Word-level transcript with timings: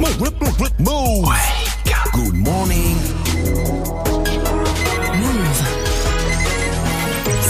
Move. 0.00 1.28
Good 2.14 2.34
morning. 2.34 2.96
Move. 5.20 5.60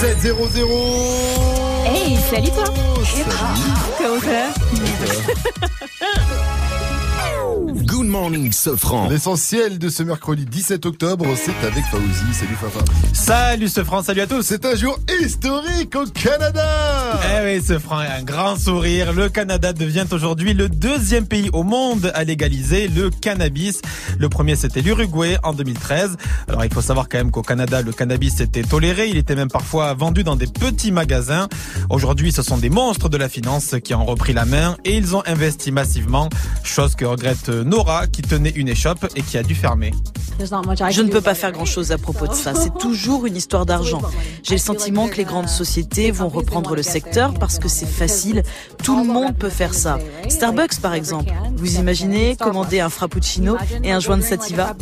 7 0.01 0.19
0 0.21 0.49
0 0.49 0.69
Hey, 1.85 2.17
salut 2.29 2.51
toi 2.51 2.65
Comment 3.99 4.21
ça 4.21 4.31
va 6.01 6.50
Good 8.01 8.09
morning, 8.09 8.51
Sofran. 8.51 9.11
L'essentiel 9.11 9.79
de 9.79 9.91
ce 9.91 10.03
mercredi 10.03 10.47
17 10.47 10.87
octobre, 10.87 11.27
c'est 11.37 11.67
avec 11.67 11.85
Faouzi. 11.85 12.33
Salut 12.33 12.57
Fafa. 12.59 12.81
Salut 13.13 13.69
ce 13.69 13.85
franc, 13.85 14.03
salut 14.03 14.23
à 14.23 14.27
tous. 14.27 14.41
C'est 14.41 14.65
un 14.65 14.75
jour 14.75 14.99
historique 15.21 15.95
au 15.95 16.07
Canada. 16.07 17.21
Eh 17.23 17.45
oui, 17.45 17.63
ce 17.63 17.79
franc, 17.79 17.99
un 17.99 18.23
grand 18.23 18.57
sourire. 18.57 19.13
Le 19.13 19.29
Canada 19.29 19.75
devient 19.75 20.07
aujourd'hui 20.13 20.55
le 20.55 20.71
deuxième 20.71 21.27
pays 21.27 21.51
au 21.53 21.63
monde 21.63 22.11
à 22.15 22.25
légaliser 22.25 22.89
le 22.89 23.11
cannabis. 23.11 23.83
Le 24.19 24.31
premier, 24.31 24.57
c'était 24.57 24.81
l'Uruguay 24.81 25.37
en 25.43 25.53
2013. 25.53 26.17
Alors, 26.49 26.65
il 26.65 26.73
faut 26.73 26.81
savoir 26.81 27.07
quand 27.07 27.19
même 27.19 27.31
qu'au 27.31 27.43
Canada, 27.43 27.83
le 27.83 27.93
cannabis 27.93 28.41
était 28.41 28.63
toléré. 28.63 29.09
Il 29.09 29.19
était 29.19 29.37
même 29.37 29.51
parfois 29.51 29.93
vendu 29.93 30.25
dans 30.25 30.37
des 30.37 30.47
petits 30.47 30.91
magasins. 30.91 31.49
Aujourd'hui, 31.91 32.33
ce 32.33 32.41
sont 32.41 32.57
des 32.57 32.71
monstres 32.71 33.11
de 33.11 33.19
la 33.19 33.29
finance 33.29 33.75
qui 33.85 33.93
ont 33.93 34.07
repris 34.07 34.33
la 34.33 34.47
main 34.47 34.79
et 34.87 34.97
ils 34.97 35.15
ont 35.15 35.23
investi 35.27 35.71
massivement. 35.71 36.31
Chose 36.63 36.95
que 36.95 37.05
regrette 37.05 37.51
Nora 37.51 37.90
qui 38.13 38.23
tenait 38.23 38.51
une 38.51 38.69
échoppe 38.69 39.07
et 39.17 39.23
qui 39.23 39.37
a 39.39 39.43
dû 39.43 39.55
fermer. 39.55 39.93
Je 40.39 41.03
ne 41.03 41.11
peux 41.11 41.21
pas 41.21 41.35
faire 41.35 41.53
grand-chose 41.53 41.93
à 41.93 41.99
propos 41.99 42.27
de 42.27 42.35
ça. 42.35 42.55
C'est 42.55 42.75
toujours 42.79 43.27
une 43.27 43.37
histoire 43.37 43.67
d'argent. 43.67 44.01
J'ai 44.43 44.55
le 44.55 44.61
sentiment 44.61 45.09
que 45.09 45.17
les 45.17 45.25
grandes 45.25 45.49
sociétés 45.49 46.11
vont 46.11 46.29
reprendre 46.29 46.75
le 46.75 46.83
secteur 46.83 47.35
parce 47.35 47.59
que 47.59 47.69
c'est 47.69 47.87
facile. 47.87 48.43
Tout 48.83 48.97
le 48.97 49.05
monde 49.05 49.37
peut 49.37 49.51
faire 49.51 49.75
ça. 49.75 49.99
Starbucks, 50.29 50.81
par 50.81 50.95
exemple. 50.95 51.33
Vous 51.57 51.77
imaginez 51.77 52.37
commander 52.37 52.81
un 52.81 52.89
frappuccino 52.89 53.57
et 53.85 53.93
un 53.93 54.01
joint 54.01 54.17
de 54.17 54.23
sativa 54.23 54.75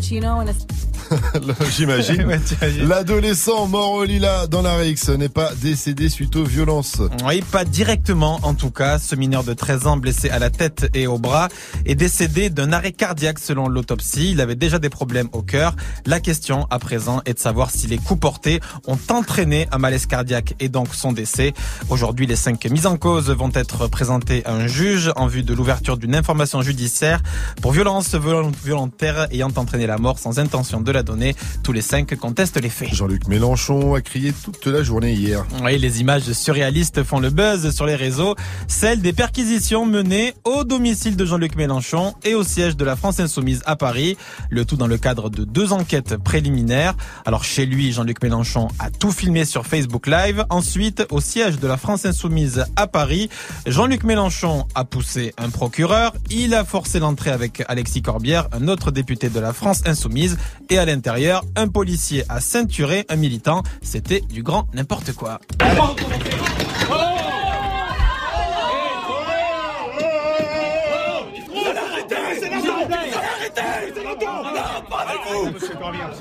J'imagine. 1.77 2.25
Ouais. 2.25 2.39
L'adolescent 2.87 3.67
mort 3.67 3.93
au 3.93 4.05
lilas 4.05 4.47
dans 4.47 4.63
la 4.63 4.77
Rix 4.77 5.09
n'est 5.17 5.29
pas 5.29 5.53
décédé 5.55 6.09
suite 6.09 6.37
aux 6.37 6.45
violences. 6.45 7.01
Oui, 7.27 7.43
pas 7.51 7.65
directement 7.65 8.41
en 8.43 8.55
tout 8.55 8.71
cas. 8.71 8.99
Ce 8.99 9.15
mineur 9.15 9.45
de 9.45 9.55
13 9.55 9.87
ans 9.87 9.97
blessé 9.97 10.31
à 10.31 10.39
la 10.39 10.51
tête 10.51 10.89
et 10.95 11.07
au 11.07 11.19
bras 11.19 11.49
est 11.87 11.95
décédé 11.95 12.51
d'un 12.51 12.73
arrêt 12.73 12.93
cardiaque 12.93 13.39
selon 13.39 13.69
l'autopsie. 13.69 14.33
Il 14.33 14.41
avait 14.41 14.55
déjà 14.57 14.79
des 14.79 14.91
problèmes 14.91 15.29
au 15.33 15.43
cœur. 15.43 15.75
La 16.07 16.21
question 16.21 16.67
à 16.71 16.79
présent 16.79 17.23
est 17.25 17.35
de 17.35 17.39
savoir 17.39 17.71
si 17.71 17.87
les 17.87 17.99
coups 17.99 18.21
portés 18.21 18.61
ont 18.87 18.99
entraîné 19.11 19.67
un 19.73 19.79
malaise 19.79 20.07
cardiaque 20.07 20.55
et 20.61 20.69
donc 20.69 20.95
son 20.95 21.13
décès. 21.13 21.55
Aujourd'hui, 21.89 22.27
les 22.27 22.37
cinq 22.37 22.65
mises 22.67 22.87
en 22.87 22.97
cause 22.97 23.31
vont 23.31 23.51
être 23.55 23.87
présentées 23.89 24.45
à 24.45 24.53
un 24.53 24.67
juge 24.67 25.13
en 25.17 25.27
vue 25.27 25.43
de 25.43 25.55
l'ouverture 25.55 25.97
d'une 25.97 26.15
information 26.15 26.63
judiciaire 26.63 27.21
pour 27.63 27.73
violence 27.73 28.15
vol- 28.15 28.51
volontaire 28.65 29.27
ayant 29.31 29.51
entraîné 29.57 29.87
la 29.87 29.99
mort 29.99 30.19
sans 30.19 30.39
intention 30.39 30.81
de 30.81 30.93
la 30.93 30.98
donner. 31.03 31.35
Tous 31.63 31.73
les 31.73 31.83
cinq 31.83 32.15
contestent 32.17 32.61
les 32.61 32.69
faits. 32.69 32.95
Jean-Luc 32.95 33.29
Mélenchon 33.29 33.95
a 33.95 34.01
crié 34.01 34.33
toute 34.33 34.67
la 34.67 34.83
journée 34.83 35.13
hier. 35.13 35.45
Oui, 35.63 35.79
les 35.79 36.01
images 36.01 36.33
surréalistes 36.33 37.03
font 37.03 37.21
le 37.21 37.31
buzz 37.31 37.75
sur 37.75 37.87
les 37.87 37.97
réseaux. 37.97 38.35
Celles 38.67 39.01
des 39.01 39.13
perquisitions 39.13 39.87
menées 39.87 40.35
au 40.45 40.65
domicile 40.65 41.17
de 41.17 41.25
Jean-Luc 41.25 41.57
Mélenchon 41.57 42.15
et 42.25 42.35
au 42.35 42.43
siège 42.43 42.77
de 42.77 42.85
la 42.85 42.97
France 42.97 43.21
Insoumise 43.21 43.63
à 43.67 43.77
Paris. 43.77 44.17
Le 44.51 44.65
tout 44.65 44.77
dans 44.77 44.87
le 44.87 44.99
cadre 44.99 45.31
de 45.31 45.45
deux 45.45 45.73
enquêtes 45.73 46.17
préliminaires. 46.17 46.95
Alors 47.25 47.45
chez 47.45 47.67
lui, 47.67 47.93
Jean-Luc 47.93 48.23
Mélenchon 48.23 48.69
a 48.79 48.91
tout 48.91 49.13
filmé 49.13 49.45
sur 49.45 49.67
Facebook 49.67 50.07
Live. 50.07 50.45
Ensuite, 50.51 51.07
au 51.11 51.21
siège 51.21 51.59
de 51.59 51.67
la 51.67 51.77
France 51.77 52.07
Insoumise 52.07 52.65
à 52.77 52.87
Paris, 52.87 53.29
Jean-Luc 53.67 54.05
Mélenchon 54.05 54.67
a 54.75 54.85
poussé 54.85 55.33
un 55.39 55.51
procureur. 55.51 56.15
Il 56.31 56.55
a 56.55 56.65
forcé 56.65 56.99
l'entrée 56.99 57.31
avec 57.31 57.63
Alexis 57.69 58.03
Corbière, 58.03 58.49
un 58.53 58.69
autre 58.69 58.91
député 58.91 59.29
de 59.29 59.41
la 59.41 59.53
France 59.53 59.83
Insoumise. 59.87 60.39
Et 60.71 60.79
à 60.79 60.85
l'intérieur, 60.89 61.45
un 61.55 61.69
policier 61.69 62.25
a 62.29 62.41
ceinturé 62.41 63.05
un 63.09 63.17
militant. 63.17 63.63
C'était 63.83 64.21
du 64.21 64.43
grand 64.43 64.67
n'importe 64.75 65.13
quoi. 65.13 65.41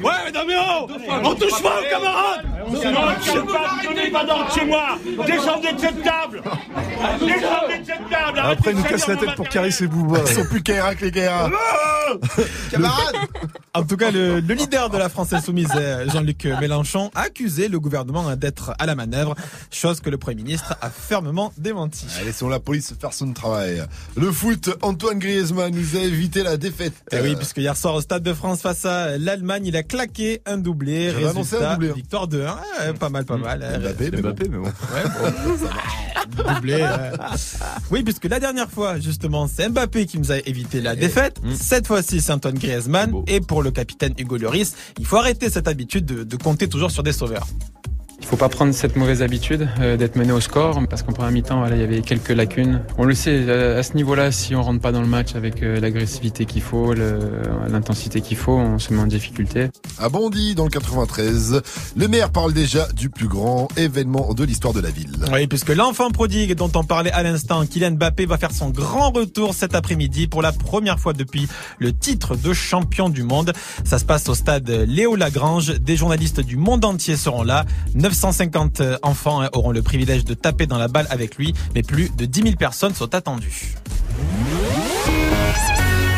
Ouais, 0.03 0.31
Damien 0.31 0.61
On 1.23 1.35
touche 1.35 1.61
pas 1.61 1.79
aux 1.79 1.89
camarades 1.89 2.45
Je 3.25 3.31
veux 3.31 3.45
pas 3.45 3.83
donner 3.87 4.11
pas 4.11 4.25
d'ordre 4.25 4.53
chez 4.53 4.65
moi 4.65 4.97
Descendez 5.25 5.73
de 5.73 5.79
cette 5.79 6.03
table 6.03 6.41
Descendez 7.19 7.79
de 7.79 7.85
cette 7.85 8.09
table 8.09 8.39
Après, 8.43 8.71
il 8.71 8.77
nous 8.77 8.83
casse 8.83 9.07
la 9.07 9.15
tête 9.17 9.35
pour 9.35 9.47
Caris 9.49 9.75
et 9.81 9.87
Booba. 9.87 10.19
Ils 10.27 10.33
sont 10.33 10.45
plus 10.45 10.63
que 10.63 10.71
les 11.03 11.11
Kaira. 11.11 11.49
Camarades 12.71 13.15
En 13.73 13.83
tout 13.83 13.97
cas, 13.97 14.11
le, 14.11 14.39
le 14.39 14.53
leader 14.53 14.89
de 14.89 14.97
la 14.97 15.09
France 15.09 15.33
Insoumise, 15.33 15.69
euh, 15.75 16.09
Jean-Luc 16.09 16.45
Mélenchon, 16.45 17.11
a 17.15 17.21
accusé 17.23 17.67
le 17.67 17.79
gouvernement 17.79 18.35
d'être 18.35 18.73
à 18.79 18.85
la 18.85 18.95
manœuvre, 18.95 19.35
chose 19.71 19.99
que 20.01 20.09
le 20.09 20.17
Premier 20.17 20.41
ministre 20.43 20.75
a 20.81 20.89
fermement 20.89 21.53
démenti. 21.57 22.07
Allez, 22.15 22.27
laissons 22.27 22.47
la 22.49 22.59
police 22.59 22.93
faire 22.99 23.13
son 23.13 23.33
travail. 23.33 23.83
Le 24.15 24.31
foot, 24.31 24.69
Antoine 24.81 25.19
Griezmann 25.19 25.73
nous 25.75 25.95
a 25.95 25.99
évité 25.99 26.43
la 26.43 26.57
défaite. 26.57 26.93
Et 27.11 27.17
Eh 27.17 27.21
oui, 27.21 27.35
puisque 27.35 27.57
hier 27.57 27.75
soir 27.77 27.93
au 27.95 28.01
Stade 28.01 28.23
de 28.23 28.33
France 28.33 28.61
face 28.61 28.85
à 28.85 29.17
l'Allemagne, 29.17 29.56
il 29.63 29.75
a 29.75 29.83
claqué 29.83 30.41
un 30.45 30.57
doublé. 30.57 31.11
J'avais 31.11 31.27
annoncé 31.27 31.55
un 31.57 31.73
doublé, 31.73 31.89
hein. 31.89 31.93
victoire 31.95 32.27
de 32.27 32.41
1. 32.41 32.45
Ouais, 32.87 32.93
pas 32.99 33.09
mal, 33.09 33.25
pas 33.25 33.37
mal. 33.37 33.63
hein. 33.63 33.79
Mbappé, 33.79 34.11
mais 34.11 34.21
bon. 34.21 34.29
Mbappé, 34.29 34.49
mais 34.49 34.57
bon. 34.57 34.63
Ouais, 34.65 35.03
bon. 35.57 35.67
Doublé. 36.55 36.79
euh. 36.81 37.11
Oui, 37.91 38.03
puisque 38.03 38.25
la 38.25 38.39
dernière 38.39 38.69
fois, 38.69 38.99
justement, 38.99 39.47
c'est 39.47 39.69
Mbappé 39.69 40.05
qui 40.05 40.19
nous 40.19 40.31
a 40.31 40.37
évité 40.39 40.81
la 40.81 40.95
défaite. 40.95 41.39
Cette 41.59 41.87
fois-ci, 41.87 42.19
c'est 42.21 42.31
Antoine 42.33 42.55
Griezmann. 42.57 43.13
Et 43.27 43.39
pour 43.39 43.63
le 43.63 43.71
capitaine 43.71 44.13
Hugo 44.17 44.37
Lloris, 44.37 44.75
il 44.99 45.05
faut 45.05 45.17
arrêter 45.17 45.49
cette 45.49 45.67
habitude 45.67 46.05
de, 46.05 46.23
de 46.23 46.35
compter 46.37 46.67
toujours 46.67 46.91
sur 46.91 47.03
des 47.03 47.13
sauveurs. 47.13 47.47
Il 48.27 48.31
faut 48.31 48.35
pas 48.35 48.49
prendre 48.49 48.73
cette 48.73 48.97
mauvaise 48.97 49.21
habitude 49.21 49.69
euh, 49.79 49.95
d'être 49.95 50.17
mené 50.17 50.33
au 50.33 50.41
score 50.41 50.81
parce 50.89 51.01
qu'en 51.01 51.13
première 51.13 51.31
mi-temps, 51.31 51.59
voilà, 51.59 51.77
il 51.77 51.81
y 51.81 51.85
avait 51.85 52.01
quelques 52.01 52.27
lacunes. 52.27 52.81
On 52.97 53.05
le 53.05 53.13
sait, 53.15 53.45
euh, 53.47 53.79
à 53.79 53.83
ce 53.83 53.93
niveau-là, 53.93 54.33
si 54.33 54.53
on 54.53 54.61
rentre 54.61 54.81
pas 54.81 54.91
dans 54.91 54.99
le 54.99 55.07
match 55.07 55.35
avec 55.35 55.63
euh, 55.63 55.79
l'agressivité 55.79 56.43
qu'il 56.45 56.61
faut, 56.61 56.93
le- 56.93 57.19
l'intensité 57.69 58.19
qu'il 58.19 58.35
faut, 58.35 58.51
on 58.57 58.79
se 58.79 58.93
met 58.93 58.99
en 58.99 59.07
difficulté. 59.07 59.69
À 59.97 60.09
Bondy, 60.09 60.55
dans 60.55 60.65
le 60.65 60.69
93, 60.69 61.61
le 61.95 62.07
maire 62.09 62.29
parle 62.29 62.51
déjà 62.51 62.85
du 62.91 63.09
plus 63.09 63.29
grand 63.29 63.69
événement 63.77 64.33
de 64.33 64.43
l'histoire 64.43 64.73
de 64.73 64.81
la 64.81 64.89
ville. 64.89 65.15
Oui, 65.31 65.47
puisque 65.47 65.73
l'enfant 65.73 66.09
prodigue 66.11 66.53
dont 66.53 66.71
on 66.75 66.83
parlait 66.83 67.13
à 67.13 67.23
l'instant, 67.23 67.65
Kylian 67.65 67.91
Mbappé, 67.91 68.25
va 68.25 68.37
faire 68.37 68.51
son 68.51 68.71
grand 68.71 69.11
retour 69.11 69.53
cet 69.53 69.73
après-midi 69.73 70.27
pour 70.27 70.41
la 70.41 70.51
première 70.51 70.99
fois 70.99 71.13
depuis 71.13 71.47
le 71.79 71.93
titre 71.93 72.35
de 72.35 72.51
champion 72.51 73.07
du 73.07 73.23
monde. 73.23 73.53
Ça 73.85 73.97
se 73.99 74.05
passe 74.05 74.27
au 74.27 74.35
stade 74.35 74.69
Léo 74.69 75.15
Lagrange. 75.15 75.79
Des 75.79 75.95
journalistes 75.95 76.41
du 76.41 76.57
monde 76.57 76.83
entier 76.83 77.15
seront 77.15 77.43
là. 77.43 77.63
950 78.17 78.81
enfants 79.03 79.41
hein, 79.41 79.49
auront 79.53 79.71
le 79.71 79.83
privilège 79.83 80.25
de 80.25 80.33
taper 80.33 80.65
dans 80.65 80.79
la 80.79 80.87
balle 80.87 81.05
avec 81.11 81.35
lui, 81.35 81.53
mais 81.75 81.83
plus 81.83 82.09
de 82.09 82.25
10 82.25 82.41
000 82.41 82.55
personnes 82.55 82.95
sont 82.95 83.13
attendues. 83.13 83.75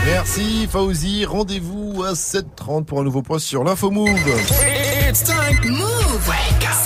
Merci 0.06 0.66
Fauzi, 0.72 1.26
rendez-vous 1.26 2.04
à 2.04 2.14
7h30 2.14 2.86
pour 2.86 3.02
un 3.02 3.04
nouveau 3.04 3.22
point 3.22 3.38
sur 3.38 3.66
l'info 3.66 3.92
Move. 3.92 4.10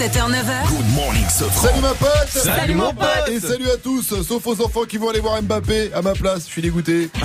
It's 0.05 0.15
time. 0.15 0.31
Move. 0.31 0.33
7h, 0.33 0.43
9h. 0.43 0.67
Good 0.67 0.95
morning, 0.95 1.29
Sofran. 1.29 1.69
Salut 1.69 1.81
ma 1.81 1.93
pote 1.93 2.27
Salut, 2.27 2.75
mon 2.75 2.93
pote 2.93 3.29
Et 3.29 3.39
salut 3.39 3.69
à 3.69 3.77
tous, 3.77 4.21
sauf 4.21 4.45
aux 4.47 4.61
enfants 4.61 4.83
qui 4.83 4.97
vont 4.97 5.09
aller 5.09 5.21
voir 5.21 5.41
Mbappé 5.41 5.93
à 5.93 6.01
ma 6.01 6.11
place, 6.11 6.45
je 6.45 6.51
suis 6.51 6.61
dégoûté. 6.61 7.09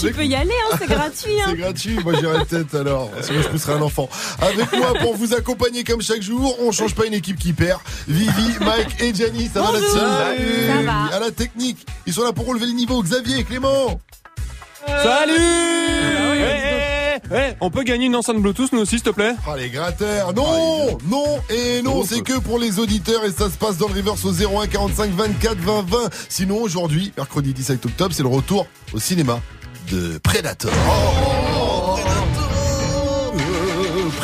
Tu 0.00 0.12
peux 0.12 0.26
y 0.26 0.34
aller, 0.34 0.50
hein, 0.50 0.76
c'est 0.78 0.88
gratuit. 0.88 1.40
Hein. 1.40 1.46
C'est 1.50 1.56
gratuit, 1.56 1.98
moi 2.04 2.14
j'irai 2.18 2.44
peut-être 2.44 2.74
alors, 2.74 3.10
sinon 3.22 3.40
je 3.42 3.48
pousserai 3.48 3.72
un 3.74 3.82
enfant. 3.82 4.08
Avec 4.40 4.70
moi 4.72 4.92
pour 5.00 5.16
vous 5.16 5.32
accompagner 5.32 5.82
comme 5.84 6.02
chaque 6.02 6.22
jour, 6.22 6.56
on 6.60 6.72
change 6.72 6.94
pas 6.94 7.06
une 7.06 7.14
équipe 7.14 7.38
qui 7.38 7.54
perd. 7.54 7.80
Vivi, 8.06 8.58
Mike 8.60 9.00
et 9.00 9.14
Gianni, 9.14 9.50
ça 9.52 9.62
va 9.62 9.72
la 9.72 9.78
team 9.78 9.88
Salut. 9.88 10.66
Ça 10.66 10.82
va. 10.82 11.16
À 11.16 11.20
la 11.20 11.30
technique, 11.30 11.86
ils 12.06 12.12
sont 12.12 12.24
là 12.24 12.32
pour 12.32 12.46
relever 12.46 12.66
les 12.66 12.74
niveaux. 12.74 13.02
Xavier, 13.02 13.44
Clément 13.44 13.98
Salut 14.86 15.32
eh, 15.36 16.65
eh, 17.34 17.54
On 17.60 17.70
peut 17.70 17.82
gagner 17.82 18.06
une 18.06 18.16
enceinte 18.16 18.40
Bluetooth, 18.40 18.72
nous 18.72 18.80
aussi, 18.80 18.96
s'il 18.96 19.02
te 19.02 19.10
plaît 19.10 19.34
Ah 19.46 19.56
les 19.56 19.68
gratteurs 19.70 20.32
Non 20.34 20.98
Non 21.08 21.40
et 21.50 21.82
non, 21.82 22.04
c'est 22.04 22.22
que 22.22 22.38
pour 22.38 22.58
les 22.58 22.78
auditeurs 22.78 23.24
et 23.24 23.30
ça 23.30 23.50
se 23.50 23.56
passe 23.56 23.78
dans 23.78 23.88
le 23.88 23.94
reverse 23.94 24.24
au 24.24 24.32
01 24.32 24.66
45 24.66 25.10
24 25.10 25.56
20 25.58 25.82
20. 25.88 25.98
Sinon 26.28 26.62
aujourd'hui, 26.62 27.12
mercredi 27.16 27.52
17 27.52 27.84
octobre, 27.86 28.14
c'est 28.14 28.22
le 28.22 28.28
retour 28.28 28.66
au 28.92 28.98
cinéma 28.98 29.40
de 29.90 30.18
Predator. 30.18 30.72
Oh, 30.88 31.45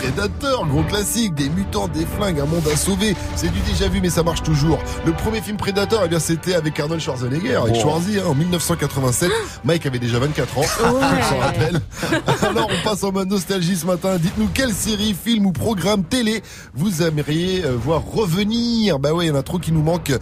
Predator 0.02 0.66
gros 0.66 0.82
classique, 0.82 1.32
des 1.34 1.48
mutants, 1.48 1.86
des 1.86 2.04
flingues, 2.04 2.40
un 2.40 2.44
monde 2.46 2.66
à 2.72 2.76
sauver. 2.76 3.14
C'est 3.36 3.52
du 3.52 3.60
déjà 3.60 3.86
vu, 3.86 4.00
mais 4.00 4.10
ça 4.10 4.24
marche 4.24 4.42
toujours. 4.42 4.80
Le 5.06 5.12
premier 5.12 5.40
film 5.40 5.56
Predator, 5.56 6.02
eh 6.04 6.08
bien, 6.08 6.18
c'était 6.18 6.54
avec 6.54 6.78
Arnold 6.80 7.00
Schwarzenegger, 7.00 7.54
avec 7.54 7.76
Oh. 7.76 7.80
Schwarzy, 7.80 8.18
hein, 8.18 8.24
en 8.26 8.34
1987. 8.34 9.30
Mike 9.64 9.86
avait 9.86 10.00
déjà 10.00 10.18
24 10.18 10.58
ans, 10.58 10.62
on 10.62 11.00
s'en 11.30 11.38
rappelle. 11.38 11.80
Alors, 12.42 12.68
on 12.68 12.84
passe 12.88 13.04
en 13.04 13.12
mode 13.12 13.30
nostalgie 13.30 13.76
ce 13.76 13.86
matin. 13.86 14.16
Dites-nous 14.16 14.48
quelle 14.52 14.72
série, 14.72 15.14
film 15.14 15.46
ou 15.46 15.52
programme 15.52 16.02
télé 16.02 16.42
vous 16.74 17.02
aimeriez 17.02 17.64
euh, 17.64 17.76
voir 17.76 18.02
revenir? 18.04 18.98
Bah 18.98 19.12
ouais, 19.12 19.26
il 19.26 19.28
y 19.28 19.30
en 19.30 19.36
a 19.36 19.42
trop 19.44 19.60
qui 19.60 19.70
nous 19.70 19.82
manquent. 19.82 20.12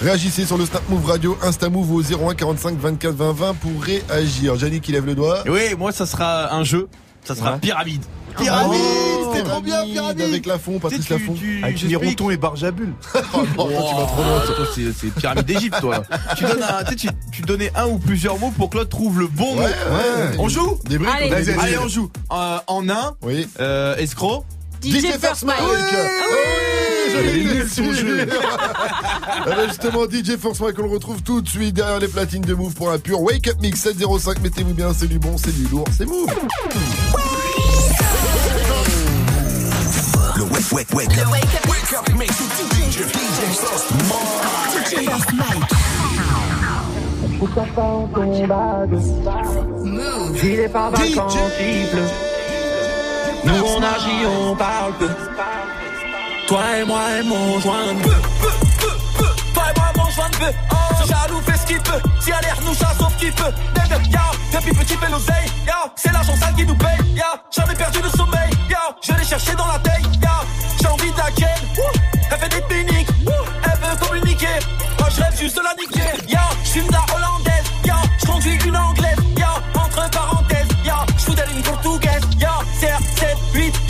Réagissez 0.00 0.46
sur 0.46 0.56
le 0.56 0.64
Snap 0.64 0.88
Move 0.88 1.04
Radio, 1.04 1.36
Insta 1.42 1.68
Move 1.68 1.92
au 1.92 2.00
01 2.00 2.34
45 2.34 2.78
24 2.78 3.14
20 3.14 3.32
20 3.32 3.54
pour 3.54 3.82
réagir. 3.82 4.56
Gianni 4.56 4.80
qui 4.80 4.92
lève 4.92 5.04
le 5.04 5.14
doigt. 5.14 5.44
Oui, 5.46 5.74
moi 5.78 5.92
ça 5.92 6.06
sera 6.06 6.54
un 6.54 6.64
jeu. 6.64 6.88
Ça 7.26 7.34
sera 7.34 7.52
Ouais. 7.54 7.58
Pyramide. 7.60 8.04
Pyramide, 8.38 8.80
Oh, 8.82 9.30
c'était 9.34 9.48
trop 9.48 9.60
bien, 9.62 9.82
Pyramide 9.86 10.20
Avec 10.20 10.44
Lafont, 10.46 10.78
Patrice 10.78 11.08
Lafont. 11.08 11.34
Avec 11.62 11.82
Mironton 11.84 12.30
et 12.30 12.36
Barjabul. 12.36 12.92
Oh 13.34 13.38
non, 13.56 13.64
toi, 13.64 13.82
tu 13.88 13.96
vas 13.96 14.04
trop 14.06 14.22
loin, 14.22 14.40
toi. 14.46 14.66
C'est 14.74 14.92
c'est 14.92 15.06
Pyramide 15.14 15.44
d'Égypte, 15.46 15.76
toi. 15.80 16.02
tu, 16.36 16.44
donnes 16.44 16.62
un- 16.62 16.84
tu, 16.84 16.90
sais, 16.90 16.96
tu, 16.96 17.08
tu 17.32 17.42
donnais 17.42 17.72
un 17.74 17.86
ou 17.86 17.98
plusieurs 17.98 18.38
mots 18.38 18.52
pour 18.56 18.68
que 18.70 18.76
l'autre 18.78 18.90
trouve 18.90 19.18
le 19.20 19.26
bon 19.26 19.54
mot. 19.56 19.62
ouais. 19.62 19.70
On 20.38 20.48
joue 20.48 20.78
Des 20.88 20.98
briques, 20.98 21.10
Allez. 21.32 21.50
Allez, 21.58 21.78
on 21.78 21.88
joue. 21.88 22.10
Euh, 22.32 22.58
en 22.66 22.88
un, 22.90 23.16
Oui. 23.22 23.48
euh, 23.60 23.96
escroc. 23.96 24.44
DJ 24.82 25.06
First 25.18 25.44
Mike. 25.44 25.56
Oui, 25.62 25.76
j'allais 25.90 26.08
Il 27.34 27.48
est 27.56 27.66
son 27.66 27.92
jeu. 27.92 28.26
Justement, 29.68 30.04
DJ 30.04 30.36
Force 30.38 30.60
Mike, 30.60 30.78
on 30.78 30.82
le 30.82 30.90
retrouve 30.90 31.22
tout 31.22 31.40
de 31.40 31.48
suite 31.48 31.74
derrière 31.74 31.98
les 31.98 32.08
platines 32.08 32.42
de 32.42 32.54
Move 32.54 32.74
pour 32.74 32.90
un 32.90 32.98
pur 32.98 33.20
Wake 33.20 33.48
Up 33.48 33.56
Mix 33.60 33.80
705. 33.80 34.40
Mettez-vous 34.42 34.74
bien, 34.74 34.92
c'est 34.92 35.08
du 35.08 35.18
bon, 35.18 35.36
c'est 35.36 35.54
du 35.54 35.68
lourd, 35.68 35.86
c'est 35.96 36.06
Move. 36.06 36.28
Le 40.36 40.42
wake, 40.42 40.72
wake, 40.72 40.92
wake 40.94 41.18
up. 41.18 41.28
Wake 41.30 41.92
up, 41.92 42.16
make 42.16 42.30
DJ, 42.30 42.98
DJ 42.98 43.40
First 43.56 43.86
Pourquoi 47.38 47.64
pas 47.74 47.82
en 47.82 48.06
tombade 48.08 49.02
Il 50.42 50.60
est 50.60 50.68
pas 50.68 50.90
vacances, 50.90 51.36
il 51.60 51.88
pleut 51.88 52.02
Nous 53.44 53.64
on 53.64 53.82
agit, 53.82 54.26
on 54.26 54.56
parle 54.56 54.92
peu 54.98 55.08
Toi 56.46 56.62
et 56.78 56.84
moi 56.84 57.00
et 57.18 57.22
mon 57.24 57.58
joint 57.58 57.94
de 57.94 58.02
peu 58.02 59.26
Toi 59.52 59.64
et 59.68 59.78
moi, 59.78 59.92
mon 59.96 60.10
joint 60.10 60.30
peu. 60.38 60.52
Ce 61.02 61.08
jaloux 61.08 61.40
fait 61.40 61.58
ce 61.58 61.66
qu'il 61.66 61.80
peut. 61.80 62.00
Si 62.20 62.30
à 62.30 62.40
l'air 62.40 62.56
nous 62.64 62.74
chasse, 62.74 62.96
sauf 62.98 63.16
qu'il 63.16 63.32
peut. 63.32 63.52
Baby, 63.74 64.10
ya, 64.10 64.20
depuis 64.52 64.72
petit 64.72 64.96
fait 64.96 65.10
l'oseille. 65.10 65.50
Ya, 65.66 65.92
c'est 65.96 66.12
l'argent 66.12 66.36
sale 66.36 66.54
qui 66.54 66.64
nous 66.64 66.76
paye. 66.76 66.98
Ya, 67.16 67.42
j'en 67.50 67.64
perdu 67.74 67.98
le 68.00 68.10
sommeil. 68.10 68.50
Ya, 68.70 68.78
je 69.02 69.12
l'ai 69.12 69.24
cherché 69.24 69.56
dans 69.56 69.66
la 69.66 69.78
taille. 69.80 70.04
Ya, 70.22 70.40
j'ai 70.80 70.86
envie 70.86 71.10
de 71.10 71.16
la 71.16 71.30
Elle 72.30 72.38
fait 72.38 72.48
des. 72.48 73.06
Ouh, 73.26 73.32
Elle 73.64 73.78
veut 73.80 74.06
communiquer. 74.06 74.58
Moi, 75.00 75.08
je 75.10 75.22
rêve 75.22 75.40
juste 75.40 75.56
de 75.56 75.62
la 75.62 75.74
niquer. 75.74 76.32
Ya, 76.32 76.48
je 76.62 76.80
la 76.92 77.04
hollandaise. 77.14 77.45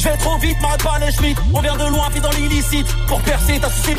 Je 0.06 0.12
vais 0.12 0.18
trop 0.18 0.38
vite, 0.38 0.56
pas 0.60 0.98
les 1.00 1.10
Schmitt. 1.10 1.36
On 1.52 1.60
vient 1.60 1.76
de 1.76 1.84
loin, 1.90 2.08
puis 2.12 2.20
dans 2.20 2.30
l'illicite. 2.30 2.86
Pour 3.08 3.20
percer, 3.22 3.58
t'as 3.60 3.70
sucé. 3.70 3.96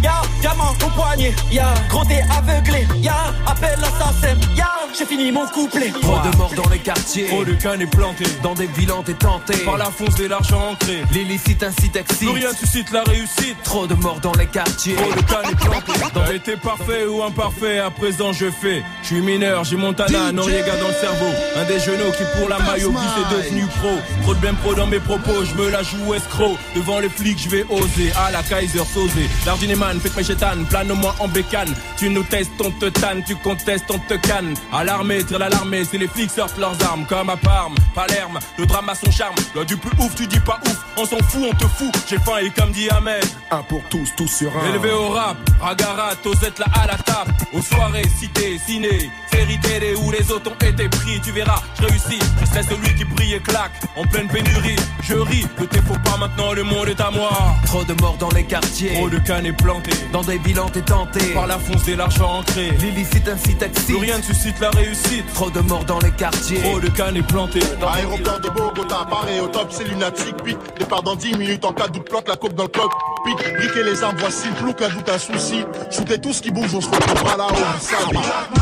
Ya, 0.00 0.22
diamant 0.40 0.72
au 0.86 0.90
poignet. 0.90 1.34
Ya, 1.50 1.74
gros 1.88 2.04
t'es 2.04 2.22
aveuglé. 2.30 2.86
Ya, 2.98 3.34
appelle 3.46 3.78
l'assassin. 3.80 4.36
Ya, 4.56 4.70
j'ai 4.96 5.04
fini 5.04 5.32
mon 5.32 5.46
couplet. 5.48 5.90
Trop 6.00 6.18
de 6.20 6.36
morts 6.36 6.52
dans 6.56 6.68
les 6.70 6.78
quartiers 6.78 7.26
Trop 7.26 7.44
de 7.44 7.52
cannes 7.54 7.82
est 7.82 7.86
planté. 7.86 8.24
Dans 8.42 8.54
des 8.54 8.66
villes 8.66 8.92
t'es 9.04 9.14
tenté 9.14 9.56
Par 9.58 9.76
la 9.76 9.86
fonce 9.86 10.18
et 10.20 10.28
l'argent 10.28 10.70
ancré. 10.70 11.02
L'illicite 11.12 11.62
incite 11.62 11.96
excite 11.96 12.18
Plus 12.18 12.28
rien 12.28 12.52
suscite 12.52 12.90
la 12.92 13.02
réussite. 13.02 13.56
Trop 13.64 13.86
de 13.86 13.94
morts 13.94 14.20
dans 14.20 14.32
les 14.32 14.46
quartiers 14.46 14.94
Trop 14.94 15.12
de 15.12 15.20
cannes 15.22 15.50
est 15.50 15.64
planté. 15.64 15.92
T'as 16.14 16.32
été 16.32 16.56
parfait 16.56 17.06
ou 17.06 17.22
imparfait, 17.22 17.78
à 17.78 17.90
présent 17.90 18.32
je 18.32 18.50
fais. 18.50 18.82
Je 19.02 19.06
suis 19.08 19.20
mineur, 19.20 19.64
j'ai 19.64 19.76
Montana, 19.76 20.32
Noriega 20.32 20.76
dans 20.76 20.88
le 20.88 20.94
cerveau. 20.94 21.30
Un 21.56 21.64
des 21.64 21.80
genoux 21.80 22.12
qui 22.16 22.24
pour 22.38 22.48
la 22.48 22.58
maillot 22.58 22.90
glisse 22.90 23.02
est 23.18 23.36
devenu 23.36 23.66
pro. 23.78 23.90
Trop 24.22 24.34
de 24.34 24.40
bien 24.40 24.54
pro 24.54 24.74
dans 24.74 24.86
mes 24.86 25.00
propos, 25.00 25.39
je 25.44 25.54
me 25.54 25.70
la 25.70 25.82
joue 25.82 26.14
escroc. 26.14 26.56
Devant 26.74 27.00
les 27.00 27.08
flics, 27.08 27.38
je 27.38 27.48
vais 27.48 27.64
oser. 27.68 28.12
À 28.16 28.30
la 28.30 28.42
Kaiser 28.42 28.84
Sosé. 28.84 29.28
L'ardineman, 29.46 30.00
fait 30.00 30.10
que 30.10 30.16
mes 30.16 30.24
chétanes, 30.24 30.64
plane-moi 30.66 31.14
en 31.18 31.28
bécane. 31.28 31.74
Tu 31.96 32.10
nous 32.10 32.22
testes, 32.22 32.50
on 32.60 32.70
te 32.70 32.86
tanne, 32.86 33.22
tu 33.24 33.36
contestes, 33.36 33.90
on 33.90 33.98
te 33.98 34.14
canne. 34.14 34.54
À 34.72 34.84
l'armée, 34.84 35.24
tire 35.24 35.38
l'alarmée, 35.38 35.84
c'est 35.84 35.98
les 35.98 36.08
flics 36.08 36.30
sortent 36.30 36.58
leurs 36.58 36.76
armes. 36.84 37.04
Comme 37.06 37.30
à 37.30 37.36
Parme, 37.36 37.74
Palerme, 37.94 38.38
le 38.58 38.66
drame 38.66 38.88
a 38.88 38.94
son 38.94 39.10
charme. 39.10 39.34
Loi 39.54 39.64
du 39.64 39.76
plus 39.76 39.90
ouf, 39.98 40.14
tu 40.14 40.26
dis 40.26 40.40
pas 40.40 40.60
ouf, 40.66 40.76
on 40.96 41.04
s'en 41.04 41.18
fout, 41.18 41.42
on 41.50 41.54
te 41.54 41.64
fout. 41.64 41.92
J'ai 42.08 42.18
faim 42.18 42.38
et 42.42 42.50
comme 42.50 42.72
dit 42.72 42.88
Ahmed. 42.90 43.24
Un 43.50 43.62
pour 43.62 43.82
tous, 43.90 44.08
tous 44.16 44.28
sur 44.28 44.50
un. 44.56 44.68
Élevé 44.70 44.90
au 44.92 45.08
rap, 45.08 45.36
Ragarat, 45.60 46.16
Tosette 46.22 46.58
là 46.58 46.66
à 46.74 46.86
la 46.86 46.96
table. 46.96 47.32
Aux 47.52 47.62
soirées, 47.62 48.08
cité, 48.18 48.58
ciné, 48.64 49.10
série 49.32 49.58
télé 49.60 49.94
où 49.94 50.10
les 50.10 50.30
autres 50.30 50.50
ont 50.50 50.66
été 50.66 50.88
pris. 50.88 51.20
Tu 51.22 51.32
verras, 51.32 51.62
je 51.80 51.86
réussis, 51.86 52.18
je 52.40 52.46
serai 52.46 52.62
celui 52.62 52.94
qui 52.94 53.04
brille 53.04 53.34
et 53.34 53.40
claque. 53.40 53.72
En 53.96 54.04
pleine 54.04 54.28
pénurie, 54.28 54.76
je 55.02 55.14
ne 55.36 55.66
t'es 55.66 55.80
faut 55.80 55.98
pas 56.04 56.16
maintenant, 56.18 56.52
le 56.52 56.62
monde 56.62 56.88
est 56.88 57.00
à 57.00 57.10
moi. 57.10 57.30
Trop 57.66 57.84
de 57.84 57.94
morts 58.00 58.16
dans 58.18 58.30
les 58.30 58.44
quartiers 58.44 58.94
Trop 58.94 59.08
de 59.08 59.18
cannes 59.18 59.46
est 59.46 59.52
planté. 59.52 59.90
Dans 60.12 60.22
des 60.22 60.38
bilans 60.38 60.68
t'es 60.68 60.82
tenté 60.82 61.20
Par 61.34 61.46
la 61.46 61.58
fonce 61.58 61.86
et 61.88 61.96
l'argent 61.96 62.38
ancré. 62.40 62.70
L'illicite 62.80 63.28
incite 63.28 63.58
Plus 63.58 63.66
excite 63.66 64.00
rien 64.00 64.18
ne 64.18 64.22
suscite 64.22 64.58
la 64.60 64.70
réussite. 64.70 65.32
Trop 65.34 65.50
de 65.50 65.60
morts 65.60 65.84
dans 65.84 66.00
les 66.00 66.10
quartiers 66.10 66.60
Trop 66.60 66.80
de 66.80 66.88
cannes 66.88 67.16
est 67.16 67.26
planté. 67.26 67.60
Aéroport 67.94 68.40
de 68.40 68.48
Bogota, 68.48 69.06
pareil 69.08 69.40
au 69.40 69.48
top, 69.48 69.68
c'est 69.70 69.84
lunatique. 69.84 70.36
Puis 70.42 70.56
départ 70.78 71.02
dans 71.02 71.16
10 71.16 71.36
minutes 71.36 71.64
en 71.64 71.72
cas 71.72 71.88
de 71.88 71.92
doute, 71.94 72.08
plante 72.08 72.28
la 72.28 72.36
coupe 72.36 72.54
dans 72.54 72.64
le 72.64 72.68
coq. 72.68 72.90
Puis 73.24 73.34
briquer 73.34 73.84
les 73.84 74.02
armes, 74.02 74.16
voici 74.18 74.48
le 74.48 74.54
plouc, 74.54 74.80
la 74.80 74.88
doute, 74.88 75.08
un 75.08 75.18
souci. 75.18 75.64
Shooter 75.90 76.18
tout 76.18 76.32
ce 76.32 76.42
qui 76.42 76.50
bouge, 76.50 76.74
on 76.74 76.80
se 76.80 76.88
retrouvera 76.88 77.36
là-haut. 77.36 78.59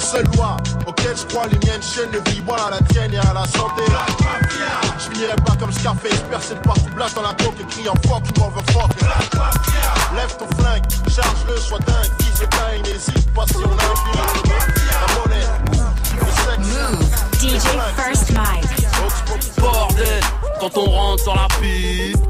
Les 0.00 0.06
seules 0.06 0.30
lois 0.34 0.56
auxquelles 0.86 1.14
je 1.14 1.26
crois, 1.26 1.46
les 1.48 1.58
miennes 1.58 1.82
chaînes 1.82 2.10
de 2.10 2.30
vie, 2.30 2.42
voilà 2.46 2.70
la 2.70 2.78
tienne 2.88 3.12
et 3.12 3.18
à 3.18 3.34
la 3.34 3.44
santé. 3.48 3.82
Je 4.98 5.10
finirai 5.10 5.36
pas 5.44 5.54
comme 5.60 5.70
Scarface, 5.70 6.20
percé 6.30 6.54
de 6.54 6.60
partout, 6.60 6.88
blague 6.96 7.12
dans 7.12 7.20
la 7.20 7.34
coque 7.34 7.60
et 7.60 7.66
criant 7.66 7.92
fuck, 8.08 8.26
you 8.26 8.42
motherfucker. 8.42 9.06
Lève 10.16 10.34
ton 10.38 10.46
flingue, 10.56 10.84
charge-le, 11.06 11.56
sois 11.58 11.80
dingue, 11.80 12.10
vise 12.18 12.40
le 12.40 12.76
et 12.76 12.82
n'hésite 12.82 13.34
pas 13.34 13.44
si 13.46 13.56
on 13.56 13.60
a 13.60 13.74
un. 13.74 13.96
La 15.00 15.06
monnaie, 15.20 15.48
le 16.18 16.26
sexe. 16.46 17.60
DJ 17.60 17.68
First 17.96 18.30
Mike. 18.32 18.88
Bordel, 19.58 20.22
quand 20.60 20.78
on 20.78 20.90
rentre 20.90 21.22
sur 21.24 21.34
la 21.34 21.46
piste, 21.60 22.29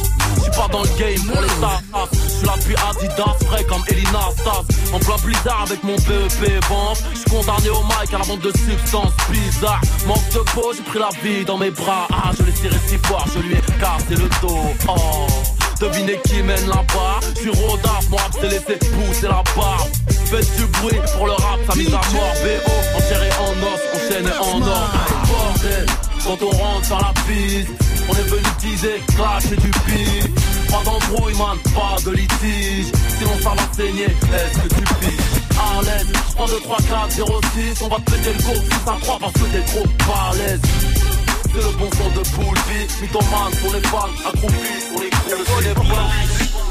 Je 0.51 0.57
suis 0.57 0.67
pas 0.67 0.67
dans 0.67 0.83
le 0.83 0.99
game 0.99 1.31
pour 1.31 1.41
les 1.41 1.49
stars 1.49 1.81
Je 2.41 2.59
depuis 2.59 2.75
Adidas, 2.89 3.35
frais 3.45 3.63
comme 3.63 3.83
Elina 3.87 4.19
Stas 4.37 4.63
En 4.93 4.99
plein 4.99 5.15
blizzard 5.23 5.63
avec 5.65 5.83
mon 5.83 5.95
BEP 5.95 6.63
vente. 6.67 7.03
Je 7.13 7.19
suis 7.19 7.29
condamné 7.29 7.69
au 7.69 7.83
mic 7.83 8.13
à 8.13 8.17
la 8.17 8.23
vente 8.25 8.41
de 8.41 8.51
substances 8.51 9.13
bizarres. 9.29 9.81
Manque 10.07 10.29
de 10.33 10.39
peau, 10.51 10.73
j'ai 10.75 10.83
pris 10.83 10.99
la 10.99 11.09
vie 11.23 11.45
dans 11.45 11.57
mes 11.57 11.71
bras. 11.71 12.07
Ah, 12.11 12.31
je 12.37 12.43
l'ai 12.43 12.51
tiré 12.51 12.75
si 12.87 12.97
fort, 12.97 13.25
je 13.33 13.39
lui 13.39 13.53
ai 13.53 13.61
cassé 13.79 14.21
le 14.21 14.29
dos. 14.41 14.59
Oh. 14.89 15.27
Devinez 15.79 16.19
qui 16.25 16.43
mène 16.43 16.67
là-bas 16.67 17.19
suis 17.35 17.49
rodaf, 17.49 18.09
mon 18.09 18.17
rap 18.17 18.33
s'est 18.33 18.49
laissé 18.49 18.77
pousser 18.77 19.27
la 19.27 19.43
barbe 19.55 19.89
Faites 20.25 20.55
du 20.55 20.65
bruit 20.65 20.99
pour 21.15 21.25
le 21.25 21.33
rap, 21.33 21.59
sa 21.67 21.75
mise 21.75 21.87
à 21.87 22.01
mort. 22.13 22.35
BO, 22.43 22.97
en 22.97 22.99
chair 22.99 23.23
et 23.23 23.31
en 23.39 23.51
os, 23.63 23.81
enchaîné 23.95 24.31
en 24.39 24.61
or. 24.61 24.91
Bordel, 25.27 25.85
quand 26.23 26.45
on 26.45 26.49
rentre 26.49 26.85
sur 26.85 26.97
la 26.97 27.13
piste 27.25 27.69
on 28.09 28.13
est 28.13 28.29
venu 28.29 28.43
teaser, 28.59 29.01
clasher 29.15 29.55
du 29.55 29.71
pif 29.85 30.30
Pas 30.71 30.83
d'embrouille 30.85 31.37
man, 31.37 31.57
pas 31.75 32.01
de 32.05 32.11
litige 32.11 32.91
Sinon 33.17 33.37
ça 33.43 33.49
va 33.49 33.73
saigner, 33.73 34.05
est-ce 34.05 34.57
que 34.59 34.67
tu 34.75 34.81
piges 34.81 35.19
À 35.59 35.81
l'aise, 35.83 36.07
je 36.13 36.33
prends 36.35 36.47
2, 36.47 36.59
3, 36.61 36.77
4, 36.77 37.11
0, 37.11 37.41
6 37.53 37.81
On 37.81 37.87
va 37.89 37.97
te 37.97 38.11
péter 38.11 38.33
le 38.33 38.43
cours 38.43 38.55
6 38.55 38.63
à 38.87 38.97
3 39.01 39.19
parce 39.19 39.33
que 39.33 39.45
t'es 39.51 39.61
trop 39.61 39.85
balèze 40.07 40.61
C'est 41.43 41.57
le 41.57 41.77
bon 41.77 41.89
son 41.97 42.09
de 42.09 42.23
Poulpi 42.29 43.01
Mythomane 43.01 43.53
pour 43.61 43.73
les 43.73 43.81
fans, 43.81 44.07
accroupi 44.25 44.81
sur 44.89 44.99
les 45.01 45.09
coups 45.09 45.31
les 45.63 45.73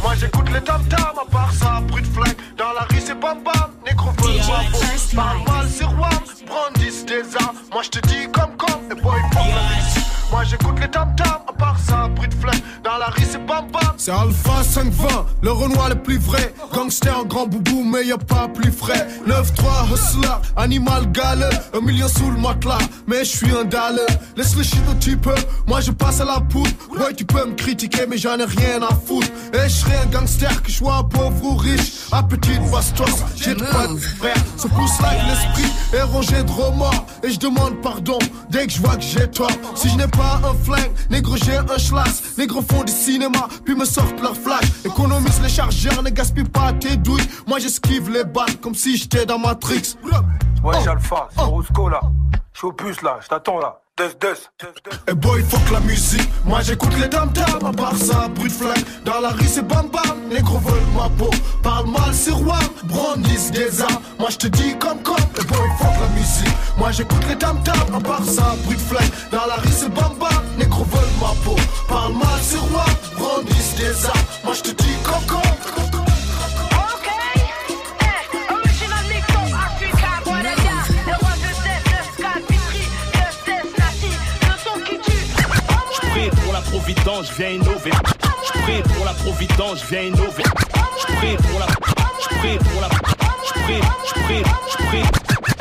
Moi 0.03 0.15
j'écoute 0.19 0.51
les 0.53 0.61
tam 0.63 0.83
tam, 0.89 1.15
à 1.21 1.31
part 1.31 1.53
ça, 1.53 1.81
bruit 1.87 2.03
de 2.03 2.07
flingue. 2.09 2.37
Dans 2.57 2.73
la 2.73 2.83
rue 2.91 3.01
c'est 3.05 3.19
bam 3.19 3.39
bam, 3.45 3.71
négro 3.87 4.11
veut 4.11 4.33
DJ 4.33 4.47
pas 4.47 4.79
First 4.79 5.13
Mal 5.15 5.27
Mike. 5.37 5.49
mal 5.49 5.69
c'est 5.71 5.85
roi, 5.85 6.11
brandis 6.47 7.05
des 7.05 7.37
armes. 7.37 7.57
Moi 7.73 7.83
je 7.83 7.91
te 7.91 8.07
dis 8.09 8.29
comme 8.33 8.57
comme, 8.57 8.91
et 8.91 9.01
boy 9.01 9.21
fuck 9.33 9.47
la 9.47 9.63
bitch. 9.69 10.05
Moi 10.31 10.45
j'écoute 10.45 10.81
les 10.81 10.89
tam 10.89 11.15
tam, 11.17 11.39
à 11.49 11.53
part 11.53 11.79
ça, 11.79 12.09
bruit 12.09 12.29
de 12.29 12.35
flingue. 12.35 12.63
Dans 12.83 12.97
la 12.99 13.07
rue 13.07 13.27
c'est 13.31 13.45
bam 13.47 13.67
bam, 13.71 13.80
C'est 14.03 14.13
Alpha 14.13 14.63
520, 14.63 15.27
le 15.43 15.53
Renoir 15.53 15.91
le 15.91 15.95
plus 15.95 16.17
vrai. 16.17 16.55
Gangster 16.73 17.19
en 17.19 17.25
grand 17.27 17.47
boubou, 17.47 17.85
mais 17.85 18.07
y 18.07 18.13
a 18.13 18.17
pas 18.17 18.49
plus 18.49 18.73
frais. 18.73 19.07
9-3 19.29 19.93
hustler, 19.93 20.29
animal 20.57 21.13
galeux. 21.13 21.51
Un 21.75 21.83
million 21.83 22.09
sous 22.09 22.31
le 22.31 22.39
matelas, 22.39 22.79
mais 23.07 23.27
je 23.27 23.37
suis 23.37 23.51
un 23.55 23.65
dalle. 23.67 24.01
Laisse 24.39 24.57
le 24.57 24.63
shit 24.63 24.83
petit 24.99 25.17
peu, 25.17 25.35
moi 25.67 25.83
je 25.83 25.91
passe 25.91 26.23
à 26.23 26.25
la 26.25 26.41
poudre. 26.41 26.71
Ouais, 26.99 27.13
tu 27.15 27.27
peux 27.27 27.45
me 27.45 27.53
critiquer, 27.53 28.07
mais 28.09 28.17
j'en 28.17 28.39
ai 28.39 28.45
rien 28.45 28.81
à 28.81 28.95
foutre. 28.95 29.29
Et 29.53 29.69
je 29.69 29.85
un 29.85 30.07
gangster, 30.07 30.63
que 30.63 30.71
je 30.71 30.79
pauvre 30.79 31.45
ou 31.45 31.57
riche. 31.57 31.93
À 32.11 32.23
petite 32.23 32.63
bastos, 32.73 33.23
j'ai 33.37 33.55
de 33.55 33.65
frère. 33.65 34.35
Se 34.57 34.67
pousse 34.67 34.99
like 35.03 35.21
l'esprit 35.29 35.71
est 35.93 36.03
rongé 36.05 36.43
de 36.43 36.51
remords. 36.51 37.07
Et 37.23 37.31
je 37.31 37.39
demande 37.39 37.83
pardon 37.83 38.19
dès 38.49 38.67
que 38.67 38.73
je 38.73 38.81
que 38.81 39.03
j'ai 39.03 39.29
tort. 39.29 39.51
Si 39.75 39.91
je 39.91 39.97
n'ai 39.99 40.09
pas 40.09 40.41
un 40.43 40.55
flingue, 40.65 40.91
négro 41.11 41.37
j'ai 41.37 41.59
un 41.59 41.79
schlass. 41.79 42.23
Négro 42.39 42.63
font 42.63 42.83
du 42.83 42.93
cinéma, 42.93 43.47
puis 43.67 43.75
me 43.75 43.85
sortent 43.91 44.21
leur 44.21 44.37
flash. 44.37 44.65
Économise 44.85 45.41
les 45.43 45.49
chargeurs, 45.49 46.03
ne 46.03 46.11
gaspille 46.11 46.45
pas 46.45 46.73
tes 46.73 46.97
douilles. 46.97 47.29
Moi 47.47 47.59
j'esquive 47.59 48.11
les 48.11 48.25
balles 48.25 48.57
comme 48.63 48.75
si 48.75 48.97
j'étais 48.97 49.27
dans 49.27 49.39
Matrix. 49.39 49.97
Ouais, 50.63 50.75
j'ai 50.83 50.91
Alpha, 50.91 51.29
c'est 51.35 51.41
Roscoe 51.43 51.91
là. 51.91 52.01
Je 52.53 52.59
suis 52.59 52.67
au 52.69 52.73
bus 52.73 53.01
là, 53.03 53.19
je 53.23 53.29
t'attends 53.29 53.59
là. 53.59 53.81
Des, 53.97 54.09
des. 54.21 55.13
Et 55.13 55.15
boy, 55.15 55.43
fuck 55.43 55.71
la 55.71 55.81
musique. 55.81 56.27
Moi 56.47 56.61
j'écoute 56.63 56.97
les 56.99 57.09
dam 57.09 57.29
dam. 57.33 57.67
À 57.67 57.73
part 57.73 57.97
ça, 57.97 58.29
bruit 58.29 58.49
de 58.49 58.55
flingue. 58.55 58.85
Dans 59.05 59.21
la 59.21 59.29
rue, 59.31 59.47
c'est 59.47 59.67
bam 59.67 59.89
bam. 59.91 60.17
Les 60.31 60.41
gros 60.41 60.59
veulent 60.59 60.93
ma 60.97 61.09
peau. 61.19 61.31
Parle 61.63 61.87
mal, 61.91 62.15
c'est 62.15 62.31
roi. 62.31 62.59
Brandis 62.85 63.51
des 63.51 63.83
armes. 63.83 64.03
Moi 64.19 64.29
je 64.31 64.39
te 64.39 64.47
dis 64.47 64.75
comme 64.79 65.03
comme. 65.03 65.17
Et 65.39 65.45
boy, 65.45 65.69
fuck 65.79 65.95
la 66.01 66.09
musique. 66.19 66.57
Moi 66.79 66.91
j'écoute 66.93 67.25
les 67.29 67.35
dam 67.37 67.59
dam. 67.63 67.95
À 67.95 68.01
part 68.01 68.25
ça, 68.25 68.55
bruit 68.65 68.77
de 68.77 68.81
flingue. 68.81 69.13
Dans 69.33 69.47
la 69.47 69.57
rue, 69.57 69.73
c'est 69.81 69.93
bam 69.93 70.15
bam. 70.19 70.45
Les 70.59 70.67
gros 70.67 70.85
veulent 70.85 71.17
ma 71.21 71.35
peau. 71.45 71.57
Parle 71.89 72.15
mal, 72.15 72.41
c'est 72.43 72.59
roi. 72.59 72.85
Des 73.43 74.07
armes. 74.07 74.19
Moi 74.45 74.55
je 74.55 74.61
te 74.61 74.83
dis 74.83 74.97
comme. 75.03 75.41
pour 86.45 86.53
la 86.53 86.61
providence, 86.61 87.29
je 87.29 87.35
viens 87.35 87.51
innover. 87.51 87.91
Je 88.45 88.61
prie 88.61 88.83
pour 88.95 89.05
la 89.05 89.13
providence, 89.13 89.81
je 89.81 89.87
viens 89.87 90.03
innover. 90.03 90.43
Je 90.99 91.15
prie 91.15 91.37
pour 91.37 91.59
la, 91.61 91.67
je 92.21 92.29
prie 92.37 92.59
pour 92.59 92.81
la, 92.81 92.89
je 93.47 93.53
prie, 93.63 93.81
je 94.07 94.23
prie, 94.23 94.43
je 94.71 94.87
prie. 94.87 95.60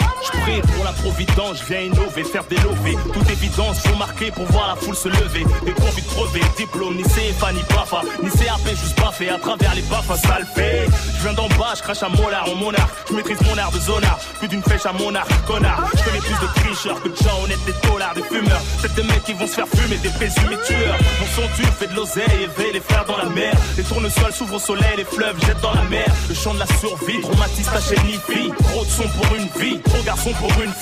Pour 0.75 0.84
la 0.84 0.91
providence, 0.93 1.60
je 1.60 1.65
viens 1.65 1.81
innover, 1.81 2.24
faire 2.24 2.43
des 2.46 2.58
lovés. 2.58 2.98
Toute 3.13 3.29
évidence, 3.29 3.79
faut 3.79 3.96
marquer 3.96 4.31
pour 4.31 4.46
voir 4.46 4.67
la 4.69 4.75
foule 4.75 4.96
se 4.96 5.10
lever. 5.10 5.46
Des 5.65 5.72
convicts 5.74 6.08
crevés, 6.08 6.41
diplôme, 6.58 6.96
ni 6.96 7.03
CFA, 7.03 7.51
ni 7.53 7.62
BAFA, 7.69 8.01
ni 8.24 8.29
CAP, 8.29 8.67
juste 8.69 9.00
baffé 9.00 9.29
à 9.29 9.38
travers 9.38 9.75
les 9.75 9.81
baffes, 9.84 10.12
ça 10.22 10.39
le 10.39 10.46
fait. 10.46 10.88
Je 11.17 11.24
viens 11.24 11.34
d'en 11.34 11.48
bas, 11.50 11.74
je 11.75 11.81
crache 11.81 12.03
à 12.03 12.10
molar 12.10 12.50
en 12.50 12.55
monarque. 12.55 12.89
Je 13.10 13.15
maîtrise 13.15 13.39
mon 13.41 13.58
art 13.58 13.72
de 13.72 13.79
zonard, 13.79 14.19
plus 14.39 14.48
d'une 14.48 14.63
flèche 14.63 14.86
à 14.86 14.93
mon 14.93 15.13
arc, 15.13 15.29
connard. 15.46 15.89
Je 15.96 16.03
connais 16.03 16.19
plus 16.19 16.39
de 16.39 16.53
tricheurs 16.55 17.01
que 17.01 17.10
de 17.10 17.15
gens 17.15 17.43
honnêtes, 17.43 17.63
des 17.65 17.88
dollars, 17.88 18.13
des 18.15 18.24
fumeurs. 18.24 18.62
C'est 18.81 18.93
des 18.96 19.03
mecs 19.03 19.24
qui 19.24 19.34
vont 19.34 19.48
se 19.48 19.53
faire 19.53 19.67
fumer, 19.67 19.98
des 19.98 20.10
présumés 20.10 20.58
tueurs. 20.65 20.98
Mon 21.19 21.27
son 21.36 21.48
tu 21.55 21.63
fait 21.63 21.88
de 21.88 21.96
l'oseille, 21.96 22.43
éveille 22.43 22.74
les 22.74 22.81
frères 22.81 23.05
dans 23.05 23.17
la 23.17 23.29
mer. 23.29 23.53
Les 23.77 23.84
tournesols 23.84 24.34
s'ouvrent 24.34 24.55
au 24.55 24.60
soleil, 24.60 24.96
les 24.98 25.05
fleuves 25.05 25.39
jettent 25.46 25.62
dans 25.62 25.74
la 25.74 25.84
mer. 25.84 26.08
Le 26.27 26.34
chant 26.34 26.53
de 26.53 26.60
la 26.60 26.67
survie, 26.67 27.22
traumatise 27.22 27.69
ta 27.72 27.79
chaîne. 27.79 28.00
Trop 28.00 28.86
de 28.86 28.89
son 28.89 29.08
pour 29.10 29.36
une 29.36 29.48
vie, 29.60 29.79
trop 29.81 30.01
garçon 30.03 30.28
pour 30.33 30.62
une 30.62 30.74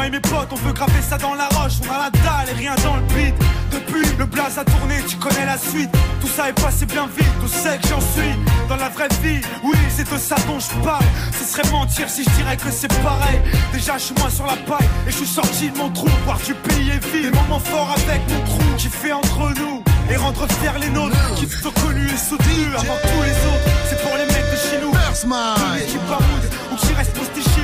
Moi 0.00 0.06
et 0.06 0.10
mes 0.12 0.20
potes, 0.20 0.48
on 0.50 0.56
veut 0.56 0.72
graver 0.72 1.02
ça 1.06 1.18
dans 1.18 1.34
la 1.34 1.46
roche. 1.48 1.74
On 1.86 1.92
a 1.92 2.04
la 2.04 2.10
dalle 2.10 2.48
et 2.50 2.56
rien 2.56 2.74
dans 2.82 2.96
le 2.96 3.02
beat. 3.12 3.34
Depuis, 3.70 4.16
le 4.18 4.24
blaze 4.24 4.56
a 4.56 4.64
tourné, 4.64 4.94
tu 5.06 5.16
connais 5.16 5.44
la 5.44 5.58
suite. 5.58 5.90
Tout 6.22 6.26
ça 6.26 6.48
est 6.48 6.58
passé 6.58 6.86
bien 6.86 7.06
vite, 7.14 7.28
tout 7.38 7.48
sait 7.48 7.76
que 7.76 7.86
j'en 7.86 8.00
suis. 8.00 8.32
Dans 8.66 8.76
la 8.76 8.88
vraie 8.88 9.10
vie, 9.22 9.42
oui, 9.62 9.76
c'est 9.94 10.10
de 10.10 10.16
ça 10.16 10.36
dont 10.46 10.58
je 10.58 10.72
parle. 10.82 11.04
Ce 11.38 11.44
serait 11.44 11.70
mentir 11.70 12.08
si 12.08 12.24
je 12.24 12.30
dirais 12.30 12.56
que 12.56 12.70
c'est 12.70 12.88
pareil. 13.02 13.42
Déjà, 13.74 13.98
je 13.98 14.04
suis 14.04 14.14
moins 14.14 14.30
sur 14.30 14.46
la 14.46 14.56
paille 14.56 14.88
et 15.06 15.10
je 15.10 15.16
suis 15.16 15.26
sorti 15.26 15.68
de 15.68 15.76
mon 15.76 15.90
trou. 15.90 16.08
Voir 16.24 16.38
du 16.46 16.54
pays 16.54 16.92
est 16.92 17.04
vide. 17.12 17.30
Des 17.30 17.38
moments 17.38 17.60
forts 17.60 17.94
avec 17.94 18.22
mon 18.30 18.40
trou 18.46 18.64
qui 18.78 18.88
fait 18.88 19.12
entre 19.12 19.52
nous. 19.60 19.84
Et 20.10 20.16
rendre 20.16 20.46
fiers 20.48 20.80
les 20.80 20.88
nôtres 20.88 21.34
qui 21.34 21.46
sont 21.46 21.70
connus 21.84 22.08
et 22.08 22.16
soutenus 22.16 22.72
avant 22.74 22.96
tous 23.02 23.22
les 23.22 23.36
autres. 23.52 23.68
C'est 23.90 24.00
pour 24.00 24.16
les 24.16 24.24
mecs 24.24 24.50
de 24.50 24.56
chez 24.56 24.80
nous. 24.80 24.90
Qui 25.20 25.98
baroudent 26.08 26.48
ou 26.72 26.76
qui 26.76 26.94
restent 26.94 27.12
postichés 27.12 27.59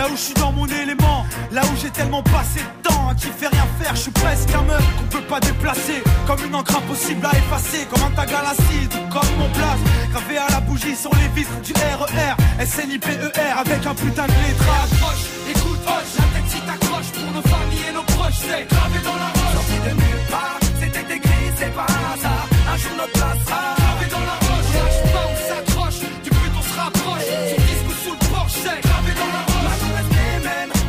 Là 0.00 0.06
où 0.08 0.16
je 0.16 0.22
suis 0.22 0.34
dans 0.34 0.50
mon 0.52 0.64
élément, 0.64 1.26
là 1.52 1.60
où 1.62 1.76
j'ai 1.76 1.90
tellement 1.90 2.22
passé 2.22 2.60
de 2.60 2.88
temps 2.88 3.10
à 3.10 3.14
qui 3.14 3.26
fait 3.26 3.48
rien 3.48 3.66
faire, 3.78 3.94
je 3.94 4.00
suis 4.00 4.10
presque 4.10 4.48
un 4.54 4.62
meuf 4.62 4.82
qu'on 4.96 5.18
peut 5.18 5.26
pas 5.26 5.40
déplacer. 5.40 6.02
Comme 6.26 6.42
une 6.42 6.54
encre 6.54 6.74
impossible 6.78 7.26
à 7.26 7.36
effacer, 7.36 7.84
comme 7.84 8.04
un 8.04 8.10
tag 8.12 8.32
à 8.32 8.42
l'acide, 8.44 8.90
comme 9.10 9.28
mon 9.38 9.50
place. 9.50 9.78
Gravé 10.10 10.38
à 10.38 10.48
la 10.52 10.60
bougie 10.60 10.96
sur 10.96 11.10
les 11.16 11.28
vitres 11.36 11.60
du 11.60 11.74
RER, 11.74 12.64
SNIPER 12.64 13.28
avec 13.58 13.84
un 13.84 13.94
putain 13.94 14.24
de 14.24 14.32
lettrage. 14.40 15.20
Écoute, 15.50 15.80
hoche, 15.84 16.12
la 16.16 16.24
tête 16.32 16.48
si 16.48 16.60
t'accroches 16.62 17.12
pour 17.12 17.32
nos 17.34 17.42
familles 17.42 17.84
et 17.90 17.92
nos 17.92 18.02
proches, 18.04 18.40
c'est 18.40 18.64
gravé 18.74 18.98
dans 19.04 19.16
la 19.16 19.28
roche. 19.36 19.84
De 19.84 19.90
nulle 19.90 20.26
part, 20.30 20.60
c'était 20.80 21.14
écrit, 21.14 21.52
c'est 21.58 21.74
pas 21.74 21.84
un 21.84 22.14
hasard. 22.14 22.48
Un 22.72 22.76
jour 22.78 22.92
notre 22.96 23.12
place 23.12 23.79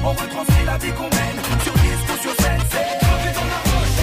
on 0.04 0.12
retranscrit 0.12 0.66
la 0.66 0.78
vie 0.78 0.92
qu'on 0.92 1.10
mène. 1.10 1.38
Sur 1.64 1.74
disque 1.74 2.10
ou 2.14 2.22
sur 2.22 2.36
scène, 2.36 2.62
c'est 2.70 3.00
gravé 3.02 3.30
dans 3.38 3.48
la 3.54 3.60
roche. 3.72 4.00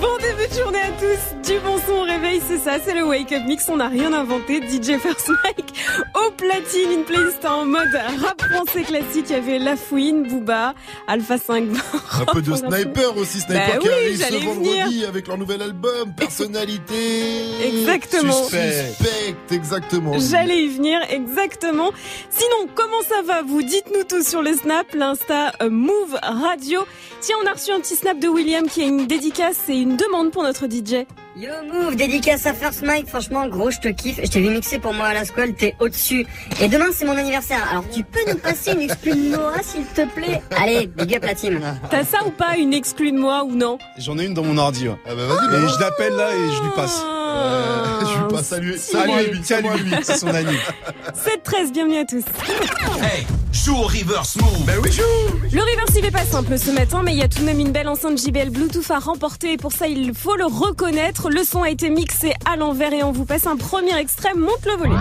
Bon 0.00 0.16
de 0.54 0.60
journée 0.60 0.80
à 0.80 0.90
tous, 1.00 1.50
du 1.50 1.58
bon 1.60 1.78
son 1.86 1.92
au 1.92 2.02
réveil, 2.02 2.40
c'est 2.46 2.58
ça, 2.58 2.78
c'est 2.84 2.94
le 2.94 3.04
Wake 3.04 3.32
Up 3.32 3.42
Mix, 3.46 3.68
on 3.68 3.76
n'a 3.76 3.88
rien 3.88 4.12
inventé, 4.12 4.60
DJ 4.60 4.98
First 4.98 5.30
Mike 5.42 5.74
au 6.14 6.30
platine, 6.30 6.92
une 6.92 7.04
playlist 7.04 7.44
en 7.44 7.64
mode 7.64 7.88
rap 7.92 8.40
français 8.40 8.82
classique, 8.82 9.26
il 9.30 9.32
y 9.32 9.34
avait 9.34 9.58
La 9.58 9.76
Fouine, 9.76 10.28
Booba, 10.28 10.74
Alpha 11.08 11.38
5, 11.38 11.64
Un 12.20 12.24
peu 12.32 12.42
de 12.42 12.54
sniper 12.54 13.16
aussi, 13.16 13.40
sniper 13.40 13.66
Bah 13.66 13.78
qui 13.78 13.88
oui, 13.88 13.94
arrive 13.94 14.24
ce 14.24 14.44
vendredi 14.44 14.80
venir. 14.80 15.08
avec 15.08 15.26
leur 15.26 15.38
nouvel 15.38 15.62
album, 15.62 16.12
Personnalité. 16.16 16.94
Exactement. 17.64 18.32
Suspect. 18.32 18.94
Suspect, 18.96 19.36
exactement. 19.54 20.12
J'allais 20.18 20.64
y 20.64 20.68
venir, 20.68 21.00
exactement. 21.10 21.90
Sinon, 22.30 22.68
comment 22.74 23.02
ça 23.08 23.22
va 23.22 23.42
vous? 23.42 23.62
Dites-nous 23.62 24.04
tout 24.04 24.22
sur 24.22 24.42
le 24.42 24.52
Snap, 24.52 24.86
l'Insta 24.94 25.52
euh, 25.62 25.70
Move 25.70 26.18
Radio. 26.22 26.80
Tiens, 27.20 27.36
on 27.42 27.46
a 27.46 27.52
reçu 27.52 27.72
un 27.72 27.80
petit 27.80 27.96
snap 27.96 28.18
de 28.18 28.28
William 28.28 28.68
qui 28.68 28.82
a 28.82 28.84
une 28.84 29.06
dédicace 29.06 29.68
et 29.68 29.76
une 29.76 29.96
demande 29.96 30.30
pour 30.30 30.43
notre 30.44 30.66
DJ. 30.66 31.06
Yo 31.36 31.50
Move, 31.72 31.96
dédicace 31.96 32.46
à 32.46 32.54
First 32.54 32.82
Mike, 32.82 33.08
franchement 33.08 33.48
gros 33.48 33.70
je 33.70 33.80
te 33.80 33.88
kiffe, 33.88 34.20
je 34.22 34.30
t'ai 34.30 34.40
vu 34.40 34.50
mixer 34.50 34.78
pour 34.78 34.94
moi 34.94 35.06
à 35.06 35.14
la 35.14 35.24
squale, 35.24 35.52
t'es 35.54 35.74
au-dessus. 35.80 36.24
Et 36.60 36.68
demain 36.68 36.86
c'est 36.92 37.04
mon 37.04 37.16
anniversaire, 37.16 37.66
alors 37.70 37.84
tu 37.92 38.04
peux 38.04 38.20
nous 38.30 38.38
passer 38.38 38.72
une 38.72 38.82
exclue 38.82 39.12
de 39.12 39.30
Noah 39.36 39.62
s'il 39.62 39.84
te 39.84 40.06
plaît? 40.14 40.40
Allez, 40.56 40.86
big 40.86 41.16
up 41.16 41.24
la 41.24 41.34
team. 41.34 41.60
T'as 41.90 42.04
ça 42.04 42.18
ou 42.24 42.30
pas, 42.30 42.56
une 42.56 42.72
exclue 42.72 43.10
de 43.10 43.18
moi 43.18 43.42
ou 43.44 43.56
non? 43.56 43.78
J'en 43.98 44.16
ai 44.18 44.26
une 44.26 44.34
dans 44.34 44.44
mon 44.44 44.56
ordi. 44.58 44.88
ouais. 44.88 44.96
Ah 45.06 45.14
bah 45.16 45.22
et 45.22 45.68
je 45.68 45.80
l'appelle 45.80 46.14
là 46.14 46.30
et 46.30 46.54
je 46.54 46.62
lui 46.62 46.70
passe. 46.76 47.02
Je 48.06 48.18
lui 48.18 48.28
passe. 48.28 48.48
Salut, 48.48 48.78
salut 48.78 49.68
lui, 49.84 49.94
c'est 50.02 50.16
son 50.16 50.28
anniv. 50.28 50.60
7-13, 51.14 51.72
bienvenue 51.72 51.98
à 51.98 52.04
tous. 52.04 52.24
Hey, 53.02 53.26
joue 53.52 53.76
au 53.76 53.82
reverse 53.82 54.36
move. 54.36 54.64
Ben 54.66 54.78
oui, 54.82 54.92
joue. 54.92 55.02
Le 55.52 55.60
reverse 55.60 55.92
il 55.96 56.04
est 56.04 56.10
pas 56.10 56.24
simple 56.24 56.58
ce 56.58 56.70
matin, 56.70 57.02
mais 57.02 57.12
il 57.12 57.18
y 57.18 57.22
a 57.22 57.28
tout 57.28 57.40
de 57.40 57.44
même 57.44 57.60
une 57.60 57.72
belle 57.72 57.88
enceinte 57.88 58.18
JBL 58.18 58.50
Bluetooth 58.50 58.90
à 58.90 58.98
remporter 58.98 59.52
et 59.52 59.56
pour 59.56 59.72
ça 59.72 59.86
il 59.86 60.14
faut 60.14 60.36
le 60.36 60.46
reconnaître. 60.46 61.30
Le 61.30 61.44
son 61.44 61.62
a 61.62 61.70
été 61.70 61.90
mixé 61.90 62.34
à 62.50 62.56
l'envers 62.56 62.92
et 62.92 63.02
on 63.02 63.12
vous 63.12 63.24
passe 63.24 63.46
un 63.46 63.56
premier 63.56 63.96
extrait, 63.96 64.34
monte 64.34 64.64
le 64.66 64.76
volume. 64.76 64.98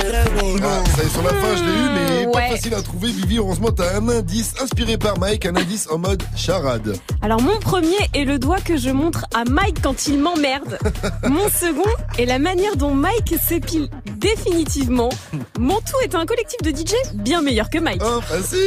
Ah, 0.00 0.84
ça 0.96 1.02
y 1.02 1.06
est, 1.06 1.10
sur 1.10 1.22
la 1.22 1.30
fin, 1.30 1.56
je 1.56 1.64
l'ai 1.64 1.70
eu, 1.70 2.24
mais 2.24 2.32
pas 2.32 2.48
facile 2.48 2.74
à 2.74 2.82
trouver. 2.82 3.08
Vivi, 3.08 3.38
heureusement, 3.38 3.70
t'as 3.70 3.96
un 3.96 4.08
indice 4.08 4.54
inspiré 4.62 4.96
par 4.98 5.18
Mike, 5.18 5.46
un 5.46 5.56
indice 5.56 5.88
en 5.90 5.98
mode 5.98 6.22
charade. 6.36 6.96
Alors 7.22 7.40
mon 7.40 7.58
premier 7.58 7.96
est 8.14 8.24
le 8.24 8.38
doigt 8.38 8.60
que 8.60 8.76
je 8.76 8.90
montre 8.90 9.26
à 9.34 9.44
Mike 9.44 9.78
quand 9.82 10.06
il 10.06 10.18
m'emmerde. 10.18 10.78
Mon 11.28 11.48
second 11.48 11.90
est 12.18 12.26
la 12.26 12.38
manière 12.38 12.76
dont 12.76 12.94
Mike 12.94 13.34
s'épile 13.46 13.88
définitivement, 14.18 15.10
Montou 15.58 15.94
est 16.04 16.14
un 16.14 16.26
collectif 16.26 16.60
de 16.62 16.70
DJ 16.70 16.94
bien 17.14 17.42
meilleur 17.42 17.70
que 17.70 17.78
Mike. 17.78 18.02
Oh, 18.04 18.20
facile 18.20 18.58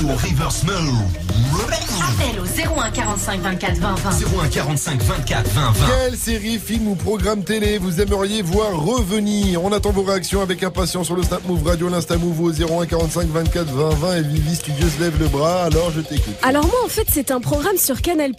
Joue 0.00 0.08
au 0.08 0.12
reverse 0.12 0.64
mode. 0.64 0.74
Appel 2.00 2.40
au 2.40 2.80
01 2.80 2.90
45 2.90 3.40
24 3.40 3.76
20 3.78 3.94
20. 3.94 4.10
01 4.44 4.48
45 4.48 5.02
24 5.02 5.48
20 5.50 5.70
20. 5.70 5.86
Quelle 5.86 6.16
série, 6.18 6.58
film 6.58 6.88
ou 6.88 6.94
programme 6.94 7.44
télé 7.44 7.78
vous 7.78 8.00
aimeriez 8.00 8.42
voir 8.42 8.72
revenir? 8.72 9.62
On 9.62 9.72
attend 9.72 9.90
vos 9.90 10.02
réactions 10.02 10.42
avec 10.42 10.62
impatience 10.74 11.06
sur 11.06 11.14
le 11.14 11.22
Snap 11.22 11.46
Move 11.46 11.64
Radio, 11.64 11.88
l'Insta 11.88 12.16
Move 12.16 12.40
au 12.40 12.50
01 12.50 12.86
45 12.86 13.28
24 13.28 13.66
20 13.68 13.88
20 13.90 14.16
et 14.16 14.22
Vivi 14.22 14.56
Studio 14.56 14.88
se 14.88 15.00
lève 15.00 15.16
le 15.20 15.28
bras, 15.28 15.62
alors 15.62 15.92
je 15.92 16.00
t'écoute. 16.00 16.34
Alors 16.42 16.66
moi 16.66 16.80
en 16.84 16.88
fait 16.88 17.06
c'est 17.08 17.30
un 17.30 17.40
programme 17.40 17.76
sur 17.76 18.02
Canal+, 18.02 18.32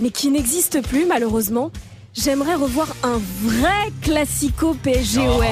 mais 0.00 0.10
qui 0.10 0.28
n'existe 0.30 0.82
plus 0.82 1.06
malheureusement. 1.06 1.70
J'aimerais 2.14 2.56
revoir 2.56 2.88
un 3.04 3.20
vrai 3.44 3.92
classico 4.02 4.74
PSGOM. 4.82 5.44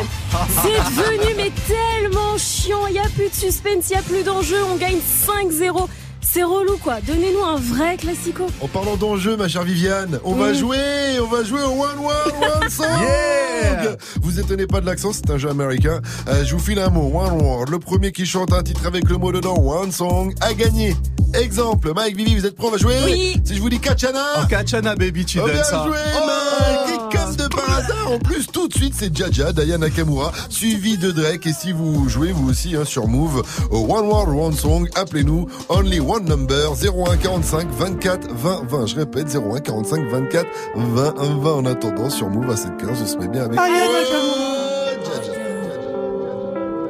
C'est 0.63 0.97
devenu 0.97 1.35
mais 1.37 1.53
tellement 1.69 2.37
chiant, 2.39 2.89
il 2.89 2.97
y 2.97 2.99
a 2.99 3.09
plus 3.15 3.29
de 3.29 3.35
suspense, 3.35 3.91
il 3.91 3.93
y 3.93 3.97
a 3.97 4.03
plus 4.03 4.25
d'enjeu, 4.25 4.57
on 4.73 4.77
gagne 4.77 4.99
5-0. 4.99 5.87
C'est 6.29 6.43
relou 6.43 6.77
quoi. 6.77 6.97
Donnez-nous 7.07 7.43
un 7.45 7.57
vrai 7.57 7.97
classico. 7.97 8.47
En 8.61 8.69
parlant 8.69 8.97
d'enjeu, 8.97 9.37
ma 9.37 9.49
chère 9.49 9.63
Viviane, 9.63 10.19
on 10.25 10.35
va 10.35 10.53
Mm. 10.53 10.55
jouer, 10.55 11.21
on 11.23 11.27
va 11.29 11.43
jouer 11.45 11.63
au 11.63 11.71
One 11.83 11.99
One 11.99 12.63
One 12.63 12.69
Song. 12.71 12.87
Yeah 13.01 13.97
vous 14.21 14.39
étonnez 14.39 14.67
pas 14.67 14.81
de 14.81 14.87
l'accent, 14.87 15.13
c'est 15.13 15.31
un 15.31 15.39
jeu 15.39 15.49
américain. 15.49 16.01
Euh, 16.29 16.45
je 16.45 16.55
vous 16.55 16.61
file 16.61 16.79
un 16.79 16.91
mot, 16.91 17.11
One 17.15 17.41
Word. 17.41 17.67
Le 17.71 17.79
premier 17.79 18.13
qui 18.13 18.27
chante 18.27 18.53
un 18.53 18.63
titre 18.63 18.87
avec 18.87 19.09
le 19.09 19.17
mot 19.17 19.33
dedans, 19.33 19.57
One 19.57 19.93
Song, 19.93 20.35
a 20.41 20.53
gagné. 20.53 20.95
Exemple, 21.35 21.93
Mike, 21.95 22.17
Vivi, 22.17 22.37
vous 22.37 22.47
êtes 22.47 22.55
prêts 22.57 22.67
On 22.69 22.71
va 22.71 22.79
jouer 22.79 22.97
Oui. 23.05 23.41
Si 23.45 23.55
je 23.57 23.61
vous 23.61 23.69
dis 23.71 23.79
Kachana. 23.81 24.43
En 24.43 24.47
Kachana, 24.47 24.95
baby, 24.95 25.25
tu 25.25 25.39
Oh, 25.41 25.47
donnes 25.47 25.55
bien 25.55 25.65
ça. 25.65 25.85
joué, 25.87 25.97
Mike 26.27 26.95
Et 27.13 27.17
comme 27.17 27.37
de 27.37 27.46
par 27.57 27.79
hasard, 27.79 28.13
en 28.13 28.19
plus, 28.19 28.47
tout 28.47 28.69
de 28.69 28.75
suite, 28.75 28.95
c'est 28.97 29.15
Jaja, 29.17 29.53
Diana 29.53 29.87
Nakamura, 29.87 30.33
suivi 30.49 30.99
de 30.99 31.11
Drake. 31.11 31.47
Et 31.47 31.53
si 31.53 31.73
vous 31.73 32.09
jouez, 32.09 32.33
vous 32.33 32.51
aussi, 32.51 32.77
hein, 32.77 32.85
sur 32.85 33.09
Move, 33.09 33.43
au 33.71 33.79
One 33.79 34.07
World, 34.07 34.39
One 34.39 34.53
Song, 34.53 34.89
appelez-nous 34.95 35.47
Only 35.69 36.01
One 36.01 36.25
Number 36.25 36.73
01 36.73 37.17
45 37.17 37.69
24 37.71 38.29
20 38.31 38.65
20. 38.69 38.87
Je 38.87 38.97
répète, 38.97 39.35
01 39.35 39.61
45 39.61 40.09
24 40.09 40.47
20 40.77 41.15
20. 41.41 41.53
En 41.57 41.65
attendant, 41.65 42.11
sur 42.11 42.29
Move 42.29 42.51
à 42.51 42.57
715, 42.57 43.03
on 43.03 43.07
se 43.07 43.17
met 43.17 43.29
bien 43.29 43.45
avec 43.45 43.59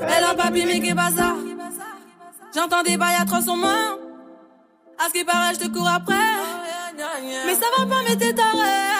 Hello 0.09 0.37
papi, 0.37 0.65
mais 0.67 0.81
qu'est 0.81 0.95
pas 0.95 1.11
ça 1.11 1.35
J'entends 2.55 2.83
des 2.83 2.97
bails 2.97 3.17
atroces 3.21 3.49
en 3.49 3.57
main. 3.57 3.99
À 4.99 5.09
ce 5.09 5.13
qui 5.13 5.25
paraît, 5.25 5.55
je 5.55 5.61
te 5.61 5.69
cours 5.69 5.89
après. 5.89 6.15
Mais 7.47 7.55
ça 7.55 7.67
va 7.77 7.87
pas, 7.87 8.03
mais 8.09 8.17
t'es 8.17 8.33
taré. 8.33 8.96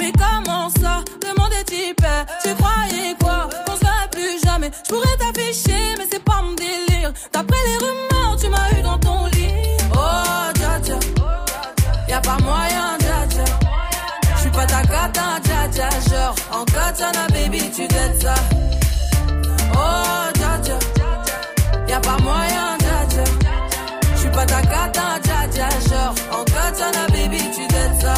Mais 0.00 0.12
comment 0.12 0.68
ça 0.80 1.02
Le 1.22 1.40
monde 1.40 1.52
est 1.60 1.64
type. 1.64 2.04
Tu 2.42 2.54
croyais 2.54 3.14
quoi 3.20 3.48
Qu'on 3.66 3.76
se 3.76 4.08
plus 4.10 4.40
jamais. 4.44 4.70
Je 4.84 4.88
pourrais 4.88 5.16
t'afficher, 5.18 5.94
mais 5.98 6.06
c'est 6.10 6.22
pas 6.22 6.42
mon 6.42 6.52
délire. 6.54 7.12
D'après 7.32 7.56
les 7.66 7.76
rumeurs, 7.76 8.36
tu 8.40 8.48
m'as 8.48 8.78
eu 8.78 8.82
dans 8.82 8.98
ton 8.98 9.26
lit. 9.26 9.48
Oh, 9.92 10.52
dja 10.54 10.80
dja. 10.82 10.98
Y'a 12.08 12.20
pas 12.20 12.38
moyen, 12.42 12.98
dja 12.98 13.26
dja. 13.30 13.44
J'suis 14.36 14.50
pas 14.50 14.66
ta 14.66 14.82
cata, 14.82 15.38
dja 15.44 15.68
dja. 15.70 15.88
Genre, 16.10 16.34
en 16.52 16.64
katana, 16.64 17.26
baby, 17.28 17.70
tu 17.70 17.86
t'aides 17.86 18.20
ça. 18.20 18.34
Oh, 19.74 20.32
dja 20.34 20.58
dja. 20.62 20.78
Y'a 21.88 22.00
pas 22.00 22.18
moyen, 22.18 22.76
dja 22.80 23.16
dja. 23.16 23.24
J'suis 24.16 24.30
pas 24.30 24.46
ta 24.46 24.60
cata, 24.62 25.20
dja 25.22 25.46
dja. 25.52 25.68
Genre, 25.88 26.14
en 26.32 26.44
katana, 26.44 27.06
baby, 27.12 27.38
tu 27.54 27.66
t'aides 27.68 28.00
ça. 28.00 28.14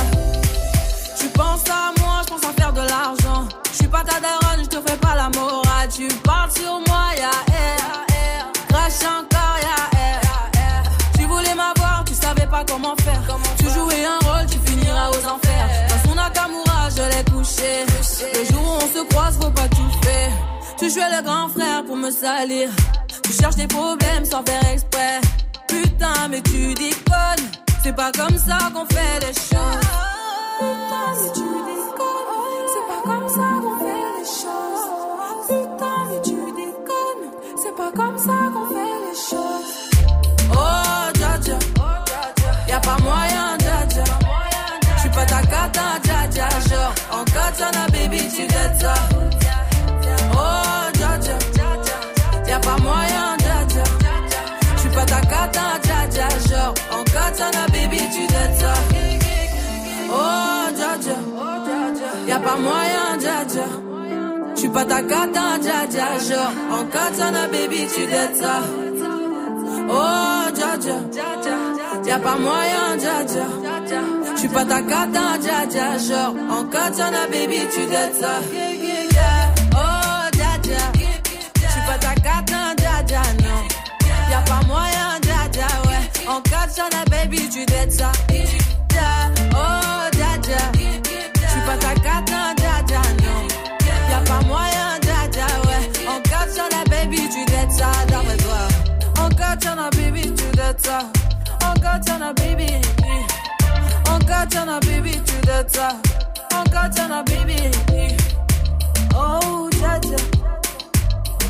Tu 1.36 1.42
penses 1.42 1.68
à 1.68 1.92
moi, 2.00 2.22
je 2.24 2.32
pense 2.32 2.44
à 2.44 2.52
faire 2.58 2.72
de 2.72 2.80
l'argent. 2.80 3.46
Je 3.70 3.76
suis 3.76 3.88
pas 3.88 4.02
ta 4.02 4.18
daronne, 4.20 4.64
je 4.64 4.68
te 4.68 4.80
fais 4.88 4.96
pas 4.96 5.14
la 5.14 5.28
morale. 5.28 5.86
Tu 5.94 6.08
parles 6.24 6.50
sur 6.50 6.80
moi, 6.88 7.08
y'a 7.14 7.54
air. 7.54 8.52
Crash 8.70 9.04
encore, 9.04 9.58
y'a 9.60 9.98
air. 10.00 10.20
Tu 11.18 11.26
voulais 11.26 11.54
m'avoir, 11.54 12.04
tu 12.06 12.14
savais 12.14 12.46
pas 12.46 12.64
comment 12.66 12.96
faire. 13.02 13.20
Tu 13.58 13.64
jouais 13.64 14.02
un 14.06 14.18
rôle, 14.26 14.46
tu 14.46 14.58
finiras 14.64 15.10
aux 15.10 15.28
enfers. 15.28 15.68
Dans 15.90 16.08
son 16.08 16.14
Nakamura, 16.14 16.88
je 16.96 17.02
l'ai 17.02 17.24
couché. 17.30 17.84
Le 18.32 18.54
jour 18.54 18.62
où 18.62 18.82
on 18.82 18.98
se 18.98 19.04
croise, 19.10 19.36
faut 19.38 19.50
pas 19.50 19.68
tout 19.68 19.90
faire. 20.04 20.32
Tu 20.78 20.88
jouais 20.88 21.10
le 21.18 21.22
grand 21.22 21.50
frère 21.50 21.84
pour 21.84 21.96
me 21.96 22.10
salir. 22.10 22.70
Tu 23.22 23.32
cherches 23.34 23.56
des 23.56 23.66
problèmes 23.66 24.24
sans 24.24 24.42
faire 24.42 24.66
exprès. 24.72 25.20
Putain, 25.68 26.28
mais 26.30 26.40
tu 26.40 26.72
déconnes. 26.72 27.46
C'est 27.84 27.94
pas 27.94 28.10
comme 28.12 28.38
ça 28.38 28.70
qu'on 28.72 28.86
fait 28.86 29.20
les 29.20 29.34
choses. 29.34 30.15
Tu 30.58 31.42
déconnes. 31.42 32.28
C'est 32.72 32.86
pas 32.88 33.02
comme 33.04 33.28
ça 33.28 33.48
qu'on 33.62 33.76
fait 33.78 34.08
les 34.18 34.24
choses. 34.24 34.86
Putain, 35.48 35.98
mais 36.08 36.20
tu 36.22 36.36
déconnes. 36.52 37.26
C'est 37.62 37.76
pas 37.76 37.92
comme 37.94 38.18
ça 38.18 38.32
qu'on 38.52 38.66
fait 38.68 38.98
les 39.06 39.18
choses. 39.28 39.72
Oh, 40.52 41.12
dja. 41.14 41.58
Y'a 42.68 42.80
pas 42.80 42.96
moyen, 43.02 43.58
dja 43.58 43.86
dja. 43.88 44.04
J'suis 44.96 45.10
pas 45.10 45.26
ta 45.26 45.42
cata, 45.42 45.98
dja. 46.30 46.48
Genre, 46.68 46.94
en 47.12 47.24
baby, 47.92 48.20
tu. 48.34 48.46
Oh, 50.32 50.90
dja. 50.94 51.12
Y'a 52.48 52.58
pas 52.60 52.78
moyen, 52.78 53.36
dja 53.38 53.56
dja. 53.68 53.84
J'suis 54.76 54.90
pas 54.90 55.04
ta 55.04 55.20
cata, 55.20 55.78
dja 55.82 56.06
dja. 56.10 56.28
Genre, 56.48 56.74
en 56.92 57.72
baby, 57.72 57.98
tu. 58.10 58.25
Oh, 60.18 60.66
dja 60.76 60.92
dja. 61.04 61.16
Y'a 62.28 62.38
pas 62.38 62.56
moyen, 62.56 63.08
dja 63.22 63.38
dja. 63.52 63.66
J'suis 64.56 64.68
pas 64.68 64.84
ta 64.84 65.02
cata, 65.02 65.58
dja 65.64 65.78
dja. 65.92 66.08
Genre, 66.26 66.52
en 66.76 66.84
katana, 66.94 67.46
baby, 67.48 67.86
tu 67.94 68.06
t'aides 68.06 68.36
ça. 68.42 68.56
Oh, 69.88 70.50
dja 70.56 70.70
dja. 70.84 70.96
Y'a 72.08 72.18
pas 72.18 72.38
moyen, 72.46 72.96
dja 73.02 73.16
dja. 73.30 73.46
J'suis 74.36 74.48
pas 74.48 74.64
ta 74.64 74.80
cata, 74.80 75.24
dja 75.44 75.58
dja. 75.72 75.86
Genre, 76.06 76.34
en 76.56 76.64
katana, 76.64 77.26
baby, 77.32 77.60
tu 77.72 77.82
t'aides 77.92 78.16
ça. 78.20 78.34
Oh, 79.72 80.24
dja 80.36 80.52
dja. 80.62 80.84
J'suis 81.60 81.84
pas 81.88 81.98
ta 81.98 82.14
dja, 83.06 83.22
non. 83.44 83.60
Y'a 84.30 84.40
pas 84.40 84.62
moyen, 84.66 85.10
dja 85.22 85.40
dja, 85.52 85.68
ouais. 85.86 86.04
En 86.28 86.40
katana, 86.40 87.04
baby, 87.10 87.48
tu 87.48 87.66
t'aides 87.66 87.92
ça. 87.92 88.10
Toi. 99.58 99.72
En 99.72 99.80
katana, 99.80 99.90
baby, 99.90 100.22
tu 100.34 100.44
t'aides 100.52 100.80
ça. 100.84 100.98
En 101.64 101.74
katana, 101.80 102.32
baby. 102.32 102.66
En 104.10 104.18
katana, 104.18 104.80
baby, 104.80 105.12
tu 105.24 105.34
t'aides 105.46 105.70
ça. 105.70 105.88
En 106.54 106.64
katana, 106.64 107.22
baby. 107.22 107.70
Oh, 109.14 109.68
dja 109.72 109.98
dja. 110.00 110.16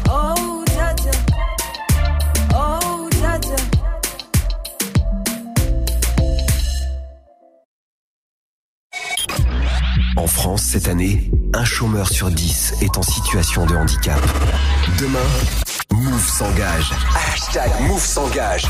Oh, 0.09 0.65
dja 0.65 0.65
dja. 0.65 0.65
Oh, 0.65 0.66
En 10.17 10.27
France, 10.27 10.63
cette 10.63 10.89
année, 10.89 11.31
un 11.55 11.65
chômeur 11.65 12.09
sur 12.09 12.31
dix 12.31 12.73
est 12.81 12.97
en 12.97 13.03
situation 13.03 13.67
de 13.67 13.77
handicap. 13.77 14.21
Demain, 14.99 15.19
Move 15.93 16.27
s'engage. 16.29 16.91
Hashtag 17.15 17.71
Move 17.89 18.01
s'engage. 18.01 18.67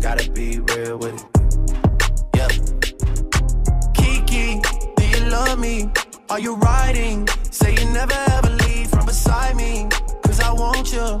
Gotta 0.00 0.30
be 0.32 0.58
real 0.74 0.98
with. 0.98 1.24
Kiki, 3.94 4.60
do 4.96 5.04
you 5.04 5.30
love 5.30 5.58
me? 5.58 5.88
Are 6.28 6.40
you 6.40 6.56
riding? 6.56 7.28
Say 7.50 7.74
you 7.74 7.88
never 7.90 8.14
ever 8.32 8.50
leave 8.66 8.88
from 8.88 9.06
beside 9.06 9.54
me. 9.56 9.86
Cause 10.24 10.40
I 10.40 10.52
want 10.52 10.92
you, 10.92 11.20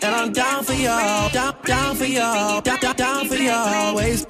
And 0.00 0.14
I'm 0.14 0.32
down 0.32 0.62
for 0.62 0.74
you, 0.74 0.86
down, 0.86 1.56
down 1.64 1.96
for 1.96 2.04
you, 2.04 2.18
down, 2.18 2.62
down, 2.62 2.96
down 2.96 3.28
for 3.28 3.34
you 3.34 3.50
always. 3.50 4.26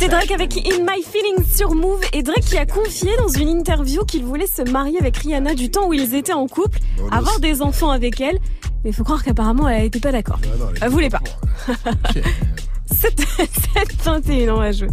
C'était 0.00 0.12
Drake 0.12 0.30
avec 0.30 0.56
In 0.58 0.84
My 0.84 1.02
Feelings 1.02 1.44
sur 1.56 1.74
Move 1.74 1.98
et 2.12 2.22
Drake 2.22 2.44
qui 2.44 2.56
a 2.56 2.66
confié 2.66 3.16
dans 3.16 3.26
une 3.30 3.48
interview 3.48 4.04
qu'il 4.04 4.24
voulait 4.24 4.46
se 4.46 4.62
marier 4.70 4.96
avec 4.96 5.16
Rihanna 5.16 5.56
du 5.56 5.72
temps 5.72 5.88
où 5.88 5.92
ils 5.92 6.14
étaient 6.14 6.32
en 6.32 6.46
couple, 6.46 6.78
avoir 7.10 7.40
des 7.40 7.62
enfants 7.62 7.90
avec 7.90 8.20
elle. 8.20 8.38
Mais 8.84 8.90
il 8.90 8.92
faut 8.92 9.02
croire 9.02 9.24
qu'apparemment 9.24 9.68
elle 9.68 9.86
était 9.86 9.98
pas 9.98 10.12
d'accord. 10.12 10.38
Elle 10.80 10.90
voulait 10.90 11.10
pas. 11.10 11.18
7 12.92 13.26
21 14.04 14.54
on 14.54 14.58
va 14.58 14.70
jouer. 14.70 14.86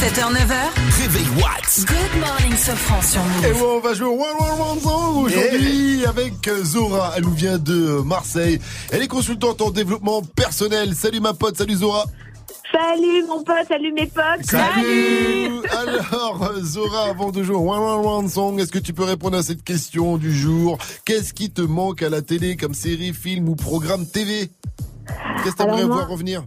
7h, 0.00 0.32
9h. 0.32 1.02
Réveil 1.02 1.26
Watts. 1.36 1.84
Good 1.86 2.20
morning, 2.20 2.56
Sofran 2.56 3.02
sur 3.02 3.22
Move. 3.22 3.44
Et 3.44 3.52
ouais, 3.52 3.68
on 3.76 3.80
va 3.80 3.92
jouer 3.92 4.06
au 4.06 4.14
One 4.14 4.20
One 4.40 4.60
One 4.70 4.80
Song 4.80 5.24
aujourd'hui 5.24 6.06
avec 6.06 6.50
Zora. 6.64 7.12
Elle 7.18 7.24
nous 7.24 7.34
vient 7.34 7.58
de 7.58 8.00
Marseille. 8.02 8.60
Elle 8.92 9.02
est 9.02 9.08
consultante 9.08 9.60
en 9.60 9.70
développement 9.70 10.22
personnel. 10.22 10.94
Salut 10.94 11.20
ma 11.20 11.34
pote, 11.34 11.58
salut 11.58 11.74
Zora. 11.74 12.06
Salut 12.72 13.24
mon 13.26 13.42
pote, 13.42 13.66
salut 13.68 13.92
mes 13.92 14.06
potes. 14.06 14.44
Salut. 14.44 15.60
Alors 15.72 16.52
Zora, 16.62 17.10
avant 17.10 17.30
de 17.30 17.42
jouer 17.42 17.56
One 17.56 17.66
One 17.66 18.06
One 18.06 18.28
Song, 18.28 18.58
est-ce 18.60 18.72
que 18.72 18.78
tu 18.78 18.92
peux 18.92 19.04
répondre 19.04 19.36
à 19.36 19.42
cette 19.42 19.62
question 19.64 20.16
du 20.16 20.34
jour? 20.34 20.78
Qu'est-ce 21.04 21.32
qui 21.32 21.50
te 21.50 21.62
manque 21.62 22.02
à 22.02 22.08
la 22.08 22.22
télé 22.22 22.56
comme 22.56 22.74
série, 22.74 23.12
film 23.12 23.48
ou 23.48 23.56
programme 23.56 24.06
TV 24.06 24.50
Qu'est-ce 25.42 25.54
que 25.54 25.62
t'aimerais 25.62 25.84
voir 25.84 26.08
revenir? 26.08 26.44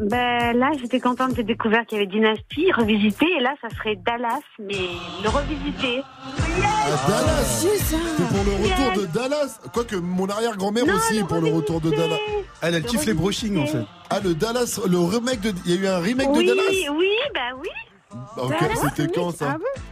Ben 0.00 0.56
là, 0.56 0.70
j'étais 0.80 1.00
contente 1.00 1.34
de 1.34 1.42
découvrir 1.42 1.84
qu'il 1.84 1.98
y 1.98 2.00
avait 2.00 2.10
Dynasty 2.10 2.72
revisité 2.72 3.26
et 3.36 3.40
là, 3.40 3.54
ça 3.60 3.68
serait 3.76 3.96
Dallas, 3.96 4.40
mais 4.58 4.88
le 5.22 5.28
revisité. 5.28 6.02
À 6.26 7.08
Dallas 7.08 7.44
C'est 7.60 8.28
pour 8.28 8.44
le 8.44 8.52
retour 8.52 9.02
de 9.02 9.06
Dallas 9.06 9.60
Quoique 9.74 9.96
mon 9.96 10.28
arrière-grand-mère 10.30 10.86
Non, 10.86 10.94
aussi 10.94 11.18
le 11.18 11.26
pour 11.26 11.40
le 11.42 11.52
retour 11.52 11.82
de 11.82 11.90
Dallas. 11.90 12.16
Elle, 12.62 12.74
elle 12.74 12.84
kiffe 12.84 13.04
les 13.04 13.12
brushings 13.12 13.58
en 13.58 13.66
fait. 13.66 13.84
Ah 14.08 14.20
le 14.24 14.34
Dallas, 14.34 14.80
le 14.88 14.98
remake 14.98 15.40
de... 15.42 15.52
Il 15.66 15.74
y 15.74 15.78
a 15.78 15.80
eu 15.82 15.86
un 15.86 15.98
remake 15.98 16.28
oui, 16.30 16.46
de 16.46 16.54
Dallas? 16.54 16.90
oui, 16.96 17.10
bah 17.34 17.40
oui. 17.60 17.68
Ah, 18.10 18.44
ok, 18.44 18.50
Dallas, 18.60 18.74
C'était 18.88 19.02
oui. 19.02 19.12
quand 19.14 19.30
ça? 19.36 19.52
Ah 19.54 19.58
bon? 19.58 19.82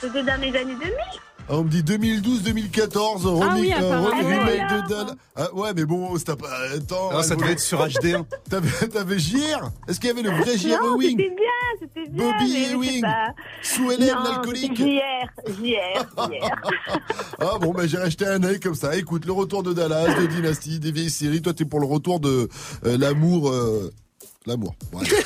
C'était 0.00 0.22
dans 0.22 0.40
les 0.40 0.56
années 0.56 0.74
2000. 0.74 0.90
Ah, 1.52 1.56
On 1.56 1.64
me 1.64 1.68
dit 1.68 1.82
2012-2014, 1.82 3.26
remake, 3.26 3.60
oui, 3.60 3.72
euh, 3.80 4.00
remake 4.02 4.60
Ah, 4.68 4.80
de 4.82 4.88
Dallas. 4.88 5.14
Ah, 5.34 5.52
ouais, 5.54 5.70
mais 5.74 5.84
bon, 5.84 6.16
c'était 6.16 6.36
pas. 6.36 6.48
Attends. 6.76 7.10
Ah, 7.12 7.22
ça 7.24 7.34
devait 7.34 7.52
être 7.52 7.60
sur 7.60 7.84
HD1. 7.84 8.24
T'avais, 8.48 8.68
t'avais 8.88 9.18
JR 9.18 9.70
Est-ce 9.88 9.98
qu'il 9.98 10.08
y 10.08 10.12
avait 10.12 10.22
le 10.22 10.30
vrai 10.30 10.56
JR 10.56 10.80
non, 10.80 10.96
Ewing 11.00 11.16
c'était 11.18 11.34
bien, 11.34 11.46
c'était 11.80 12.08
bien. 12.10 12.24
Bobby 12.32 12.72
Ewing. 12.72 13.00
pas. 13.02 13.34
Sous 13.62 13.90
Hélène, 13.90 14.14
l'alcoolique. 14.22 14.76
JR, 14.76 15.26
JR, 15.48 16.06
JR. 16.28 16.54
Ah 17.40 17.58
bon, 17.60 17.72
bah 17.72 17.86
j'ai 17.86 17.98
racheté 17.98 18.26
un 18.26 18.42
œil 18.44 18.60
comme 18.60 18.74
ça. 18.76 18.94
Écoute, 18.96 19.24
le 19.26 19.32
retour 19.32 19.62
de 19.64 19.72
Dallas, 19.72 20.14
de 20.20 20.26
Dynasty, 20.26 20.78
des 20.78 20.92
vieilles 20.92 21.10
séries. 21.10 21.42
Toi, 21.42 21.52
t'es 21.52 21.64
pour 21.64 21.80
le 21.80 21.86
retour 21.86 22.20
de 22.20 22.48
euh, 22.86 22.96
l'amour. 22.98 23.50
euh, 23.50 23.92
L'amour. 24.50 24.74
Ouais. 24.92 25.06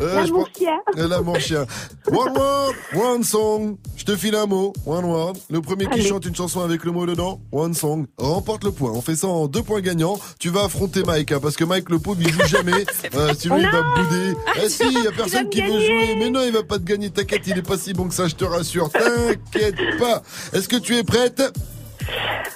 Euh, 0.00 0.22
L'amour 0.22 0.48
chien. 0.56 0.78
Euh, 0.96 1.08
L'amour 1.08 1.40
chien. 1.40 1.66
One 2.08 2.32
word, 2.36 2.72
one 2.94 3.24
song. 3.24 3.76
Je 3.96 4.04
te 4.04 4.16
file 4.16 4.34
un 4.36 4.46
mot. 4.46 4.72
One 4.86 5.04
word. 5.04 5.34
Le 5.50 5.60
premier 5.60 5.86
qui 5.86 6.02
chante 6.02 6.24
une 6.26 6.34
chanson 6.34 6.60
avec 6.60 6.84
le 6.84 6.92
mot 6.92 7.06
dedans, 7.06 7.40
one 7.52 7.74
song, 7.74 8.06
remporte 8.18 8.64
le 8.64 8.70
point. 8.70 8.90
On 8.92 9.00
fait 9.00 9.16
ça 9.16 9.26
en 9.28 9.46
deux 9.48 9.62
points 9.62 9.80
gagnants. 9.80 10.18
Tu 10.38 10.50
vas 10.50 10.64
affronter 10.64 11.02
Mike, 11.04 11.32
hein, 11.32 11.40
parce 11.42 11.56
que 11.56 11.64
Mike, 11.64 11.90
le 11.90 11.98
pauvre, 11.98 12.20
il 12.20 12.30
joue 12.30 12.46
jamais. 12.46 12.84
Euh, 13.14 13.32
sinon, 13.38 13.58
il 13.58 13.70
va 13.70 13.82
bouder. 13.82 14.34
Eh 14.62 14.68
si, 14.68 14.82
il 14.86 15.04
y 15.04 15.06
a 15.06 15.12
personne 15.12 15.48
qui 15.48 15.60
veut 15.60 15.80
jouer. 15.80 16.16
Mais 16.18 16.30
non, 16.30 16.40
il 16.44 16.52
va 16.52 16.62
pas 16.64 16.78
te 16.78 16.84
gagner. 16.84 17.10
T'inquiète, 17.10 17.42
il 17.46 17.56
est 17.58 17.62
pas 17.62 17.78
si 17.78 17.92
bon 17.92 18.08
que 18.08 18.14
ça, 18.14 18.26
je 18.26 18.34
te 18.34 18.44
rassure. 18.44 18.90
T'inquiète 18.90 19.98
pas. 19.98 20.22
Est-ce 20.52 20.68
que 20.68 20.76
tu 20.76 20.96
es 20.96 21.04
prête? 21.04 21.42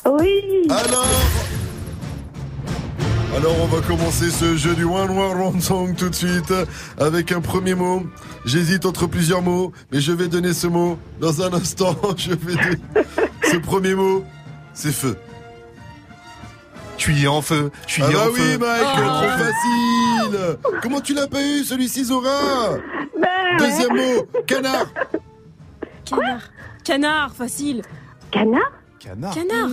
Oui. 0.06 0.66
Alors 0.70 1.06
alors 3.36 3.54
on 3.62 3.66
va 3.66 3.80
commencer 3.86 4.30
ce 4.30 4.56
jeu 4.56 4.74
du 4.74 4.84
One 4.84 5.10
Word 5.10 5.36
One 5.40 5.60
Song 5.60 5.94
tout 5.96 6.08
de 6.08 6.14
suite 6.14 6.52
avec 6.98 7.30
un 7.32 7.40
premier 7.40 7.74
mot. 7.74 8.02
J'hésite 8.44 8.86
entre 8.86 9.06
plusieurs 9.06 9.42
mots, 9.42 9.72
mais 9.92 10.00
je 10.00 10.12
vais 10.12 10.28
donner 10.28 10.52
ce 10.52 10.66
mot 10.66 10.98
dans 11.20 11.42
un 11.42 11.52
instant. 11.52 11.96
Je 12.16 12.30
vais 12.30 12.54
donner- 12.54 13.04
Ce 13.50 13.56
premier 13.56 13.94
mot, 13.94 14.24
c'est 14.74 14.92
feu. 14.92 15.16
Je 16.96 17.04
suis 17.04 17.28
en 17.28 17.42
feu. 17.42 17.70
Je 17.86 17.92
suis 17.94 18.02
Ah 18.02 18.08
bah 18.12 18.24
en 18.28 18.32
oui 18.32 18.40
feu. 18.40 18.58
Mike, 18.58 18.82
Je 18.82 18.92
suis 19.00 19.08
en 19.08 19.18
trop 19.20 19.44
facile. 19.44 20.58
Comment 20.82 21.00
tu 21.00 21.14
l'as 21.14 21.28
pas 21.28 21.42
eu 21.42 21.62
celui-ci 21.64 22.04
Zora 22.06 22.76
Deuxième 23.58 23.94
mot, 23.96 24.26
canard. 24.46 24.86
Canard. 26.04 26.40
Canard, 26.84 27.34
facile. 27.34 27.82
Canard? 28.30 28.72
Canard. 28.98 29.34
Canard. 29.34 29.68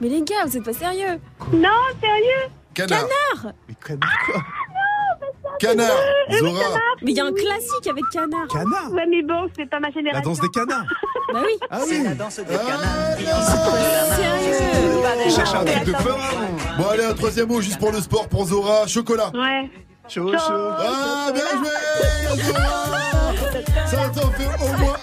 Mais 0.00 0.08
les 0.08 0.22
gars, 0.22 0.44
vous 0.46 0.56
êtes 0.56 0.64
pas 0.64 0.72
sérieux. 0.72 1.20
Non, 1.52 1.68
sérieux 2.00 2.50
Canard. 2.72 3.00
Canard. 3.00 3.54
Mais 3.68 3.74
canard 3.74 4.18
quoi 4.26 4.42
Canard. 5.60 5.86
Zora. 6.38 6.58
canard. 6.58 6.80
Mais 7.02 7.10
il 7.12 7.16
y 7.16 7.20
a 7.20 7.26
un 7.26 7.32
classique 7.32 7.86
avec 7.88 8.04
canard. 8.12 8.48
Canard. 8.48 8.92
Ouais, 8.92 9.06
mais 9.08 9.22
bon, 9.22 9.48
c'est 9.56 9.68
pas 9.68 9.78
ma 9.78 9.90
génération. 9.90 10.18
La 10.18 10.20
danse 10.20 10.40
des 10.40 10.48
canards. 10.48 10.86
Bah 11.32 11.40
oui. 11.44 11.58
Ah 11.70 11.80
oui. 11.86 12.02
la 12.02 12.14
danse 12.14 12.40
des 12.40 12.46
Sérieux. 12.46 12.64
Cherche 15.30 15.54
un 15.54 15.64
truc 15.64 15.84
de 15.84 15.92
peur. 15.92 16.18
Bon 16.78 16.88
allez, 16.88 17.04
un 17.04 17.14
troisième 17.14 17.48
mot 17.48 17.60
juste 17.60 17.78
pour 17.78 17.92
le 17.92 18.00
sport, 18.00 18.28
pour 18.28 18.46
Zora. 18.46 18.86
Chocolat. 18.86 19.30
Ouais. 19.34 19.70
Chaud, 20.08 20.32
chaud. 20.32 20.38
Ah, 20.48 21.30
bien 21.32 21.44
joué, 21.58 22.42
Zora 22.42 23.32
Ça 23.86 24.08
t'en 24.10 24.30
fait 24.32 24.64
au 24.64 24.78
moins 24.78 24.93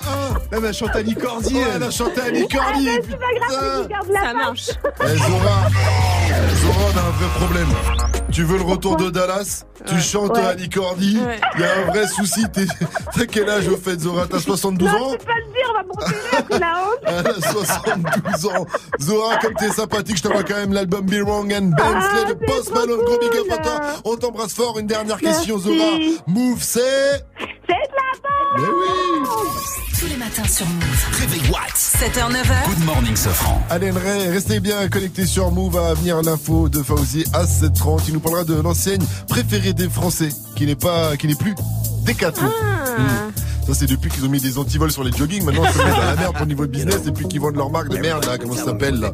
mais 0.59 0.67
elle 0.67 0.73
chante 0.73 0.95
Annie 0.95 1.15
Cordy. 1.15 1.57
Elle. 1.57 1.83
a 1.83 1.91
chanté 1.91 2.21
Annie 2.21 2.47
Cordy. 2.47 2.89
Ah, 2.89 3.01
c'est 3.01 3.17
pas 3.17 3.33
grave, 3.35 3.83
je 3.83 3.87
garde 3.87 4.07
la 4.09 4.21
Ça 4.21 4.33
marche. 4.33 4.69
Eh, 4.69 5.17
Zora, 5.17 5.69
Zora, 6.55 6.85
on 6.93 6.97
a 6.97 7.01
un 7.01 7.11
vrai 7.11 7.27
problème. 7.39 8.20
Tu 8.31 8.43
veux 8.43 8.57
le 8.57 8.63
retour 8.63 8.95
de 8.97 9.09
Dallas 9.09 9.65
Tu 9.85 9.99
chantes 9.99 10.31
Ouais. 10.37 10.45
Annie 10.45 10.69
Cordy 10.69 11.17
Ouais. 11.19 11.39
Il 11.55 11.61
y 11.61 11.63
a 11.63 11.79
un 11.79 11.85
vrai 11.91 12.07
souci. 12.07 12.45
T'es- 12.53 12.65
T'as 13.15 13.25
quel 13.25 13.49
âge 13.49 13.67
au 13.67 13.77
fait, 13.77 13.99
Zora 13.99 14.25
T'as 14.27 14.39
72 14.39 14.87
Non, 14.89 14.95
ans 14.95 15.09
je 15.11 15.17
peux 15.17 15.25
pas 15.25 15.33
le 15.35 15.53
dire, 15.53 15.69
on 15.69 15.73
va 15.73 16.53
me 16.55 16.59
la 16.59 16.83
honte. 16.83 16.99
Elle 17.05 17.27
a 17.27 17.51
72 17.51 18.45
ans. 18.47 18.65
Zora, 19.01 19.37
comme 19.37 19.53
t'es 19.55 19.69
sympathique, 19.69 20.17
je 20.17 20.23
t'envoie 20.23 20.43
quand 20.43 20.55
même 20.55 20.73
l'album 20.73 21.05
Be 21.05 21.15
Wrong 21.25 21.51
and 21.53 21.71
Ah, 21.79 21.83
Bensley 21.93 22.33
de 22.33 22.39
c'est 22.39 22.45
Post 22.45 22.73
Malone. 22.73 23.01
Gros 23.05 23.19
big 23.19 23.29
up 23.35 23.43
cool. 23.43 23.53
à 23.53 23.57
toi. 23.57 23.79
On 24.05 24.15
t'embrasse 24.15 24.53
fort. 24.53 24.79
Une 24.79 24.87
dernière 24.87 25.17
question. 25.19 25.57
Zora. 25.57 25.75
Move, 26.27 26.61
c'est. 26.61 26.79
C'est 26.79 27.73
de 27.73 27.95
la 27.95 28.11
bonne 28.23 28.63
Mais 28.63 28.67
oui 28.67 29.49
Tous 29.99 30.05
les 30.07 30.15
matins 30.17 30.47
sur 30.47 30.65
Move. 30.65 31.19
Réveil 31.19 31.41
What 31.51 31.59
7h, 31.75 32.31
9h. 32.31 32.65
Good 32.67 32.85
morning, 32.85 33.15
Sofran. 33.15 33.61
Allez, 33.69 33.91
Ray, 33.91 34.29
restez 34.29 34.59
bien 34.59 34.87
connectés 34.89 35.25
sur 35.25 35.51
Move. 35.51 35.77
À 35.77 35.93
venir 35.93 36.21
l'info 36.21 36.69
de 36.69 36.81
Fauzi 36.81 37.23
à 37.33 37.43
7h30. 37.45 38.03
Il 38.07 38.13
nous 38.15 38.19
parlera 38.21 38.43
de 38.43 38.55
l'enseigne 38.55 39.03
préférée 39.27 39.73
des 39.73 39.89
Français, 39.89 40.29
qui 40.55 40.65
n'est 40.65 40.75
pas, 40.75 41.17
qui 41.17 41.27
n'est 41.27 41.35
plus 41.35 41.55
Decathlon. 42.05 42.49
Ah. 42.49 43.01
Mm. 43.01 43.31
Ça, 43.67 43.75
c'est 43.75 43.85
depuis 43.85 44.09
qu'ils 44.09 44.25
ont 44.25 44.29
mis 44.29 44.39
des 44.39 44.57
antivols 44.57 44.91
sur 44.91 45.03
les 45.03 45.11
jogging. 45.11 45.43
Maintenant, 45.43 45.63
ils 45.65 45.71
se 45.71 45.77
mettent 45.77 45.95
dans 45.95 46.05
la 46.05 46.15
merde 46.15 46.33
pour 46.33 46.45
le 46.45 46.47
niveau 46.47 46.65
de 46.65 46.71
business 46.71 47.01
et 47.07 47.11
puis 47.11 47.27
qu'ils 47.27 47.39
vendent 47.39 47.57
leur 47.57 47.69
marque 47.69 47.89
de 47.89 47.97
merde, 47.97 48.25
là. 48.25 48.37
Comment 48.39 48.55
ça 48.55 48.65
s'appelle, 48.65 48.99
là? 48.99 49.11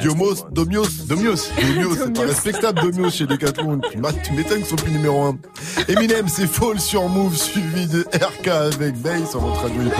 Diomos, 0.00 0.46
Domios. 0.50 0.86
Domios. 1.06 1.50
Domios, 1.60 1.96
c'est 1.98 2.12
pas 2.14 2.22
respectable, 2.22 2.80
Domios 2.80 3.10
chez 3.10 3.26
Decathlon. 3.26 3.80
Tu 3.90 3.98
m'étonnes 4.32 4.58
qu'ils 4.58 4.66
sont 4.66 4.76
plus 4.76 4.92
numéro 4.92 5.24
1. 5.24 5.36
Eminem, 5.88 6.26
c'est 6.28 6.46
Fall 6.46 6.80
sur 6.80 7.06
Move, 7.08 7.36
suivi 7.36 7.86
de 7.86 8.06
RK 8.14 8.48
avec 8.48 8.96
Bass 9.02 9.30
sur 9.30 9.40
votre 9.40 9.62
radio 9.62 9.82
hip 9.82 9.92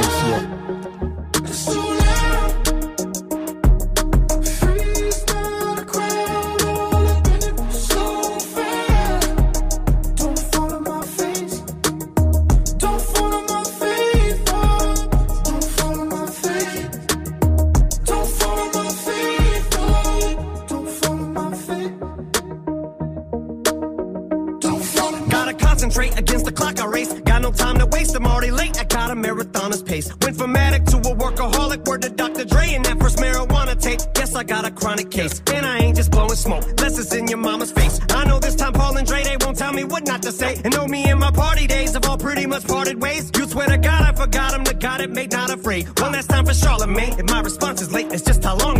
to 32.40 32.46
Dr. 32.46 32.54
Dre, 32.54 32.74
and 32.74 32.84
that 32.84 32.98
first 33.00 33.18
marijuana 33.18 33.80
tape. 33.80 34.00
Guess 34.14 34.34
I 34.34 34.44
got 34.44 34.64
a 34.64 34.70
chronic 34.70 35.10
case. 35.10 35.42
And 35.52 35.66
I 35.66 35.78
ain't 35.78 35.96
just 35.96 36.10
blowing 36.10 36.34
smoke, 36.34 36.64
less 36.80 36.98
it's 36.98 37.14
in 37.14 37.28
your 37.28 37.38
mama's 37.38 37.72
face. 37.72 38.00
I 38.10 38.24
know 38.24 38.38
this 38.38 38.56
time 38.56 38.72
Paul 38.72 38.96
and 38.96 39.06
Dre, 39.06 39.22
they 39.22 39.36
won't 39.40 39.58
tell 39.58 39.72
me 39.72 39.84
what 39.84 40.06
not 40.06 40.22
to 40.22 40.32
say. 40.32 40.60
And 40.64 40.74
know 40.74 40.86
me 40.86 41.04
and 41.04 41.20
my 41.20 41.30
party 41.30 41.66
days 41.66 41.94
have 41.94 42.06
all 42.08 42.18
pretty 42.18 42.46
much 42.46 42.66
parted 42.66 43.00
ways. 43.00 43.30
You 43.36 43.46
swear 43.46 43.68
to 43.68 43.78
God, 43.78 44.02
I 44.02 44.12
forgot 44.12 44.54
him, 44.54 44.64
the 44.64 44.74
God 44.74 45.00
it 45.00 45.10
made 45.10 45.32
not 45.32 45.50
afraid. 45.50 45.88
One 46.00 46.12
last 46.12 46.30
time 46.30 46.46
for 46.46 46.54
Charlemagne, 46.54 47.18
and 47.18 47.28
my 47.30 47.40
response 47.40 47.82
is 47.82 47.92
late. 47.92 48.12
It's 48.12 48.22
just 48.22 48.44
how 48.44 48.56
long 48.56 48.79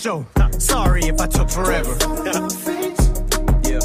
show. 0.00 0.24
Sorry 0.58 1.02
if 1.02 1.20
I 1.20 1.26
took 1.26 1.50
forever. 1.50 1.94
Don't 1.98 2.24
follow 2.24 2.40
my 2.40 2.48
feet. 2.64 2.98
Yeah. 3.68 3.80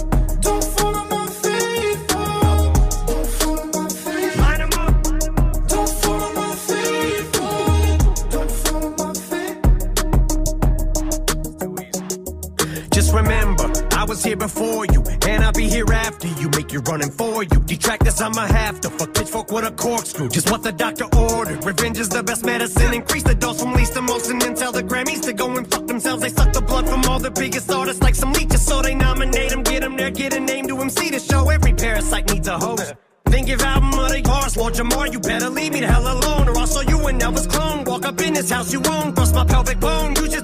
Line 4.42 4.62
'em 4.62 4.70
up. 4.84 4.94
Don't 5.68 5.90
follow 6.02 6.30
my 6.40 6.56
floor. 6.66 6.88
Don't 8.32 8.52
follow 8.64 8.90
my 9.02 9.14
feet. 9.28 9.58
Don't 9.76 10.32
follow 11.60 11.72
my 11.72 11.84
feet. 12.74 12.92
Just 12.94 13.12
remember, 13.14 13.68
I 13.92 14.06
was 14.06 14.24
here 14.24 14.38
before 14.38 14.86
you, 14.86 15.04
and 15.28 15.44
I'll 15.44 15.52
be 15.52 15.68
here 15.68 15.92
after 15.92 16.28
you. 16.40 16.48
Make 16.58 16.72
you 16.72 16.80
running 16.92 17.12
for 17.12 17.44
you. 17.44 17.60
Detractors, 17.66 18.22
I'ma 18.22 18.46
have 18.48 18.80
to 18.82 18.90
fuck 18.90 19.14
pitchfork 19.14 19.52
with 19.52 19.66
a 19.66 19.72
corkscrew. 19.72 20.30
Just 20.30 20.50
what 20.50 20.64
the 20.64 20.72
doctor 20.72 21.08
ordered. 21.18 21.66
Revenge 21.66 22.00
is 22.00 22.08
the 22.08 22.24
best 22.24 22.46
medicine. 22.46 22.94
Increase 22.94 23.24
hell 35.86 36.08
alone, 36.16 36.50
or 36.50 36.58
I'll 36.58 36.68
show 36.68 36.82
you 36.82 37.00
an 37.08 37.20
Elvis 37.20 37.48
clone. 37.50 37.84
Walk 37.86 38.06
up 38.06 38.20
in 38.22 38.34
this 38.34 38.50
house 38.50 38.72
you 38.74 38.82
own, 38.90 39.14
bust 39.14 39.34
my 39.36 39.46
pelvic 39.46 39.80
bone, 39.80 40.16
use 40.16 40.35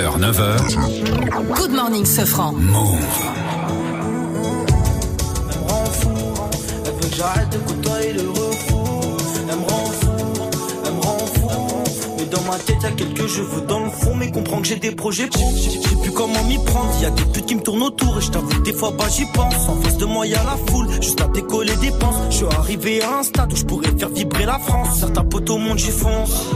7h, 0.00 0.18
9h. 0.18 1.54
Good 1.56 1.72
morning, 1.72 2.06
Sofran. 2.06 2.52
Move. 2.52 2.96
Elle 5.50 5.58
me 5.58 5.68
rend 5.68 5.84
fou, 5.84 6.08
elle 6.86 6.92
veut 6.92 7.10
que 7.10 7.16
j'arrête 7.16 7.50
de 7.50 7.58
côtoyer 7.58 8.12
le 8.14 8.30
refou. 8.30 9.16
Elle 9.50 9.56
me 9.56 9.62
rend 9.62 9.86
fou, 10.00 10.08
elle 10.86 10.92
me 10.94 11.00
rend 11.00 11.18
fou. 11.18 12.16
Mais 12.18 12.24
dans 12.24 12.42
ma 12.42 12.56
tête, 12.58 12.82
y'a 12.82 12.90
quelques 12.92 13.26
cheveux 13.26 13.60
dans 13.68 13.80
le 13.80 13.90
fond. 13.90 14.14
Mais 14.14 14.30
comprends 14.30 14.62
que 14.62 14.68
j'ai 14.68 14.76
des 14.76 14.92
projets 14.92 15.26
pro. 15.26 15.52
Je 15.54 15.68
sais 15.68 15.96
plus 16.00 16.12
comment 16.12 16.44
m'y 16.44 16.56
prendre. 16.64 16.94
Y'a 17.02 17.10
des 17.10 17.24
putes 17.24 17.46
qui 17.46 17.56
me 17.56 17.62
tournent 17.62 17.82
autour. 17.82 18.16
Et 18.16 18.22
je 18.22 18.30
t'avoue 18.30 18.48
que 18.48 18.62
des 18.62 18.72
fois, 18.72 18.92
bah 18.96 19.04
j'y 19.14 19.26
pense. 19.26 19.68
En 19.68 19.76
face 19.82 19.98
de 19.98 20.06
moi, 20.06 20.26
y'a 20.26 20.42
la 20.44 20.56
foule. 20.72 20.88
Juste 21.02 21.20
à 21.20 21.26
décoller 21.26 21.76
des 21.76 21.90
penses. 21.90 22.16
Je 22.30 22.36
suis 22.36 22.46
arrivé 22.46 23.02
à 23.02 23.18
un 23.18 23.22
stade 23.22 23.52
où 23.52 23.56
je 23.56 23.64
pourrais 23.66 23.90
faire 23.98 24.08
vibrer 24.08 24.46
la 24.46 24.58
France. 24.58 25.00
Certains 25.00 25.24
potes 25.24 25.50
au 25.50 25.58
monde, 25.58 25.78
j'y 25.78 25.90
fonce. 25.90 26.46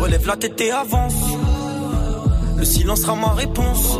Relève 0.00 0.26
la 0.26 0.36
tête 0.36 0.58
et 0.62 0.70
avance. 0.70 1.12
Le 2.74 2.80
silence 2.80 3.02
sera 3.02 3.14
ma 3.14 3.30
réponse. 3.34 3.98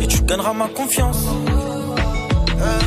Et 0.00 0.06
tu 0.08 0.20
gagneras 0.22 0.52
ma 0.52 0.66
confiance. 0.66 1.18
Euh, 2.60 2.78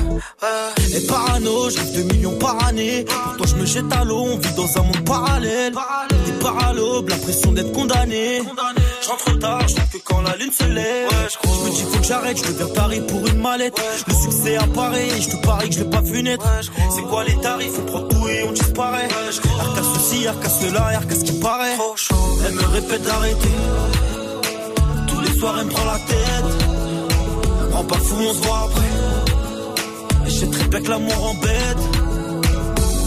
euh. 0.43 0.97
Et 0.97 1.07
parano, 1.07 1.69
je 1.69 1.77
rêve 1.77 1.95
de 1.95 2.13
millions 2.13 2.37
par 2.37 2.67
année. 2.67 3.05
Pourtant 3.07 3.45
je 3.45 3.55
me 3.55 3.65
jette 3.65 3.91
à 3.93 4.03
l'eau, 4.03 4.19
on 4.19 4.37
vit 4.37 4.53
dans 4.57 4.77
un 4.77 4.83
monde 4.83 5.05
parallèle. 5.05 5.73
Des 6.25 6.31
paralobes, 6.43 7.07
l'impression 7.07 7.53
d'être 7.53 7.71
condamné. 7.71 8.41
Je 9.01 9.07
rentre 9.07 9.39
tard, 9.39 9.65
je 9.65 9.97
que 9.97 10.03
quand 10.03 10.21
la 10.23 10.35
lune 10.35 10.51
se 10.51 10.65
lève. 10.65 11.07
je 11.09 11.65
me 11.65 11.69
dis 11.73 11.83
faut 11.83 11.99
que 11.99 12.05
j'arrête, 12.05 12.37
je 12.37 12.51
deviens 12.51 12.67
taré 12.67 12.99
pour 12.99 13.25
une 13.27 13.39
mallette. 13.39 13.79
Le 14.07 14.13
succès 14.13 14.57
apparaît, 14.57 15.07
et 15.07 15.21
je 15.21 15.29
te 15.29 15.37
parie 15.37 15.69
que 15.69 15.75
je 15.75 15.79
l'ai 15.83 15.89
pas 15.89 16.01
vu 16.01 16.21
naître. 16.21 16.45
C'est 16.93 17.03
quoi 17.03 17.23
les 17.23 17.39
tarifs, 17.39 17.79
on 17.79 17.85
prend 17.85 18.01
tout 18.01 18.27
et 18.27 18.43
on 18.43 18.51
disparaît. 18.51 19.07
Arca 19.57 19.81
ceci, 19.95 20.27
arca 20.27 20.49
cela, 20.49 20.87
arca 20.97 21.15
ce 21.15 21.23
qui 21.23 21.39
paraît. 21.39 21.77
Elle 22.45 22.55
me 22.55 22.65
répète 22.67 23.03
d'arrêter. 23.03 23.49
Soirs 25.39 25.55
elle 25.59 25.67
me 25.67 25.71
prend 25.71 25.85
la 25.85 25.99
tête. 25.99 27.71
Rends 27.71 27.83
pas 27.85 27.95
fou, 27.95 28.15
on 28.19 28.33
se 28.33 28.41
voit 28.45 28.67
après. 28.67 30.27
Et 30.27 30.29
je 30.29 30.39
sais 30.39 30.47
très 30.47 30.67
bien 30.67 30.81
que 30.81 30.89
l'amour 30.89 31.29
embête. 31.31 31.77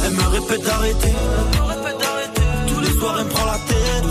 Elle 0.07 0.13
me 0.13 0.27
répète 0.29 0.65
d'arrêter. 0.65 1.15
Tous 2.69 2.81
les 2.81 2.99
soirs 2.99 3.17
elle 3.19 3.25
me 3.27 3.31
prend 3.31 3.45
la 3.45 3.59
tête. 3.69 4.07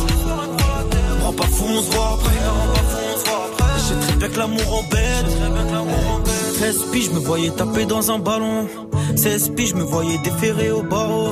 Rends 1.23 1.33
pas 1.33 1.47
fou, 1.47 1.65
on 1.67 1.81
se 1.81 1.91
voit 1.91 2.19
après. 2.19 2.37
Je 3.89 4.05
très 4.05 4.15
bien 4.17 4.29
que 4.29 4.37
l'amour 4.37 4.73
embête. 4.79 5.25
13 6.57 6.77
piges, 6.91 7.05
je 7.05 7.11
me 7.11 7.19
voyais 7.19 7.49
taper 7.49 7.85
dans 7.85 8.11
un 8.11 8.19
ballon. 8.19 8.67
16 9.15 9.49
piges, 9.55 9.69
je 9.69 9.75
me 9.75 9.83
voyais 9.83 10.19
déférer 10.19 10.69
au 10.69 10.83
barreau. 10.83 11.31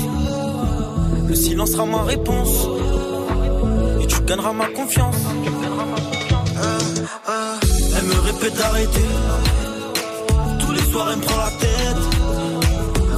Le 1.31 1.37
silence 1.37 1.71
sera 1.71 1.85
ma 1.85 2.03
réponse. 2.03 2.67
Et 4.01 4.05
tu 4.05 4.19
gagneras 4.23 4.51
ma 4.51 4.65
confiance. 4.65 5.15
Euh, 5.15 6.79
euh, 7.29 7.55
Elle 7.97 8.03
me 8.03 8.19
répète 8.19 8.53
d'arrêter. 8.57 9.09
Tous 10.59 10.73
les 10.73 10.91
soirs, 10.91 11.07
elle 11.11 11.19
me 11.19 11.23
prend 11.23 11.37
la 11.37 11.51
tête. 11.65 12.03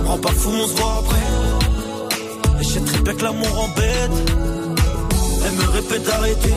Rends 0.06 0.18
pas 0.20 0.30
fou, 0.30 0.52
on 0.52 0.68
se 0.68 0.76
voit 0.76 0.96
après. 1.00 2.62
Et 2.62 2.64
je 2.64 3.02
très 3.02 3.16
que 3.16 3.24
l'amour 3.24 3.64
embête. 3.66 4.18
Elle 5.48 5.54
me 5.54 5.72
répète 5.72 6.04
d'arrêter. 6.04 6.54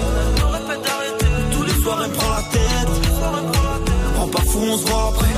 Tous 1.53 1.63
les 1.63 1.83
soirs, 1.83 2.01
elle 2.05 2.11
me 2.11 2.17
prend 2.17 2.31
la 2.37 2.43
tête. 2.53 2.93
Rends 4.19 4.29
pas 4.29 4.43
fou, 4.43 4.59
on 4.61 4.77
se 4.77 4.85
voit 4.85 5.09
après. 5.09 5.35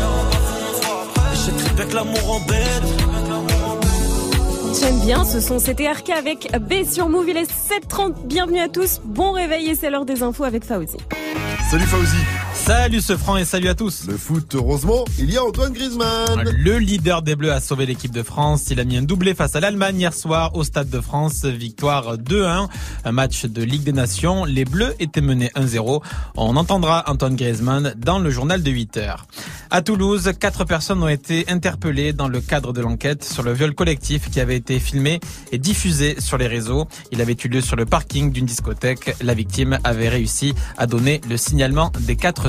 Et 1.32 1.36
je 1.36 1.74
très 1.76 1.86
que 1.86 1.94
l'amour 1.94 2.32
embête. 2.32 3.17
J'aime 4.80 5.00
bien 5.00 5.24
ce 5.24 5.40
son, 5.40 5.58
c'était 5.58 5.90
RK 5.90 6.10
avec 6.10 6.52
B 6.60 6.84
sur 6.84 7.08
Move, 7.08 7.28
il 7.28 7.36
est 7.36 7.50
7h30, 7.50 8.26
bienvenue 8.26 8.60
à 8.60 8.68
tous, 8.68 9.00
bon 9.04 9.32
réveil 9.32 9.70
et 9.70 9.74
c'est 9.74 9.90
l'heure 9.90 10.04
des 10.04 10.22
infos 10.22 10.44
avec 10.44 10.64
Fauzi. 10.64 10.96
Salut 11.68 11.84
Fauzi. 11.84 12.47
Salut 12.66 13.00
ce 13.00 13.16
franc 13.16 13.38
et 13.38 13.46
salut 13.46 13.68
à 13.68 13.74
tous. 13.74 14.04
Le 14.06 14.18
foot, 14.18 14.54
heureusement, 14.54 15.04
il 15.18 15.30
y 15.30 15.38
a 15.38 15.44
Antoine 15.44 15.72
Griezmann. 15.72 16.42
Le 16.44 16.78
leader 16.78 17.22
des 17.22 17.34
Bleus 17.34 17.52
a 17.52 17.60
sauvé 17.60 17.86
l'équipe 17.86 18.12
de 18.12 18.22
France. 18.22 18.66
Il 18.70 18.78
a 18.78 18.84
mis 18.84 18.98
un 18.98 19.02
doublé 19.02 19.34
face 19.34 19.56
à 19.56 19.60
l'Allemagne 19.60 19.98
hier 19.98 20.12
soir 20.12 20.54
au 20.54 20.64
Stade 20.64 20.90
de 20.90 21.00
France. 21.00 21.44
Victoire 21.44 22.18
2-1. 22.18 22.68
Un 23.06 23.12
match 23.12 23.46
de 23.46 23.62
Ligue 23.62 23.84
des 23.84 23.92
Nations. 23.92 24.44
Les 24.44 24.66
Bleus 24.66 24.94
étaient 25.00 25.22
menés 25.22 25.50
1-0. 25.56 26.02
On 26.36 26.56
entendra 26.56 27.04
Antoine 27.10 27.36
Griezmann 27.36 27.94
dans 27.96 28.18
le 28.18 28.28
journal 28.28 28.62
de 28.62 28.70
8 28.70 28.96
heures. 28.98 29.26
À 29.70 29.82
Toulouse, 29.82 30.32
quatre 30.38 30.64
personnes 30.64 31.02
ont 31.02 31.08
été 31.08 31.44
interpellées 31.50 32.14
dans 32.14 32.28
le 32.28 32.40
cadre 32.40 32.72
de 32.72 32.80
l'enquête 32.80 33.22
sur 33.22 33.42
le 33.42 33.52
viol 33.52 33.74
collectif 33.74 34.30
qui 34.30 34.40
avait 34.40 34.56
été 34.56 34.78
filmé 34.80 35.20
et 35.52 35.58
diffusé 35.58 36.20
sur 36.20 36.38
les 36.38 36.46
réseaux. 36.46 36.86
Il 37.12 37.20
avait 37.20 37.36
eu 37.44 37.48
lieu 37.48 37.60
sur 37.60 37.76
le 37.76 37.84
parking 37.84 38.32
d'une 38.32 38.46
discothèque. 38.46 39.14
La 39.22 39.34
victime 39.34 39.78
avait 39.84 40.08
réussi 40.08 40.54
à 40.78 40.86
donner 40.86 41.20
le 41.28 41.36
signalement 41.36 41.92
des 42.00 42.16
quatre 42.16 42.47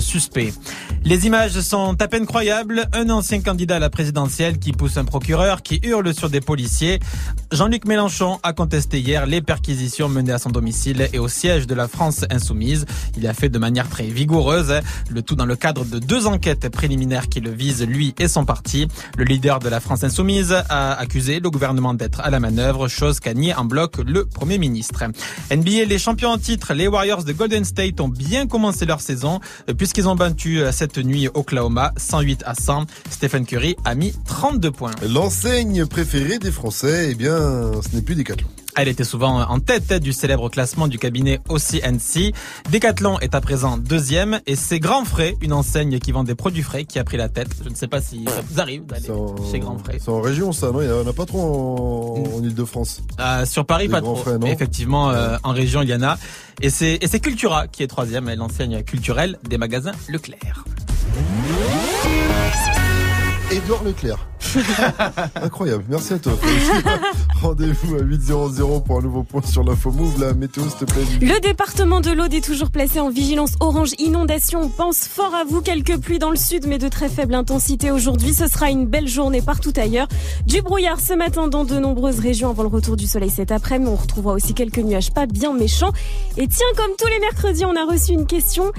Les 1.03 1.25
images 1.25 1.59
sont 1.61 1.95
à 2.01 2.07
peine 2.07 2.25
croyables. 2.25 2.87
Un 2.93 3.09
ancien 3.09 3.41
candidat 3.41 3.77
à 3.77 3.79
la 3.79 3.89
présidentielle 3.89 4.59
qui 4.59 4.71
pousse 4.71 4.97
un 4.97 5.05
procureur, 5.05 5.61
qui 5.61 5.79
hurle 5.83 6.13
sur 6.13 6.29
des 6.29 6.41
policiers. 6.41 6.99
Jean-Luc 7.51 7.85
Mélenchon 7.85 8.39
a 8.43 8.53
contesté 8.53 8.99
hier 8.99 9.25
les 9.25 9.41
perquisitions 9.41 10.07
menées 10.07 10.33
à 10.33 10.37
son 10.37 10.49
domicile 10.49 11.09
et 11.13 11.19
au 11.19 11.27
siège 11.27 11.67
de 11.67 11.73
la 11.73 11.87
France 11.87 12.25
insoumise. 12.29 12.85
Il 13.17 13.25
a 13.27 13.33
fait 13.33 13.49
de 13.49 13.57
manière 13.57 13.89
très 13.89 14.05
vigoureuse, 14.05 14.73
le 15.09 15.21
tout 15.21 15.35
dans 15.35 15.45
le 15.45 15.55
cadre 15.55 15.83
de 15.83 15.99
deux 15.99 16.27
enquêtes 16.27 16.69
préliminaires 16.69 17.27
qui 17.27 17.39
le 17.39 17.51
visent, 17.51 17.85
lui 17.85 18.13
et 18.19 18.27
son 18.27 18.45
parti. 18.45 18.87
Le 19.17 19.23
leader 19.23 19.59
de 19.59 19.69
la 19.69 19.79
France 19.79 20.03
insoumise 20.03 20.53
a 20.69 20.93
accusé 20.93 21.39
le 21.39 21.49
gouvernement 21.49 21.93
d'être 21.93 22.21
à 22.21 22.29
la 22.29 22.39
manœuvre, 22.39 22.87
chose 22.87 23.19
qu'a 23.19 23.33
nié 23.33 23.55
en 23.55 23.65
bloc 23.65 23.97
le 23.97 24.25
Premier 24.25 24.57
ministre. 24.57 25.03
NBA, 25.51 25.85
les 25.85 25.99
champions 25.99 26.29
en 26.29 26.37
titre, 26.37 26.73
les 26.73 26.87
Warriors 26.87 27.23
de 27.23 27.33
Golden 27.33 27.65
State 27.65 27.99
ont 27.99 28.09
bien 28.09 28.47
commencé 28.47 28.85
leur 28.85 29.01
saison 29.01 29.39
puisqu'ils 29.89 30.07
ont 30.07 30.15
battu 30.15 30.59
cette 30.71 30.99
nuit 30.99 31.29
Oklahoma? 31.33 31.93
108 31.97 32.43
à 32.45 32.53
100. 32.53 32.85
Stephen 33.09 33.43
Curry 33.43 33.75
a 33.85 33.95
mis 33.95 34.13
32 34.27 34.69
points. 34.69 34.91
L'enseigne 35.01 35.87
préférée 35.87 36.37
des 36.37 36.51
Français, 36.51 37.07
eh 37.09 37.15
bien, 37.15 37.71
ce 37.81 37.95
n'est 37.95 38.03
plus 38.03 38.13
Decathlon. 38.13 38.47
Elle 38.81 38.87
était 38.87 39.03
souvent 39.03 39.41
en 39.41 39.59
tête 39.59 39.91
du 39.95 40.13
célèbre 40.13 40.47
classement 40.47 40.87
du 40.87 40.97
cabinet 40.97 41.41
OCNC. 41.49 42.33
Decathlon 42.71 43.19
est 43.19 43.35
à 43.35 43.41
présent 43.41 43.77
deuxième 43.77 44.39
et 44.47 44.55
c'est 44.55 44.79
Grand 44.79 45.03
Frais, 45.03 45.35
une 45.41 45.51
enseigne 45.51 45.99
qui 45.99 46.13
vend 46.13 46.23
des 46.23 46.33
produits 46.33 46.63
frais, 46.63 46.85
qui 46.85 46.97
a 46.97 47.03
pris 47.03 47.17
la 47.17 47.27
tête. 47.27 47.49
Je 47.61 47.67
ne 47.67 47.75
sais 47.75 47.87
pas 47.87 47.99
si 47.99 48.23
ça 48.23 48.41
vous 48.49 48.61
arrive 48.61 48.85
d'aller 48.85 49.09
chez 49.51 49.59
Grand 49.59 49.77
Frais. 49.77 49.97
C'est 49.99 50.09
en 50.09 50.21
région 50.21 50.53
ça, 50.53 50.71
non? 50.71 50.81
Il 50.81 50.87
n'y 50.87 50.93
en 50.93 51.05
a 51.05 51.11
pas 51.11 51.25
trop 51.25 51.41
en, 51.41 52.37
en 52.37 52.41
Ile-de-France. 52.41 53.01
Euh, 53.19 53.45
sur 53.45 53.65
Paris, 53.65 53.89
pas 53.89 53.99
trop. 53.99 54.15
frais, 54.15 54.37
effectivement, 54.45 55.09
euh, 55.09 55.35
en 55.43 55.51
région, 55.51 55.81
il 55.81 55.89
y 55.89 55.93
en 55.93 56.01
a. 56.01 56.17
Et 56.61 56.69
c'est 56.69 56.99
et 57.01 57.07
c'est 57.07 57.19
Cultura 57.19 57.67
qui 57.67 57.83
est 57.83 57.87
troisième, 57.87 58.33
l'enseigne 58.33 58.81
culturelle 58.83 59.39
des 59.49 59.57
magasins 59.57 59.91
Leclerc. 60.07 60.63
Édouard 63.51 63.83
Leclerc. 63.83 64.27
Incroyable, 65.35 65.83
merci 65.89 66.13
à 66.13 66.19
toi. 66.19 66.33
Rendez-vous 67.41 67.95
à 67.95 67.99
8.00 67.99 68.83
pour 68.83 68.97
un 68.99 69.01
nouveau 69.01 69.23
point 69.23 69.41
sur 69.41 69.63
l'info 69.63 69.91
Move. 69.91 70.21
La 70.21 70.33
météo, 70.33 70.63
s'il 70.69 70.85
te 70.85 70.85
plaît. 70.85 71.03
Le 71.19 71.39
département 71.39 71.99
de 71.99 72.11
l'Aude 72.11 72.33
est 72.33 72.43
toujours 72.43 72.69
placé 72.69 72.99
en 72.99 73.09
vigilance 73.09 73.53
orange 73.59 73.93
inondation. 73.97 74.61
On 74.61 74.69
pense 74.69 75.07
fort 75.07 75.33
à 75.33 75.45
vous. 75.45 75.61
Quelques 75.61 75.97
pluies 75.97 76.19
dans 76.19 76.29
le 76.29 76.37
sud, 76.37 76.67
mais 76.67 76.77
de 76.77 76.87
très 76.87 77.09
faible 77.09 77.33
intensité 77.33 77.89
aujourd'hui. 77.89 78.33
Ce 78.33 78.47
sera 78.47 78.69
une 78.69 78.85
belle 78.85 79.07
journée 79.07 79.41
partout 79.41 79.73
ailleurs. 79.75 80.07
Du 80.45 80.61
brouillard 80.61 80.99
ce 80.99 81.13
matin 81.13 81.47
dans 81.47 81.63
de 81.63 81.79
nombreuses 81.79 82.19
régions 82.19 82.49
avant 82.49 82.63
le 82.63 82.69
retour 82.69 82.97
du 82.97 83.07
soleil 83.07 83.31
cet 83.31 83.51
après-midi. 83.51 83.91
On 83.91 83.95
retrouvera 83.95 84.33
aussi 84.33 84.53
quelques 84.53 84.79
nuages 84.79 85.11
pas 85.11 85.25
bien 85.25 85.53
méchants. 85.53 85.91
Et 86.37 86.47
tiens, 86.47 86.67
comme 86.77 86.91
tous 86.97 87.07
les 87.07 87.19
mercredis, 87.19 87.65
on 87.65 87.75
a 87.75 87.85
reçu 87.85 88.11
une 88.11 88.27
question 88.27 88.71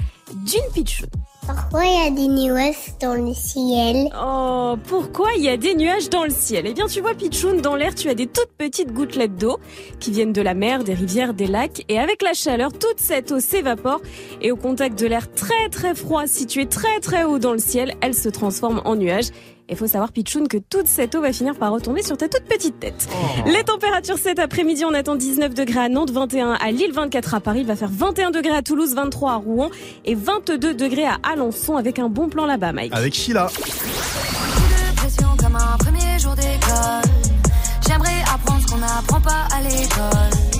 d'une 0.45 0.73
pitch. 0.73 1.03
Pourquoi 1.45 1.85
il 1.85 2.03
y 2.03 2.07
a 2.07 2.11
des 2.11 2.27
nuages 2.27 2.75
dans 2.99 3.15
le 3.15 3.33
ciel 3.33 4.09
Oh, 4.15 4.75
pourquoi 4.87 5.29
il 5.35 5.43
y 5.43 5.49
a 5.49 5.57
des 5.57 5.73
nuages 5.73 6.09
dans 6.09 6.23
le 6.23 6.29
ciel? 6.29 6.65
Eh 6.67 6.73
bien, 6.73 6.85
tu 6.85 7.01
vois, 7.01 7.15
Pichoun, 7.15 7.61
dans 7.61 7.75
l'air, 7.75 7.95
tu 7.95 8.09
as 8.09 8.13
des 8.13 8.27
toutes 8.27 8.51
petites 8.57 8.93
gouttelettes 8.93 9.35
d'eau 9.35 9.57
qui 9.99 10.11
viennent 10.11 10.33
de 10.33 10.41
la 10.41 10.53
mer, 10.53 10.83
des 10.83 10.93
rivières, 10.93 11.33
des 11.33 11.47
lacs. 11.47 11.83
Et 11.89 11.97
avec 11.97 12.21
la 12.21 12.33
chaleur, 12.33 12.71
toute 12.71 12.99
cette 12.99 13.31
eau 13.31 13.39
s'évapore. 13.39 14.01
Et 14.41 14.51
au 14.51 14.55
contact 14.55 14.99
de 14.99 15.07
l'air 15.07 15.33
très 15.33 15.69
très 15.69 15.95
froid, 15.95 16.27
situé 16.27 16.67
très 16.67 16.99
très 16.99 17.23
haut 17.23 17.39
dans 17.39 17.53
le 17.53 17.59
ciel, 17.59 17.95
elle 18.01 18.13
se 18.13 18.29
transforme 18.29 18.81
en 18.85 18.95
nuages. 18.95 19.29
Il 19.71 19.77
faut 19.77 19.87
savoir, 19.87 20.11
Pichoun, 20.11 20.49
que 20.49 20.57
toute 20.57 20.87
cette 20.87 21.15
eau 21.15 21.21
va 21.21 21.31
finir 21.31 21.55
par 21.55 21.71
retomber 21.71 22.03
sur 22.03 22.17
ta 22.17 22.27
toute 22.27 22.43
petite 22.43 22.77
tête. 22.81 23.07
Les 23.45 23.63
températures 23.63 24.17
cet 24.17 24.37
après-midi, 24.37 24.83
on 24.83 24.93
attend 24.93 25.15
19 25.15 25.53
degrés 25.53 25.79
à 25.79 25.89
Nantes, 25.89 26.11
21 26.11 26.51
à 26.51 26.71
Lille, 26.71 26.91
24 26.91 27.35
à 27.35 27.39
Paris, 27.39 27.61
il 27.61 27.65
va 27.65 27.77
faire 27.77 27.89
21 27.89 28.31
degrés 28.31 28.53
à 28.53 28.61
Toulouse, 28.61 28.93
23 28.93 29.31
à 29.31 29.35
Rouen 29.35 29.69
et 30.03 30.13
22 30.13 30.73
degrés 30.73 31.05
à 31.05 31.17
Alençon 31.23 31.77
avec 31.77 31.99
un 31.99 32.09
bon 32.09 32.27
plan 32.27 32.45
là-bas, 32.45 32.73
Mike. 32.73 32.93
Avec 32.93 33.13
Sheila. 33.13 33.47
pression 34.97 35.27
comme 35.37 35.55
un 35.55 35.77
premier 35.77 36.19
jour 36.19 36.35
d'école. 36.35 37.11
J'aimerais 37.87 38.21
apprendre 38.33 38.61
ce 38.61 38.73
qu'on 38.73 38.79
n'apprend 38.79 39.21
pas 39.21 39.47
à 39.55 39.61
l'école. 39.61 40.51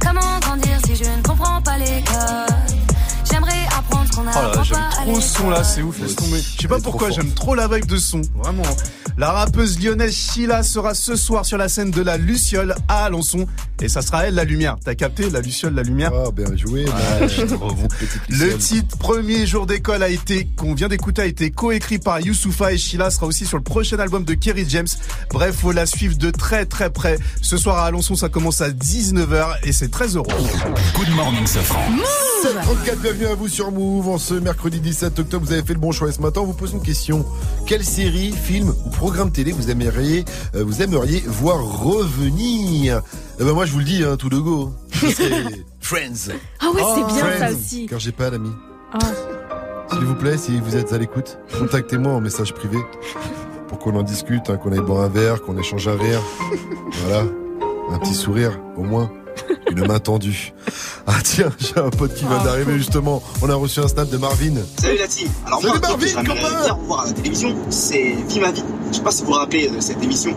Comment 0.00 0.40
grandir 0.40 0.78
si 0.84 0.96
je 0.96 1.04
ne 1.04 1.22
comprends 1.22 1.62
pas 1.62 1.76
ce 1.78 2.04
qu'on 2.04 2.77
Oh 4.20 4.24
là 4.24 4.32
là, 4.54 4.62
j'aime 4.62 4.78
aller. 5.00 5.14
ce 5.20 5.20
son 5.38 5.50
là, 5.50 5.62
c'est 5.62 5.82
ouf, 5.82 6.00
laisse 6.00 6.16
tomber. 6.16 6.40
Je 6.56 6.62
sais 6.62 6.68
pas 6.68 6.80
pourquoi, 6.80 7.10
j'aime 7.10 7.30
trop 7.32 7.54
la 7.54 7.68
vibe 7.68 7.86
de 7.86 7.96
son, 7.96 8.20
vraiment. 8.34 8.62
La 9.16 9.32
rappeuse 9.32 9.80
lyonnaise 9.80 10.14
Sheila 10.14 10.62
sera 10.62 10.94
ce 10.94 11.16
soir 11.16 11.44
sur 11.44 11.58
la 11.58 11.68
scène 11.68 11.90
de 11.90 12.02
la 12.02 12.16
Luciole 12.16 12.76
à 12.86 13.04
Alençon 13.06 13.46
et 13.80 13.88
ça 13.88 14.00
sera 14.00 14.26
elle 14.26 14.34
la 14.34 14.44
lumière. 14.44 14.76
T'as 14.84 14.94
capté 14.94 15.28
la 15.30 15.40
Luciole, 15.40 15.74
la 15.74 15.82
lumière 15.82 16.12
Ah, 16.14 16.30
bien 16.30 16.56
joué. 16.56 16.84
Bah, 16.84 16.92
je 17.22 17.26
suis 17.28 17.46
trop 17.46 17.72
bon. 17.72 17.88
Le 18.28 18.56
titre 18.56 18.96
Premier 18.96 19.44
jour 19.46 19.66
d'école 19.66 20.02
a 20.04 20.08
été, 20.08 20.48
qu'on 20.56 20.74
vient 20.74 20.88
d'écouter, 20.88 21.22
a 21.22 21.26
été 21.26 21.50
coécrit 21.50 21.98
par 21.98 22.20
Youssoufa 22.20 22.72
et 22.72 22.78
Sheila 22.78 23.10
sera 23.10 23.26
aussi 23.26 23.44
sur 23.44 23.56
le 23.56 23.64
prochain 23.64 23.98
album 23.98 24.22
de 24.24 24.34
Kerry 24.34 24.66
James. 24.68 24.86
Bref, 25.30 25.56
faut 25.56 25.72
la 25.72 25.86
suivre 25.86 26.16
de 26.16 26.30
très 26.30 26.64
très 26.64 26.90
près. 26.90 27.18
Ce 27.42 27.56
soir 27.56 27.78
à 27.78 27.86
Alençon, 27.86 28.14
ça 28.14 28.28
commence 28.28 28.60
à 28.60 28.70
19h 28.70 29.58
et 29.64 29.72
c'est 29.72 29.88
13 29.90 30.16
euros. 30.16 30.28
Good 30.94 31.10
morning, 31.16 31.46
Safran. 31.46 31.82
34, 32.62 33.00
bienvenue 33.00 33.26
à 33.26 33.34
vous 33.34 33.48
sur 33.48 33.72
Move. 33.72 34.07
En 34.08 34.16
ce 34.16 34.32
mercredi 34.32 34.80
17 34.80 35.18
octobre, 35.18 35.44
vous 35.44 35.52
avez 35.52 35.62
fait 35.62 35.74
le 35.74 35.80
bon 35.80 35.92
choix. 35.92 36.08
Et 36.08 36.12
ce 36.12 36.22
matin, 36.22 36.40
on 36.40 36.46
vous 36.46 36.54
pose 36.54 36.72
une 36.72 36.80
question. 36.80 37.26
Quelle 37.66 37.84
série, 37.84 38.32
film 38.32 38.72
ou 38.86 38.88
programme 38.88 39.30
télé 39.30 39.52
vous 39.52 39.70
aimeriez, 39.70 40.24
euh, 40.54 40.64
vous 40.64 40.80
aimeriez 40.80 41.22
voir 41.26 41.62
revenir? 41.62 43.02
Eh 43.38 43.44
ben 43.44 43.52
moi, 43.52 43.66
je 43.66 43.72
vous 43.72 43.80
le 43.80 43.84
dis, 43.84 44.02
hein, 44.04 44.16
tout 44.16 44.30
de 44.30 44.38
go. 44.38 44.72
Friends. 45.80 46.32
Ah 46.58 46.70
ouais, 46.70 46.82
c'est 46.94 47.14
bien 47.14 47.38
ça 47.38 47.52
aussi. 47.52 47.86
Car 47.86 47.98
j'ai 47.98 48.12
pas 48.12 48.30
d'amis. 48.30 48.52
Ah. 48.94 48.98
S'il 49.90 50.04
vous 50.06 50.14
plaît, 50.14 50.38
si 50.38 50.58
vous 50.58 50.74
êtes 50.74 50.94
à 50.94 50.98
l'écoute, 50.98 51.38
contactez-moi 51.58 52.12
en 52.12 52.22
message 52.22 52.54
privé 52.54 52.78
pour 53.68 53.78
qu'on 53.78 53.94
en 53.94 54.02
discute, 54.02 54.48
hein, 54.48 54.56
qu'on 54.56 54.72
aille 54.72 54.80
boire 54.80 55.04
un 55.04 55.08
verre, 55.08 55.42
qu'on 55.42 55.58
échange 55.58 55.86
un 55.86 55.96
rire. 55.96 56.22
Voilà, 57.02 57.24
un 57.90 57.98
petit 57.98 58.14
sourire 58.14 58.58
au 58.76 58.84
moins, 58.84 59.10
une 59.70 59.86
main 59.86 59.98
tendue. 59.98 60.52
Ah 61.06 61.18
tiens, 61.22 61.50
j'ai 61.58 61.78
un 61.78 61.90
pote 61.90 62.14
qui 62.14 62.24
vient 62.24 62.42
d'arriver 62.44 62.78
justement. 62.78 63.22
On 63.42 63.48
a 63.50 63.54
reçu 63.54 63.80
un 63.80 63.88
snap 63.88 64.08
de 64.08 64.16
Marvin. 64.16 64.54
Salut 64.80 64.98
la 64.98 65.08
team. 65.08 65.28
Alors 65.46 65.60
Salut 65.60 65.78
moi, 65.78 65.88
Marvin, 65.88 66.24
copain 66.24 66.78
voir 66.84 67.00
à 67.00 67.06
la 67.06 67.12
télévision, 67.12 67.54
c'est 67.70 68.16
Vie 68.28 68.40
ma 68.40 68.50
vie. 68.50 68.64
Je 68.90 68.96
sais 68.96 69.02
pas 69.02 69.10
si 69.10 69.22
vous 69.22 69.28
vous 69.28 69.34
rappelez 69.34 69.68
de 69.68 69.80
cette 69.80 70.02
émission 70.02 70.32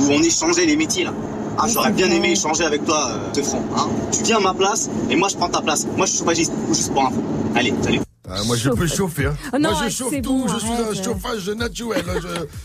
où 0.00 0.04
on 0.10 0.22
échangeait 0.22 0.66
les 0.66 0.76
métiers 0.76 1.04
là. 1.04 1.12
Ah, 1.58 1.66
j'aurais 1.68 1.92
bien 1.92 2.10
aimé 2.10 2.32
échanger 2.32 2.64
avec 2.64 2.84
toi, 2.84 3.08
euh, 3.10 3.32
te 3.32 3.42
franc. 3.42 3.64
Hein. 3.76 3.88
Tu 4.12 4.22
viens 4.24 4.36
à 4.36 4.40
ma 4.40 4.54
place 4.54 4.90
et 5.10 5.16
moi 5.16 5.28
je 5.28 5.36
prends 5.36 5.48
ta 5.48 5.62
place. 5.62 5.86
Moi 5.96 6.06
je 6.06 6.10
suis 6.10 6.18
chauffagiste, 6.18 6.52
ou 6.68 6.74
juste 6.74 6.92
pour 6.92 7.06
info. 7.06 7.22
Allez, 7.54 7.72
salut. 7.82 8.05
Ah, 8.28 8.42
moi 8.44 8.56
je 8.56 8.70
peux 8.70 8.86
chauffer. 8.86 9.26
Hein. 9.26 9.36
Oh 9.52 9.58
non, 9.58 9.70
moi 9.70 9.82
je 9.88 9.94
chauffe 9.94 10.20
tout, 10.22 10.44
bon, 10.44 10.48
je 10.48 10.58
suis 10.58 10.68
un 11.00 11.02
chauffage 11.04 11.48
naturel. 11.50 12.04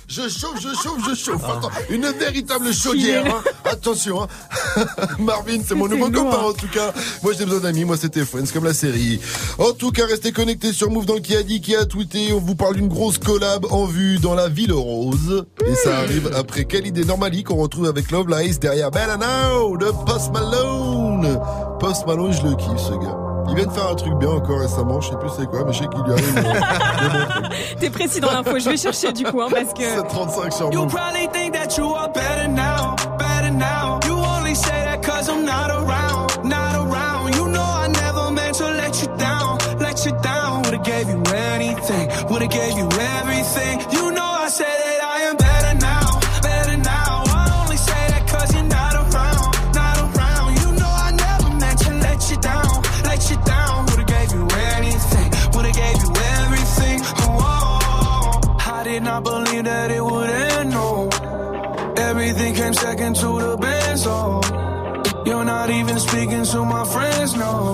Je, 0.08 0.22
je 0.24 0.30
chauffe, 0.30 0.60
je 0.60 0.70
chauffe, 0.70 1.00
je 1.10 1.14
chauffe. 1.16 1.44
Attends, 1.44 1.70
une 1.90 2.08
véritable 2.08 2.74
chaudière. 2.74 3.24
hein. 3.28 3.44
Attention, 3.66 4.24
hein. 4.24 4.28
Marvin, 5.20 5.60
c'est 5.66 5.76
mon 5.76 5.88
nouveau 5.88 6.10
copain 6.10 6.38
en 6.40 6.54
tout 6.54 6.68
cas. 6.68 6.92
Moi 7.24 7.34
j'ai 7.38 7.46
besoin 7.46 7.60
d'amis, 7.62 7.86
moi 7.86 7.96
c'était 7.98 8.26
Friends 8.26 8.48
comme 8.54 8.64
la 8.66 8.74
série. 8.74 9.20
En 9.60 9.72
tout 9.74 9.92
cas, 9.92 10.06
restez 10.08 10.32
connectés 10.32 10.74
sur 10.74 10.90
Move 10.90 11.06
dans 11.06 11.20
qui 11.20 11.36
a 11.36 11.44
dit, 11.44 11.62
qui 11.62 11.76
a 11.76 11.86
tweeté. 11.86 12.34
On 12.34 12.40
vous 12.40 12.56
parle 12.56 12.76
d'une 12.76 12.88
grosse 12.88 13.18
collab 13.20 13.66
en 13.70 13.86
vue 13.86 14.18
dans 14.18 14.34
la 14.34 14.50
ville 14.50 14.74
rose. 14.74 15.46
Et 15.68 15.76
ça 15.76 16.00
arrive 16.00 16.32
après 16.36 16.66
quelle 16.66 16.88
idée 16.88 17.06
Normally 17.06 17.44
qu'on 17.44 17.56
retrouve 17.58 17.86
avec 17.86 18.10
Love 18.12 18.28
Lies 18.30 18.58
derrière 18.60 18.90
Better 18.90 19.18
Now 19.20 19.78
de 19.78 19.92
Post 20.06 20.32
Malone. 20.34 21.40
Post 21.80 22.08
Malone, 22.08 22.34
je 22.34 22.42
le 22.48 22.56
kiffe 22.56 22.80
ce 22.80 22.94
gars. 22.94 23.18
Il 23.52 23.56
vient 23.58 23.66
de 23.66 23.72
faire 23.72 23.90
un 23.90 23.96
truc 23.96 24.14
bien 24.16 24.30
encore 24.30 24.60
récemment, 24.62 25.02
je 25.02 25.10
sais 25.10 25.18
plus 25.18 25.30
c'est 25.38 25.46
quoi, 25.50 25.64
mais 25.66 25.74
je 25.74 25.80
sais 25.80 25.88
qu'il 25.88 26.02
lui 26.04 26.14
arrive. 26.14 26.38
euh, 26.38 26.42
de 26.42 26.48
bon 26.48 27.50
truc. 27.50 27.78
T'es 27.80 27.90
précis 27.90 28.20
dans 28.22 28.32
l'info, 28.32 28.58
je 28.60 28.70
vais 28.70 28.78
chercher 28.78 29.12
du 29.12 29.24
coup, 29.26 29.42
hein, 29.42 29.48
parce 29.52 29.74
que. 29.74 29.84
735 29.84 30.54
sur 30.54 30.72
You 30.72 30.86
probably 30.88 31.28
think 31.34 31.54
that 31.54 31.78
you 31.78 31.94
are 31.94 32.10
better 32.12 32.48
now, 32.48 32.96
better 33.20 33.52
now. 33.52 34.00
You 34.08 34.14
only 34.16 34.56
say 34.56 34.86
that 34.86 35.02
cause 35.04 35.28
I'm 35.30 35.46
not 35.46 35.70
around, 35.70 36.44
not 36.46 36.76
around. 36.76 37.36
You 37.36 37.48
know 37.50 37.62
I 37.62 37.88
never 37.90 38.32
meant 38.32 38.56
to 38.58 38.66
let 38.72 39.02
you 39.02 39.08
down, 39.18 39.58
let 39.80 40.06
you 40.06 40.12
down. 40.24 40.62
Would've 40.64 40.84
gave 40.84 41.10
you 41.10 41.22
anything, 41.36 42.10
would've 42.30 42.50
gave 42.50 42.78
you 42.78 42.88
everything. 43.20 43.82
You 43.92 44.12
know 44.12 44.21
came 62.72 62.82
second 62.82 63.16
to 63.16 63.40
the 63.40 63.58
best, 63.58 64.06
oh. 64.08 64.42
You're 65.26 65.46
not 65.46 65.70
even 65.70 66.00
speaking 66.00 66.44
to 66.46 66.66
my 66.66 66.86
friends, 66.86 67.36
no. 67.36 67.72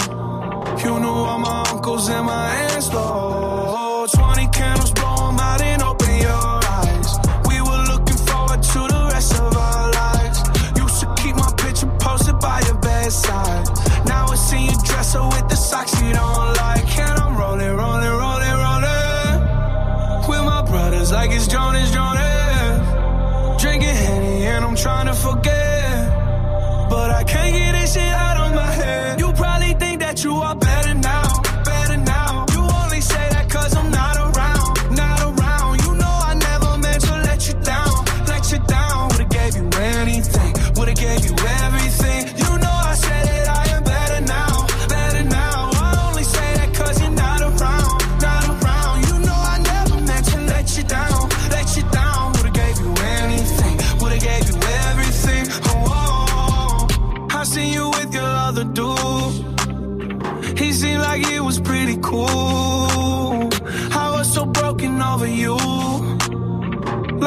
You 0.83 0.99
knew 0.99 1.07
all 1.07 1.39
my 1.39 1.63
uncles 1.71 2.09
and 2.09 2.25
my 2.25 2.49
aunts, 2.71 2.89
though. 2.89 4.07
20 4.11 4.47
candles, 4.47 4.91
blow 4.91 5.29
'em 5.29 5.39
out 5.39 5.61
and 5.61 5.81
open 5.83 6.15
your 6.21 6.56
trying 24.87 25.07
to 25.07 25.13
forget. 25.13 26.09
But 26.89 27.09
I 27.19 27.23
can't 27.25 27.53
get 27.53 27.71
this 27.73 27.93
shit 27.93 28.13
out 28.25 28.37
of 28.43 28.55
my 28.55 28.71
head. 28.79 29.19
You 29.19 29.33
probably 29.33 29.73
think 29.73 29.99
that 29.99 30.23
you 30.23 30.33
are 30.47 30.55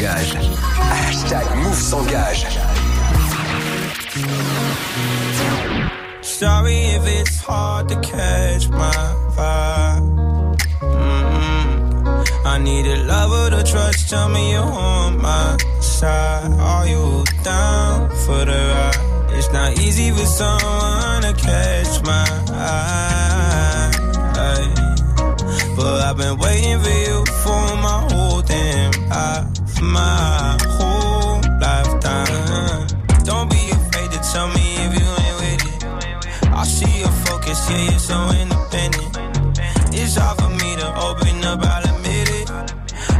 S'engage. 0.00 0.36
Hashtag 0.78 1.56
Move 1.56 1.74
s'engage. 1.74 2.46
Sorry 6.22 6.78
if 6.96 7.06
it's 7.06 7.40
hard 7.40 7.88
to 7.88 8.00
catch 8.00 8.68
my 8.70 9.14
vibe. 9.36 10.58
Mm-mm. 10.80 12.26
I 12.44 12.58
need 12.58 12.86
a 12.86 13.04
lover 13.04 13.50
to 13.50 13.62
trust. 13.62 14.08
Tell 14.10 14.28
me 14.28 14.52
you're 14.52 14.62
on 14.62 15.20
my 15.20 15.56
side. 15.80 16.52
Are 16.58 16.86
you 16.86 17.24
down 17.44 18.10
for 18.24 18.44
the 18.44 18.60
ride? 18.72 19.36
It's 19.36 19.52
not 19.52 19.78
easy 19.78 20.10
for 20.10 20.26
someone 20.26 21.22
to 21.22 21.34
catch 21.34 22.02
my 22.04 22.26
eye. 22.52 23.20
But 25.76 26.02
I've 26.02 26.16
been 26.16 26.36
waiting 26.36 26.78
for 26.80 26.90
you 26.90 27.24
for 27.42 27.76
my 29.82 30.58
whole 30.76 31.40
lifetime. 31.60 32.86
Don't 33.24 33.48
be 33.50 33.70
afraid 33.70 34.10
to 34.12 34.20
tell 34.32 34.48
me 34.48 34.76
if 34.84 34.92
you 34.98 35.06
ain't 35.24 35.36
with 35.40 35.62
it. 35.72 35.84
I 36.52 36.64
see 36.64 37.00
your 37.00 37.14
focus, 37.26 37.70
yeah, 37.70 37.90
you're 37.90 37.98
so 37.98 38.18
independent. 38.30 39.18
It's 39.92 40.16
hard 40.16 40.38
for 40.38 40.50
me 40.50 40.76
to 40.76 40.88
open 41.00 41.44
up, 41.44 41.60
I'll 41.62 41.96
admit 41.96 42.28
it. 42.40 42.50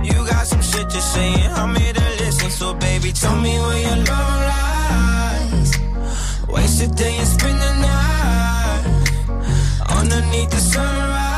You 0.04 0.26
got 0.26 0.46
some 0.46 0.62
shit 0.62 0.88
to 0.90 1.00
say, 1.00 1.32
and 1.32 1.52
I'm 1.54 1.74
here 1.76 1.92
to 1.92 2.08
listen. 2.22 2.50
So, 2.50 2.74
baby, 2.74 3.12
tell 3.12 3.36
me 3.36 3.58
where 3.58 3.80
your 3.80 3.96
love 3.96 4.40
lies. 4.52 5.78
Waste 6.48 6.82
a 6.82 6.88
day 6.88 7.16
and 7.16 7.28
spend 7.28 7.58
the 7.60 7.72
night 7.88 8.84
underneath 9.88 10.50
the 10.50 10.56
sunrise. 10.58 11.29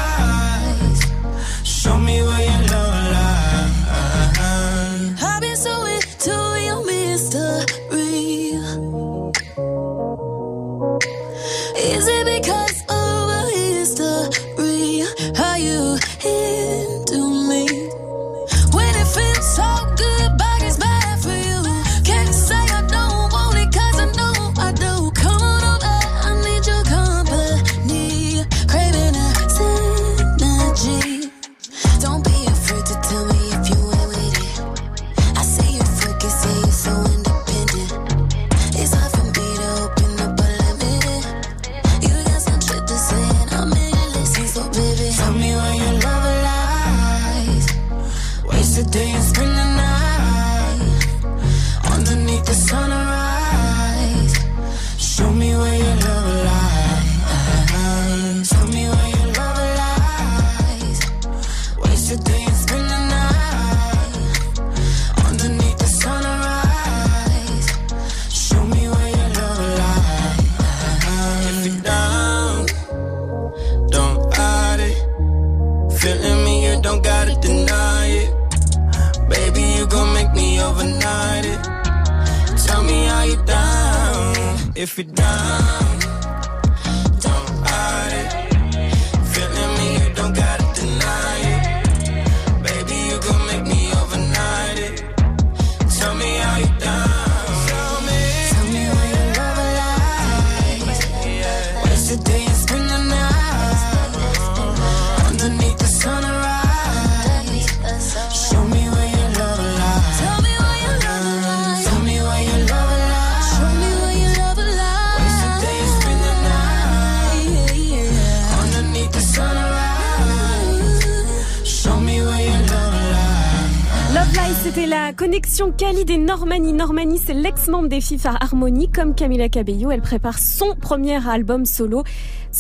Normani. 126.43 126.73
Normani, 126.73 127.21
c'est 127.25 127.35
l'ex-membre 127.35 127.89
des 127.89 128.01
FIFA 128.01 128.35
Harmony. 128.41 128.91
Comme 128.91 129.15
Camila 129.15 129.49
Cabello, 129.49 129.93
elle 129.93 130.03
prépare 130.03 130.41
son 130.41 130.75
premier 130.75 131.25
album 131.29 131.65
solo. 131.65 132.03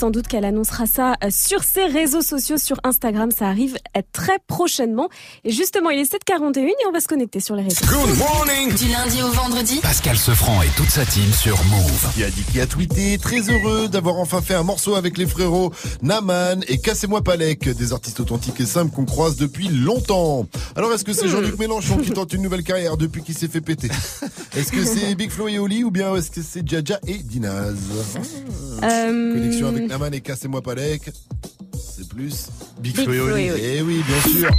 Sans 0.02 0.10
doute 0.10 0.26
qu'elle 0.26 0.44
annoncera 0.44 0.86
ça 0.86 1.14
euh, 1.22 1.28
sur 1.30 1.62
ses 1.62 1.84
réseaux 1.84 2.22
sociaux, 2.22 2.56
sur 2.56 2.76
Instagram. 2.82 3.30
Ça 3.30 3.46
arrive 3.46 3.76
euh, 3.96 4.00
très 4.12 4.40
prochainement. 4.48 5.08
Et 5.44 5.52
justement, 5.52 5.90
il 5.90 6.00
est 6.00 6.12
7h41 6.12 6.58
et 6.58 6.74
on 6.88 6.90
va 6.90 6.98
se 6.98 7.06
connecter 7.06 7.38
sur 7.38 7.54
les 7.54 7.62
réseaux. 7.62 7.86
Good 7.86 8.18
morning. 8.18 8.74
Du 8.74 8.88
lundi 8.88 9.22
au 9.22 9.28
vendredi 9.28 9.78
Pascal 9.80 10.16
Sefranc 10.16 10.60
et 10.62 10.70
toute 10.76 10.90
sa 10.90 11.06
team 11.06 11.32
sur 11.32 11.56
Move. 11.66 12.14
Qui 12.16 12.24
a 12.24 12.30
dit 12.30 12.42
qui 12.50 12.60
a 12.60 12.66
tweeté 12.66 13.16
très 13.18 13.48
heureux 13.48 13.86
d'avoir 13.86 14.16
enfin 14.16 14.42
fait 14.42 14.54
un 14.54 14.64
morceau 14.64 14.96
avec 14.96 15.16
les 15.18 15.26
frérots 15.26 15.72
Naman 16.02 16.64
et 16.66 16.78
Cassez-moi 16.78 17.22
Palek, 17.22 17.68
des 17.68 17.92
artistes 17.92 18.18
authentiques 18.18 18.58
et 18.58 18.66
simples 18.66 18.92
qu'on 18.92 19.04
croise 19.04 19.36
depuis 19.36 19.68
longtemps. 19.68 20.48
Alors 20.74 20.92
est-ce 20.92 21.04
que 21.04 21.12
c'est 21.12 21.28
Jean-Luc 21.28 21.56
Mélenchon 21.60 21.98
qui 21.98 22.10
tente 22.10 22.32
une 22.32 22.42
nouvelle 22.42 22.64
carrière 22.64 22.96
depuis 22.96 23.22
qu'il 23.22 23.38
s'est 23.38 23.46
fait 23.46 23.60
péter? 23.60 23.90
Est-ce 24.56 24.72
que 24.72 24.84
c'est 24.84 25.14
Big 25.14 25.30
Flo 25.30 25.46
et 25.46 25.60
Oli 25.60 25.84
ou 25.84 25.92
bien 25.92 26.16
est-ce 26.16 26.32
que 26.32 26.42
c'est 26.42 26.68
Jaja 26.68 26.98
et 27.06 27.18
Dinaz? 27.18 27.76
Euh, 28.82 29.34
Connexion 29.34 29.68
avec 29.68 29.91
Naman 29.92 30.14
et 30.14 30.22
Cassez-moi 30.22 30.62
Palek. 30.62 31.12
C'est 31.78 32.08
plus 32.08 32.48
Big 32.80 32.94
Big 32.94 33.04
Flo 33.04 33.12
et 33.12 33.16
Flo 33.18 33.26
et 33.26 33.32
Oli. 33.32 33.50
Oli. 33.50 33.60
Eh 33.62 33.82
oui, 33.82 34.02
bien 34.06 34.32
sûr. 34.32 34.50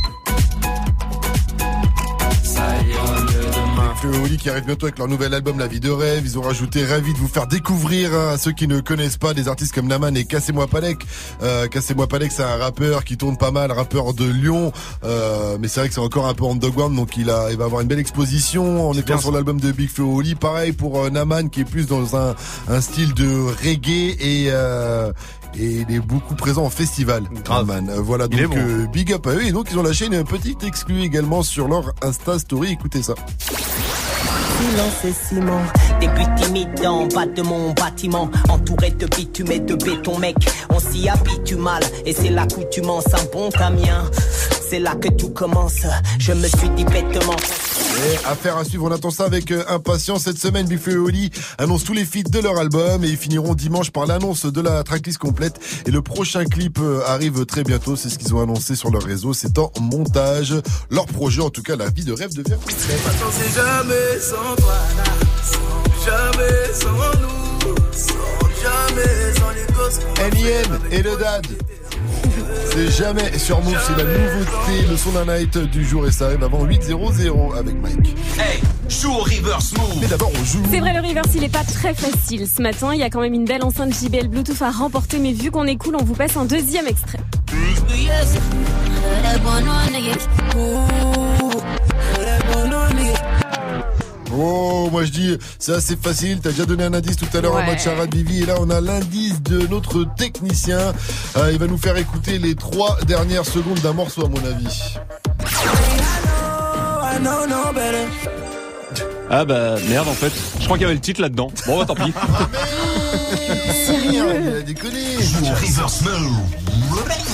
Et 4.03 4.17
Oli 4.17 4.35
qui 4.35 4.49
arrive 4.49 4.65
bientôt 4.65 4.87
avec 4.87 4.97
leur 4.97 5.07
nouvel 5.07 5.33
album 5.33 5.57
La 5.57 5.67
vie 5.67 5.79
de 5.79 5.89
rêve. 5.89 6.23
Ils 6.25 6.37
ont 6.37 6.41
rajouté 6.41 6.85
ravi 6.85 7.13
de 7.13 7.17
vous 7.17 7.29
faire 7.29 7.47
découvrir 7.47 8.13
hein, 8.13 8.33
à 8.33 8.37
ceux 8.37 8.51
qui 8.51 8.67
ne 8.67 8.81
connaissent 8.81 9.15
pas 9.15 9.33
des 9.33 9.47
artistes 9.47 9.73
comme 9.73 9.87
Naman 9.87 10.17
et 10.17 10.25
Cassez-moi 10.25 10.67
Palek. 10.67 11.05
Euh, 11.41 11.67
Cassez-moi 11.67 12.07
Palek, 12.07 12.29
c'est 12.33 12.43
un 12.43 12.57
rappeur 12.57 13.05
qui 13.05 13.15
tourne 13.15 13.37
pas 13.37 13.51
mal, 13.51 13.71
rappeur 13.71 14.13
de 14.13 14.25
Lyon. 14.25 14.73
Euh, 15.05 15.57
mais 15.57 15.69
c'est 15.69 15.79
vrai 15.79 15.87
que 15.87 15.95
c'est 15.95 16.01
encore 16.01 16.27
un 16.27 16.33
peu 16.33 16.43
underground, 16.45 16.97
donc 16.97 17.15
il 17.15 17.29
a, 17.29 17.49
il 17.51 17.57
va 17.57 17.63
avoir 17.63 17.79
une 17.79 17.87
belle 17.87 17.99
exposition. 17.99 18.89
On 18.89 18.93
est 18.93 19.05
bien 19.05 19.17
sur 19.17 19.31
l'album 19.31 19.61
de 19.61 19.71
Big 19.71 19.89
Flo 19.89 20.17
Oli. 20.17 20.35
Pareil 20.35 20.73
pour 20.73 21.01
euh, 21.01 21.09
Naman 21.09 21.49
qui 21.49 21.61
est 21.61 21.65
plus 21.65 21.87
dans 21.87 22.17
un, 22.17 22.35
un 22.67 22.81
style 22.81 23.13
de 23.13 23.29
reggae 23.63 24.17
et 24.19 24.47
euh, 24.49 25.13
et 25.59 25.85
il 25.87 25.95
est 25.95 25.99
beaucoup 25.99 26.35
présent 26.35 26.63
en 26.63 26.69
festival. 26.69 27.23
Naman. 27.49 27.89
Euh, 27.89 28.01
voilà 28.01 28.27
Il 28.31 28.39
est 28.39 28.43
donc 28.43 28.51
bon. 28.53 28.57
euh, 28.59 28.85
big 28.87 29.11
up 29.13 29.27
à 29.27 29.31
eux 29.31 29.45
et 29.45 29.51
donc 29.51 29.67
ils 29.71 29.77
ont 29.77 29.83
lâché 29.83 30.05
une 30.07 30.23
petite 30.23 30.63
exclue 30.63 31.01
également 31.01 31.43
sur 31.43 31.67
leur 31.67 31.93
Insta 32.01 32.39
Story. 32.39 32.71
Écoutez 32.71 33.01
ça. 33.03 33.13
Silence 34.59 35.05
et 35.05 35.13
ciment. 35.13 35.61
Début 35.99 36.25
timide 36.41 36.85
en 36.85 37.07
bas 37.07 37.25
de 37.25 37.41
mon 37.41 37.71
bâtiment. 37.73 38.29
Entouré 38.49 38.91
de 38.91 39.05
bitume 39.07 39.51
et 39.51 39.59
de 39.59 39.75
béton, 39.75 40.17
mec. 40.19 40.35
On 40.69 40.79
s'y 40.79 41.09
habitue 41.09 41.55
mal. 41.55 41.83
Et 42.05 42.13
c'est 42.13 42.29
l'accoutumance, 42.29 43.05
un 43.13 43.25
bon 43.33 43.49
camion. 43.49 44.03
C'est 44.69 44.79
là 44.79 44.95
que 44.95 45.09
tout 45.09 45.29
commence. 45.29 45.85
Je 46.19 46.33
me 46.33 46.47
suis 46.47 46.69
dit 46.75 46.85
bêtement. 46.85 47.35
Et 48.05 48.17
affaire 48.25 48.57
à 48.57 48.65
suivre, 48.65 48.83
on 48.85 48.91
attend 48.91 49.11
ça 49.11 49.23
avec 49.23 49.49
euh, 49.51 49.63
impatience. 49.69 50.23
Cette 50.23 50.37
semaine, 50.37 50.67
Big 50.67 50.79
Flo 50.79 50.91
et 50.93 50.97
Oli 50.97 51.31
annoncent 51.57 51.85
tous 51.85 51.93
les 51.93 52.03
feats 52.03 52.29
de 52.29 52.39
leur 52.39 52.57
album 52.57 53.03
et 53.03 53.07
ils 53.07 53.17
finiront 53.17 53.53
dimanche 53.55 53.91
par 53.91 54.05
l'annonce 54.05 54.45
de 54.45 54.59
la 54.61 54.83
tracklist 54.83 55.17
complète. 55.17 55.59
Et 55.85 55.91
le 55.91 56.01
prochain 56.01 56.43
clip 56.43 56.79
euh, 56.81 57.01
arrive 57.07 57.45
très 57.45 57.63
bientôt. 57.63 57.95
C'est 57.95 58.09
ce 58.09 58.17
qu'ils 58.19 58.33
ont 58.35 58.41
annoncé 58.41 58.75
sur 58.75 58.91
leur 58.91 59.03
réseau. 59.03 59.33
C'est 59.33 59.57
en 59.57 59.71
montage. 59.79 60.53
Leur 60.89 61.05
projet, 61.05 61.41
en 61.41 61.49
tout 61.49 61.63
cas, 61.63 61.75
la 61.77 61.89
vie 61.89 62.03
de 62.03 62.11
rêve 62.13 62.33
devient 62.33 62.57
c'est 62.67 63.55
jamais 63.55 64.19
sans 64.19 64.55
toi, 64.57 64.75
là. 64.97 65.03
Sans- 65.43 66.05
jamais 66.05 66.73
sans 66.73 67.19
nous, 67.21 67.75
sans 67.93 68.13
jamais 68.61 69.33
sans 69.37 69.49
les 69.51 69.73
gosses. 69.73 69.99
qu'on 69.99 70.35
NIM 70.35 70.79
et 70.91 71.01
le 71.01 71.15
dad. 71.17 71.47
C'est 72.75 72.89
jamais 72.89 73.37
sur 73.37 73.61
Move, 73.61 73.77
c'est 73.85 73.95
la 73.95 74.03
nouveauté, 74.03 74.87
le 74.89 74.97
son 74.97 75.11
d'un 75.11 75.25
night 75.25 75.59
du 75.59 75.85
jour 75.85 76.07
et 76.07 76.11
ça 76.11 76.25
arrive 76.25 76.43
avant 76.43 76.65
8.00 76.65 77.55
avec 77.55 77.75
Mike. 77.75 78.15
Hey, 78.39 78.61
joue 78.89 79.11
au 79.11 79.19
reverse 79.19 79.73
move. 79.77 79.99
Mais 80.01 80.07
d'abord 80.07 80.31
on 80.33 80.43
joue. 80.43 80.63
C'est 80.71 80.79
vrai, 80.79 80.91
le 80.91 81.07
reverse, 81.07 81.29
il 81.35 81.43
est 81.43 81.53
pas 81.53 81.63
très 81.63 81.93
facile. 81.93 82.47
Ce 82.47 82.63
matin, 82.63 82.89
il 82.95 82.99
y 82.99 83.03
a 83.03 83.11
quand 83.11 83.21
même 83.21 83.35
une 83.35 83.45
belle 83.45 83.63
enceinte 83.63 83.93
JBL 83.93 84.27
Bluetooth 84.27 84.59
à 84.63 84.71
remporter, 84.71 85.19
mais 85.19 85.33
vu 85.33 85.51
qu'on 85.51 85.65
est 85.65 85.75
cool, 85.75 85.95
on 86.01 86.03
vous 86.03 86.15
passe 86.15 86.35
un 86.35 86.45
deuxième 86.45 86.87
extrait. 86.87 87.19
Oh, 94.35 94.89
moi 94.91 95.03
je 95.05 95.11
dis 95.11 95.37
c'est 95.59 95.73
assez 95.73 95.95
facile. 95.95 96.39
T'as 96.41 96.49
déjà 96.51 96.65
donné 96.65 96.83
un 96.85 96.93
indice 96.93 97.17
tout 97.17 97.25
à 97.37 97.41
l'heure 97.41 97.53
en 97.53 97.57
Ouais. 97.57 97.65
mode 97.65 97.79
charade. 97.79 98.09
Et 98.15 98.45
là, 98.45 98.55
on 98.59 98.69
a 98.69 98.81
l'indice 98.81 99.41
de 99.43 99.67
notre 99.67 100.05
technicien. 100.15 100.93
Euh, 101.37 101.51
il 101.51 101.59
va 101.59 101.67
nous 101.67 101.77
faire 101.77 101.97
écouter 101.97 102.39
les 102.39 102.55
trois 102.55 102.97
dernières 103.07 103.45
secondes 103.45 103.79
d'un 103.79 103.93
morceau, 103.93 104.25
à 104.25 104.29
mon 104.29 104.37
avis. 104.45 104.95
Ah 109.29 109.45
bah 109.45 109.75
merde 109.89 110.07
en 110.07 110.13
fait, 110.13 110.31
je 110.59 110.65
crois 110.65 110.77
qu'il 110.77 110.83
y 110.83 110.85
avait 110.85 110.93
le 110.93 110.99
titre 110.99 111.21
là-dedans. 111.21 111.49
Bon 111.65 111.77
bah 111.79 111.85
tant 111.85 111.95
pis. 111.95 112.13
Sérieux 113.37 114.25
Il 114.41 114.55
a 114.57 114.61
déconné. 114.61 114.99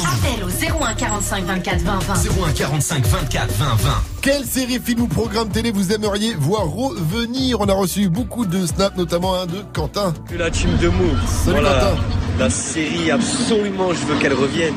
Appel 0.06 0.44
au 0.44 0.84
01 0.84 0.94
45 0.94 1.46
24 1.46 1.82
20 1.82 2.00
20. 2.00 2.14
01 2.48 2.52
45 2.54 3.06
24 3.06 3.52
20 3.54 3.66
20. 3.76 3.90
Quelle 4.22 4.46
série, 4.46 4.80
film 4.80 5.02
ou 5.02 5.08
programme 5.08 5.50
télé 5.50 5.72
vous 5.72 5.92
aimeriez 5.92 6.34
voir 6.36 6.64
revenir? 6.68 7.60
On 7.62 7.68
a 7.68 7.74
reçu 7.74 8.10
beaucoup 8.10 8.46
de 8.46 8.66
snaps, 8.66 8.98
notamment 8.98 9.36
un 9.36 9.46
de 9.46 9.64
Quentin. 9.74 10.14
La 10.38 10.50
team 10.52 10.76
de 10.78 10.88
Move. 10.90 11.18
Salut, 11.46 11.60
Voilà. 11.60 11.80
Quentin. 11.80 11.96
La 12.40 12.50
série, 12.50 13.12
absolument, 13.12 13.94
je 13.94 14.06
veux 14.06 14.18
qu'elle 14.20 14.34
revienne. 14.34 14.74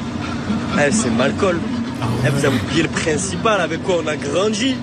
Eh, 0.78 0.90
c'est 0.90 1.10
Malcolm. 1.10 1.60
Eh, 2.26 2.30
vous 2.30 2.44
avez 2.44 2.56
oublié 2.56 2.82
le 2.82 2.88
principal, 2.88 3.60
avec 3.60 3.82
quoi 3.84 3.96
on 4.04 4.06
a 4.08 4.16
grandi. 4.16 4.74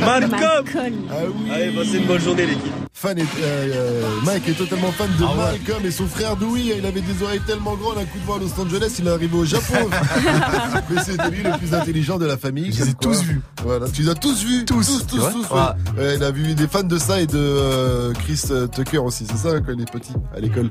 Malcolm. 0.00 0.94
Ah 1.10 1.14
oui. 1.34 1.50
Allez, 1.54 1.70
passez 1.70 1.96
une 1.96 2.04
bonne 2.04 2.20
journée, 2.20 2.44
l'équipe. 2.46 2.72
Fan 3.00 3.16
est, 3.18 3.22
euh, 3.22 3.26
euh, 3.42 4.02
Mike 4.26 4.46
est 4.46 4.52
totalement 4.52 4.92
fan 4.92 5.08
de 5.18 5.24
Malcolm 5.24 5.86
et 5.86 5.90
son 5.90 6.06
frère 6.06 6.36
Dewey. 6.36 6.76
Il 6.78 6.84
avait 6.84 7.00
des 7.00 7.22
oreilles 7.22 7.40
tellement 7.46 7.74
grandes, 7.74 7.96
un 7.96 8.04
coup 8.04 8.18
de 8.18 8.26
vent 8.26 8.34
à 8.36 8.38
Los 8.40 8.60
Angeles, 8.60 8.94
il 8.98 9.06
est 9.06 9.10
arrivé 9.10 9.34
au 9.38 9.44
Japon. 9.46 9.88
Mais 10.90 11.02
c'était 11.02 11.30
lui 11.30 11.42
le 11.42 11.56
plus 11.56 11.72
intelligent 11.72 12.18
de 12.18 12.26
la 12.26 12.36
famille. 12.36 12.70
Je 12.70 12.84
les 12.84 12.90
ai 12.90 12.92
quoi. 12.92 13.12
tous 13.14 13.22
vus. 13.22 13.40
Voilà, 13.64 13.88
tu 13.88 14.02
les 14.02 14.10
as 14.10 14.14
tous 14.14 14.44
vus? 14.44 14.66
Tous. 14.66 14.86
tous, 14.86 15.06
tous, 15.06 15.16
tous, 15.16 15.22
Ouais. 15.50 15.60
ouais. 15.96 16.02
Ouais, 16.04 16.16
il 16.16 16.22
a 16.24 16.30
vu 16.30 16.52
des 16.54 16.68
fans 16.68 16.82
de 16.82 16.98
ça 16.98 17.22
et 17.22 17.26
de 17.26 17.38
euh, 17.38 18.12
Chris 18.12 18.42
Tucker 18.74 18.98
aussi. 18.98 19.24
C'est 19.26 19.38
ça 19.48 19.58
quand 19.60 19.72
il 19.72 19.80
est 19.80 19.90
petit 19.90 20.12
à 20.36 20.40
l'école. 20.40 20.68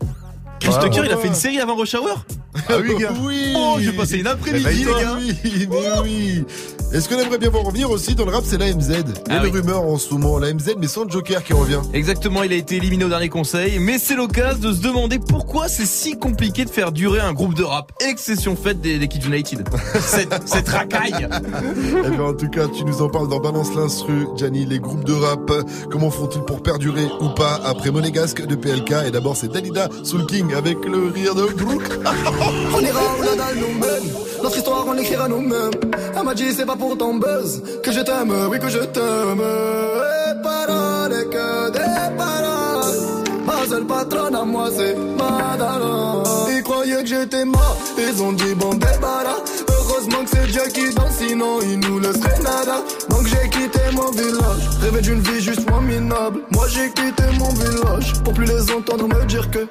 Chris 0.59 0.71
Ah, 0.75 0.83
Tucker, 0.83 0.99
ouais. 0.99 1.07
il 1.07 1.13
a 1.13 1.17
fait 1.17 1.29
une 1.29 1.33
série 1.33 1.59
avant 1.59 1.75
Rush 1.77 1.95
Hour? 1.95 2.25
Ah 2.67 2.73
oui, 2.79 2.95
gars. 2.99 3.11
Oui. 3.21 3.53
Oh, 3.55 3.77
j'ai 3.79 3.93
passé 3.93 4.17
une 4.19 4.27
après-midi, 4.27 4.67
Eh 4.69 4.85
ben, 4.85 4.95
les 4.95 5.03
gars. 5.03 5.17
Oui, 5.17 5.67
oui. 6.03 6.45
Est-ce 6.91 7.07
qu'on 7.07 7.19
aimerait 7.19 7.37
bien 7.37 7.49
voir 7.51 7.63
revenir 7.63 7.91
aussi 7.91 8.15
dans 8.15 8.25
le 8.25 8.31
rap 8.31 8.43
C'est 8.45 8.57
l'AMZ. 8.57 8.89
Il 8.89 8.93
y 8.93 8.95
a 8.95 9.03
Ah 9.29 9.37
une 9.37 9.43
oui. 9.53 9.59
rumeur 9.59 9.83
en 9.83 9.97
ce 9.99 10.11
moment. 10.11 10.39
L'AMZ, 10.39 10.71
mais 10.79 10.87
sans 10.87 11.07
Joker 11.07 11.43
qui 11.43 11.53
revient. 11.53 11.79
Exactement, 11.93 12.41
il 12.41 12.51
a 12.51 12.55
été 12.55 12.77
éliminé 12.77 13.05
au 13.05 13.09
dernier 13.09 13.29
conseil, 13.29 13.77
mais 13.79 13.99
c'est 13.99 14.15
l'occasion 14.15 14.57
de 14.69 14.73
se 14.73 14.81
demander 14.81 15.19
pourquoi 15.19 15.67
c'est 15.67 15.85
si 15.85 16.17
compliqué 16.17 16.65
de 16.65 16.69
faire 16.69 16.91
durer 16.91 17.19
un 17.19 17.31
groupe 17.33 17.53
de 17.53 17.63
rap, 17.63 17.91
exception 18.09 18.55
faite 18.55 18.81
des, 18.81 18.97
des 18.97 19.07
Kids 19.07 19.27
United. 19.27 19.69
cette, 20.01 20.47
cette 20.47 20.67
racaille 20.67 21.27
Eh 21.29 22.09
ben, 22.09 22.21
en 22.21 22.33
tout 22.33 22.49
cas, 22.49 22.67
tu 22.67 22.83
nous 22.83 23.01
en 23.03 23.09
parles 23.09 23.29
dans 23.29 23.39
Balance 23.39 23.73
l'instru, 23.75 24.27
Gianni, 24.35 24.65
les 24.65 24.79
groupes 24.79 25.03
de 25.05 25.13
rap, 25.13 25.51
comment 25.91 26.09
font-ils 26.09 26.41
pour 26.41 26.63
perdurer 26.63 27.05
ou 27.21 27.29
pas 27.29 27.59
après 27.65 27.91
Monégasque 27.91 28.45
de 28.45 28.55
PLK 28.55 28.93
et 29.07 29.11
d'abord 29.11 29.35
c'est 29.37 29.49
Dalida 29.51 29.89
Soul 30.03 30.25
King 30.25 30.53
avec 30.55 30.83
le 30.85 31.07
rire 31.09 31.35
de 31.35 31.43
Brooke. 31.53 31.83
On 32.75 32.79
ira 32.81 33.01
où 33.19 33.21
la 33.23 33.35
dalle 33.35 33.57
nous 33.57 33.79
mène 33.79 34.11
Notre 34.43 34.57
histoire 34.57 34.85
on 34.87 34.93
l'écrira 34.93 35.27
nous-mêmes 35.27 35.71
Elle 36.17 36.23
m'a 36.23 36.33
dit 36.33 36.51
c'est 36.55 36.65
pas 36.65 36.75
pour 36.79 36.97
ton 36.97 37.15
buzz 37.15 37.61
Que 37.83 37.91
je 37.91 37.99
t'aime, 38.01 38.33
oui 38.49 38.59
que 38.59 38.69
je 38.69 38.79
t'aime. 38.79 39.41
Et 39.41 40.41
paroles 40.41 41.13
et 41.13 41.25
que 41.25 41.69
des 41.71 42.17
paroles. 42.17 42.99
Ma 43.45 43.67
seule 43.67 43.85
patronne 43.85 44.35
à 44.35 44.43
moi 44.45 44.69
c'est 44.75 44.95
Madara 44.95 46.23
Ils 46.49 46.63
croyaient 46.63 47.03
que 47.03 47.07
j'étais 47.07 47.45
mort 47.45 47.77
Ils 47.97 48.23
ont 48.23 48.31
dit 48.31 48.55
bon 48.55 48.73
débarras. 48.73 49.41
Heureusement 49.67 50.23
que 50.23 50.29
c'est 50.31 50.47
Dieu 50.47 50.61
qui 50.73 50.93
danse 50.93 51.17
Sinon 51.19 51.59
il 51.61 51.79
nous 51.79 51.99
laisserait 51.99 52.39
nada. 52.41 52.77
Donc 53.09 53.27
j'ai 53.27 53.49
quitté 53.49 53.79
mon 53.93 54.09
village 54.11 54.63
Rêvé 54.81 55.01
d'une 55.01 55.19
vie 55.19 55.41
juste 55.41 55.69
moins 55.69 55.81
minable. 55.81 56.41
Moi 56.51 56.65
j'ai 56.69 56.89
quitté 56.91 57.23
mon 57.37 57.49
village 57.49 58.13
Pour 58.23 58.33
plus 58.33 58.45
les 58.45 58.71
entendre 58.71 59.07
me 59.07 59.25
dire 59.25 59.49
que 59.51 59.67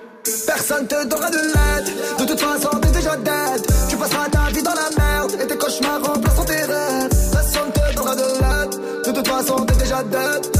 Personne 0.46 0.86
te 0.86 1.06
donnera 1.06 1.30
de 1.30 1.36
l'aide. 1.38 1.88
De 2.18 2.24
toute 2.26 2.40
façon 2.40 2.68
t'es 2.80 2.90
déjà 2.90 3.16
dead. 3.16 3.66
Tu 3.88 3.96
passeras 3.96 4.28
ta 4.28 4.50
vie 4.52 4.62
dans 4.62 4.74
la 4.74 4.90
merde 4.98 5.32
Et 5.42 5.46
tes 5.46 5.56
cauchemars 5.56 6.00
façon 10.02 10.57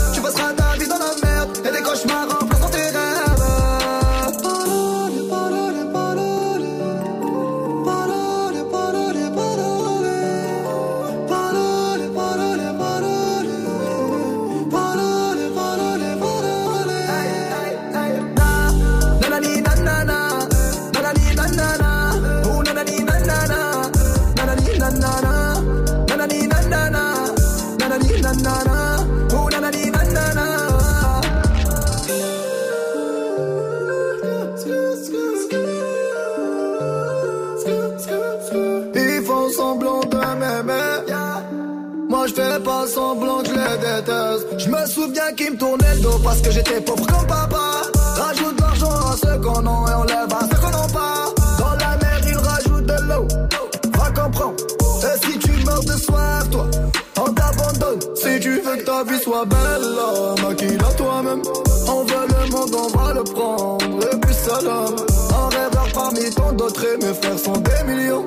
Pas 42.64 42.86
semblant 42.88 43.38
que 43.38 43.48
je 43.48 43.54
les 43.54 43.78
déteste. 43.78 44.58
Je 44.58 44.68
me 44.68 44.86
souviens 44.86 45.32
qu'ils 45.36 45.52
me 45.52 45.56
tournaient 45.56 45.94
le 45.94 46.00
dos 46.00 46.18
parce 46.24 46.40
que 46.40 46.50
j'étais 46.50 46.80
pauvre 46.80 47.06
comme 47.06 47.26
papa. 47.26 47.82
Rajoute 48.16 48.60
l'argent 48.60 48.90
à 48.90 49.16
ceux 49.16 49.38
qu'on 49.38 49.60
a 49.60 49.90
et 49.90 49.94
on 49.94 50.02
lève 50.02 50.32
à 50.32 50.40
ceux 50.40 50.60
qu'on 50.60 50.70
n'a 50.70 50.88
pas. 50.92 51.32
Dans 51.58 51.74
la 51.74 51.96
mer 51.96 52.20
ils 52.26 52.36
rajoutent 52.36 52.86
de 52.86 53.08
l'eau. 53.08 53.28
Va 53.96 54.10
comprendre. 54.10 54.56
Et 55.04 55.26
si 55.26 55.38
tu 55.38 55.52
meurs 55.64 55.84
de 55.84 55.92
soif, 55.92 56.50
toi, 56.50 56.66
on 57.20 57.32
t'abandonne. 57.32 58.00
Si 58.16 58.40
tu 58.40 58.60
veux 58.60 58.76
que 58.76 58.84
ta 58.84 59.04
vie 59.04 59.22
soit 59.22 59.44
belle, 59.46 60.42
maquille-la 60.42 60.92
toi-même. 60.94 61.42
On 61.86 62.02
veut 62.04 62.26
le 62.28 62.50
monde, 62.50 62.74
on 62.74 62.98
va 62.98 63.14
le 63.14 63.24
prendre. 63.24 64.12
Et 64.12 64.16
puis 64.16 64.34
salam. 64.34 64.96
Un 65.30 65.48
rêveur 65.56 65.88
parmi 65.94 66.30
tant 66.34 66.52
d'autres 66.52 66.84
et 66.84 66.96
mes 66.96 67.14
frères 67.14 67.38
sont 67.38 67.58
des 67.58 67.92
millions. 67.92 68.26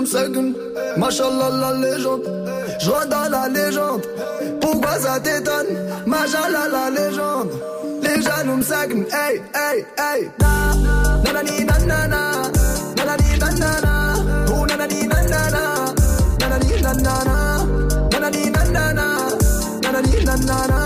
Les 0.00 0.06
jaloux 0.06 0.42
me 0.42 0.44
seguent, 0.44 0.54
machallah 0.96 1.50
la 1.50 1.72
légende. 1.74 2.22
Je 2.78 3.08
dans 3.08 3.28
la 3.30 3.48
légende, 3.48 4.02
pourquoi 4.60 4.98
ça 4.98 5.20
t'étonne? 5.20 5.66
Machallah 6.06 6.68
la 6.72 6.90
légende. 6.90 7.50
Les 8.02 8.22
jaloux 8.22 8.56
me 8.56 8.62
hey, 9.12 9.42
hey, 9.54 9.84
hey. 9.98 10.30
Nanana. 10.40 11.00
Nanani 11.24 11.66
nanana, 11.68 12.22
nanani 12.96 13.38
nanana, 15.12 15.62
nanani 16.40 16.70
nanana, 16.82 17.34
nanani 18.10 18.42
nanana, 18.54 19.06
nanani 19.82 20.24
nanana, 20.24 20.79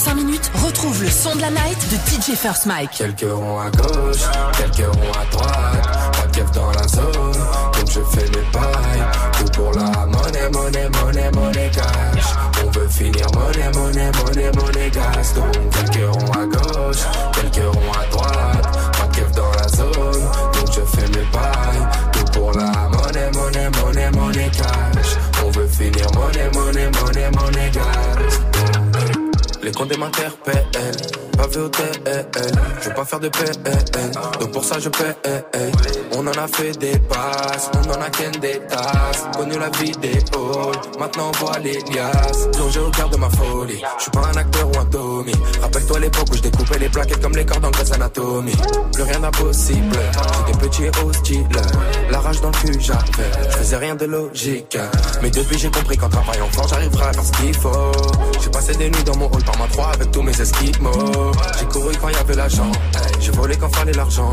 5 0.00 0.14
minutes, 0.14 0.50
retrouve 0.54 1.02
le 1.02 1.10
son 1.10 1.36
de 1.36 1.42
la 1.42 1.50
night 1.50 1.78
de 1.90 1.96
DJ 1.96 2.34
First 2.34 2.64
Mike. 2.64 2.90
Quelques 2.96 3.30
ronds 3.30 3.60
à 3.60 3.70
gauche, 3.70 4.22
quelques 4.56 4.86
ronds 4.96 5.12
à 5.12 5.30
droite. 5.30 6.12
Pas 6.12 6.26
de 6.26 6.54
dans 6.54 6.70
la 6.70 6.88
zone, 6.88 7.12
donc 7.74 7.86
je 7.86 8.00
fais 8.16 8.24
mes 8.30 8.46
pailles. 8.50 9.04
Tout 9.36 9.52
pour 9.52 9.72
la 9.72 10.06
monnaie, 10.06 10.48
monnaie, 10.52 10.88
monnaie, 10.88 11.30
monnaie 11.32 11.70
cash. 11.70 12.24
On 12.64 12.70
veut 12.70 12.88
finir 12.88 13.26
monnaie, 13.34 13.70
monnaie, 13.74 14.10
monnaie, 14.12 14.50
monnaie 14.52 14.90
gas. 14.90 15.34
Donc 15.34 15.70
quelques 15.70 16.14
ronds 16.14 16.32
à 16.32 16.46
gauche, 16.46 17.04
quelques 17.34 17.66
ronds 17.66 17.92
à 17.92 18.06
droite. 18.10 18.29
M'interpellent, 29.80 30.66
pas 31.36 31.46
vu 31.46 31.60
au. 31.62 31.70
Je 32.80 32.88
veux 32.88 32.94
pas 32.94 33.04
faire 33.06 33.18
de 33.18 33.28
PN, 33.28 34.10
donc 34.38 34.52
pour 34.52 34.62
ça 34.62 34.78
je 34.78 34.90
paie. 34.90 35.16
On 36.12 36.26
en 36.26 36.32
a 36.32 36.48
fait 36.48 36.76
des 36.78 36.98
passes, 36.98 37.70
on 37.74 37.90
en 37.90 38.02
a 38.02 38.10
qu'un 38.10 38.30
des 38.30 38.60
tasses. 38.68 39.24
Connu 39.36 39.58
la 39.58 39.70
vidéo, 39.70 40.72
maintenant 40.98 41.30
on 41.32 41.44
voit 41.44 41.58
les 41.58 41.78
liasses. 41.92 42.48
Plongé 42.52 42.80
au 42.80 42.90
cœur 42.90 43.08
de 43.08 43.16
ma 43.16 43.30
folie, 43.30 43.82
je 43.96 44.02
suis 44.02 44.10
pas 44.10 44.26
un 44.32 44.36
acteur 44.36 44.68
ou 44.68 44.78
un 44.78 44.84
Tommy. 44.86 45.32
Rappelle-toi 45.60 45.98
l'époque 46.00 46.26
où 46.30 46.34
je 46.34 46.42
découpais 46.42 46.78
les 46.78 46.88
plaquettes 46.88 47.22
comme 47.22 47.36
les 47.36 47.44
cordes 47.44 47.64
en 47.64 47.70
Grey's 47.70 47.92
Anatomy. 47.92 48.52
Plus 48.92 49.02
rien 49.02 49.20
d'impossible, 49.20 49.98
j'étais 50.46 50.58
petit 50.58 50.84
et 50.84 50.90
hostile. 51.04 51.46
La 52.10 52.20
rage 52.20 52.40
dans 52.40 52.50
le 52.50 52.56
cul 52.56 52.80
j'avais, 52.80 53.30
je 53.50 53.56
faisais 53.56 53.76
rien 53.76 53.94
de 53.94 54.04
logique. 54.06 54.78
Mais 55.22 55.30
depuis 55.30 55.58
j'ai 55.58 55.70
compris 55.70 55.96
qu'en 55.96 56.08
travaillant 56.08 56.48
fort 56.52 56.68
j'arriverai 56.68 57.04
à 57.04 57.12
faire 57.12 57.24
ce 57.24 57.32
qu'il 57.32 57.54
faut. 57.54 57.92
J'ai 58.42 58.50
passé 58.50 58.74
des 58.74 58.90
nuits 58.90 59.04
dans 59.04 59.16
mon 59.16 59.26
hall 59.26 59.44
par 59.44 59.58
ma 59.58 59.66
3 59.68 59.86
avec 59.94 60.10
tous 60.10 60.22
mes 60.22 60.38
esquimaux. 60.40 61.32
J'ai 61.58 61.66
couru 61.66 61.94
quand 62.00 62.08
y 62.08 62.16
avait 62.16 62.34
l'argent, 62.34 62.70
j'ai 63.20 63.32
volé 63.32 63.56
quand 63.56 63.74
fallait 63.74 63.92
l'argent. 63.92 64.32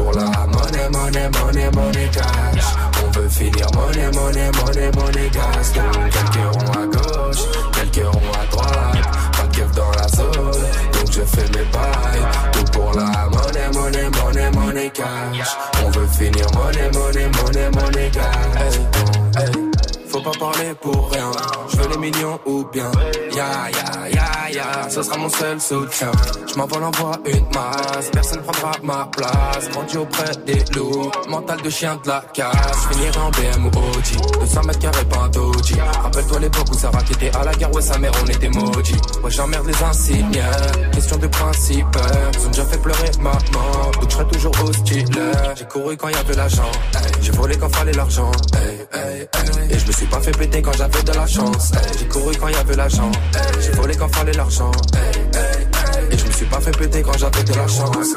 Pour 0.00 0.12
la 0.12 0.46
monnaie, 0.46 0.88
monnaie, 0.90 1.28
monnaie, 1.28 1.70
monnaie 1.72 2.10
cash. 2.10 2.64
On 3.04 3.10
veut 3.10 3.28
finir 3.28 3.66
monnaie, 3.74 4.10
monnaie, 4.12 4.50
monnaie, 4.52 4.90
monnaie 4.96 5.28
gas. 5.28 5.72
Quelques 5.74 6.54
ronds 6.54 6.72
à 6.72 6.86
gauche, 6.86 7.42
quelques 7.74 8.06
ronds 8.06 8.32
à 8.32 8.46
droite. 8.46 9.08
Pas 9.36 9.46
de 9.46 9.56
keuf 9.56 9.70
dans 9.72 9.90
la 9.90 10.08
zone, 10.08 10.32
donc 10.32 11.12
je 11.12 11.20
fais 11.20 11.48
mes 11.50 11.66
bails. 11.70 12.26
Tout 12.52 12.64
pour 12.72 12.94
la 12.94 13.28
monnaie, 13.28 13.68
monnaie, 13.74 14.10
monnaie, 14.10 14.50
monnaie 14.52 14.90
cash. 14.90 15.56
On 15.84 15.90
veut 15.90 16.06
finir 16.06 16.46
monnaie, 16.54 16.90
monnaie, 16.94 17.28
monnaie, 17.36 17.70
monnaie 17.70 18.10
gas. 18.10 18.24
Hey, 19.36 19.44
hey. 19.44 19.52
Faut 20.08 20.22
pas 20.22 20.38
parler 20.38 20.74
pour 20.80 21.10
rien. 21.10 21.30
Je 21.68 21.76
veux 21.76 21.88
les 21.90 21.98
millions 21.98 22.40
ou 22.46 22.64
bien. 22.72 22.90
Ya 23.36 23.68
ya 23.70 24.08
ya 24.08 24.39
ce 24.88 25.02
sera 25.02 25.16
mon 25.18 25.28
seul 25.28 25.60
soutien. 25.60 26.10
Je 26.48 26.54
m'envole 26.56 26.84
en 26.84 26.90
voie 26.90 27.18
une 27.26 27.44
masse. 27.54 28.10
Personne 28.12 28.42
prendra 28.42 28.72
ma 28.82 29.08
place. 29.16 29.68
Grandi 29.72 29.96
auprès 29.96 30.30
des 30.46 30.64
loups. 30.74 31.10
Mental 31.28 31.60
de 31.62 31.70
chien 31.70 31.98
de 32.02 32.08
la 32.08 32.24
casse. 32.32 32.86
Finir 32.90 33.12
en 33.18 33.30
BM 33.30 33.66
ou 33.66 33.68
Audi. 33.68 34.16
200 34.40 34.62
mètres 34.64 34.78
carrés, 34.78 35.04
pas 35.04 35.16
un. 35.18 35.30
Rappelle-toi 36.02 36.40
l'époque 36.40 36.66
où 36.70 36.74
Sarah 36.74 37.02
qui 37.02 37.12
était 37.12 37.36
à 37.36 37.44
la 37.44 37.52
guerre. 37.52 37.72
Ouais, 37.72 37.82
sa 37.82 37.98
mère, 37.98 38.12
on 38.22 38.26
était 38.26 38.48
maudits. 38.48 38.96
Ouais, 39.22 39.30
j'emmerde 39.30 39.66
les 39.66 39.82
insignes. 39.82 40.42
Question 40.92 41.16
de 41.16 41.26
principe. 41.26 41.86
Ils 42.34 42.46
ont 42.46 42.50
déjà 42.50 42.64
fait 42.64 42.78
pleurer 42.78 43.10
maman. 43.20 43.90
Donc 43.94 44.08
je 44.08 44.14
serai 44.14 44.26
toujours 44.26 44.52
hostile. 44.64 45.06
J'ai 45.56 45.64
couru 45.66 45.96
quand 45.96 46.08
y 46.08 46.14
l'argent. 46.36 46.70
J'ai 47.20 47.32
volé 47.32 47.56
quand 47.56 47.74
fallait 47.74 47.92
l'argent. 47.92 48.30
Et 49.70 49.78
je 49.78 49.86
me 49.86 49.92
suis 49.92 50.06
pas 50.06 50.20
fait 50.20 50.32
péter 50.32 50.62
quand 50.62 50.72
j'avais 50.76 51.02
de 51.02 51.12
la 51.12 51.26
chance. 51.26 51.72
J'ai 51.98 52.06
couru 52.06 52.34
quand 52.36 52.48
y 52.48 52.54
avait 52.54 52.76
l'argent. 52.76 53.10
J'ai 53.60 53.72
volé 53.72 53.96
quand 53.96 54.08
fallait 54.14 54.32
Et 56.10 56.16
je 56.16 56.24
me 56.24 56.30
suis 56.32 56.46
pas 56.46 56.60
fait 56.60 56.70
péter 56.70 57.02
quand 57.02 57.18
j'avais 57.18 57.44
de 57.44 57.52
la 57.52 57.68
chance. 57.68 58.14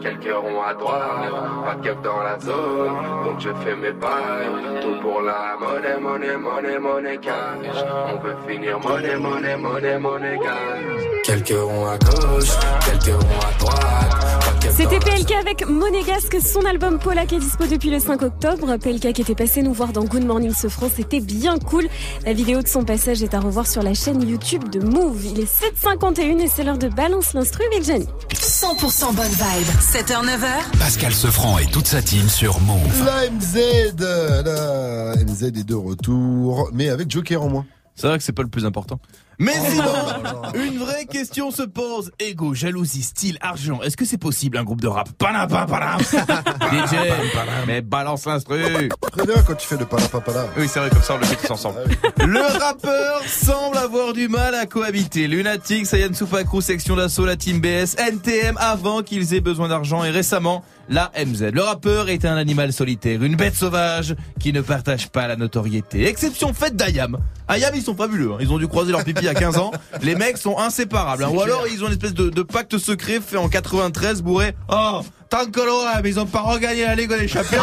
Quelques 0.00 0.32
ronds 0.32 0.62
à 0.62 0.74
droite, 0.74 1.32
pas 1.64 1.74
de 1.74 1.82
keuf 1.82 2.02
dans 2.02 2.22
la 2.22 2.38
zone, 2.38 2.94
donc 3.24 3.40
je 3.40 3.50
fais 3.64 3.74
mes 3.74 3.92
bails. 3.92 4.80
Tout 4.82 5.00
pour 5.02 5.22
la 5.22 5.56
monnaie, 5.58 5.98
monnaie, 6.00 6.36
monnaie, 6.36 6.78
monnaie 6.78 7.18
cash. 7.18 7.84
On 8.06 8.18
veut 8.22 8.36
finir 8.46 8.78
monnaie, 8.80 9.16
monnaie, 9.16 9.56
monnaie, 9.56 9.98
monnaie 9.98 10.38
cash. 10.38 11.02
Quelques 11.24 11.60
ronds 11.60 11.88
à 11.88 11.98
gauche, 11.98 12.50
quelques 12.86 13.14
ronds 13.14 13.40
à 13.40 13.58
droite. 13.58 14.28
C'était 14.78 15.00
PLK 15.00 15.32
avec 15.32 15.68
Monégasque, 15.68 16.36
son 16.40 16.64
album 16.64 16.98
Polak 17.00 17.32
est 17.32 17.38
dispo 17.38 17.66
depuis 17.66 17.90
le 17.90 17.98
5 17.98 18.22
octobre. 18.22 18.76
PLK 18.76 19.12
qui 19.12 19.22
était 19.22 19.34
passé 19.34 19.62
nous 19.62 19.72
voir 19.72 19.92
dans 19.92 20.04
Good 20.04 20.24
Morning 20.24 20.52
Ce 20.54 20.68
France, 20.68 20.92
c'était 20.96 21.20
bien 21.20 21.58
cool. 21.58 21.88
La 22.24 22.32
vidéo 22.32 22.62
de 22.62 22.68
son 22.68 22.84
passage 22.84 23.22
est 23.22 23.34
à 23.34 23.40
revoir 23.40 23.66
sur 23.66 23.82
la 23.82 23.94
chaîne 23.94 24.22
YouTube 24.22 24.68
de 24.68 24.78
Move. 24.78 25.24
Il 25.24 25.40
est 25.40 25.52
7h51 25.84 26.38
et 26.38 26.46
c'est 26.46 26.62
l'heure 26.62 26.78
de 26.78 26.88
Balance 26.88 27.34
l'instru 27.34 27.64
Jenny. 27.82 28.06
100% 28.34 29.14
bonne 29.14 29.26
vibe. 29.26 29.68
7h, 29.88 30.22
9h. 30.22 30.78
Pascal 30.78 31.14
Sefranc 31.14 31.56
et 31.56 31.64
toute 31.64 31.86
sa 31.86 32.02
team 32.02 32.28
sur 32.28 32.60
Move. 32.60 33.06
La 33.06 33.30
MZ, 33.30 33.96
la 33.98 35.14
MZ 35.24 35.44
est 35.44 35.64
de 35.64 35.74
retour, 35.74 36.68
mais 36.74 36.90
avec 36.90 37.10
Joker 37.10 37.42
en 37.42 37.48
moins. 37.48 37.66
C'est 37.94 38.06
vrai 38.06 38.18
que 38.18 38.24
c'est 38.24 38.34
pas 38.34 38.42
le 38.42 38.50
plus 38.50 38.66
important. 38.66 39.00
Mais 39.38 39.54
sinon, 39.70 39.84
une 40.54 40.78
vraie 40.78 41.04
question 41.06 41.52
se 41.52 41.62
pose. 41.62 42.10
Ego, 42.18 42.54
jalousie, 42.54 43.02
style, 43.02 43.38
argent. 43.40 43.80
Est-ce 43.82 43.96
que 43.96 44.04
c'est 44.04 44.18
possible 44.18 44.58
un 44.58 44.64
groupe 44.64 44.80
de 44.80 44.88
rap? 44.88 45.10
Panapa, 45.16 45.64
panam. 45.66 46.00
DJ, 46.72 46.96
mais 47.66 47.80
balance 47.80 48.26
l'instru. 48.26 48.88
Très 49.12 49.26
bien 49.26 49.42
quand 49.46 49.54
tu 49.54 49.68
fais 49.68 49.76
le 49.76 49.86
palapapala. 49.86 50.46
Oui, 50.56 50.66
c'est 50.68 50.80
vrai, 50.80 50.90
comme 50.90 51.02
ça 51.02 51.14
on 51.14 51.18
le 51.18 51.24
fait 51.26 51.36
tous 51.36 51.52
ensemble. 51.52 51.78
Le 52.26 52.58
rappeur 52.58 53.22
semble 53.26 53.76
avoir 53.78 54.12
du 54.12 54.28
mal 54.28 54.56
à 54.56 54.66
cohabiter. 54.66 55.28
Lunatic, 55.28 55.86
Sayan 55.86 56.14
Soupakrou, 56.14 56.60
section 56.60 56.96
d'assaut, 56.96 57.24
la 57.24 57.36
team 57.36 57.60
BS, 57.60 57.94
NTM 57.96 58.56
avant 58.58 59.02
qu'ils 59.02 59.34
aient 59.34 59.40
besoin 59.40 59.68
d'argent 59.68 60.02
et 60.02 60.10
récemment 60.10 60.64
la 60.88 61.10
MZ. 61.16 61.50
Le 61.52 61.62
rappeur 61.62 62.08
est 62.08 62.24
un 62.24 62.36
animal 62.36 62.72
solitaire, 62.72 63.22
une 63.22 63.36
bête 63.36 63.54
sauvage 63.54 64.14
qui 64.40 64.52
ne 64.52 64.60
partage 64.60 65.08
pas 65.08 65.26
la 65.26 65.36
notoriété. 65.36 66.06
Exception 66.06 66.54
faite 66.54 66.76
d'Ayam. 66.76 67.18
Ayam, 67.48 67.72
ils 67.74 67.82
sont 67.82 67.94
fabuleux. 67.96 68.32
hein. 68.32 68.38
Ils 68.40 68.50
ont 68.52 68.58
dû 68.58 68.68
croiser 68.68 68.92
leur 68.92 69.04
pipi 69.04 69.26
à 69.28 69.34
15 69.34 69.58
ans. 69.58 69.70
Les 70.02 70.14
mecs 70.14 70.36
sont 70.38 70.58
inséparables. 70.58 71.24
hein. 71.24 71.30
Ou 71.32 71.40
alors 71.40 71.66
ils 71.70 71.82
ont 71.82 71.86
une 71.86 71.92
espèce 71.94 72.14
de, 72.14 72.28
de 72.30 72.42
pacte 72.42 72.76
secret 72.78 73.20
fait 73.20 73.36
en 73.36 73.48
93 73.48 74.22
bourré. 74.22 74.54
Oh, 74.70 75.00
tant 75.30 75.46
que 75.46 75.60
l'OM, 75.60 76.04
ils 76.06 76.18
ont 76.20 76.26
pas 76.26 76.40
regagné 76.40 76.84
la 76.84 76.94
Ligue 76.94 77.10
des 77.18 77.28
Champions. 77.28 77.62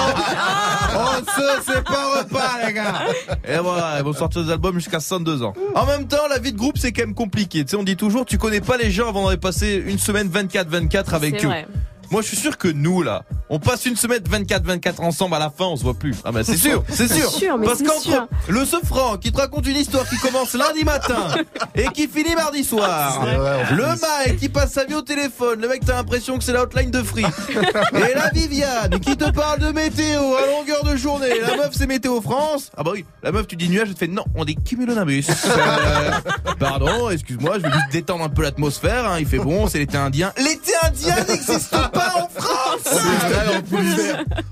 On 0.95 1.17
se 1.31 1.71
sépare 1.73 2.25
pas, 2.31 2.65
les 2.67 2.73
gars. 2.73 3.01
Et 3.47 3.57
voilà, 3.57 3.95
ils 3.99 4.03
vont 4.03 4.13
sortir 4.13 4.43
des 4.43 4.51
albums 4.51 4.75
jusqu'à 4.75 4.99
62 4.99 5.43
ans. 5.43 5.53
En 5.75 5.85
même 5.85 6.07
temps, 6.07 6.27
la 6.29 6.39
vie 6.39 6.51
de 6.53 6.57
groupe, 6.57 6.77
c'est 6.77 6.91
quand 6.91 7.03
même 7.03 7.15
compliqué. 7.15 7.63
Tu 7.63 7.71
sais, 7.71 7.75
on 7.77 7.83
dit 7.83 7.95
toujours, 7.97 8.25
tu 8.25 8.37
connais 8.37 8.61
pas 8.61 8.77
les 8.77 8.91
gens 8.91 9.07
avant 9.09 9.21
d'avoir 9.21 9.37
passé 9.39 9.83
une 9.85 9.99
semaine 9.99 10.29
24-24 10.29 11.13
avec 11.13 11.43
eux. 11.43 11.47
vrai. 11.47 11.67
Moi, 12.11 12.21
je 12.21 12.27
suis 12.27 12.37
sûr 12.37 12.57
que 12.57 12.67
nous, 12.67 13.01
là, 13.01 13.23
on 13.49 13.59
passe 13.59 13.85
une 13.85 13.95
semaine 13.95 14.21
24-24 14.21 15.01
ensemble, 15.01 15.35
à 15.35 15.39
la 15.39 15.49
fin, 15.49 15.65
on 15.65 15.75
se 15.75 15.83
voit 15.83 15.93
plus. 15.93 16.15
Ah, 16.23 16.31
ben, 16.31 16.43
c'est 16.43 16.57
sûr, 16.57 16.83
c'est 16.89 17.11
sûr. 17.11 17.29
Sûr, 17.29 17.57
mais 17.57 17.67
Parce 17.67 17.81
qu'entre 17.81 18.27
le 18.47 18.65
Sofran 18.65 19.17
qui 19.17 19.31
te 19.31 19.37
raconte 19.37 19.67
une 19.67 19.75
histoire 19.75 20.07
qui 20.07 20.17
commence 20.17 20.53
lundi 20.53 20.83
matin 20.83 21.27
et 21.75 21.85
qui 21.87 22.07
finit 22.07 22.35
mardi 22.35 22.63
soir, 22.63 23.25
le. 23.71 23.85
Mike 23.85 24.39
qui 24.39 24.49
passe 24.49 24.73
sa 24.73 24.83
vie 24.83 24.95
au 24.95 25.01
téléphone, 25.01 25.61
le 25.61 25.67
mec, 25.67 25.85
t'as 25.85 25.95
l'impression 25.95 26.37
que 26.37 26.43
c'est 26.43 26.51
la 26.51 26.63
hotline 26.63 26.91
de 26.91 27.01
Free, 27.01 27.23
et 27.93 28.13
la 28.13 28.29
Viviane 28.33 28.99
qui 28.99 29.15
te 29.15 29.29
parle 29.31 29.59
de 29.59 29.71
météo 29.71 30.19
à 30.35 30.47
longueur 30.47 30.83
de 30.83 30.95
journée. 30.95 31.39
La 31.39 31.55
meuf, 31.55 31.69
c'est 31.73 31.87
Météo 31.87 32.19
France. 32.21 32.71
Ah, 32.75 32.83
bah 32.83 32.91
oui, 32.93 33.05
la 33.23 33.31
meuf, 33.31 33.47
tu 33.47 33.55
dis 33.55 33.69
nuage, 33.69 33.87
elle 33.89 33.93
te 33.93 33.99
fait 33.99 34.07
non, 34.07 34.25
on 34.35 34.45
dit 34.45 34.55
cumulonimbus. 34.55 35.25
Euh, 35.55 36.11
pardon, 36.59 37.09
excuse-moi, 37.09 37.57
je 37.57 37.63
vais 37.63 37.71
juste 37.71 37.91
détendre 37.91 38.23
un 38.23 38.29
peu 38.29 38.41
l'atmosphère, 38.41 39.09
hein, 39.09 39.17
il 39.19 39.25
fait 39.25 39.37
bon, 39.37 39.67
c'est 39.67 39.79
l'été 39.79 39.97
indien. 39.97 40.33
L'été 40.37 40.73
indien 40.83 41.15
n'existe 41.27 41.71
pas 41.71 41.91
en 41.97 42.27
France! 42.29 42.81
C'est 42.83 43.29
vrai, 43.29 43.57
en 43.57 43.61
plus, 43.61 43.93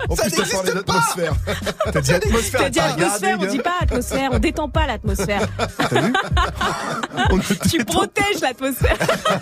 en 0.10 0.16
Ça 0.16 0.24
t'as 0.30 0.38
n'existe 0.38 0.64
pas. 0.64 0.74
d'atmosphère. 0.74 1.34
T'as 1.92 2.02
dit 2.02 2.14
atmosphère. 2.14 2.62
T'as 2.62 2.70
dit 2.70 2.80
t'as 2.80 2.86
atmosphère, 2.94 3.38
on 3.40 3.46
dit 3.46 3.60
pas 3.60 3.74
atmosphère, 3.82 4.30
on 4.34 4.40
détend 4.40 4.70
pas 4.70 4.88
l'atmosphère. 4.88 5.48
On 7.32 7.38
ne 7.38 7.70
Tu 7.70 7.84
protèges 7.86 8.42
l'atmosphère. 8.42 8.98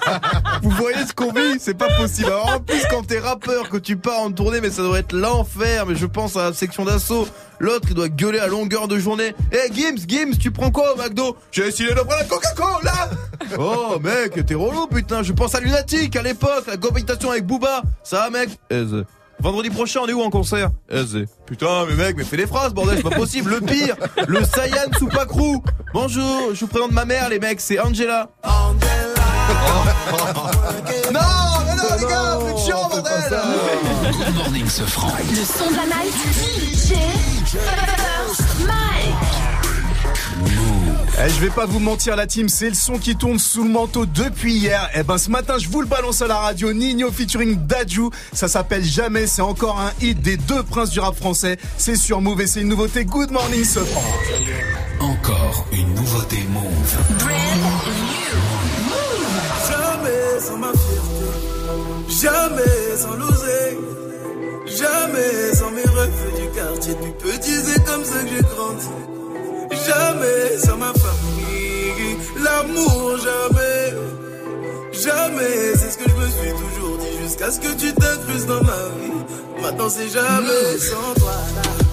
Vous 0.62 0.70
voyez 0.72 1.06
ce 1.06 1.14
qu'on 1.14 1.32
vit, 1.32 1.60
c'est 1.60 1.74
pas 1.74 1.90
possible. 1.98 2.28
Alors 2.28 2.56
en 2.56 2.60
plus 2.60 2.84
quand 2.90 3.06
t'es 3.06 3.20
rappeur, 3.20 3.70
que 3.70 3.78
tu 3.78 3.98
pars 3.98 4.20
en 4.20 4.32
tournée, 4.32 4.62
mais 4.62 4.72
ça 4.72 4.82
doit 4.84 5.00
être 5.00 5.14
l'enfer. 5.14 5.86
Mais 5.86 5.96
je 5.96 6.06
pense 6.06 6.36
à 6.36 6.50
la 6.50 6.54
section 6.54 6.86
d'assaut. 6.86 7.28
L'autre 7.62 7.90
il 7.90 7.94
doit 7.94 8.10
gueuler 8.10 8.40
à 8.40 8.48
longueur 8.48 8.88
de 8.88 8.98
journée. 8.98 9.36
Eh 9.52 9.72
Gims, 9.72 10.00
Gims, 10.08 10.36
tu 10.40 10.50
prends 10.50 10.72
quoi 10.72 10.96
au 10.96 10.98
McDo? 10.98 11.38
J'ai 11.52 11.68
essayé 11.68 11.90
de 11.90 11.94
prendre 11.94 12.18
la 12.18 12.24
Coca-Cola 12.24 13.10
Oh 13.60 14.00
mec, 14.00 14.44
t'es 14.48 14.56
relou 14.56 14.88
putain, 14.88 15.22
je 15.22 15.32
pense 15.32 15.54
à 15.54 15.60
Lunatic 15.60 16.16
à 16.16 16.24
l'époque, 16.24 16.66
la 16.66 16.78
cohabitation 16.78 17.30
avec 17.30 17.46
Booba. 17.46 17.84
Ça 18.04 18.22
va 18.22 18.30
mec? 18.32 18.50
Aise. 18.72 19.06
Vendredi 19.40 19.70
prochain, 19.70 20.00
on 20.04 20.08
est 20.08 20.14
où 20.14 20.24
en 20.24 20.32
concert? 20.32 20.72
Aise. 20.90 21.26
Putain, 21.46 21.86
mais 21.88 21.94
mec, 21.94 22.18
mais 22.18 22.24
fais 22.24 22.38
des 22.38 22.48
phrases, 22.48 22.74
bordel, 22.74 22.98
c'est 22.98 23.04
pas 23.08 23.16
possible. 23.16 23.52
Le 23.52 23.62
pire, 23.62 23.96
le 24.28 24.44
Saiyan 24.44 24.90
Soupacrou. 24.98 25.64
Bonjour, 25.94 26.56
je 26.56 26.62
vous 26.62 26.68
présente 26.68 26.94
ma 26.94 27.06
mère, 27.06 27.30
les 27.30 27.38
mecs, 27.38 27.62
c'est 27.62 27.80
Angela. 27.80 28.32
non, 28.44 28.50
mais 31.14 31.76
non, 31.76 31.84
les 32.00 32.08
gars, 32.08 32.38
vous 32.40 32.50
êtes 32.50 32.58
chiants, 32.58 32.90
bordel 32.90 33.40
Good 34.18 34.36
morning, 34.36 34.68
ce 34.68 34.82
franc. 34.82 35.14
Le 35.30 35.36
son 35.36 35.70
de 35.70 35.76
la 35.76 35.86
night. 35.86 36.14
DJ. 36.74 37.31
Eh, 41.24 41.30
je 41.30 41.40
vais 41.40 41.50
pas 41.50 41.66
vous 41.66 41.80
mentir 41.80 42.16
la 42.16 42.26
team, 42.26 42.50
c'est 42.50 42.70
le 42.70 42.76
son 42.76 42.94
qui 42.94 43.16
tourne 43.16 43.38
sous 43.38 43.64
le 43.64 43.70
manteau 43.70 44.06
depuis 44.06 44.54
hier. 44.54 44.90
Eh 44.96 45.04
ben 45.04 45.18
ce 45.18 45.30
matin 45.30 45.58
je 45.60 45.68
vous 45.68 45.82
le 45.82 45.88
balance 45.88 46.22
à 46.22 46.28
la 46.28 46.38
radio, 46.38 46.74
Nino 46.74 47.12
featuring 47.12 47.58
Daju. 47.68 48.10
Ça 48.34 48.48
s'appelle 48.48 48.84
Jamais, 48.84 49.28
c'est 49.28 49.42
encore 49.42 49.80
un 49.80 49.92
hit 50.02 50.20
des 50.22 50.38
deux 50.38 50.64
princes 50.64 50.92
du 50.92 51.00
rap 51.00 51.16
français. 51.16 51.58
C'est 51.78 51.96
sur 51.96 52.22
Move 52.22 52.42
et 52.42 52.48
c'est 52.48 52.62
une 52.62 52.70
nouveauté. 52.70 53.06
Good 53.06 53.32
morning 53.32 53.64
ce 53.66 53.80
franc. 53.80 54.04
Encore 55.00 55.68
une 55.74 55.94
nouveauté 55.94 56.38
Move. 56.50 56.98
Jamais 59.70 60.40
sans 60.40 60.58
ma 60.58 60.72
fierté, 60.72 62.24
jamais 62.24 62.98
sans 62.98 63.14
l'oser, 63.14 63.78
jamais 64.78 65.54
sans 65.54 65.72
mes 65.72 65.84
refus 65.84 66.32
du 66.42 66.50
quartier. 66.56 66.94
Depuis 66.94 67.12
petit, 67.32 67.56
c'est 67.66 67.84
comme 67.86 68.04
ça 68.04 68.20
que 68.24 68.30
j'ai 68.30 68.42
grandi. 68.42 68.88
Jamais 69.88 70.58
sans 70.58 70.78
ma 70.78 70.94
famille, 70.94 72.18
l'amour, 72.44 73.18
jamais, 73.18 73.94
jamais. 74.92 75.74
C'est 75.76 75.92
ce 75.92 75.98
que 75.98 76.10
je 76.10 76.16
me 76.16 76.28
suis 76.30 76.52
toujours 76.52 76.98
dit 76.98 77.18
jusqu'à 77.24 77.52
ce 77.52 77.60
que 77.60 77.74
tu 77.78 77.94
t'incrustes 77.94 78.48
dans 78.48 78.64
ma 78.64 78.84
vie. 79.00 79.62
Maintenant, 79.62 79.90
c'est 79.90 80.10
jamais 80.10 80.78
sans 80.80 81.14
toi, 81.20 81.38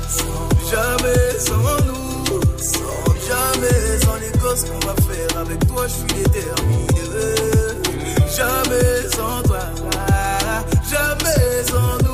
sans 0.08 0.48
jamais 0.70 1.38
sans 1.38 1.76
nous, 1.86 2.40
sans 2.58 3.14
jamais 3.28 4.00
sans 4.02 4.16
les 4.16 4.38
gosses 4.38 4.64
qu'on 4.64 4.86
va 4.86 4.94
faire 5.08 5.40
avec 5.40 5.66
toi. 5.68 5.86
Je 5.86 5.92
suis 5.92 6.22
déterminé. 6.22 6.88
Jamais 8.36 9.08
sans 9.16 9.42
toi, 9.42 9.58
jamais 10.88 11.64
sans 11.68 11.98
nous, 12.04 12.07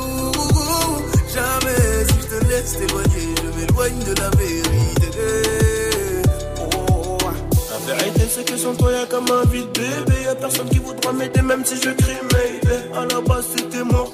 je 2.63 3.59
m'éloigne 3.59 3.99
de 4.05 4.15
la 4.21 4.31
vérité. 4.31 5.11
Oh. 6.61 7.19
La 7.71 7.95
vérité 7.95 8.27
c'est 8.29 8.45
que 8.45 8.57
sans 8.57 8.75
toi 8.75 8.93
y'a 8.93 9.07
comme 9.07 9.27
un 9.31 9.45
vide 9.49 9.67
bébé. 9.75 10.23
Y'a 10.25 10.35
personne 10.35 10.69
qui 10.69 10.79
voudra 10.79 11.13
m'aider 11.13 11.43
même 11.43 11.65
si 11.65 11.77
je 11.77 11.91
crie 11.91 12.17
Mayday 12.33 12.91
À 12.95 13.07
la 13.13 13.21
base 13.23 13.47
c'était 13.57 13.83
moi. 13.83 14.07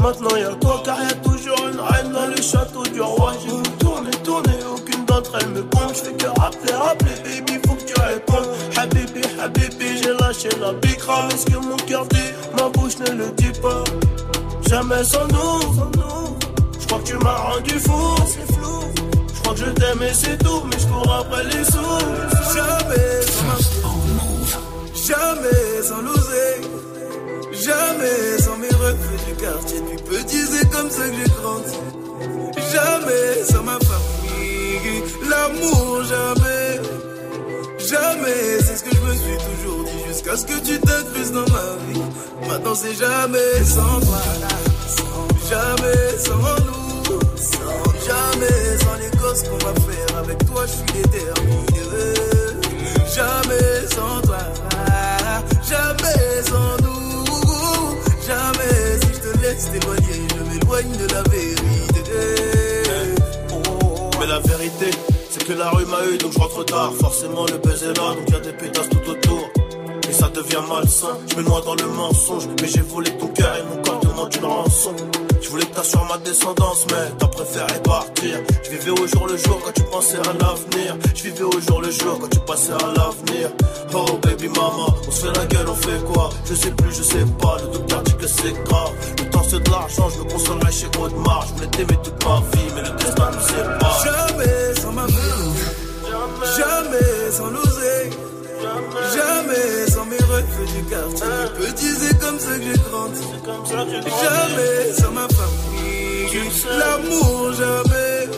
Maintenant 0.00 0.36
y'a 0.36 0.54
toi 0.60 0.80
car 0.84 1.02
y'a 1.02 1.14
toujours 1.14 1.58
une 1.72 1.80
reine 1.80 2.12
dans 2.12 2.26
le 2.26 2.40
château 2.40 2.84
du 2.84 3.00
roi. 3.00 3.32
J'ai 3.42 3.50
tout 3.50 3.76
tourné, 3.80 4.10
tourné, 4.22 4.52
aucune 4.72 5.04
d'entre 5.04 5.36
elles 5.40 5.48
me 5.48 5.62
compte. 5.62 5.94
Je 5.94 6.04
fais 6.04 6.12
que 6.12 6.40
rappeler, 6.40 6.74
rappeler 6.74 7.14
baby 7.24 7.60
faut 7.66 7.74
que 7.74 7.84
tu 7.84 8.00
répondes. 8.00 8.48
Habibi, 8.76 9.22
habibi 9.42 10.02
j'ai 10.02 10.14
lâché 10.20 10.48
la 10.60 10.72
bicra 10.74 11.28
Est-ce 11.32 11.46
que 11.46 11.56
mon 11.56 11.76
cœur 11.76 12.06
dit, 12.06 12.30
ma 12.56 12.68
bouche 12.68 12.98
ne 13.00 13.12
le 13.12 13.30
dit 13.32 13.58
pas? 13.60 13.82
Jamais 14.68 15.02
sans 15.02 15.26
nous 15.28 16.37
crois 16.88 16.98
que 17.00 17.04
tu 17.04 17.16
m'as 17.18 17.36
rendu 17.36 17.78
fou 17.78 18.16
C'est 18.26 18.52
flou 18.52 18.78
je 19.38 19.40
crois 19.42 19.54
que 19.54 19.60
je 19.60 19.70
t'aime 19.70 20.02
et 20.02 20.14
c'est 20.14 20.36
tout, 20.38 20.62
mais 20.64 20.78
je 20.78 20.86
cours 20.88 21.12
après 21.12 21.44
les 21.44 21.64
sous. 21.64 21.98
Jamais 22.54 23.22
sans 23.22 23.44
ma 23.44 23.56
jamais 25.08 25.82
sans 25.82 26.02
l'oser, 26.02 26.52
jamais 27.52 28.38
sans 28.40 28.56
mes 28.58 28.68
refus 28.68 29.18
du 29.26 29.34
quartier. 29.36 29.80
Du 29.80 29.96
petit, 30.02 30.44
c'est 30.50 30.68
comme 30.70 30.90
ça 30.90 31.08
que 31.08 31.14
j'ai 31.14 31.30
grandi. 31.40 31.78
Jamais 32.72 33.44
sans 33.44 33.62
ma 33.62 33.78
famille, 33.78 35.02
l'amour, 35.30 36.02
jamais. 36.04 36.80
Jamais, 37.78 38.58
c'est 38.60 38.76
ce 38.76 38.84
que 38.84 38.94
je 38.94 39.00
me 39.00 39.14
suis 39.14 39.38
toujours 39.38 39.84
dit 39.84 40.08
jusqu'à 40.08 40.36
ce 40.36 40.44
que 40.44 40.58
tu 40.60 40.78
t'incrustes 40.78 41.32
dans 41.32 41.40
ma 41.40 41.76
vie. 41.88 42.02
Maintenant, 42.48 42.74
c'est 42.74 42.94
jamais 42.94 43.64
sans 43.64 44.00
toi, 44.00 44.18
jamais 45.48 46.18
sans 46.18 46.56
nous, 46.66 47.18
jamais 48.06 48.78
sans 48.82 48.96
les 49.00 49.10
gosses 49.18 49.42
qu'on 49.42 49.58
va 49.66 49.74
faire 49.74 50.18
avec 50.18 50.38
toi. 50.46 50.62
Je 50.66 50.72
suis 50.72 51.02
déterminé. 51.02 51.68
Jamais 53.14 53.86
sans 53.90 54.20
toi, 54.22 54.38
jamais 55.68 56.42
sans 56.44 56.76
nous, 56.84 57.24
jamais 58.24 59.00
si 59.00 59.08
je 59.14 59.20
te 59.20 59.38
laisse 59.42 59.64
t'éloigner, 59.72 60.20
je 60.30 60.40
m'éloigne 60.48 60.96
de 60.96 61.12
la 61.12 61.22
vérité. 61.22 62.02
Mais 64.20 64.26
la 64.26 64.38
vérité, 64.38 64.90
c'est 65.30 65.44
que 65.44 65.52
la 65.52 65.70
rue 65.70 65.86
m'a 65.86 66.04
eu, 66.12 66.18
donc 66.18 66.32
je 66.32 66.38
rentre 66.38 66.64
tard. 66.64 66.92
Forcément, 67.00 67.44
le 67.46 67.58
buzz 67.58 67.82
est 67.82 67.96
là, 67.96 68.14
donc 68.14 68.30
y 68.30 68.34
a 68.34 68.40
des 68.40 68.52
pétasses 68.52 68.88
tout 68.90 69.10
autour. 69.10 69.48
Et 70.08 70.12
ça 70.12 70.28
devient 70.28 70.62
malsain, 70.68 71.18
je 71.28 71.36
me 71.36 71.42
noie 71.42 71.62
dans 71.62 71.74
le 71.74 71.86
mensonge. 71.88 72.46
Mais 72.62 72.68
j'ai 72.68 72.82
volé 72.82 73.10
ton 73.18 73.28
cœur 73.28 73.56
et 73.56 73.62
mon 73.64 73.82
corps 73.82 74.00
demande 74.00 74.32
une 74.36 74.44
rançon. 74.44 74.94
Je 75.40 75.48
voulais 75.48 75.66
que 75.66 75.74
t'assures 75.74 76.04
ma 76.04 76.18
descendance, 76.18 76.86
mais 76.90 77.10
t'as 77.18 77.26
préféré 77.28 77.82
partir. 77.82 78.40
Je 78.64 78.70
vivais 78.70 78.90
au 78.90 79.06
jour 79.06 79.26
le 79.26 79.36
jour 79.36 79.60
quand 79.64 79.72
tu 79.72 79.82
pensais 79.84 80.18
à 80.18 80.32
l'avenir. 80.32 80.96
Je 81.14 81.22
vivais 81.24 81.42
au 81.44 81.60
jour 81.60 81.80
le 81.80 81.90
jour 81.90 82.18
quand 82.20 82.28
tu 82.28 82.40
passais 82.40 82.72
à 82.72 82.86
l'avenir. 82.96 83.50
Oh 83.94 84.18
baby 84.22 84.48
mama, 84.48 84.86
on 85.06 85.10
se 85.10 85.26
fait 85.26 85.38
la 85.38 85.46
gueule, 85.46 85.68
on 85.68 85.74
fait 85.74 86.04
quoi? 86.12 86.30
Je 86.44 86.54
sais 86.54 86.70
plus, 86.72 86.92
je 86.94 87.02
sais 87.02 87.24
pas, 87.40 87.56
le 87.62 87.72
docteur 87.72 88.02
dit 88.02 88.14
que 88.16 88.26
c'est 88.26 88.52
grave. 88.64 88.92
Le 89.18 89.30
temps 89.30 89.42
c'est 89.48 89.62
de 89.62 89.70
l'argent, 89.70 90.08
je 90.10 90.18
me 90.18 90.30
consolerai 90.30 90.72
chez 90.72 90.86
Audemars. 91.00 91.46
Je 91.48 91.54
voulais 91.54 91.66
t'aimer 91.68 91.98
toute 92.02 92.24
ma 92.24 92.40
vie, 92.52 92.68
mais 92.74 92.82
le 92.82 92.90
destin 92.96 93.30
nous 93.32 93.46
sépare. 93.48 94.04
Jamais 94.04 94.74
sans 94.80 94.92
ma 94.92 95.06
vie, 95.06 95.14
jamais 96.56 97.30
sans 97.32 97.46
l'oser, 97.46 98.10
jamais 99.14 99.90
sans 99.90 100.04
mes 100.06 100.16
refus 100.16 100.66
du 100.76 100.84
quartier. 100.84 101.26
Petit, 101.58 101.92
c'est 102.00 102.18
comme 102.18 102.38
ça 102.38 102.56
que 102.56 102.62
j'ai 102.62 102.80
grandi. 102.90 103.22
Jamais 104.22 104.92
sans 104.92 105.12
ma 105.12 105.26
famille, 105.28 106.50
l'amour, 106.78 107.52
jamais, 107.52 108.28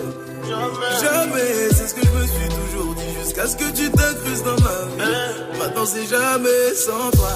jamais. 1.00 1.68
C'est 1.70 1.88
ce 1.88 1.94
que 1.94 2.00
je 2.06 2.10
me 2.10 2.26
suis 2.26 2.48
toujours 2.48 2.94
dit 2.94 3.14
jusqu'à 3.22 3.46
ce 3.46 3.56
que 3.56 3.70
tu 3.72 3.90
t'incrustes 3.90 4.44
dans 4.44 4.60
ma 4.62 5.04
vie. 5.04 5.58
Maintenant, 5.58 5.86
c'est 5.86 6.06
jamais 6.06 6.74
sans 6.74 7.10
toi, 7.10 7.34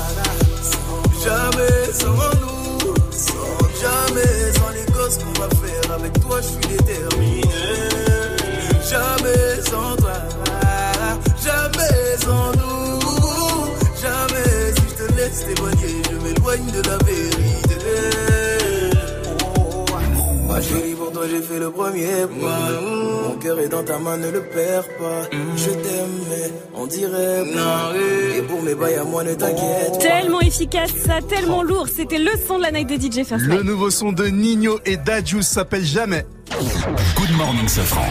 jamais 1.25 1.93
sans 1.93 2.15
nous, 2.41 2.95
sans 3.11 3.59
jamais 3.83 4.53
sans 4.57 4.71
les 4.71 4.93
gosses 4.93 5.19
qu'on 5.19 5.41
va 5.41 5.49
faire 5.49 5.93
avec 5.95 6.13
toi. 6.21 6.41
Je 6.41 6.47
suis 6.47 6.77
déterminé. 6.77 7.43
Jamais 8.91 9.63
sans 9.63 9.97
toi, 9.97 10.13
jamais 12.15 12.23
sans 12.23 12.53
nous, 12.53 13.01
jamais 14.01 14.75
si 14.75 14.83
je 14.89 15.05
te 15.05 15.13
laisse 15.15 15.47
t'éloigner, 15.47 16.03
je 16.11 16.17
m'éloigne 16.17 16.67
de 16.67 16.89
la 16.89 16.97
vérité. 16.99 17.75
Oh, 19.57 19.85
Ma 20.49 20.61
chérie, 20.61 20.95
pour 20.95 21.13
toi 21.13 21.23
j'ai 21.29 21.41
fait 21.43 21.59
le 21.59 21.71
premier 21.71 22.27
pas. 22.41 22.81
Mon 23.29 23.37
cœur 23.37 23.59
est 23.61 23.69
dans 23.69 23.83
ta 23.85 23.99
main, 23.99 24.17
ne 24.17 24.31
le 24.31 24.43
perds 24.43 24.89
pas. 24.99 25.29
Je 25.57 25.71
t'aime, 25.71 26.25
mais 26.31 26.53
on 26.75 26.87
dirait 26.87 27.45
pas. 27.55 27.93
Et 28.37 28.43
pour 28.43 28.63
mes 28.63 28.75
bails 28.75 28.97
à 28.97 29.05
moi, 29.05 29.25
ne 29.25 29.35
t'inquiète 29.35 29.93
pas. 29.93 29.99
Tellement 29.99 30.41
efficace, 30.41 30.91
ça, 31.05 31.19
tellement 31.29 31.63
lourd. 31.63 31.89
C'était 31.95 32.19
le 32.19 32.31
son 32.47 32.59
de 32.59 32.63
la 32.63 32.71
night 32.71 32.89
de 32.89 32.95
DJ 32.97 33.25
First 33.27 33.47
Le 33.47 33.63
nouveau 33.63 33.91
son 33.91 34.13
de 34.13 34.27
Nino 34.27 34.79
et 34.85 34.97
Daju 34.97 35.43
s'appelle 35.43 35.85
Jamais. 35.85 36.25
Good 37.17 37.37
morning, 37.37 37.69
ce 37.69 37.81
franc. 37.81 38.07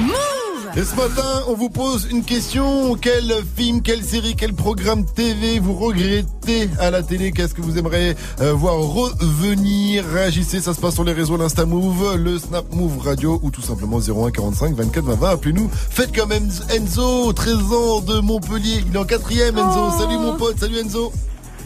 Et 0.76 0.84
ce 0.84 0.96
matin, 0.96 1.44
on 1.48 1.54
vous 1.54 1.70
pose 1.70 2.08
une 2.10 2.24
question. 2.24 2.96
Quel 2.96 3.32
film, 3.56 3.84
quelle 3.84 4.04
série, 4.04 4.36
quel 4.36 4.54
programme 4.54 5.06
TV 5.06 5.60
vous 5.60 5.74
regrettez 5.76 6.68
à 6.80 6.90
la 6.90 7.04
télé? 7.04 7.32
Qu'est-ce 7.32 7.54
que 7.54 7.62
vous 7.62 7.78
aimeriez 7.78 8.16
euh, 8.42 8.54
voir 8.54 8.78
revenir? 8.80 10.04
Réagissez, 10.12 10.62
ça 10.62 10.74
se 10.74 10.80
passe 10.82 10.96
sur 10.96 11.04
les 11.04 11.14
réseaux 11.14 11.38
l'Insta 11.38 11.66
Move, 11.68 12.16
le 12.16 12.40
Snap 12.40 12.66
Move 12.74 12.98
Radio 13.06 13.40
ou 13.44 13.52
tout 13.52 13.62
simplement 13.62 14.00
01 14.00 14.32
45 14.32 14.74
24 14.74 15.06
20 15.06 15.16
20. 15.16 15.30
Appelez-nous. 15.30 15.70
Faites 15.72 16.16
comme 16.16 16.32
Enzo- 16.32 16.64
Enzo, 16.76 17.34
13 17.34 17.56
ans 17.72 18.02
de 18.02 18.20
Montpellier. 18.22 18.84
Il 18.88 18.96
est 18.96 19.00
en 19.00 19.06
quatrième, 19.06 19.56
Enzo. 19.60 19.92
Salut 20.00 20.18
mon 20.18 20.38
pote, 20.38 20.60
salut 20.60 20.80
Enzo. 20.80 21.14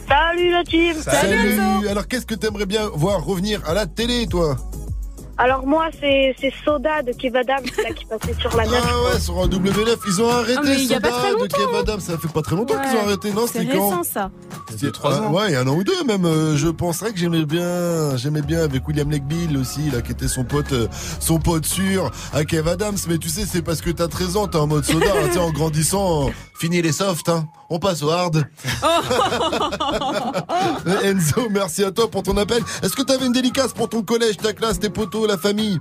Salut 0.10 0.51
la 0.51 0.64
team 1.84 1.88
Alors 1.89 2.08
qu'est-ce 2.10 2.26
que 2.26 2.36
t'aimerais 2.36 2.66
bien 2.66 2.89
voir 2.93 3.24
revenir 3.24 3.62
à 3.66 3.74
la 3.74 3.86
télé, 3.86 4.28
toi? 4.28 4.58
Alors 5.40 5.68
moi 5.68 5.86
c'est 6.00 6.36
c'est 6.42 6.52
Soda 6.66 7.04
de 7.04 7.12
Kev 7.12 7.38
Adams 7.38 7.64
là, 7.84 7.94
qui 7.94 8.06
passait 8.06 8.34
sur 8.40 8.56
la 8.58 8.66
9. 8.66 8.74
Ah 8.84 9.14
ouais, 9.14 9.20
sur 9.20 9.38
un 9.40 9.48
W9, 9.48 9.96
ils 10.08 10.22
ont 10.22 10.30
arrêté 10.32 10.56
Ah, 10.58 10.62
mais 10.66 10.76
il 10.82 10.86
y 10.88 10.94
a 10.94 10.96
Soda 10.96 11.10
pas 11.10 11.16
très 11.20 11.30
de 11.30 11.34
longtemps, 11.36 11.58
Kev 11.58 11.76
hein. 11.76 11.80
Adams. 11.82 12.00
Ça 12.00 12.18
fait 12.18 12.28
pas 12.34 12.42
très 12.42 12.56
longtemps 12.56 12.76
qu'ils 12.82 12.98
ont 12.98 13.04
arrêté, 13.04 13.32
non 13.34 13.46
C'est 13.46 13.60
C'était 13.60 13.78
quand 13.78 13.90
récent 13.90 14.04
ça. 14.04 14.32
C'est 14.76 14.92
trois 14.92 15.20
ans. 15.22 15.32
Ouais, 15.32 15.50
il 15.50 15.54
y 15.54 15.56
a 15.56 15.62
un 15.62 15.68
an 15.68 15.76
ou 15.76 15.84
deux 15.84 16.04
même. 16.06 16.26
euh, 16.26 16.58
je 16.58 16.68
penserais 16.70 17.12
que 17.14 17.20
j'aimais 17.20 17.46
bien, 17.46 18.18
j'aimais 18.18 18.42
bien 18.42 18.62
avec 18.64 18.88
William 18.88 19.10
Legbill 19.12 19.58
aussi, 19.58 19.92
là, 19.92 20.02
qui 20.02 20.12
était 20.12 20.28
son 20.28 20.44
pote, 20.44 20.72
euh, 20.74 20.88
son 21.20 21.38
pote 21.40 21.66
sûr, 21.66 22.12
à 22.34 22.44
Kev 22.44 22.68
Adams. 22.68 22.98
Mais 23.08 23.18
tu 23.20 23.30
sais, 23.30 23.46
c'est 23.46 23.62
parce 23.62 23.82
que 23.82 23.92
t'as 23.92 24.08
13 24.08 24.38
ans, 24.38 24.48
t'es 24.48 24.58
en 24.58 24.66
mode 24.68 24.86
soda, 24.86 25.06
hein, 25.06 25.24
tu 25.28 25.34
sais, 25.34 25.40
en 25.40 25.52
grandissant, 25.52 26.28
euh, 26.30 26.32
fini 26.60 26.82
les 26.82 26.92
softs, 26.92 27.30
hein. 27.30 27.48
On 27.70 27.80
passe 27.80 28.02
au 28.02 28.10
hard. 28.10 28.44
Euh, 30.88 31.02
Enzo, 31.12 31.50
merci 31.50 31.84
à 31.84 31.92
toi 31.92 32.10
pour 32.10 32.24
ton 32.24 32.38
appel. 32.38 32.64
Est-ce 32.82 32.96
que 32.96 33.02
t'avais 33.02 33.26
une 33.26 33.34
dédicace 33.34 33.74
pour 33.74 33.90
ton 33.90 34.04
collège, 34.04 34.38
ta 34.38 34.54
classe, 34.54 34.80
tes 34.80 34.90
potos, 34.90 35.27
la 35.28 35.38
famille 35.38 35.80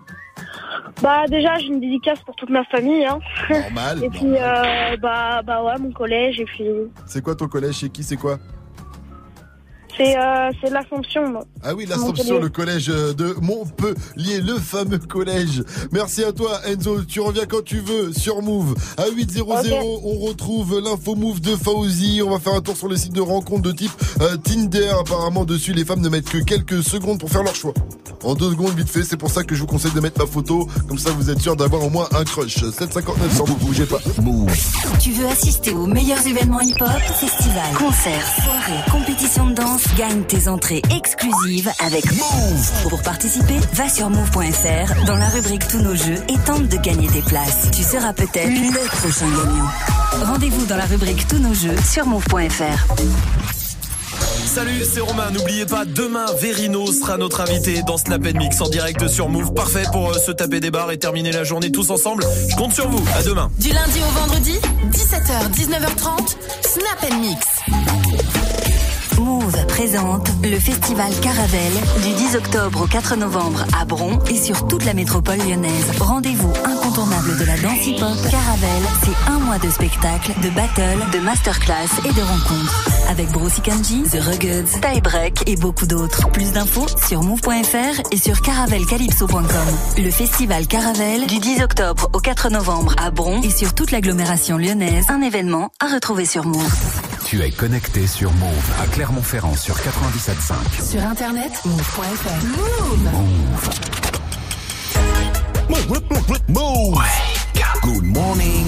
Bah 1.02 1.26
déjà 1.28 1.58
j'ai 1.58 1.66
une 1.68 1.80
dédicace 1.80 2.20
pour 2.20 2.34
toute 2.36 2.50
ma 2.50 2.64
famille. 2.64 3.04
Hein. 3.06 3.18
Normal. 3.50 4.04
Et 4.04 4.08
puis 4.10 4.34
euh, 4.36 4.96
bah 5.00 5.42
bah 5.44 5.62
ouais 5.62 5.78
mon 5.78 5.92
collège 5.92 6.40
et 6.40 6.44
puis 6.44 6.64
C'est 7.06 7.22
quoi 7.22 7.34
ton 7.34 7.48
collège? 7.48 7.76
Chez 7.76 7.88
qui 7.90 8.02
C'est 8.02 8.16
quoi? 8.16 8.38
C'est 9.96 10.16
euh, 10.18 10.50
c'est 10.60 10.70
l'Assomption. 10.70 11.28
moi. 11.30 11.44
Ah 11.62 11.74
oui, 11.74 11.86
l'Assomption, 11.86 12.38
le 12.38 12.48
collège 12.48 12.86
de 12.86 13.34
Montpellier, 13.40 14.40
le 14.40 14.58
fameux 14.58 14.98
collège. 14.98 15.62
Merci 15.92 16.24
à 16.24 16.32
toi, 16.32 16.60
Enzo. 16.66 17.02
Tu 17.02 17.20
reviens 17.20 17.46
quand 17.46 17.64
tu 17.64 17.78
veux 17.78 18.12
sur 18.12 18.42
Move. 18.42 18.74
À 18.96 19.08
800, 19.08 19.44
on 20.04 20.18
retrouve 20.26 20.80
l'info 20.80 21.14
Move 21.14 21.40
de 21.40 21.56
Fauzi. 21.56 22.22
On 22.24 22.30
va 22.30 22.38
faire 22.38 22.54
un 22.54 22.60
tour 22.60 22.76
sur 22.76 22.88
le 22.88 22.96
site 22.96 23.12
de 23.12 23.20
rencontre 23.20 23.62
de 23.62 23.72
type 23.72 23.92
euh, 24.20 24.36
Tinder. 24.36 24.90
Apparemment, 25.00 25.44
dessus, 25.44 25.72
les 25.72 25.84
femmes 25.84 26.00
ne 26.00 26.08
mettent 26.08 26.30
que 26.30 26.38
quelques 26.38 26.82
secondes 26.82 27.18
pour 27.18 27.30
faire 27.30 27.42
leur 27.42 27.54
choix. 27.54 27.74
En 28.24 28.34
deux 28.34 28.50
secondes, 28.50 28.74
vite 28.74 28.88
fait. 28.88 29.02
C'est 29.04 29.16
pour 29.16 29.30
ça 29.30 29.44
que 29.44 29.54
je 29.54 29.60
vous 29.60 29.66
conseille 29.66 29.92
de 29.92 30.00
mettre 30.00 30.20
ma 30.20 30.26
photo. 30.26 30.66
Comme 30.88 30.98
ça, 30.98 31.10
vous 31.10 31.30
êtes 31.30 31.40
sûr 31.40 31.56
d'avoir 31.56 31.84
au 31.84 31.90
moins 31.90 32.08
un 32.12 32.24
crush. 32.24 32.56
759 32.56 33.36
sans 33.36 33.44
vous 33.44 33.56
bougez 33.56 33.86
pas. 33.86 33.98
Move. 34.22 34.50
Tu 35.00 35.12
veux 35.12 35.26
assister 35.26 35.72
aux 35.72 35.86
meilleurs 35.86 36.26
événements 36.26 36.60
hip-hop, 36.60 36.88
festivals, 37.20 37.74
concerts, 37.78 38.26
soirées, 38.42 38.90
compétitions 38.90 39.46
de 39.46 39.54
danse, 39.54 39.85
gagne 39.94 40.22
tes 40.22 40.48
entrées 40.48 40.82
exclusives 40.94 41.70
avec 41.84 42.04
Move. 42.12 42.88
Pour 42.88 43.02
participer, 43.02 43.58
va 43.74 43.88
sur 43.88 44.10
move.fr 44.10 45.04
dans 45.06 45.16
la 45.16 45.28
rubrique 45.28 45.66
Tous 45.68 45.80
nos 45.80 45.94
jeux 45.94 46.18
et 46.28 46.38
tente 46.44 46.68
de 46.68 46.76
gagner 46.76 47.08
tes 47.08 47.22
places. 47.22 47.70
Tu 47.72 47.82
seras 47.82 48.12
peut-être 48.12 48.48
le 48.48 48.86
prochain 48.88 49.28
gagnant. 49.28 50.26
Rendez-vous 50.32 50.66
dans 50.66 50.76
la 50.76 50.86
rubrique 50.86 51.26
Tous 51.28 51.38
nos 51.38 51.54
jeux 51.54 51.76
sur 51.84 52.06
move.fr. 52.06 52.94
Salut, 54.46 54.82
c'est 54.90 55.00
Romain. 55.00 55.30
N'oubliez 55.32 55.66
pas, 55.66 55.84
demain, 55.84 56.26
Verino 56.40 56.90
sera 56.90 57.18
notre 57.18 57.40
invité 57.40 57.82
dans 57.82 57.98
Snap 57.98 58.22
Mix 58.34 58.60
en 58.60 58.68
direct 58.68 59.06
sur 59.08 59.28
Move. 59.28 59.52
Parfait 59.52 59.84
pour 59.92 60.10
euh, 60.10 60.18
se 60.18 60.30
taper 60.30 60.60
des 60.60 60.70
barres 60.70 60.92
et 60.92 60.98
terminer 60.98 61.32
la 61.32 61.44
journée 61.44 61.70
tous 61.70 61.90
ensemble. 61.90 62.24
Je 62.48 62.56
compte 62.56 62.72
sur 62.72 62.88
vous. 62.88 63.04
À 63.16 63.22
demain. 63.22 63.50
Du 63.58 63.70
lundi 63.70 64.00
au 64.00 64.18
vendredi, 64.18 64.58
17h, 64.92 65.50
19h30, 65.52 66.36
Snap 66.62 67.12
and 67.12 67.20
Mix. 67.20 68.75
Move 69.18 69.66
présente 69.66 70.28
le 70.42 70.58
festival 70.58 71.12
Caravelle 71.20 71.72
du 72.02 72.12
10 72.14 72.36
octobre 72.36 72.82
au 72.82 72.86
4 72.86 73.16
novembre 73.16 73.64
à 73.78 73.84
Bron 73.84 74.18
et 74.30 74.36
sur 74.36 74.66
toute 74.66 74.84
la 74.84 74.94
métropole 74.94 75.38
lyonnaise. 75.38 75.90
Rendez-vous 75.98 76.52
incontournable 76.64 77.38
de 77.38 77.44
la 77.44 77.56
danse 77.56 77.86
hip-hop. 77.86 78.30
Caravelle, 78.30 78.82
c'est 79.02 79.30
un 79.30 79.38
mois 79.38 79.58
de 79.58 79.70
spectacles, 79.70 80.32
de 80.42 80.50
battles, 80.50 81.10
de 81.12 81.18
masterclass 81.18 81.88
et 82.04 82.12
de 82.12 82.22
rencontres. 82.22 82.88
Avec 83.08 83.28
Brossy 83.30 83.60
Kanji, 83.60 84.02
The 84.02 84.20
Ruggeds, 84.20 84.80
Tie 84.80 85.50
et 85.50 85.56
beaucoup 85.56 85.86
d'autres. 85.86 86.28
Plus 86.30 86.52
d'infos 86.52 86.86
sur 87.06 87.22
move.fr 87.22 88.00
et 88.10 88.18
sur 88.18 88.40
caravelcalypso.com. 88.40 89.44
Le 89.98 90.10
festival 90.10 90.66
Caravelle 90.66 91.26
du 91.26 91.38
10 91.38 91.62
octobre 91.62 92.08
au 92.12 92.18
4 92.18 92.50
novembre 92.50 92.94
à 93.02 93.10
Bron 93.10 93.40
et 93.42 93.50
sur 93.50 93.74
toute 93.74 93.90
l'agglomération 93.90 94.58
lyonnaise. 94.58 95.06
Un 95.08 95.22
événement 95.22 95.70
à 95.80 95.86
retrouver 95.86 96.26
sur 96.26 96.44
Move. 96.44 97.15
Tu 97.26 97.42
es 97.42 97.50
connecté 97.50 98.06
sur 98.06 98.32
Move 98.34 98.70
à 98.80 98.86
Clermont-Ferrand 98.86 99.56
sur 99.56 99.74
97.5. 99.74 100.90
Sur 100.90 101.02
internet, 101.02 101.50
move.fr. 101.64 102.46
Move. 102.46 103.10
Move. 106.48 107.00
Good 107.82 108.04
morning. 108.04 108.66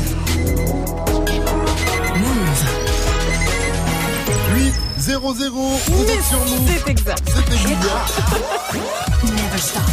8 4.56 4.74
0 4.98 5.34
0 5.34 5.80
vous 5.86 6.02
êtes 6.02 6.24
sur 6.24 6.38
Move. 6.40 6.68
C'est 6.84 6.90
exact. 6.90 7.22
C'était. 7.28 7.76
Never 9.24 9.58
stop. 9.58 9.84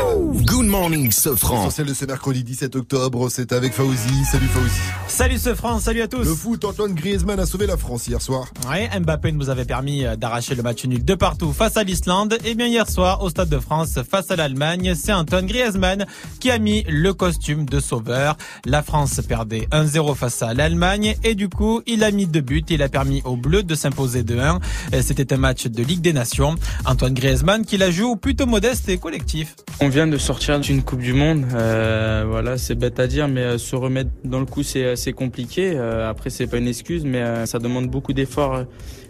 Good 0.00 0.66
morning, 0.66 1.10
Sofran. 1.10 1.62
Essentiel 1.62 1.86
de 1.86 1.94
ce 1.94 2.04
mercredi 2.04 2.44
17 2.44 2.76
octobre, 2.76 3.28
c'est 3.30 3.52
avec 3.52 3.72
Fauzi. 3.72 4.24
Salut 4.30 4.46
Fauzi. 4.46 4.80
Salut 5.08 5.38
ce 5.38 5.54
France, 5.54 5.84
salut 5.84 6.02
à 6.02 6.08
tous. 6.08 6.22
Le 6.24 6.34
foot, 6.34 6.64
Antoine 6.64 6.94
Griezmann 6.94 7.38
a 7.40 7.46
sauvé 7.46 7.66
la 7.66 7.76
France 7.76 8.06
hier 8.06 8.20
soir. 8.20 8.46
Ouais, 8.68 8.88
Mbappé 9.00 9.32
nous 9.32 9.48
avait 9.48 9.64
permis 9.64 10.04
euh, 10.04 10.16
d'arracher 10.16 10.54
le 10.54 10.62
match 10.62 10.84
nul 10.84 11.04
de 11.04 11.14
partout 11.14 11.52
face 11.52 11.76
à 11.76 11.82
l'Islande. 11.84 12.36
Et 12.44 12.54
bien 12.54 12.66
hier 12.66 12.88
soir, 12.88 13.22
au 13.22 13.30
Stade 13.30 13.48
de 13.48 13.58
France, 13.58 13.98
face 14.08 14.30
à 14.30 14.36
l'Allemagne, 14.36 14.94
c'est 14.94 15.12
Antoine 15.12 15.46
Griezmann 15.46 16.06
qui 16.40 16.50
a 16.50 16.58
mis 16.58 16.84
le 16.88 17.14
costume 17.14 17.64
de 17.66 17.80
sauveur. 17.80 18.36
La 18.66 18.82
France 18.82 19.20
perdait 19.26 19.68
1-0 19.72 20.14
face 20.14 20.42
à 20.42 20.52
l'Allemagne 20.54 21.16
et 21.24 21.34
du 21.34 21.48
coup, 21.48 21.80
il 21.86 22.04
a 22.04 22.10
mis 22.10 22.26
deux 22.26 22.40
buts. 22.42 22.64
Il 22.68 22.82
a 22.82 22.88
permis 22.88 23.22
aux 23.24 23.36
Bleus 23.36 23.62
de 23.62 23.74
s'imposer 23.74 24.22
2-1. 24.22 24.60
Euh, 24.94 25.02
C'était 25.02 25.32
un 25.32 25.38
match 25.38 25.66
de 25.66 25.82
Ligue 25.82 26.00
des 26.02 26.12
Nations. 26.12 26.56
Antoine 26.84 27.14
Griezmann 27.14 27.64
qui 27.64 27.78
la 27.78 27.90
joue 27.90 28.16
plutôt 28.16 28.46
modeste 28.46 28.88
et 28.88 28.98
collectif. 28.98 29.54
On 29.80 29.85
vient 29.88 30.06
de 30.06 30.16
sortir 30.16 30.60
d'une 30.60 30.82
Coupe 30.82 31.00
du 31.00 31.12
Monde. 31.12 31.44
Euh, 31.54 32.24
voilà, 32.26 32.58
c'est 32.58 32.74
bête 32.74 32.98
à 32.98 33.06
dire, 33.06 33.28
mais 33.28 33.40
euh, 33.40 33.58
se 33.58 33.76
remettre 33.76 34.10
dans 34.24 34.40
le 34.40 34.46
coup, 34.46 34.62
c'est 34.62 34.96
c'est 34.96 35.12
compliqué. 35.12 35.72
Euh, 35.74 36.08
après, 36.08 36.30
c'est 36.30 36.46
pas 36.46 36.58
une 36.58 36.68
excuse, 36.68 37.04
mais 37.04 37.20
euh, 37.20 37.46
ça 37.46 37.58
demande 37.58 37.88
beaucoup 37.88 38.12
d'efforts 38.12 38.54
euh, 38.54 38.64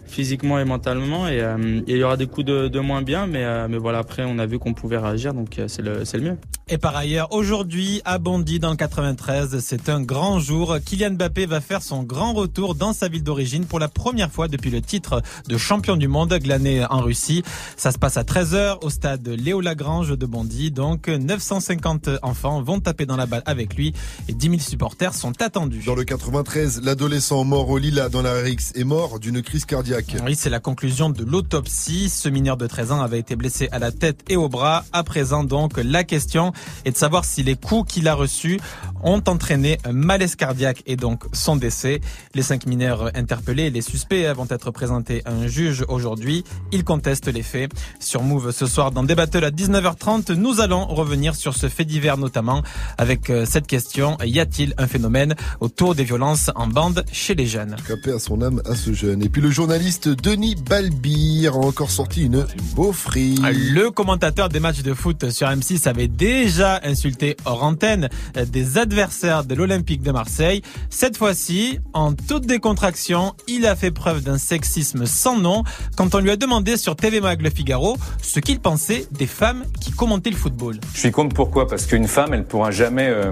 physiquement 0.07 0.59
et 0.59 0.65
mentalement. 0.65 1.27
Et 1.27 1.41
euh, 1.41 1.81
et 1.87 1.93
il 1.93 1.97
y 1.97 2.03
aura 2.03 2.17
des 2.17 2.27
coups 2.27 2.45
de, 2.45 2.67
de 2.67 2.79
moins 2.79 3.01
bien, 3.01 3.27
mais 3.27 3.43
euh, 3.43 3.67
mais 3.69 3.77
voilà, 3.77 3.99
après, 3.99 4.23
on 4.25 4.39
a 4.39 4.45
vu 4.45 4.59
qu'on 4.59 4.73
pouvait 4.73 4.97
réagir, 4.97 5.33
donc 5.33 5.59
euh, 5.59 5.67
c'est 5.67 5.81
le 5.81 6.05
c'est 6.05 6.17
le 6.17 6.23
mieux. 6.23 6.37
Et 6.69 6.77
par 6.77 6.97
ailleurs, 6.97 7.31
aujourd'hui, 7.31 8.01
à 8.03 8.17
Bondy, 8.17 8.59
dans 8.59 8.71
le 8.71 8.75
93, 8.75 9.59
c'est 9.59 9.87
un 9.87 10.01
grand 10.01 10.41
jour. 10.41 10.75
Kylian 10.85 11.11
Mbappé 11.11 11.45
va 11.45 11.61
faire 11.61 11.81
son 11.81 12.03
grand 12.03 12.33
retour 12.33 12.75
dans 12.75 12.91
sa 12.91 13.07
ville 13.07 13.23
d'origine 13.23 13.65
pour 13.65 13.79
la 13.79 13.87
première 13.87 14.29
fois 14.29 14.49
depuis 14.49 14.69
le 14.69 14.81
titre 14.81 15.21
de 15.47 15.57
champion 15.57 15.95
du 15.95 16.09
monde 16.09 16.33
glané 16.33 16.85
en 16.89 16.99
Russie. 16.99 17.41
Ça 17.77 17.93
se 17.93 17.97
passe 17.97 18.17
à 18.17 18.23
13h 18.23 18.79
au 18.83 18.89
stade 18.89 19.25
Léo 19.29 19.61
Lagrange 19.61 20.17
de 20.17 20.25
Bondy. 20.25 20.69
Donc, 20.69 21.07
950 21.07 22.09
enfants 22.21 22.61
vont 22.61 22.81
taper 22.81 23.05
dans 23.05 23.15
la 23.15 23.27
balle 23.27 23.43
avec 23.45 23.75
lui 23.75 23.93
et 24.27 24.33
10 24.33 24.49
000 24.49 24.59
supporters 24.59 25.13
sont 25.13 25.41
attendus. 25.41 25.83
Dans 25.85 25.95
le 25.95 26.03
93, 26.03 26.81
l'adolescent 26.83 27.45
mort 27.45 27.69
au 27.69 27.77
Lila 27.77 28.09
dans 28.09 28.21
la 28.21 28.41
RX 28.41 28.73
est 28.75 28.83
mort 28.83 29.19
d'une 29.21 29.41
crise 29.41 29.63
cardiaque. 29.63 29.96
Oui, 30.25 30.35
c'est 30.35 30.49
la 30.49 30.59
conclusion 30.59 31.09
de 31.09 31.23
l'autopsie. 31.23 32.09
Ce 32.09 32.29
mineur 32.29 32.57
de 32.57 32.67
13 32.67 32.91
ans 32.91 33.01
avait 33.01 33.19
été 33.19 33.35
blessé 33.35 33.69
à 33.71 33.79
la 33.79 33.91
tête 33.91 34.23
et 34.29 34.35
au 34.35 34.49
bras. 34.49 34.85
À 34.93 35.03
présent, 35.03 35.43
donc, 35.43 35.73
la 35.77 36.03
question 36.03 36.53
est 36.85 36.91
de 36.91 36.97
savoir 36.97 37.25
si 37.25 37.43
les 37.43 37.55
coups 37.55 37.93
qu'il 37.93 38.07
a 38.07 38.13
reçus 38.13 38.59
ont 39.03 39.21
entraîné 39.27 39.77
un 39.83 39.93
malaise 39.93 40.35
cardiaque 40.35 40.83
et 40.85 40.95
donc 40.95 41.23
son 41.33 41.55
décès. 41.55 42.01
Les 42.35 42.41
cinq 42.41 42.65
mineurs 42.65 43.11
interpellés, 43.15 43.69
les 43.69 43.81
suspects 43.81 44.25
vont 44.35 44.47
être 44.49 44.71
présentés 44.71 45.21
à 45.25 45.31
un 45.31 45.47
juge 45.47 45.85
aujourd'hui. 45.87 46.43
Ils 46.71 46.83
contestent 46.83 47.31
les 47.31 47.43
faits. 47.43 47.71
Sur 47.99 48.23
Move 48.23 48.51
ce 48.51 48.65
soir, 48.65 48.91
dans 48.91 49.03
des 49.03 49.15
battles 49.15 49.43
à 49.43 49.51
19h30, 49.51 50.33
nous 50.33 50.61
allons 50.61 50.85
revenir 50.85 51.35
sur 51.35 51.55
ce 51.55 51.69
fait 51.69 51.85
divers 51.85 52.17
notamment 52.17 52.63
avec 52.97 53.29
euh, 53.29 53.45
cette 53.45 53.67
question. 53.67 54.17
Y 54.23 54.39
a-t-il 54.39 54.73
un 54.77 54.87
phénomène 54.87 55.35
autour 55.59 55.95
des 55.95 56.03
violences 56.03 56.51
en 56.55 56.67
bande 56.67 57.03
chez 57.11 57.35
les 57.35 57.47
jeunes? 57.47 57.75
Capé 57.87 58.11
à 58.11 58.19
son 58.19 58.41
âme 58.41 58.61
à 58.65 58.75
ce 58.75 58.93
jeune. 58.93 59.23
Et 59.23 59.29
puis 59.29 59.41
le 59.41 59.49
journaliste 59.49 59.86
Denis 59.87 60.55
Balbir 60.55 61.53
a 61.53 61.59
encore 61.59 61.89
sorti 61.89 62.25
une 62.25 62.45
beaufrie. 62.75 63.37
Le 63.71 63.89
commentateur 63.89 64.49
des 64.49 64.59
matchs 64.59 64.81
de 64.81 64.93
foot 64.93 65.29
sur 65.29 65.47
M6 65.47 65.87
avait 65.87 66.09
déjà 66.09 66.81
insulté 66.83 67.37
hors 67.45 67.63
antenne 67.63 68.09
des 68.51 68.77
adversaires 68.77 69.45
de 69.45 69.55
l'Olympique 69.55 70.01
de 70.01 70.11
Marseille. 70.11 70.61
Cette 70.89 71.15
fois-ci, 71.15 71.79
en 71.93 72.11
toute 72.11 72.45
décontraction, 72.45 73.33
il 73.47 73.65
a 73.65 73.77
fait 73.77 73.91
preuve 73.91 74.23
d'un 74.23 74.37
sexisme 74.37 75.05
sans 75.05 75.39
nom 75.39 75.63
quand 75.95 76.13
on 76.15 76.19
lui 76.19 76.31
a 76.31 76.35
demandé 76.35 76.75
sur 76.75 76.97
TV 76.97 77.21
Mag 77.21 77.41
Le 77.41 77.49
Figaro 77.49 77.97
ce 78.21 78.41
qu'il 78.41 78.59
pensait 78.59 79.07
des 79.11 79.27
femmes 79.27 79.63
qui 79.79 79.91
commentaient 79.91 80.31
le 80.31 80.35
football. 80.35 80.81
Je 80.93 80.99
suis 80.99 81.11
contre 81.11 81.33
pourquoi? 81.33 81.65
Parce 81.65 81.85
qu'une 81.85 82.07
femme, 82.09 82.33
elle 82.33 82.41
ne 82.41 82.45
pourra 82.45 82.71
jamais 82.71 83.07
euh, 83.07 83.31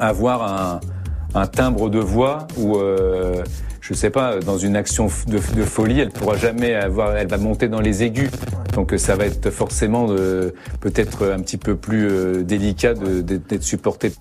avoir 0.00 0.42
un, 0.42 0.80
un 1.34 1.46
timbre 1.46 1.88
de 1.88 2.00
voix 2.00 2.48
ou, 2.56 2.78
euh, 2.78 3.44
je 3.88 3.94
sais 3.94 4.10
pas, 4.10 4.38
dans 4.40 4.58
une 4.58 4.76
action 4.76 5.08
de, 5.26 5.38
de 5.38 5.62
folie, 5.62 6.00
elle 6.00 6.10
pourra 6.10 6.36
jamais 6.36 6.74
avoir, 6.74 7.16
elle 7.16 7.26
va 7.26 7.38
monter 7.38 7.68
dans 7.68 7.80
les 7.80 8.02
aigus. 8.02 8.30
Donc 8.74 8.92
ça 8.98 9.16
va 9.16 9.24
être 9.24 9.48
forcément 9.48 10.08
euh, 10.10 10.50
peut-être 10.80 11.26
un 11.26 11.40
petit 11.40 11.56
peu 11.56 11.74
plus 11.74 12.06
euh, 12.06 12.42
délicat 12.42 12.92
d'être 12.92 13.62
supporté 13.62 14.12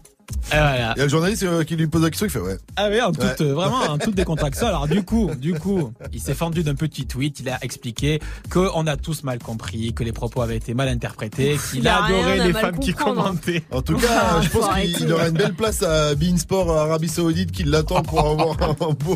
voilà. 0.49 0.93
Il 0.95 0.99
y 0.99 1.01
a 1.01 1.03
le 1.05 1.09
journaliste 1.09 1.43
euh, 1.43 1.63
qui 1.63 1.75
lui 1.75 1.87
pose 1.87 2.01
la 2.03 2.09
question, 2.09 2.25
il 2.27 2.29
fait 2.29 2.39
ouais. 2.39 2.57
Ah 2.75 2.87
oui, 2.89 3.01
en 3.01 3.11
toute, 3.11 3.21
Ouais. 3.23 3.35
euh, 3.41 3.53
vraiment, 3.53 3.79
en 3.81 3.97
toute 3.97 4.15
décontraction. 4.15 4.67
Alors 4.67 4.87
du 4.87 5.03
coup, 5.03 5.29
du 5.35 5.53
coup, 5.53 5.91
il 6.13 6.21
s'est 6.21 6.33
fendu 6.33 6.63
d'un 6.63 6.75
petit 6.75 7.05
tweet. 7.05 7.39
Il 7.39 7.49
a 7.49 7.57
expliqué 7.63 8.19
qu'on 8.49 8.87
a 8.87 8.97
tous 8.97 9.23
mal 9.23 9.39
compris, 9.39 9.93
que 9.93 10.03
les 10.03 10.11
propos 10.11 10.41
avaient 10.41 10.57
été 10.57 10.73
mal 10.73 10.87
interprétés, 10.89 11.57
qu'il 11.71 11.87
a 11.87 12.05
adoré 12.05 12.39
les 12.47 12.53
femmes 12.53 12.79
qui 12.79 12.93
commentaient. 12.93 13.63
En 13.71 13.81
tout 13.81 13.97
cas, 13.97 14.07
Ah, 14.37 14.41
je 14.41 14.49
pense 14.49 14.65
qu'il 14.95 15.11
aura 15.11 15.27
une 15.27 15.37
belle 15.37 15.53
place 15.53 15.83
à 15.83 16.15
Bein 16.15 16.37
Sport 16.37 16.71
à 16.77 16.83
Arabie 16.83 17.07
Saoudite 17.09 17.51
qui 17.51 17.63
l'attend 17.63 18.01
pour 18.03 18.19
avoir 18.19 18.57
un 18.61 18.93
beau, 18.93 19.15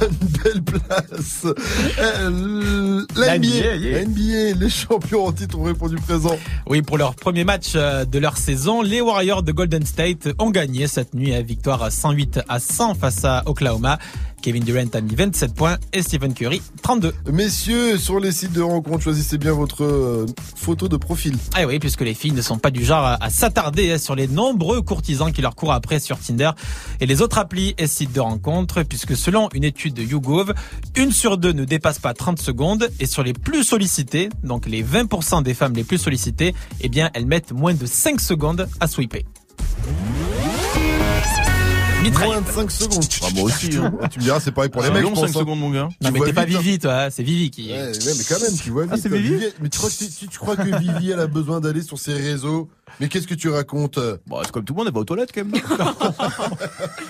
une 0.00 0.28
belle 0.42 0.62
place. 0.62 1.46
La 3.16 3.38
NBA, 3.38 3.38
NBA, 3.38 3.46
yeah. 3.76 3.92
la 3.98 4.04
NBA, 4.04 4.58
les 4.60 4.70
champions 4.70 5.26
en 5.26 5.32
titre 5.32 5.58
ont 5.58 5.64
répondu 5.64 5.96
présent. 5.96 6.36
Oui, 6.66 6.82
pour 6.82 6.98
leur 6.98 7.14
premier 7.14 7.44
match 7.44 7.72
euh, 7.74 8.04
de 8.04 8.18
leur 8.18 8.36
saison, 8.36 8.82
les 8.82 9.00
Warriors 9.00 9.42
de 9.42 9.52
Golden 9.52 9.84
State 9.84 10.28
ont 10.42 10.50
gagné 10.50 10.88
cette 10.88 11.14
nuit 11.14 11.32
à 11.34 11.40
victoire 11.40 11.90
108 11.90 12.40
à 12.48 12.58
100 12.58 12.94
face 12.94 13.24
à 13.24 13.44
Oklahoma. 13.46 13.98
Kevin 14.42 14.64
Durant 14.64 14.88
a 14.92 15.00
mis 15.00 15.14
27 15.14 15.54
points 15.54 15.78
et 15.92 16.02
Stephen 16.02 16.34
Curry 16.34 16.60
32. 16.82 17.14
Messieurs, 17.32 17.96
sur 17.96 18.18
les 18.18 18.32
sites 18.32 18.52
de 18.52 18.60
rencontres, 18.60 19.04
choisissez 19.04 19.38
bien 19.38 19.52
votre 19.52 19.84
euh, 19.84 20.26
photo 20.56 20.88
de 20.88 20.96
profil. 20.96 21.36
Ah 21.54 21.64
oui, 21.64 21.78
puisque 21.78 22.00
les 22.00 22.14
filles 22.14 22.32
ne 22.32 22.42
sont 22.42 22.58
pas 22.58 22.72
du 22.72 22.84
genre 22.84 23.04
à, 23.04 23.22
à 23.22 23.30
s'attarder 23.30 23.92
hein, 23.92 23.98
sur 23.98 24.16
les 24.16 24.26
nombreux 24.26 24.82
courtisans 24.82 25.30
qui 25.32 25.42
leur 25.42 25.54
courent 25.54 25.72
après 25.72 26.00
sur 26.00 26.18
Tinder 26.18 26.50
et 26.98 27.06
les 27.06 27.22
autres 27.22 27.38
applis 27.38 27.76
et 27.78 27.86
sites 27.86 28.12
de 28.12 28.20
rencontres, 28.20 28.82
puisque 28.82 29.16
selon 29.16 29.48
une 29.54 29.62
étude 29.62 29.94
de 29.94 30.02
YouGov, 30.02 30.54
une 30.96 31.12
sur 31.12 31.38
deux 31.38 31.52
ne 31.52 31.64
dépasse 31.64 32.00
pas 32.00 32.14
30 32.14 32.40
secondes 32.40 32.90
et 32.98 33.06
sur 33.06 33.22
les 33.22 33.32
plus 33.32 33.62
sollicités, 33.62 34.28
donc 34.42 34.66
les 34.66 34.82
20% 34.82 35.44
des 35.44 35.54
femmes 35.54 35.74
les 35.74 35.84
plus 35.84 35.98
sollicitées, 35.98 36.52
eh 36.80 36.88
bien 36.88 37.10
elles 37.14 37.26
mettent 37.26 37.52
moins 37.52 37.74
de 37.74 37.86
5 37.86 38.20
secondes 38.20 38.68
à 38.80 38.88
sweeper. 38.88 39.22
Moins 42.10 42.40
de 42.40 42.48
5 42.48 42.70
secondes. 42.70 43.04
Ah, 43.22 43.26
moi 43.34 43.44
aussi. 43.44 43.76
Hein. 43.76 43.92
Tu 44.10 44.18
me 44.18 44.24
diras, 44.24 44.40
c'est 44.40 44.50
pareil 44.50 44.70
pour 44.70 44.82
les 44.82 44.88
C'est 44.88 44.94
mecs. 44.94 45.02
long, 45.02 45.10
je 45.10 45.20
pense, 45.20 45.30
5 45.30 45.36
hein. 45.36 45.40
secondes, 45.40 45.60
mon 45.60 45.70
gars. 45.70 45.88
Non 46.00 46.10
mais 46.10 46.20
t'es 46.20 46.32
pas 46.32 46.44
vite, 46.44 46.56
hein. 46.56 46.60
Vivi 46.60 46.78
toi, 46.78 47.10
c'est 47.10 47.22
Vivi 47.22 47.50
qui... 47.50 47.70
Ouais, 47.70 47.78
ouais, 47.78 48.14
mais 48.18 48.24
quand 48.28 48.40
même, 48.40 48.56
tu 48.56 48.70
vois. 48.70 48.84
Ah, 48.90 48.96
c'est. 49.00 49.08
Vivi 49.08 49.46
Mais 49.60 49.68
tu 49.68 49.78
crois, 49.78 49.90
que, 49.90 49.94
tu, 49.96 50.28
tu 50.28 50.38
crois 50.38 50.56
que 50.56 50.78
Vivi, 50.78 51.10
elle 51.12 51.20
a 51.20 51.26
besoin 51.26 51.60
d'aller 51.60 51.82
sur 51.82 51.98
ses 51.98 52.14
réseaux 52.14 52.68
Mais 53.00 53.08
qu'est-ce 53.08 53.26
que 53.26 53.34
tu 53.34 53.48
racontes 53.48 53.98
euh 53.98 54.16
Bon, 54.26 54.38
c'est 54.44 54.52
comme 54.52 54.64
tout 54.64 54.72
le 54.74 54.78
monde, 54.78 54.86
elle 54.88 54.94
va 54.94 55.00
aux 55.00 55.04
toilettes 55.04 55.32
quand 55.34 55.44
même. 55.44 55.60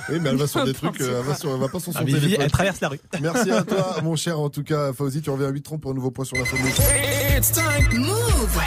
Oui, 0.08 0.18
mais 0.20 0.30
elle 0.30 0.36
va 0.36 0.46
sur 0.46 0.64
des 0.64 0.74
trucs, 0.74 1.00
euh, 1.00 1.20
elle 1.20 1.26
va, 1.26 1.34
sur, 1.34 1.52
elle 1.54 1.60
va 1.60 1.68
pas 1.68 1.80
sur 1.80 1.92
son 1.92 1.98
Ah, 2.00 2.04
téléphone. 2.04 2.36
elle 2.40 2.50
traverse 2.50 2.80
la 2.80 2.88
rue. 2.88 3.00
Merci 3.20 3.50
à 3.50 3.62
toi, 3.62 3.96
mon 4.02 4.16
cher, 4.16 4.38
en 4.40 4.50
tout 4.50 4.62
cas, 4.64 4.92
Fauzi, 4.92 5.22
tu 5.22 5.30
reviens 5.30 5.48
à 5.48 5.52
8h30 5.52 5.78
pour 5.80 5.90
un 5.92 5.94
nouveau 5.94 6.10
point 6.10 6.24
sur 6.24 6.36
l'info. 6.36 6.56
It's 6.56 7.52
time. 7.52 7.98
Move. 7.98 8.58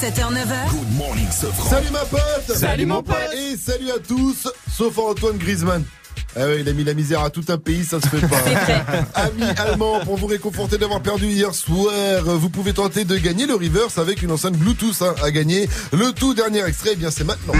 7h, 0.00 0.32
9h. 0.32 0.70
Good 0.70 0.96
morning, 0.96 1.30
Sofran. 1.30 1.68
Salut 1.70 1.90
ma 1.90 2.04
pote 2.04 2.56
Salut, 2.56 2.86
mon 2.86 3.02
pote. 3.02 3.16
Et 3.34 3.56
salut 3.56 3.90
à 3.90 3.98
tous, 3.98 4.48
sauf 4.70 4.98
à 4.98 5.02
Antoine 5.02 5.36
Griezmann. 5.38 5.84
Ah 6.36 6.46
ouais, 6.46 6.60
il 6.60 6.68
a 6.68 6.72
mis 6.72 6.84
la 6.84 6.94
misère 6.94 7.22
à 7.22 7.30
tout 7.30 7.44
un 7.48 7.58
pays, 7.58 7.84
ça 7.84 8.00
se 8.00 8.06
fait 8.06 8.26
pas. 8.26 8.36
Amis 9.20 9.42
allemands, 9.58 10.00
pour 10.04 10.16
vous 10.16 10.26
réconforter 10.28 10.78
d'avoir 10.78 11.00
perdu 11.00 11.26
hier 11.26 11.52
soir, 11.54 11.92
vous 12.24 12.50
pouvez 12.50 12.72
tenter 12.72 13.04
de 13.04 13.16
gagner 13.16 13.46
le 13.46 13.54
Reverse 13.54 13.98
avec 13.98 14.22
une 14.22 14.30
enceinte 14.30 14.54
Bluetooth 14.54 15.02
hein, 15.02 15.14
à 15.22 15.30
gagner. 15.32 15.68
Le 15.92 16.12
tout 16.12 16.34
dernier 16.34 16.64
extrait, 16.64 16.90
eh 16.92 16.96
bien 16.96 17.10
c'est 17.10 17.24
maintenant. 17.24 17.54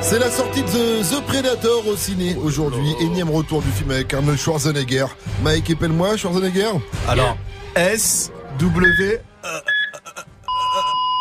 C'est 0.00 0.18
la 0.18 0.30
sortie 0.30 0.62
de 0.62 1.02
The 1.02 1.20
Predator 1.26 1.86
au 1.86 1.96
ciné 1.96 2.36
aujourd'hui. 2.42 2.94
Énième 3.00 3.30
retour 3.30 3.62
du 3.62 3.70
film 3.70 3.90
avec 3.90 4.12
Arnold 4.14 4.38
Schwarzenegger. 4.38 5.06
Mike, 5.42 5.70
épelle-moi 5.70 6.16
Schwarzenegger. 6.16 6.70
Alors, 7.08 7.36
S, 7.74 8.30
W, 8.58 9.20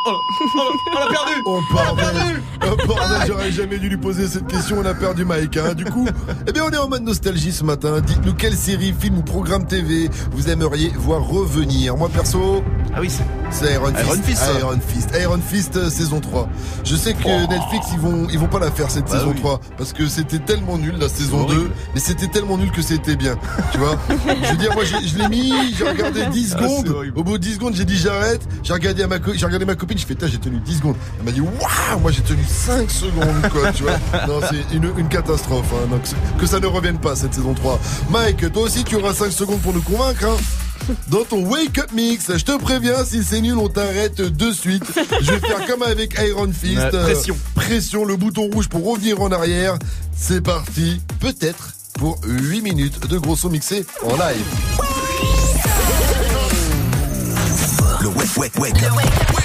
Oh, 0.07 0.11
on 0.93 0.99
l'a 0.99 1.07
perdu 1.07 1.41
Oh 1.45 1.59
bordel 1.71 2.41
Oh 2.63 2.75
bordel, 2.87 3.17
j'aurais 3.27 3.51
jamais 3.51 3.77
dû 3.79 3.89
lui 3.89 3.97
poser 3.97 4.27
cette 4.27 4.47
question, 4.47 4.77
on 4.79 4.85
a 4.85 4.93
perdu 4.93 5.25
Mike. 5.25 5.57
Hein. 5.57 5.73
Du 5.73 5.85
coup, 5.85 6.07
eh 6.47 6.51
bien 6.51 6.63
on 6.65 6.69
est 6.71 6.77
en 6.77 6.87
mode 6.87 7.03
nostalgie 7.03 7.51
ce 7.51 7.63
matin. 7.63 8.01
Dites-nous 8.01 8.33
quelle 8.33 8.55
série, 8.55 8.93
film 8.97 9.17
ou 9.19 9.21
programme 9.23 9.65
TV 9.65 10.09
vous 10.31 10.49
aimeriez 10.49 10.91
voir 10.95 11.21
revenir. 11.23 11.97
Moi 11.97 12.09
perso, 12.09 12.63
Ah 12.93 12.99
oui, 13.01 13.09
c'est. 13.09 13.23
c'est 13.51 13.73
Iron 13.73 13.93
Fist. 13.93 14.05
Iron 14.05 14.21
Fist. 14.23 14.43
Iron 14.59 14.79
Fist. 14.87 15.09
Iron 15.21 15.39
Fist 15.49 15.77
euh, 15.77 15.89
saison 15.89 16.19
3. 16.19 16.49
Je 16.83 16.95
sais 16.95 17.13
que 17.13 17.49
Netflix 17.49 17.87
ils 17.93 17.99
vont 17.99 18.27
ils 18.31 18.39
vont 18.39 18.47
pas 18.47 18.59
la 18.59 18.71
faire 18.71 18.89
cette 18.91 19.05
Oh. 19.07 19.11
Bah 19.11 19.19
saison 19.19 19.31
oui. 19.35 19.41
3 19.41 19.59
parce 19.77 19.93
que 19.93 20.07
c'était 20.07 20.39
tellement 20.39 20.77
nul 20.77 20.95
la 20.99 21.09
saison 21.09 21.41
Horrible. 21.41 21.63
2, 21.63 21.71
mais 21.95 21.99
c'était 21.99 22.27
tellement 22.27 22.57
nul 22.57 22.71
que 22.71 22.81
c'était 22.81 23.15
bien. 23.15 23.35
Tu 23.71 23.77
vois 23.77 23.97
Je 24.43 24.51
veux 24.51 24.57
dire 24.57 24.73
moi 24.73 24.83
je 24.85 25.17
l'ai 25.17 25.29
mis, 25.29 25.53
j'ai 25.77 25.87
regardé 25.87 26.25
10 26.27 26.55
Ah, 26.57 26.61
secondes. 26.61 26.95
Au 27.15 27.23
bout 27.23 27.33
de 27.37 27.43
10 27.43 27.55
secondes, 27.55 27.73
j'ai 27.75 27.85
dit 27.85 27.97
j'arrête. 27.97 28.41
J'ai 28.63 28.73
regardé 28.73 29.03
à 29.03 29.07
ma 29.07 29.19
co- 29.19 29.33
j'ai 29.33 29.45
regardé 29.45 29.65
ma 29.65 29.75
copine, 29.75 29.94
je 29.97 30.05
fais 30.05 30.15
j'ai 30.27 30.37
tenu 30.37 30.59
10 30.59 30.77
secondes. 30.77 30.95
Elle 31.19 31.25
m'a 31.25 31.31
dit 31.31 31.41
waouh, 31.41 31.99
moi 32.01 32.11
j'ai 32.11 32.21
tenu 32.21 32.43
5 32.47 32.89
secondes 32.89 33.49
quoi, 33.51 33.71
tu 33.71 33.83
vois. 33.83 33.93
Non, 34.27 34.39
c'est 34.49 34.75
une, 34.75 34.91
une 34.97 35.09
catastrophe 35.09 35.71
hein. 35.73 35.87
Donc 35.89 36.01
que 36.39 36.45
ça 36.45 36.59
ne 36.59 36.67
revienne 36.67 36.97
pas 36.99 37.15
cette 37.15 37.33
saison 37.33 37.53
3. 37.53 37.79
Mike, 38.09 38.51
toi 38.51 38.63
aussi 38.63 38.83
tu 38.83 38.95
auras 38.95 39.13
5 39.13 39.31
secondes 39.31 39.61
pour 39.61 39.73
nous 39.73 39.81
convaincre 39.81 40.25
hein 40.25 40.37
dans 41.07 41.23
ton 41.23 41.45
Wake 41.45 41.77
Up 41.79 41.91
Mix. 41.93 42.37
Je 42.37 42.43
te 42.43 42.57
préviens, 42.57 43.03
si 43.05 43.23
c'est 43.23 43.41
nul, 43.41 43.57
on 43.57 43.69
t'arrête 43.69 44.21
de 44.21 44.51
suite. 44.51 44.83
Je 45.21 45.31
vais 45.31 45.39
faire 45.39 45.65
comme 45.65 45.83
avec 45.83 46.15
Iron 46.19 46.51
Fist. 46.51 46.79
Euh, 46.93 47.03
pression. 47.03 47.37
pression, 47.55 48.05
le 48.05 48.15
bouton 48.15 48.49
rouge 48.53 48.67
pour 48.67 48.85
revenir 48.85 49.21
en 49.21 49.31
arrière. 49.31 49.77
C'est 50.15 50.41
parti. 50.41 51.01
Peut-être 51.19 51.73
pour 51.93 52.19
8 52.25 52.61
minutes 52.61 53.07
de 53.07 53.17
gros 53.17 53.35
son 53.35 53.49
mixé 53.49 53.85
en 54.03 54.15
live. 54.15 54.45
Le 58.01 58.07
wake, 58.09 58.37
wake, 58.37 58.59
wake 58.59 58.83
up. 58.83 59.44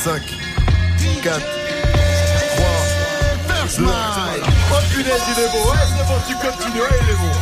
5, 0.00 0.22
4, 1.22 1.40
3, 1.40 1.44
2, 3.76 3.84
Oh 3.84 4.80
punaise, 4.94 5.20
il 5.28 5.42
est 5.42 5.52
beau. 5.52 5.70
Ouais, 5.70 5.84
c'est 5.94 6.06
bon, 6.08 6.18
tu 6.26 6.34
continues. 6.36 6.80
Ouais, 6.80 6.88
il 7.02 7.10
est 7.10 7.18
beau. 7.20 7.34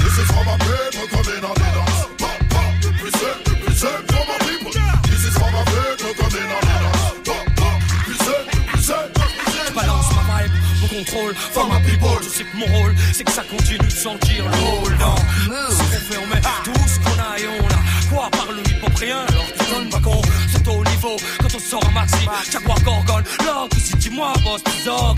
This 0.00 0.14
is 0.18 0.26
from 0.26 0.44
my 0.44 0.52
people 0.58 1.08
coming 1.08 1.44
on 1.44 1.54
the 1.54 1.64
dance. 1.72 2.04
Pop, 2.18 2.36
pop, 2.50 2.60
represent, 2.84 3.40
represent 3.48 4.04
for 4.12 4.24
my 4.28 4.36
people. 4.44 4.72
This 5.08 5.24
is 5.24 5.32
from 5.32 5.50
my 5.50 5.64
people 5.64 6.12
coming 6.12 6.50
on 6.52 6.60
the 6.60 6.76
dance. 6.84 7.24
Pop, 7.24 7.46
pop, 7.56 7.80
represent. 8.04 8.44
Je 8.76 9.72
balance 9.72 10.08
ma 10.12 10.22
vibe, 10.42 10.52
mon 10.82 10.88
contrôle, 10.88 11.34
for 11.34 11.66
my 11.68 11.80
people. 11.88 12.18
Je 12.22 12.28
sais 12.28 12.44
que 12.44 12.56
mon 12.58 12.66
rôle, 12.66 12.94
c'est 13.14 13.24
que 13.24 13.32
ça 13.32 13.44
continue 13.44 13.78
de 13.78 13.88
sentir 13.88 14.44
le 14.44 14.56
rôle 14.62 14.94
dans 14.98 15.16
ce 15.16 15.76
qu'on 15.78 15.84
fait, 15.84 16.18
on 16.22 16.26
met 16.26 16.42
tout 16.64 16.86
ce 16.86 16.98
qu'on 17.00 17.18
a 17.18 17.38
et 17.38 17.48
on 17.48 17.64
a. 17.64 18.03
Par 18.14 18.46
le 18.52 18.62
rien, 18.96 19.16
alors 19.28 19.46
tu 19.58 19.74
donnes 19.74 19.88
pas 19.90 19.98
con. 19.98 20.22
C'est 20.52 20.68
au 20.68 20.84
niveau, 20.84 21.16
quand 21.40 21.54
on 21.54 21.58
sort 21.58 21.84
un 21.88 21.92
maxi, 21.92 22.26
Jaguar 22.50 22.80
Gorgon, 22.82 23.22
l'or, 23.44 23.68
si 23.76 23.96
dis-moi, 23.96 24.32
boss, 24.44 24.62
plus 24.62 24.74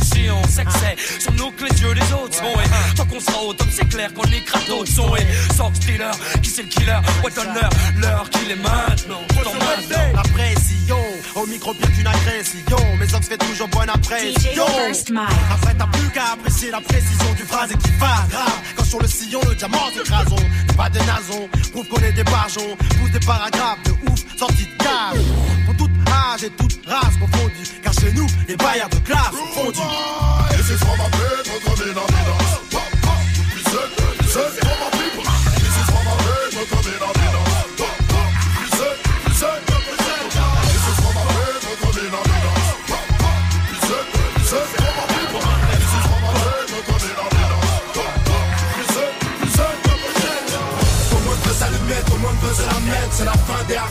si 0.07 0.30
on 0.30 0.42
sait 0.49 0.64
que 0.64 0.72
c'est 0.72 1.20
sur 1.20 1.32
nous 1.34 1.51
que 1.51 1.64
les 1.64 1.82
yeux 1.82 1.94
des 1.94 2.12
autres 2.12 2.34
sont. 2.34 2.61
Et 2.61 2.97
tant 2.97 3.05
qu'on 3.05 3.20
sera 3.20 3.42
au 3.42 3.53
top, 3.53 3.68
c'est 3.70 3.88
clair 3.88 4.12
qu'on 4.14 4.24
écrase 4.24 4.66
d'autres 4.66 4.90
sons. 4.90 5.14
Et 5.16 5.55
Sox 5.55 5.74
Stealer, 5.74 6.11
qui 6.42 6.49
c'est 6.49 6.62
le 6.62 6.68
killer, 6.68 6.99
ouais, 7.22 7.30
donne-leur, 7.34 7.70
l'heure 7.99 8.30
qu'il 8.30 8.51
est 8.51 8.57
maintenant. 8.57 9.20
La 10.14 10.22
pression, 10.22 10.99
au 11.34 11.47
micro 11.47 11.74
bien 11.74 11.90
qu'une 11.90 12.07
agression. 12.07 12.97
Mes 12.99 13.14
ox 13.14 13.28
fait 13.28 13.36
toujours 13.36 13.68
bonne 13.68 13.90
impression. 13.90 14.64
Après 15.51 15.74
t'as 15.74 15.86
plus 15.86 16.09
qu'à 16.11 16.32
apprécier 16.32 16.70
la 16.70 16.80
précision 16.80 17.32
du 17.36 17.42
phrase 17.42 17.70
et 17.72 17.76
qui 17.76 17.90
va 17.99 18.24
grave. 18.30 18.61
Quand 18.76 18.84
sur 18.84 19.01
le 19.01 19.09
sillon 19.09 19.40
le 19.49 19.55
diamant 19.55 19.90
s'écrasons 19.94 20.36
Pas 20.76 20.88
des 20.90 21.01
nasons, 21.01 21.49
prouve 21.72 21.86
qu'on 21.88 22.03
est 22.03 22.12
des 22.12 22.24
barjons 22.24 22.76
Pousse 22.89 23.11
des 23.12 23.20
paragraphes 23.26 23.82
de 23.84 24.11
ouf, 24.11 24.20
sortis 24.37 24.66
de 24.66 24.82
cave 24.82 25.18
Pour 25.66 25.76
toute 25.76 25.91
âge 26.09 26.45
et 26.45 26.51
toute 26.51 26.78
race 26.87 27.16
confondue 27.20 27.66
Car 27.82 27.93
chez 27.95 28.12
nous, 28.12 28.26
les 28.49 28.57
baillards 28.57 28.89
de 28.91 28.99
classe 28.99 29.32
sont 29.32 29.61
fondus 29.61 29.80
This 30.57 30.70
is 30.70 30.78
from 30.78 30.99
my 30.99 31.09
people 31.11 31.61
coming 31.64 31.97
on 31.97 32.07
the 32.07 32.22
dance. 32.26 32.59
Pop, 32.70 32.91
pop, 33.03 33.20
represent, 33.39 33.91
represent 33.99 34.66
for 34.66 34.76
my 34.82 34.91
people. 34.99 35.24
This 35.62 35.76
is 35.78 35.87
from 35.87 36.05
my 36.05 36.14
people 36.51 36.66
coming 36.66 37.16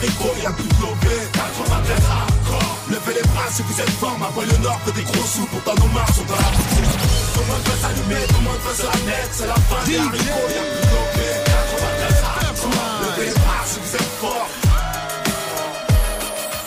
haricots, 0.06 0.36
y'a 0.42 0.50
plus 0.52 0.68
de 0.68 0.82
lobé. 0.82 1.16
93 1.32 1.98
hardcore. 2.10 2.76
Levez 2.90 3.14
les 3.14 3.28
bras 3.28 3.48
si 3.50 3.62
vous 3.62 3.80
êtes 3.80 3.90
fort. 3.90 4.18
Ma 4.18 4.28
banlieue 4.30 4.58
nord 4.62 4.80
fait 4.84 4.92
des 4.92 5.02
gros 5.02 5.26
sous. 5.26 5.46
Pourtant 5.46 5.74
nos 5.80 5.92
marches 5.92 6.12
sont 6.12 6.24
dans 6.24 6.36
la 6.36 6.50
boutique. 6.56 6.96
Tout 7.34 7.40
le 7.40 7.46
monde 7.46 7.64
veut 7.66 7.78
s'allumer, 7.80 8.26
tout 8.28 8.34
le 8.36 8.42
monde 8.42 8.62
veut 8.64 8.74
se 8.74 8.86
la 8.86 8.98
mettre? 9.06 9.32
C'est 9.32 9.46
la 9.46 9.54
fin 9.54 9.84
des 9.86 9.98
haricots, 9.98 10.48
y'a 10.54 10.64
plus 10.70 10.84
de 10.86 10.94
lobé. 10.94 11.28
93 11.46 12.22
hardcore. 12.22 12.70
Levez 13.02 13.26
les 13.28 13.34
bras 13.34 13.62
si 13.66 13.78
vous 13.82 13.94
êtes 13.94 14.12
fort. 14.20 14.48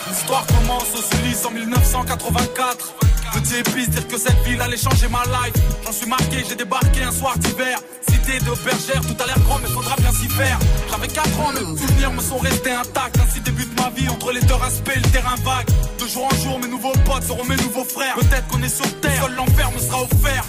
L'histoire 0.10 0.46
commence 0.46 0.90
au 0.98 1.02
Sulis 1.02 1.46
en 1.46 1.52
1984. 1.52 3.09
Petit 3.34 3.56
épice, 3.58 3.90
dire 3.90 4.08
que 4.08 4.18
cette 4.18 4.40
ville 4.44 4.62
allait 4.62 4.78
changer 4.78 5.08
ma 5.08 5.24
life. 5.26 5.54
J'en 5.86 5.92
suis 5.92 6.08
marqué, 6.08 6.44
j'ai 6.48 6.56
débarqué 6.56 7.04
un 7.04 7.12
soir 7.12 7.38
d'hiver. 7.38 7.80
Cité 8.10 8.40
de 8.40 8.52
bergère, 8.64 9.02
tout 9.02 9.22
a 9.22 9.26
l'air 9.28 9.40
grand, 9.46 9.60
mais 9.60 9.70
faudra 9.70 9.96
bien 9.98 10.12
s'y 10.12 10.28
faire. 10.28 10.60
J'avais 10.90 11.08
4 11.08 11.40
ans, 11.40 11.52
mes 11.54 11.78
souvenirs 11.78 12.12
me 12.12 12.22
sont 12.22 12.38
restés 12.38 12.72
intacts. 12.72 13.18
Ainsi 13.20 13.40
débute 13.42 13.70
ma 13.80 13.90
vie 13.92 14.10
entre 14.10 14.32
les 14.32 14.42
deux 14.42 14.56
aspects, 14.66 14.96
le 14.96 15.10
terrain 15.10 15.36
vague. 15.44 15.68
De 16.00 16.08
jour 16.08 16.26
en 16.26 16.36
jour, 16.44 16.60
mes 16.60 16.68
nouveaux 16.68 16.94
potes 17.06 17.24
seront 17.24 17.46
mes 17.46 17.58
nouveaux 17.58 17.86
frères. 17.86 18.16
Peut-être 18.16 18.48
qu'on 18.48 18.62
est 18.64 18.76
sur 18.76 19.00
terre, 19.00 19.24
seul 19.24 19.36
l'enfer 19.36 19.72
me 19.72 19.80
sera 19.80 20.02
offert. 20.02 20.46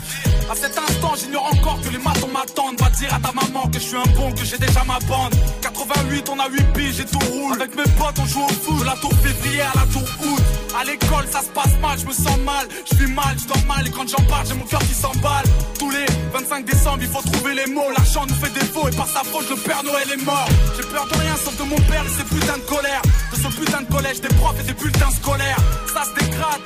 À 0.51 0.55
cet 0.57 0.77
instant, 0.77 1.15
j'ignore 1.15 1.47
encore 1.47 1.81
que 1.81 1.91
les 1.91 1.99
matons 1.99 2.27
m'attendent. 2.27 2.81
Va 2.81 2.91
dire 2.91 3.15
à 3.15 3.21
ta 3.21 3.31
maman 3.31 3.69
que 3.69 3.79
je 3.79 3.85
suis 3.85 3.97
un 3.97 4.11
bon, 4.17 4.33
que 4.33 4.45
j'ai 4.45 4.59
déjà 4.59 4.83
ma 4.83 4.99
bande. 5.07 5.33
88, 5.63 6.29
on 6.29 6.41
a 6.41 6.49
8 6.49 6.73
piges 6.73 6.99
et 6.99 7.05
tout 7.05 7.21
roule. 7.31 7.55
Avec 7.55 7.77
mes 7.77 7.85
potes, 7.85 8.19
on 8.19 8.27
joue 8.27 8.43
au 8.43 8.49
foot. 8.49 8.81
De 8.81 8.85
la 8.85 8.97
tour 8.97 9.13
février 9.23 9.61
à 9.61 9.71
la 9.77 9.87
tour 9.93 10.03
août. 10.03 10.43
À 10.75 10.83
l'école, 10.83 11.25
ça 11.31 11.43
se 11.43 11.51
passe 11.51 11.79
mal, 11.81 11.97
je 12.01 12.05
me 12.05 12.13
sens 12.13 12.37
mal. 12.39 12.67
Je 12.91 12.97
vis 12.97 13.13
mal, 13.13 13.37
je 13.41 13.47
dors 13.47 13.65
mal. 13.69 13.87
Et 13.87 13.91
quand 13.93 14.09
j'en 14.09 14.25
parle, 14.25 14.45
j'ai 14.49 14.55
mon 14.55 14.65
cœur 14.65 14.81
qui 14.81 14.95
s'emballe. 14.95 15.47
Tous 15.79 15.91
les 15.93 16.07
25 16.33 16.65
décembre, 16.65 16.99
il 17.01 17.09
faut 17.09 17.23
trouver 17.23 17.55
les 17.55 17.67
mots. 17.73 17.91
L'argent 17.97 18.27
nous 18.27 18.35
fait 18.35 18.53
défaut 18.53 18.89
et 18.89 18.97
par 18.97 19.07
sa 19.07 19.23
faute, 19.23 19.49
le 19.49 19.57
Père 19.57 19.85
Noël 19.85 20.09
est 20.13 20.25
mort. 20.25 20.49
J'ai 20.77 20.83
peur 20.83 21.07
de 21.07 21.15
rien 21.15 21.37
sauf 21.37 21.57
de 21.59 21.63
mon 21.63 21.81
père 21.87 22.05
et 22.05 22.09
ses 22.09 22.25
putains 22.25 22.59
de 22.59 22.67
colère. 22.67 23.03
De 23.31 23.37
ce 23.37 23.47
putain 23.55 23.83
de 23.83 23.93
collège, 23.93 24.21
des 24.21 24.35
profs 24.35 24.59
et 24.59 24.65
des 24.65 24.75
bulletins 24.75 25.13
scolaires. 25.13 25.63
Ça 25.95 26.03
se 26.03 26.15
dégrade. 26.19 26.61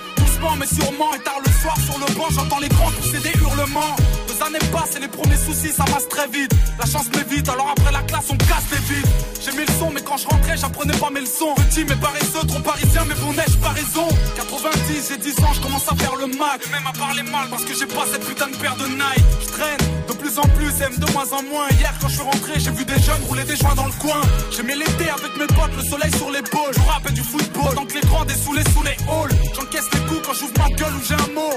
Mais 0.59 0.67
sûrement 0.67 1.13
et 1.15 1.19
tard 1.21 1.41
le 1.45 1.51
soir 1.51 1.75
sur 1.81 1.99
le 1.99 2.15
banc 2.15 2.29
j'entends 2.31 2.61
les 2.61 2.69
grands 2.69 2.91
pousser 2.93 3.19
des 3.19 3.33
hurlements. 3.41 3.97
Deux 4.29 4.41
années 4.45 4.65
passent 4.71 4.95
et 4.97 5.01
les 5.01 5.09
premiers 5.09 5.37
soucis 5.37 5.73
ça 5.73 5.85
passe 5.85 6.07
très 6.09 6.29
vite. 6.29 6.53
La 6.79 6.87
chance 6.87 7.07
m'évite 7.17 7.49
alors 7.49 7.75
après 7.77 7.91
la 7.91 8.03
classe 8.03 8.27
on 8.31 8.37
casse 8.37 8.69
les 8.71 8.95
vides. 8.95 9.09
J'ai 9.43 9.51
mis 9.53 9.65
le 9.67 9.73
son 9.81 9.91
mais 9.91 10.03
quand 10.03 10.17
je 10.17 10.29
rentrais 10.29 10.57
j'apprenais 10.57 10.97
pas 10.99 11.11
mes 11.11 11.23
leçons. 11.23 11.55
Petit 11.57 11.85
mais 11.89 11.97
paresseux 11.97 12.47
trop 12.47 12.61
parisien 12.61 13.03
mais 13.09 13.15
bon 13.17 13.33
neige 13.33 13.57
pas 13.61 13.71
raison? 13.71 14.07
90 14.37 15.09
j'ai 15.09 15.17
10 15.17 15.41
ans 15.41 15.53
je 15.55 15.61
commence 15.61 15.91
à 15.91 15.97
faire 15.97 16.15
le 16.15 16.27
mac 16.27 16.61
Et 16.65 16.71
même 16.71 16.87
à 16.87 16.93
parler 16.93 17.23
mal 17.25 17.49
parce 17.51 17.65
que 17.65 17.75
j'ai 17.75 17.87
pas 17.87 18.05
cette 18.13 18.25
putain 18.25 18.47
de 18.47 18.57
paire 18.57 18.77
de 18.77 18.87
Nike. 18.87 19.27
Je 19.43 19.49
traîne 19.49 19.83
de 20.07 20.13
plus 20.13 20.39
en 20.39 20.47
plus 20.55 20.71
aime 20.83 20.97
de 20.99 21.11
moins 21.13 21.27
en 21.33 21.43
moins. 21.43 21.67
Hier 21.81 21.93
quand 22.01 22.09
je 22.09 22.15
suis 22.15 22.23
rentré 22.23 22.53
j'ai 22.59 22.71
vu 22.71 22.85
des 22.85 23.01
jeunes 23.01 23.25
rouler 23.27 23.45
des 23.45 23.57
joints 23.57 23.75
dans 23.75 23.87
le 23.87 23.97
coin. 23.99 24.21
J'aimais 24.55 24.77
l'été 24.77 25.09
avec 25.09 25.35
mes 25.41 25.49
potes 25.49 25.75
le 25.77 25.83
soleil 25.83 26.13
sur 26.15 26.31
l'épaule 26.31 26.73
Je 26.77 26.81
rappelle 26.93 27.15
du 27.15 27.23
football 27.25 27.75
donc 27.75 27.93
les 27.95 28.03
grands 28.03 28.25
dessoulés 28.25 28.65
sous 28.73 28.85
les 28.85 28.97
halls. 29.11 29.35
J'encaisse 29.57 29.89
les 29.93 30.01
coups 30.07 30.21
quand 30.27 30.34
j'ouvre 30.35 30.53
ma 30.59 30.69
gueule 30.75 30.95
où 30.95 31.03
j'ai 31.07 31.15
un 31.15 31.33
mot. 31.35 31.55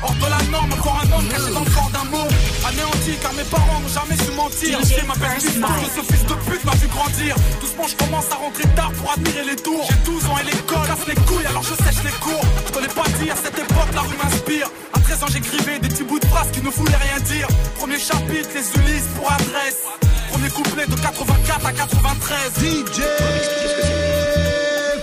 Hors 0.00 0.14
de 0.14 0.30
la 0.30 0.38
norme, 0.52 0.72
encore 0.72 1.00
un 1.02 1.10
homme 1.12 1.28
caché 1.28 1.50
dans 1.52 1.64
le 1.64 1.70
corps 1.70 1.90
d'un 1.92 2.04
mot. 2.10 2.28
Anéanti 2.68 3.18
car 3.20 3.32
mes 3.34 3.42
parents 3.44 3.80
n'ont 3.80 3.88
jamais 3.88 4.16
su 4.22 4.30
mentir. 4.32 4.78
J'ai 4.86 5.02
ma 5.02 5.14
fils 5.14 5.58
que 5.58 5.90
ce 5.96 6.02
fils 6.12 6.24
de 6.26 6.34
pute 6.46 6.64
m'a 6.64 6.74
vu 6.76 6.86
grandir. 6.88 7.34
Doucement 7.60 7.86
je 7.88 7.96
commence 7.96 8.30
à 8.30 8.36
rentrer 8.36 8.68
tard 8.76 8.92
pour 8.92 9.12
admirer 9.12 9.44
les 9.44 9.56
tours. 9.56 9.86
J'ai 9.88 9.98
12 10.04 10.26
ans 10.26 10.38
et 10.38 10.44
l'école 10.44 10.86
casse 10.86 11.06
les 11.08 11.14
couilles 11.26 11.46
alors 11.46 11.62
je 11.62 11.74
sèche 11.82 12.04
les 12.04 12.16
cours. 12.20 12.44
Je 12.66 12.72
connais 12.72 12.94
pas 12.94 13.08
dire, 13.18 13.34
cette 13.42 13.58
époque 13.58 13.92
la 13.94 14.02
rue 14.02 14.16
m'inspire. 14.22 14.70
À 14.92 15.00
13 15.00 15.22
ans 15.24 15.30
j'écrivais 15.32 15.78
des 15.80 15.88
petits 15.88 16.04
bouts 16.04 16.20
de 16.20 16.26
phrases 16.26 16.50
qui 16.52 16.62
ne 16.62 16.70
voulaient 16.70 17.02
rien 17.10 17.18
dire. 17.20 17.48
Premier 17.78 17.98
chapitre, 17.98 18.50
les 18.54 18.80
Ulysses 18.80 19.08
pour 19.16 19.32
adresse. 19.32 19.82
Premier 20.30 20.50
couplet 20.50 20.86
de 20.86 20.94
84 20.94 21.66
à 21.66 21.72
93 21.72 22.52
DJ 22.60 23.02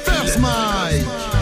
First 0.06 0.40
Mike 0.40 1.35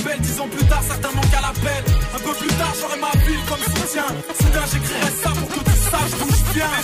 label. 0.00 0.20
Dix 0.20 0.40
ans 0.40 0.48
plus 0.48 0.64
tard, 0.66 0.82
certains 0.86 1.12
manquent 1.12 1.34
à 1.34 1.40
l'appel. 1.40 1.84
Un 2.14 2.18
peu 2.18 2.32
plus 2.34 2.48
tard, 2.48 2.74
j'aurai 2.80 2.98
ma 3.00 3.12
ville 3.24 3.44
comme 3.48 3.64
soutien. 3.64 4.06
Soudain, 4.40 4.66
j'écrirai 4.72 5.12
ça 5.22 5.30
pour 5.30 5.48
que 5.48 5.60
tu 5.68 5.76
saches 5.90 6.14
d'où 6.18 6.28
je 6.30 6.52
viens. 6.54 6.74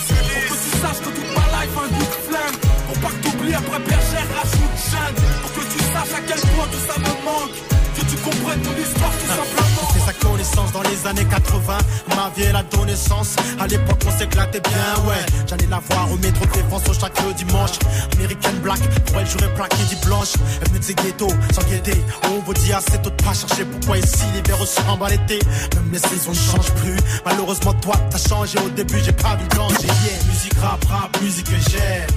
Pour 0.47 0.57
que 0.57 0.63
tu 0.63 0.71
saches 0.81 1.01
que 1.03 1.11
toute 1.17 1.31
ma 1.35 1.45
life 1.55 1.75
un 1.77 1.87
goût 1.95 2.09
de 2.13 2.19
flamme. 2.27 2.57
Pour 2.87 2.97
pas 2.99 3.11
que 3.15 3.21
t'oublies 3.23 3.53
après 3.53 3.79
bergère, 3.79 4.27
rajoute 4.37 4.77
jeune. 4.91 5.17
Pour 5.41 5.51
que 5.55 5.63
tu 5.71 5.79
saches 5.93 6.15
à 6.17 6.21
quel 6.27 6.41
point 6.51 6.67
tout 6.71 6.83
ça 6.87 6.95
me 6.99 7.13
manque. 7.25 7.57
Que 7.95 8.01
tu 8.09 8.15
comprennes 8.17 8.63
mon 8.63 8.75
histoire 8.77 9.13
tout 9.21 9.31
simplement. 9.37 9.56
Dans 10.73 10.83
les 10.83 11.07
années 11.07 11.25
80. 11.25 11.77
Ma 12.15 12.29
vie, 12.35 12.51
donné 12.71 12.95
sens. 12.95 13.35
À 13.59 13.65
l'époque, 13.65 13.99
on 14.05 14.17
s'éclatait 14.17 14.59
bien, 14.59 15.05
ouais. 15.07 15.25
J'allais 15.47 15.65
la 15.67 15.79
voir 15.79 16.11
au 16.11 16.17
métro 16.17 16.45
défense 16.45 16.87
au 16.87 16.93
chaque 16.93 17.35
dimanche. 17.35 17.71
American 18.13 18.53
Black, 18.61 18.79
pour 19.05 19.19
elle, 19.19 19.25
j'aurais 19.27 19.53
plaqué 19.55 19.77
dit 19.89 19.97
blanche. 20.05 20.33
Elle 20.61 20.71
me 20.73 20.79
disait 20.79 20.93
ghetto, 20.93 21.27
sans 21.53 21.63
guetter. 21.63 22.03
On 22.25 22.39
vous 22.45 22.53
dit 22.53 22.71
assez 22.71 22.99
tôt 23.01 23.09
de 23.09 23.23
pas 23.23 23.33
chercher 23.33 23.65
pourquoi 23.65 23.97
ici 23.97 24.25
l'hiver 24.35 24.57
en 24.87 24.97
bas 24.97 25.09
l'été. 25.09 25.39
Même 25.75 25.89
les 25.91 25.99
saisons 25.99 26.31
ne 26.31 26.35
changent 26.35 26.73
plus. 26.75 26.97
Malheureusement, 27.25 27.73
toi, 27.73 27.95
t'as 28.09 28.29
changé 28.29 28.59
au 28.59 28.69
début, 28.69 28.99
j'ai 29.03 29.13
pas 29.13 29.35
vu 29.35 29.43
le 29.49 29.55
danger. 29.55 29.87
Yeah, 29.87 30.23
musique 30.29 30.57
rap, 30.61 30.85
rap, 30.85 31.21
musique 31.21 31.47
que 31.47 31.71
j'aime. 31.71 32.07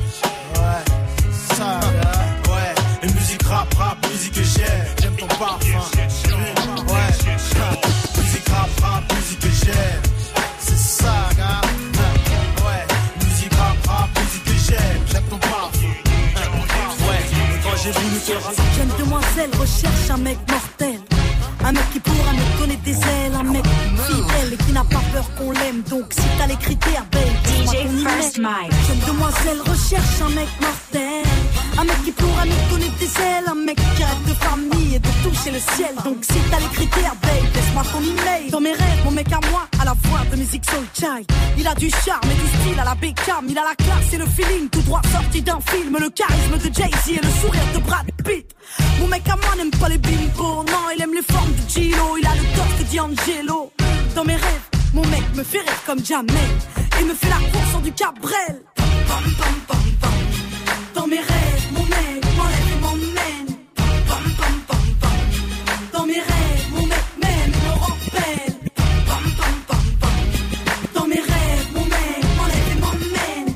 Ouais, 0.57 1.57
ça, 1.57 1.81
ouais. 2.51 2.75
Et 3.03 3.13
musique 3.13 3.43
rap, 3.45 3.73
rap, 3.75 4.07
musique 4.13 4.35
que 4.35 4.43
j'aime. 4.43 4.87
J'aime 5.01 5.17
ton 5.17 5.27
parfum. 5.27 5.79
Ouais, 6.87 8.10
rap, 8.53 8.71
rap, 8.83 9.13
musique 9.15 9.41
que 9.41 9.49
j'aime. 9.65 10.03
C'est 10.59 10.79
ça, 10.79 11.29
gars. 11.37 11.61
Ouais, 12.65 12.85
musique 13.25 13.55
rap, 13.55 13.87
rap, 13.87 14.09
musique 14.19 14.45
que 14.45 14.57
j'aime. 14.67 15.03
J'aime 15.11 15.25
ton. 15.31 15.37
Ouais, 17.07 17.23
quand 17.63 17.77
j'ai 17.83 17.93
voulu 17.93 18.19
te 18.21 18.33
Jeune 18.77 18.93
demoiselle 18.99 19.51
recherche 19.59 20.11
un 20.11 20.19
mec 20.19 20.39
mortel. 20.49 21.01
Un 21.65 21.73
mec 21.73 21.91
qui 21.93 22.01
pourra 22.01 22.33
me 22.33 22.59
donner 22.59 22.77
des 22.77 22.97
ailes, 22.97 23.35
un 23.39 23.43
mec 23.43 23.65
qui 24.71 24.75
n'a 24.75 24.85
pas 24.85 25.03
peur 25.13 25.27
qu'on 25.37 25.51
l'aime. 25.51 25.83
Donc 25.91 26.13
si 26.13 26.23
t'as 26.39 26.47
les 26.47 26.57
critères, 26.57 27.05
babe, 27.11 27.23
y 27.65 28.05
First. 28.05 28.39
Mike. 28.39 28.73
Jeune 28.87 29.15
demoiselle 29.15 29.61
recherche 29.67 30.21
un 30.25 30.31
mec 30.31 30.49
mortel. 30.61 31.25
Un 31.79 31.85
mec 31.85 32.05
qui 32.05 32.13
pourra 32.13 32.45
me 32.45 32.71
donner 32.71 32.91
des 33.01 33.13
ailes, 33.21 33.49
un 33.49 33.55
mec 33.55 33.77
qui 33.77 34.05
rêve 34.05 34.25
de 34.29 34.35
famille 34.35 34.95
et 34.95 34.99
de 34.99 35.09
toucher 35.23 35.51
le 35.51 35.61
ciel. 35.75 35.95
Donc 36.05 36.19
si 36.23 36.39
t'as 36.51 36.61
les 36.61 36.73
critères, 36.73 37.17
babe, 37.23 37.47
laisse-moi 37.55 37.83
ton 37.93 38.01
email. 38.01 38.51
Dans 38.51 38.61
mes 38.61 38.73
rêves, 38.73 39.03
mon 39.05 39.11
mec 39.11 39.27
à 39.33 39.41
moi, 39.51 39.67
à 39.81 39.85
la 39.85 39.95
voix 40.05 40.21
de 40.31 40.37
musique 40.37 40.65
soul 40.71 40.87
child. 40.95 41.27
Il 41.59 41.67
a 41.67 41.75
du 41.75 41.91
charme 41.91 42.29
et 42.31 42.35
du 42.35 42.49
style 42.61 42.81
à 42.81 42.85
la 42.85 42.95
Beckham. 42.95 43.47
Il 43.49 43.59
a 43.59 43.65
la 43.65 43.75
classe 43.75 44.13
et 44.13 44.19
le 44.19 44.27
feeling 44.27 44.69
tout 44.69 44.83
droit 44.83 45.03
sorti 45.11 45.43
d'un 45.43 45.61
film. 45.67 45.97
Le 45.99 46.11
charisme 46.11 46.59
de 46.59 46.75
Jay-Z 46.75 47.09
et 47.09 47.21
le 47.27 47.33
sourire 47.41 47.69
de 47.75 47.81
Brad 47.81 48.07
Pitt. 48.25 48.55
Mon 49.01 49.09
mec 49.09 49.29
à 49.29 49.37
moi 49.37 49.57
n'aime 49.57 49.71
pas 49.71 49.89
les 49.89 49.99
bimbos, 49.99 50.65
non, 50.65 50.85
il 50.95 51.03
aime 51.03 51.15
les 51.15 51.23
formes 51.23 51.53
de 51.53 51.69
Gilo. 51.69 52.17
Il 52.21 52.27
a 52.27 52.35
le 52.35 52.57
torse 52.57 52.79
de 52.79 52.97
D'Angelo. 52.97 53.73
Dans 54.15 54.25
mes 54.25 54.35
rêves, 54.35 54.69
mon 54.93 55.07
mec 55.07 55.23
me 55.35 55.43
fait 55.43 55.61
rire 55.61 55.83
comme 55.87 56.05
jamais. 56.05 56.33
Et 57.01 57.05
me 57.05 57.15
fait 57.15 57.29
la 57.29 57.37
course 57.37 57.71
sur 57.71 57.81
du 57.81 57.93
Cabrel. 57.93 58.63
Dans 60.95 61.07
mes 61.07 61.19
rêves, 61.19 61.73
mon 61.73 61.85
mec 61.85 62.25
m'enlève 62.37 62.73
et 62.73 62.81
m'emmène. 62.81 63.57
Dans 65.93 66.07
mes 66.07 66.15
rêves, 66.15 66.67
mon 66.73 66.87
mec 66.87 67.05
m'aime, 67.23 67.51
me 67.51 67.71
rappelle. 67.81 68.55
Dans 70.95 71.07
mes 71.07 71.15
rêves, 71.21 71.69
mon 71.75 71.85
mec 71.85 72.25
m'enlève 72.37 72.69
et 72.73 72.81
m'emmène. 72.81 73.55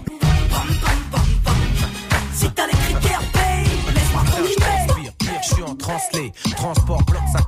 Si 2.35 2.51
t'as 2.51 2.66
les 2.66 2.72
critères, 2.72 3.22
babe, 3.32 3.94
laisse-moi 3.94 4.22
ton 4.31 4.44
je 5.43 5.55
suis 5.55 5.62
en 5.62 5.74
translé, 5.74 6.32
transport 6.56 7.02
bloc, 7.02 7.22
ça 7.32 7.40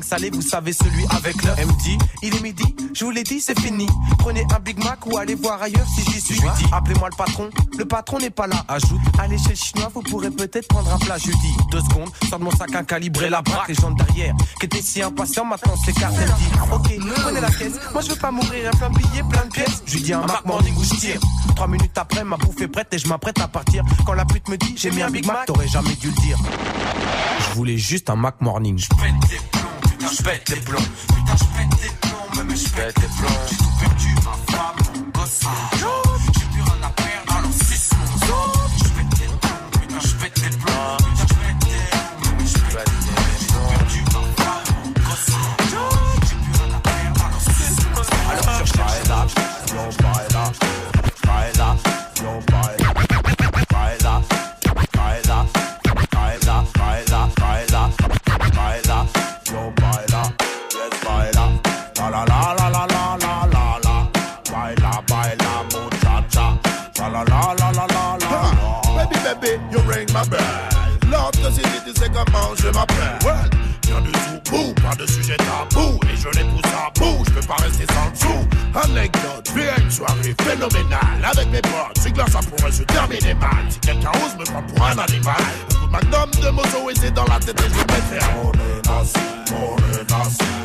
salé, 0.00 0.30
vous 0.30 0.42
savez 0.42 0.72
celui 0.72 1.04
avec 1.10 1.36
me 1.44 1.82
dit, 1.82 1.98
il 2.22 2.34
est 2.34 2.40
midi, 2.40 2.76
je 2.94 3.04
vous 3.04 3.10
l'ai 3.10 3.24
dit, 3.24 3.40
c'est 3.40 3.58
fini. 3.58 3.86
Prenez 4.18 4.46
un 4.54 4.60
Big 4.60 4.78
Mac 4.82 5.04
ou 5.06 5.16
allez 5.18 5.34
voir 5.34 5.60
ailleurs 5.60 5.86
si 5.88 6.04
j'y 6.10 6.20
suis. 6.20 6.36
Je 6.36 6.40
lui 6.42 6.48
dis, 6.58 6.66
appelez-moi 6.72 7.08
le 7.10 7.16
patron, 7.16 7.50
le 7.76 7.84
patron 7.84 8.18
n'est 8.18 8.30
pas 8.30 8.46
là. 8.46 8.64
Ajoute, 8.68 9.00
allez 9.18 9.38
chez 9.38 9.50
le 9.50 9.56
chinois, 9.56 9.90
vous 9.92 10.02
pourrez 10.02 10.30
peut-être 10.30 10.68
prendre 10.68 10.92
un 10.94 10.98
plat. 10.98 11.18
Je 11.18 11.26
lui 11.26 11.36
dis, 11.42 11.54
deux 11.70 11.80
secondes, 11.80 12.10
sors 12.28 12.38
de 12.38 12.44
mon 12.44 12.50
sac 12.52 12.74
un 12.74 12.84
calibré, 12.84 13.28
la 13.28 13.42
braque, 13.42 13.68
les 13.68 13.74
gens 13.74 13.90
derrière, 13.90 14.34
qui 14.60 14.66
étaient 14.66 14.82
si 14.82 15.02
impatients, 15.02 15.44
maintenant 15.44 15.74
c'est 15.84 15.92
carte. 15.92 16.14
Elle 16.18 16.28
me 16.28 16.36
dit, 16.36 17.00
ok, 17.00 17.14
prenez 17.22 17.40
la 17.40 17.50
caisse, 17.50 17.74
moi 17.92 18.02
je 18.02 18.08
veux 18.10 18.16
pas 18.16 18.30
mourir, 18.30 18.70
un 18.72 18.76
plein 18.76 18.90
de 18.90 18.96
billets, 18.96 19.22
plein 19.28 19.44
de 19.44 19.50
pièces. 19.50 19.82
Je 19.86 19.96
lui 19.96 20.02
dis 20.02 20.12
un 20.12 20.20
Mac 20.26 20.44
Morning 20.46 20.74
où 20.76 20.84
je 20.84 20.94
tire. 20.94 21.20
Trois 21.56 21.68
minutes 21.68 21.96
après, 21.96 22.24
ma 22.24 22.36
bouffe 22.36 22.60
est 22.60 22.68
prête 22.68 22.88
et 22.92 22.98
je 22.98 23.08
m'apprête 23.08 23.40
à 23.40 23.48
partir. 23.48 23.84
Quand 24.06 24.14
la 24.14 24.24
pute 24.24 24.48
me 24.48 24.56
dit, 24.56 24.74
j'ai 24.76 24.90
mis 24.90 25.02
un 25.02 25.10
Big 25.10 25.26
Mac, 25.26 25.46
t'aurais 25.46 25.68
jamais 25.68 25.94
dû 25.96 26.08
le 26.08 26.20
dire. 26.22 26.38
Je 27.40 27.54
voulais 27.54 27.76
juste 27.76 28.08
un 28.10 28.16
Mac 28.16 28.40
Morning. 28.40 28.78
Je 28.78 28.88
pète 28.88 29.18
des 29.28 29.36
plombs, 29.50 29.61
putain, 30.02 30.14
je 30.16 30.22
pète 30.22 30.50
des 30.50 30.60
plombs. 30.60 30.78
Putain, 30.80 31.36
je 31.36 31.44
pète 31.44 31.80
des 31.80 32.08
plombs, 32.08 32.44
mais 32.44 32.56
je 32.56 32.68
pète 32.70 33.00
des 33.00 33.06
plombs. 33.06 33.46
J'ai 33.48 33.56
tout 33.56 33.64
perdu, 33.80 34.14
ma 34.16 34.52
femme, 34.52 34.76
mon 34.94 35.20
gosse, 35.20 35.40
mon 35.44 36.11
ma 70.22 70.36
belle. 70.36 71.10
L'autre 71.10 71.52
city, 71.52 71.68
tu 71.84 72.00
sais 72.00 72.08
comment 72.08 72.54
je 72.56 72.68
m'appelle. 72.68 73.18
Well, 73.24 73.50
bien 73.82 74.00
du 74.00 74.12
tout, 74.12 74.50
bouh, 74.50 74.74
pas 74.74 74.94
de 74.96 75.06
sujet 75.06 75.36
tabou. 75.36 75.98
Et 76.12 76.16
je 76.16 76.28
les 76.38 76.44
pousse 76.44 76.72
à 76.72 76.90
bout, 76.98 77.24
je 77.26 77.30
peux 77.32 77.46
pas 77.46 77.56
rester 77.62 77.86
sans 77.92 78.10
dessous. 78.10 78.48
Anecdote, 78.74 79.50
une 79.78 79.90
soirée 79.90 80.34
phénoménale. 80.42 81.24
Avec 81.24 81.48
mes 81.50 81.60
potes, 81.62 81.98
c'est 82.00 82.16
là 82.16 82.24
ça 82.30 82.40
pourrait 82.40 82.72
se 82.72 82.82
terminer 82.84 83.34
mal. 83.34 83.64
Si 83.68 83.78
quelqu'un 83.80 84.12
ose 84.24 84.38
me 84.38 84.44
prendre 84.44 84.66
pour 84.66 84.86
un 84.86 84.98
animal. 84.98 85.34
Un 85.70 85.74
coup 85.74 85.86
de 85.86 85.92
magnum 85.92 86.30
de 86.42 86.50
moto 86.50 86.90
et 86.90 86.94
c'est 86.94 87.12
dans 87.12 87.26
la 87.26 87.38
tête 87.38 87.60
et 87.60 87.68
je 87.68 87.74
Morenas. 89.52 90.61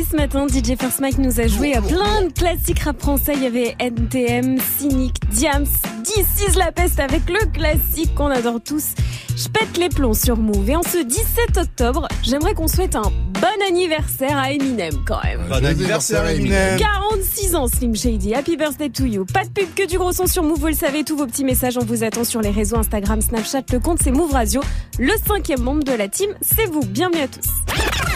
Ce 0.00 0.16
matin. 0.16 0.46
DJ 0.48 0.74
First 0.78 1.00
Mike 1.00 1.18
nous 1.18 1.38
a 1.38 1.46
joué 1.46 1.74
à 1.74 1.82
plein 1.82 2.22
de 2.22 2.32
classiques 2.32 2.78
rap 2.78 2.98
français. 2.98 3.34
Il 3.36 3.42
y 3.42 3.46
avait 3.46 3.76
NTM, 3.78 4.58
Cynic, 4.58 5.14
Diams, 5.30 5.66
This 6.04 6.56
la 6.56 6.72
peste 6.72 6.98
avec 6.98 7.28
le 7.28 7.44
classique 7.52 8.14
qu'on 8.14 8.28
adore 8.28 8.60
tous. 8.64 8.94
Je 9.42 9.48
pète 9.48 9.76
les 9.76 9.88
plombs 9.88 10.14
sur 10.14 10.36
Move. 10.36 10.70
Et 10.70 10.76
en 10.76 10.84
ce 10.84 11.02
17 11.02 11.56
octobre, 11.56 12.06
j'aimerais 12.22 12.54
qu'on 12.54 12.68
souhaite 12.68 12.94
un 12.94 13.02
bon 13.02 13.66
anniversaire 13.68 14.38
à 14.38 14.52
Eminem 14.52 14.94
quand 15.04 15.20
même. 15.24 15.40
Bon 15.48 15.64
anniversaire, 15.64 16.24
Eminem. 16.28 16.78
46 16.78 17.56
ans 17.56 17.66
Slim 17.66 17.96
Shady, 17.96 18.34
happy 18.34 18.56
birthday 18.56 18.88
to 18.88 19.04
you. 19.04 19.24
Pas 19.24 19.42
de 19.42 19.48
pub 19.48 19.74
que 19.74 19.88
du 19.88 19.98
gros 19.98 20.12
son 20.12 20.28
sur 20.28 20.44
Move, 20.44 20.60
vous 20.60 20.68
le 20.68 20.74
savez, 20.74 21.02
tous 21.02 21.16
vos 21.16 21.26
petits 21.26 21.44
messages, 21.44 21.76
on 21.76 21.84
vous 21.84 22.04
attend 22.04 22.22
sur 22.22 22.40
les 22.40 22.50
réseaux 22.50 22.76
Instagram, 22.76 23.20
Snapchat, 23.20 23.62
le 23.72 23.80
compte 23.80 23.98
c'est 24.00 24.12
Move 24.12 24.30
Radio. 24.30 24.60
Le 25.00 25.12
cinquième 25.26 25.62
membre 25.62 25.82
de 25.82 25.92
la 25.92 26.06
team, 26.06 26.30
c'est 26.40 26.66
vous. 26.66 26.82
Bienvenue 26.84 27.22
à 27.22 27.28
tous. 27.28 27.48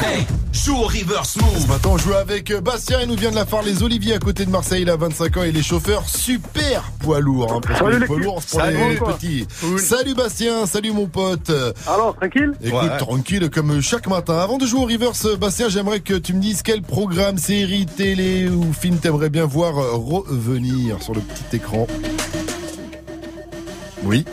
Hey, 0.05 0.27
joue 0.53 0.77
au 0.77 0.87
reverse 0.87 1.37
move. 1.37 1.63
Ce 1.63 1.69
matin, 1.69 1.89
on 1.93 1.97
joue 1.97 2.13
avec 2.13 2.51
euh, 2.51 2.61
Bastien. 2.61 3.01
Il 3.01 3.09
nous 3.09 3.17
vient 3.17 3.31
de 3.31 3.35
la 3.35 3.47
phare 3.47 3.63
Les 3.63 3.83
Oliviers 3.83 4.15
à 4.15 4.19
côté 4.19 4.45
de 4.45 4.51
Marseille. 4.51 4.83
Il 4.83 4.91
a 4.91 4.97
25 4.97 5.37
ans 5.39 5.43
et 5.43 5.53
les 5.53 5.63
chauffeurs 5.63 6.07
super 6.07 6.83
poids 7.01 7.21
lourds. 7.21 7.51
Hein, 7.51 7.61
Salut 7.79 8.01
les 8.01 8.07
poids 8.07 8.19
lourds, 8.19 8.43
pour 8.43 8.61
Salut, 8.61 8.77
les 8.91 8.97
petits. 8.99 9.47
Salut 9.79 10.15
Bastien. 10.15 10.67
Salut 10.67 10.93
mon 10.93 11.07
pote. 11.17 11.51
Alors, 11.87 12.15
tranquille 12.17 12.53
Écoute, 12.63 12.83
Ouais. 12.83 12.99
tranquille 12.99 13.49
comme 13.51 13.81
chaque 13.81 14.07
matin. 14.07 14.39
Avant 14.39 14.59
de 14.59 14.67
jouer 14.67 14.81
au 14.81 14.85
reverse, 14.85 15.27
Bastien, 15.39 15.69
j'aimerais 15.71 16.01
que 16.01 16.13
tu 16.15 16.35
me 16.35 16.41
dises 16.41 16.63
quel 16.63 16.83
programme, 16.83 17.39
série, 17.39 17.87
télé 17.87 18.49
ou 18.49 18.73
film 18.75 18.99
t'aimerais 18.99 19.31
bien 19.31 19.47
voir 19.47 19.79
euh, 19.79 19.93
revenir 19.95 21.03
sur 21.03 21.15
le 21.15 21.21
petit 21.21 21.57
écran. 21.57 21.87
Oui. 24.05 24.25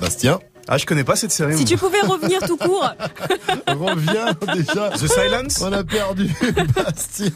Bastien. 0.00 0.40
Ah, 0.68 0.78
je 0.78 0.86
connais 0.86 1.04
pas 1.04 1.14
cette 1.16 1.30
série. 1.30 1.56
Si 1.56 1.64
tu 1.64 1.76
pouvais 1.76 2.00
revenir 2.00 2.40
tout 2.40 2.56
court. 2.56 2.90
Reviens 3.68 4.32
déjà. 4.54 4.90
The 4.90 5.06
Silence 5.06 5.62
On 5.62 5.72
a 5.72 5.84
perdu 5.84 6.28
Bastien. 6.74 7.30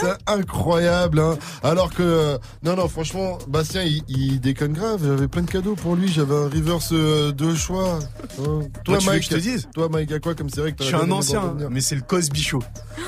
C'est 0.00 0.16
incroyable. 0.28 1.18
Hein. 1.18 1.36
Alors 1.64 1.90
que 1.92 2.02
euh, 2.02 2.38
non 2.62 2.76
non 2.76 2.86
franchement 2.88 3.38
Bastien 3.48 3.82
il, 3.82 4.02
il 4.08 4.40
déconne 4.40 4.72
grave. 4.72 5.00
J'avais 5.04 5.26
plein 5.28 5.42
de 5.42 5.50
cadeaux 5.50 5.74
pour 5.74 5.96
lui. 5.96 6.08
J'avais 6.08 6.34
un 6.34 6.44
reverse 6.48 6.90
euh, 6.92 7.32
de 7.32 7.54
choix. 7.54 7.98
Hein. 8.38 8.60
Toi, 8.84 8.98
tu 8.98 9.04
veux 9.04 9.10
Mike, 9.12 9.18
que 9.20 9.24
je 9.24 9.30
te 9.30 9.40
dise 9.40 9.68
Toi 9.74 9.88
Mike 9.90 10.12
à 10.12 10.18
quoi 10.20 10.34
comme 10.34 10.48
série 10.50 10.72
que 10.74 10.82
Je 10.82 10.88
suis 10.88 10.94
un 10.94 11.10
ancien, 11.10 11.54
mais 11.70 11.80
c'est 11.80 11.96
le 11.96 12.02
Cosby 12.02 12.42
Show. 12.42 12.62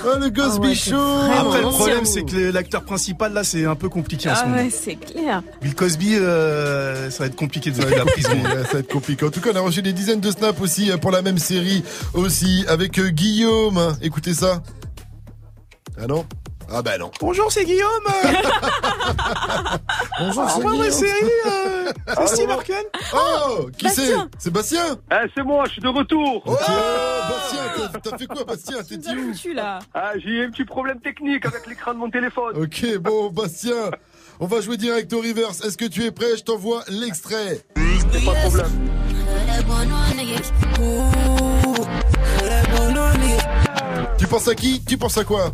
Ah 0.05 0.19
le 0.19 0.31
Cosby 0.31 0.75
Show. 0.75 0.97
Après, 0.97 1.61
le 1.63 1.69
problème, 1.69 2.05
c'est 2.05 2.25
que 2.25 2.51
l'acteur 2.53 2.83
principal, 2.85 3.33
là, 3.33 3.45
c'est 3.45 3.65
un 3.65 3.77
peu 3.77 3.89
compliqué 3.89 4.29
en 4.31 4.35
ce 4.35 4.41
Ah 4.43 4.47
moment. 4.47 4.63
ouais, 4.63 4.71
c'est 4.71 4.97
clair. 4.97 5.43
Bill 5.63 5.75
Cosby, 5.75 6.17
euh, 6.17 7.11
ça 7.11 7.21
va 7.21 7.27
être 7.27 7.37
compliqué 7.37 7.71
de 7.71 7.81
la 7.83 8.05
prison. 8.05 8.31
ouais, 8.31 8.65
ça 8.65 8.73
va 8.75 8.79
être 8.81 8.93
compliqué. 8.93 9.04
En 9.11 9.31
tout 9.31 9.41
cas, 9.41 9.51
on 9.53 9.57
a 9.57 9.61
reçu 9.61 9.83
des 9.83 9.93
dizaines 9.93 10.21
de 10.21 10.31
snaps 10.31 10.61
aussi 10.61 10.91
euh, 10.91 10.97
pour 10.97 11.11
la 11.11 11.21
même 11.21 11.37
série 11.39 11.85
aussi 12.15 12.65
avec 12.69 12.99
euh, 12.99 13.09
Guillaume. 13.11 13.97
Écoutez 14.01 14.33
ça. 14.33 14.63
Ah 16.01 16.07
non? 16.07 16.25
Ah 16.73 16.81
bah 16.81 16.97
non. 16.97 17.11
Bonjour, 17.21 17.53
c'est 17.53 17.65
Guillaume. 17.67 17.91
Bonjour, 20.19 20.49
c'est 20.51 20.61
Guillaume. 20.63 20.91
série, 20.91 21.31
euh, 21.47 21.93
c'est 22.17 22.27
Steve 22.29 22.51
Arken. 22.51 22.85
Oh, 23.15 23.67
qui 23.77 23.91
c'est? 23.91 24.07
Bastien. 24.07 24.31
Sébastien? 24.39 24.97
Eh, 25.13 25.27
c'est 25.37 25.43
moi, 25.43 25.65
je 25.67 25.73
suis 25.73 25.83
de 25.83 25.89
retour. 25.89 26.43
Oh, 26.47 26.57
Bastien, 26.57 27.91
t'as- 28.03 28.17
fait 28.19 28.27
quoi, 28.27 28.45
Bastien? 28.45 28.83
T'étais 28.83 29.11
où? 29.11 29.35
Tu 29.35 29.53
là. 29.53 29.81
Ah, 29.93 30.13
j'ai 30.17 30.31
eu 30.31 30.47
un 30.47 30.51
petit 30.51 30.65
problème 30.65 31.01
technique 31.01 31.45
avec 31.45 31.67
l'écran 31.67 31.93
de 31.93 31.99
mon 31.99 32.09
téléphone. 32.11 32.57
Ok, 32.57 32.97
bon, 32.99 33.29
Bastien, 33.31 33.91
on 34.41 34.47
va 34.47 34.63
jouer 34.63 34.79
direct 34.79 35.13
au 35.13 35.19
reverse. 35.21 35.63
Est-ce 35.63 35.77
que 35.77 35.85
tu 35.85 36.03
es 36.05 36.11
prêt? 36.11 36.37
Je 36.39 36.43
t'envoie 36.43 36.83
l'extrait. 36.89 37.61
Pas 38.25 38.33
de 38.35 38.41
problème. 38.49 38.71
Tu 44.19 44.27
penses 44.27 44.49
à 44.49 44.55
qui? 44.55 44.83
Tu 44.85 44.97
penses 44.97 45.19
à 45.19 45.25
quoi? 45.25 45.53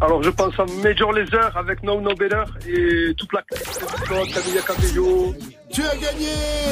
Alors, 0.00 0.22
je 0.22 0.30
pense 0.30 0.52
à 0.58 0.64
Major 0.82 1.12
Laser 1.12 1.56
avec 1.56 1.82
No 1.84 2.00
No 2.00 2.12
Better 2.14 2.42
et 2.66 3.14
toute 3.14 3.32
la 3.32 3.42
classe, 3.42 3.78
Camilla 4.08 4.60
Cabello. 4.66 5.34
Tu 5.72 5.82
as 5.82 5.94
gagné 5.96 6.28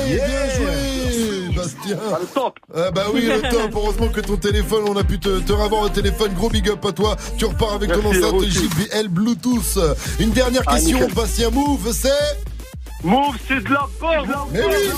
Bien 0.08 0.50
joué, 0.56 1.54
Bastien 1.56 1.96
le 2.20 2.26
top 2.34 2.58
Ah 2.74 2.90
bah 2.90 3.04
oui, 3.14 3.22
le 3.26 3.40
top 3.40 3.70
Heureusement 3.74 4.08
que 4.08 4.20
ton 4.20 4.36
téléphone, 4.36 4.82
on 4.88 4.96
a 4.96 5.04
pu 5.04 5.18
te, 5.20 5.38
te 5.40 5.52
ravoir 5.52 5.84
un 5.84 5.88
téléphone. 5.90 6.32
Gros 6.34 6.50
big 6.50 6.68
up 6.68 6.84
à 6.84 6.92
toi. 6.92 7.16
Tu 7.38 7.44
repars 7.44 7.74
avec 7.74 7.92
ton 7.92 8.04
enceinte. 8.04 8.42
JBL 8.46 9.08
Bluetooth. 9.08 9.78
Une 10.18 10.30
dernière 10.30 10.62
Ah, 10.66 10.74
question. 10.74 11.06
Bastien 11.14 11.50
Move, 11.50 11.92
c'est... 11.92 12.10
Move, 13.02 13.36
c'est 13.48 13.64
de 13.64 13.70
la 13.70 13.88
bombe 13.98 14.28
Mais 14.52 14.60
oui 14.60 14.90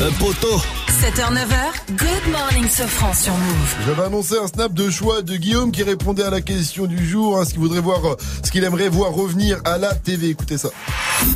Un 0.00 0.12
poteau. 0.12 0.60
7h, 0.88 1.32
9h, 1.32 1.96
Good 1.96 2.32
Morning 2.32 2.68
Sofran 2.68 3.12
sur 3.12 3.32
Move. 3.32 3.76
J'avais 3.84 4.02
annoncé 4.02 4.34
un 4.40 4.46
snap 4.46 4.72
de 4.72 4.88
choix 4.90 5.22
de 5.22 5.36
Guillaume 5.36 5.72
qui 5.72 5.82
répondait 5.82 6.22
à 6.22 6.30
la 6.30 6.40
question 6.40 6.86
du 6.86 7.04
jour, 7.04 7.36
hein, 7.38 7.44
ce 7.44 7.50
qu'il 7.50 7.58
voudrait 7.60 7.80
voir, 7.80 8.04
euh, 8.04 8.16
ce 8.44 8.52
qu'il 8.52 8.62
aimerait 8.62 8.88
voir 8.88 9.12
revenir 9.12 9.60
à 9.64 9.76
la 9.76 9.92
TV. 9.94 10.28
Écoutez 10.30 10.56
ça. 10.56 10.68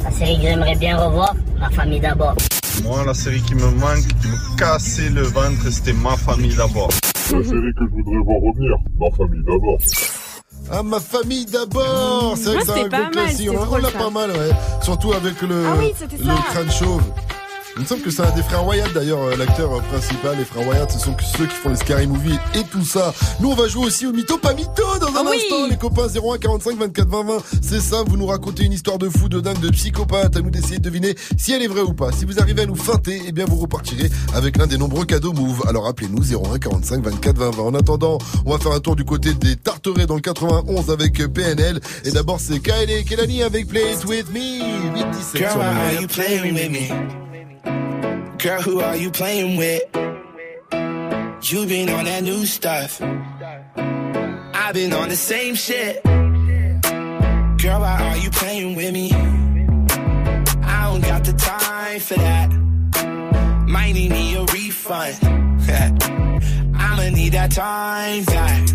La 0.05 0.13
série 0.13 0.37
que 0.37 0.43
j'aimerais 0.43 0.77
bien 0.77 0.97
revoir, 0.97 1.35
ma 1.59 1.71
famille 1.71 2.01
d'abord. 2.01 2.37
Moi, 2.85 3.05
la 3.05 3.15
série 3.15 3.43
qui 3.43 3.57
me 3.57 3.71
manque, 3.71 4.07
qui 4.21 4.29
me 4.29 4.57
cassait 4.57 5.11
le 5.11 5.23
ventre, 5.23 5.71
c'était 5.71 5.93
ma 5.93 6.17
famille 6.17 6.55
d'abord. 6.55 6.91
La 7.33 7.43
série 7.43 7.75
que 7.77 7.85
je 7.85 8.03
voudrais 8.03 8.23
voir 8.25 8.41
revenir, 8.43 8.77
ma 9.01 9.11
famille 9.17 9.43
d'abord. 9.45 9.79
Ah, 10.71 10.83
ma 10.83 11.01
famille 11.01 11.45
d'abord 11.47 12.35
C'est 12.37 12.55
vrai 12.55 12.59
que 12.59 12.65
c'est 12.67 12.73
un 12.73 12.89
gros 12.89 13.11
classique. 13.11 13.39
c'était 13.39 13.59
On, 13.71 13.77
l'a 13.77 13.91
pas 13.91 14.11
mal, 14.11 14.31
ouais. 14.31 14.51
Surtout 14.83 15.13
avec 15.13 15.41
le, 15.43 15.67
Ah 15.67 15.75
oui, 15.79 15.93
le 16.19 16.53
crâne 16.53 16.71
chauve. 16.71 17.03
Il 17.77 17.83
me 17.83 17.87
semble 17.87 18.03
que 18.03 18.11
c'est 18.11 18.23
un 18.23 18.31
des 18.33 18.43
frères 18.43 18.67
Wyatt 18.67 18.93
d'ailleurs, 18.93 19.23
euh, 19.23 19.37
l'acteur 19.37 19.73
euh, 19.73 19.81
principal. 19.81 20.37
Les 20.39 20.45
frères 20.45 20.69
Wyatt, 20.69 20.91
ce 20.91 20.99
sont 20.99 21.17
ceux 21.37 21.47
qui 21.47 21.55
font 21.55 21.71
les 21.71 21.77
Scary 21.77 22.07
Movie 22.07 22.39
et 22.55 22.65
tout 22.65 22.85
ça. 22.85 23.15
Nous, 23.41 23.51
on 23.51 23.55
va 23.55 23.67
jouer 23.67 23.87
aussi 23.87 24.07
au 24.07 24.13
mytho, 24.13 24.37
pas 24.37 24.53
mytho 24.53 24.83
dans 25.01 25.07
un 25.09 25.13
Ah 25.17 25.23
oui. 25.31 25.37
instant. 25.43 25.67
Les 25.71 25.77
copains 25.79 26.07
01 26.07 26.37
45 26.39 26.79
24 26.79 27.09
20 27.09 27.25
20. 27.25 27.39
C'est 27.63 27.81
ça, 27.81 28.03
vous 28.07 28.17
nous 28.19 28.27
racontez 28.27 28.65
une 28.65 28.73
histoire 28.75 28.99
de 28.99 29.09
fou, 29.09 29.29
de 29.31 29.41
dingue, 29.41 29.59
de 29.61 29.71
psychopathe. 29.71 30.37
À 30.37 30.41
nous 30.41 30.51
d'essayer 30.51 30.79
de 30.79 30.83
deviner 30.83 31.15
si 31.39 31.53
elle 31.53 31.63
est 31.63 31.67
vraie 31.67 31.81
ou 31.81 31.95
pas. 31.95 32.13
Si 32.13 32.27
vous 32.27 32.39
arrivez 32.41 32.63
à 32.63 32.67
nous 32.67 32.77
feinter, 32.77 33.23
eh 33.27 33.33
bien 33.33 33.47
vous 33.47 33.57
repartirez 33.57 34.11
avec 34.35 34.59
l'un 34.59 34.67
des 34.67 34.77
nombreux 34.77 35.07
cadeaux 35.07 35.33
Move. 35.33 35.63
Alors 35.67 35.87
appelez-nous 35.87 36.35
01 36.53 36.59
45 36.59 37.03
24 37.03 37.39
20 37.39 37.51
20. 37.57 37.63
En 37.63 37.75
attendant, 37.75 38.19
on 38.45 38.53
va 38.53 38.59
faire 38.59 38.73
un 38.73 38.81
tour 38.81 38.97
du 38.97 39.05
côté 39.05 39.33
des 39.33 39.57
Tarterets 39.57 40.07
dans 40.07 40.17
le 40.17 40.21
91 40.21 40.91
avec 40.91 41.21
euh, 41.21 41.29
PNL. 41.29 41.81
Et 42.05 42.11
d'abord, 42.11 42.39
c'est 42.39 42.61
Kylie 42.61 42.93
et 42.93 43.05
Kelani 43.05 43.43
avec 43.43 43.67
Play 43.67 43.93
It 43.95 44.05
With 44.05 44.31
Me. 44.31 44.95
8 44.95 45.07
17 45.11 45.37
Girl, 45.37 45.53
sur 45.53 47.32
Girl, 47.65 48.61
who 48.63 48.81
are 48.81 48.97
you 48.97 49.11
playing 49.11 49.57
with? 49.57 49.83
You 51.51 51.67
been 51.67 51.89
on 51.91 52.05
that 52.05 52.23
new 52.23 52.47
stuff. 52.47 53.01
I've 53.01 54.75
been 54.75 54.93
on 54.93 55.09
the 55.09 55.17
same 55.17 55.55
shit. 55.55 56.03
Girl, 56.03 57.81
why 57.81 57.99
are 58.01 58.17
you 58.17 58.31
playing 58.31 58.75
with 58.75 58.93
me? 58.93 59.13
I 59.13 60.91
don't 60.91 61.03
got 61.03 61.25
the 61.25 61.33
time 61.35 62.01
for 62.01 62.15
that. 62.15 62.51
Might 63.69 63.93
need 63.93 64.11
me 64.11 64.35
a 64.35 64.45
refund. 64.45 65.19
I'ma 66.77 67.09
need 67.11 67.33
that 67.33 67.53
time 67.53 68.25
back. 68.25 68.69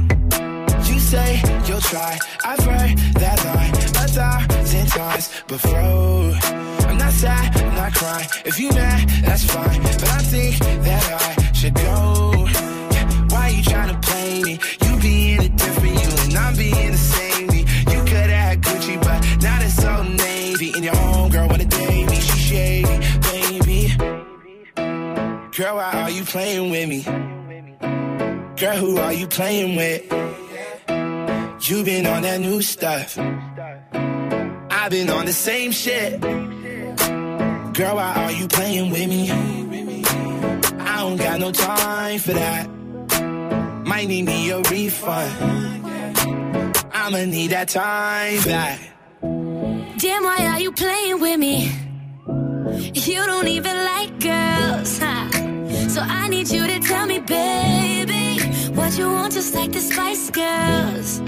You 0.88 1.00
say 1.00 1.42
you'll 1.66 1.82
try. 1.82 2.18
I've 2.46 2.64
heard 2.64 2.98
that 3.16 3.44
line 3.44 3.74
a 3.76 4.08
thousand 4.08 4.88
times 4.88 5.30
before. 5.48 6.77
Not 6.98 7.14
sad, 7.14 7.76
not 7.76 7.94
crying. 7.94 8.28
If 8.46 8.60
you 8.60 8.70
mad, 8.72 9.10
that's 9.26 9.44
fine. 9.44 9.82
But 9.82 10.04
I 10.04 10.22
think 10.34 10.60
that 10.84 11.04
I 11.26 11.54
should 11.54 11.76
go. 11.76 12.48
Why 13.30 13.50
you 13.50 13.64
tryna 13.64 14.02
play 14.02 14.44
me? 14.44 14.60
You 14.86 15.00
being 15.00 15.40
a 15.40 15.50
different 15.50 15.96
you 16.04 16.10
and 16.24 16.36
I'm 16.38 16.56
being 16.56 16.92
the 16.92 16.98
same 16.98 17.48
me. 17.48 17.60
You 17.94 18.00
could 18.10 18.30
have 18.30 18.58
Gucci, 18.62 19.02
but 19.02 19.20
now 19.42 19.62
it's 19.62 19.76
so 19.76 20.04
navy. 20.04 20.72
And 20.76 20.84
your 20.84 20.96
homegirl 20.96 21.50
wanna 21.50 21.66
date 21.66 22.10
me, 22.10 22.20
she 22.20 22.38
shady, 22.50 22.98
baby. 23.30 23.96
Girl, 25.56 25.76
why 25.76 25.92
are 26.04 26.12
you 26.12 26.24
playing 26.24 26.70
with 26.72 26.88
me? 26.90 27.02
Girl, 28.58 28.78
who 28.78 28.98
are 28.98 29.14
you 29.14 29.28
playing 29.28 29.76
with? 29.76 30.02
You 31.70 31.84
been 31.84 32.06
on 32.06 32.22
that 32.22 32.40
new 32.40 32.62
stuff. 32.62 33.18
I've 33.18 34.92
been 34.92 35.10
on 35.10 35.26
the 35.26 35.34
same 35.34 35.72
shit. 35.72 36.22
Girl, 37.78 37.98
why 37.98 38.12
are 38.16 38.32
you 38.32 38.48
playing 38.48 38.90
with 38.90 39.08
me? 39.08 39.30
I 39.30 40.98
don't 40.98 41.18
got 41.18 41.40
no 41.40 41.52
time 41.52 42.18
for 42.18 42.34
that. 42.34 42.68
Might 43.86 44.08
need 44.08 44.26
me 44.26 44.50
a 44.50 44.58
refund. 44.62 45.86
I'ma 46.92 47.26
need 47.26 47.52
that 47.52 47.70
time 47.70 48.42
back. 48.46 48.80
Damn, 49.22 50.24
why 50.24 50.48
are 50.52 50.60
you 50.60 50.72
playing 50.72 51.22
with 51.22 51.40
me? 51.40 51.72
You 52.96 53.24
don't 53.28 53.48
even 53.48 53.76
like 53.76 54.20
girls, 54.22 54.98
huh? 54.98 55.30
So 55.88 56.02
I 56.02 56.30
need 56.30 56.50
you 56.50 56.66
to 56.66 56.80
tell 56.80 57.06
me, 57.06 57.20
baby, 57.20 58.40
what 58.74 58.98
you 58.98 59.06
want 59.06 59.34
just 59.34 59.54
like 59.54 59.72
the 59.72 59.82
Spice 59.82 60.32
Girls. 60.32 61.22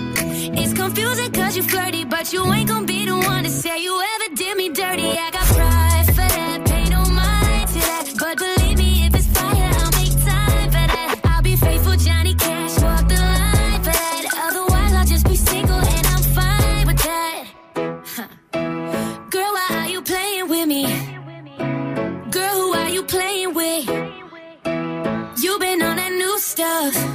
It's 0.57 0.73
confusing 0.73 1.31
cause 1.31 1.55
you 1.55 1.61
flirty, 1.61 2.05
but 2.05 2.33
you 2.33 2.43
ain't 2.51 2.69
gonna 2.69 2.87
be 2.87 3.05
the 3.05 3.15
one 3.15 3.43
to 3.43 3.51
say 3.51 3.83
you 3.83 4.01
ever 4.15 4.35
did 4.35 4.57
me 4.57 4.69
dirty. 4.69 5.11
I 5.11 5.29
got 5.29 5.45
pride 5.45 5.88
stuff, 26.59 27.08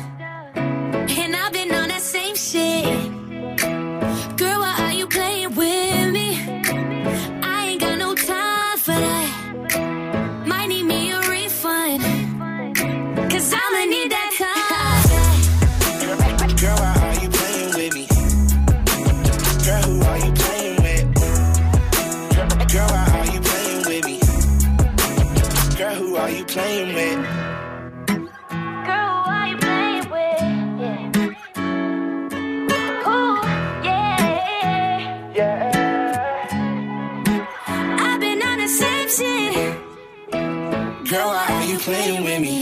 you 41.75 41.81
playing 41.81 42.23
with 42.23 42.41
me? 42.41 42.61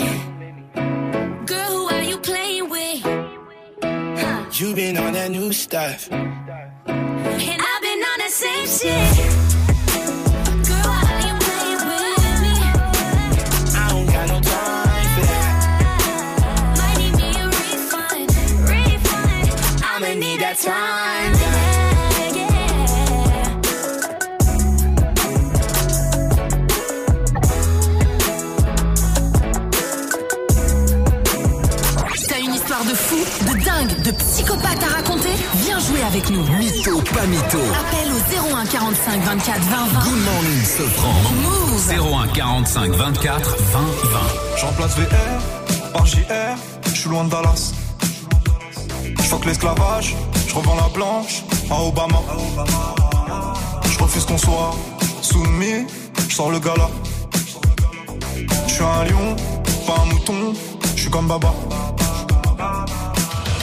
Girl, 1.45 1.69
who 1.69 1.89
are 1.89 2.03
you 2.03 2.19
playing 2.19 2.71
with? 2.71 3.05
You 4.59 4.75
been 4.75 4.97
on 4.97 5.13
that 5.13 5.31
new 5.31 5.53
stuff. 5.53 6.11
And 6.11 6.23
I've 7.71 7.83
been 7.83 8.03
on 8.11 8.19
the 8.25 8.31
same 8.31 8.67
shit. 8.67 9.13
Girl, 10.67 10.87
why 10.89 11.03
are 11.13 11.23
you 11.29 11.35
playing 11.45 11.83
with 11.91 12.37
me? 12.45 12.55
I 13.77 13.85
don't 13.91 14.07
got 14.07 14.27
no 14.33 14.39
time 14.41 15.09
for 15.15 15.25
that. 15.33 15.55
Might 16.79 16.97
need 17.01 17.15
me 17.21 17.29
a 17.37 17.47
refund, 17.61 18.29
refund. 18.71 19.47
I'ma 19.85 20.11
need 20.15 20.41
that 20.41 20.57
time. 20.59 21.12
Avec 36.13 36.29
nous. 36.31 36.43
Mytho, 36.59 37.01
pas 37.15 37.27
mytho. 37.27 37.59
Appel 37.59 38.13
au 38.13 38.55
01 38.55 38.67
45 38.67 39.23
24 39.23 39.61
20 39.61 39.77
20. 39.87 40.01
Good 40.01 40.25
morning, 40.25 40.65
Sofran. 40.65 41.15
Move. 41.43 41.91
01 41.91 42.29
45 42.35 42.93
24 42.93 43.57
20 43.57 43.79
20. 43.81 44.21
Je 44.57 44.65
remplace 44.67 44.97
VR 44.97 45.93
par 45.93 46.07
JR, 46.07 46.57
je 46.85 46.91
suis 47.01 47.09
loin 47.09 47.25
de 47.25 47.31
Dallas. 47.31 47.73
Je 49.19 49.23
fuck 49.23 49.47
l'esclavage, 49.47 50.15
je 50.49 50.55
revends 50.55 50.77
la 50.77 50.89
blanche 50.93 51.45
à 51.71 51.81
Obama. 51.83 52.21
Je 53.91 53.99
refuse 53.99 54.27
qu'on 54.27 54.39
soit 54.39 54.75
soumis, 55.23 55.87
je 56.29 56.35
sors 56.35 56.51
le 56.51 56.59
gala. 56.59 56.91
Je 58.67 58.73
suis 58.73 58.85
un 58.85 59.05
lion, 59.05 59.37
pas 59.87 59.95
un 60.03 60.13
mouton, 60.13 60.53
je 60.95 61.01
suis 61.01 61.11
comme 61.11 61.27
Baba. 61.27 61.55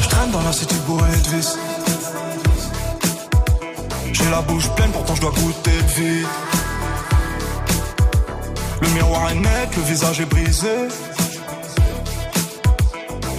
Je 0.01 0.07
traîne 0.07 0.31
dans 0.31 0.41
la 0.41 0.51
cité 0.51 0.75
bourrée 0.87 1.09
de 1.11 1.37
vis. 1.37 1.57
J'ai 4.19 4.29
la 4.29 4.41
bouche 4.41 4.69
pleine, 4.75 4.91
pourtant 4.91 5.15
je 5.15 5.21
dois 5.21 5.31
goûter 5.31 5.71
le 5.71 6.03
vide. 6.03 6.27
Le 8.81 8.89
miroir 8.89 9.29
est 9.31 9.35
net, 9.35 9.69
le 9.77 9.83
visage 9.83 10.19
est 10.19 10.25
brisé. 10.25 10.67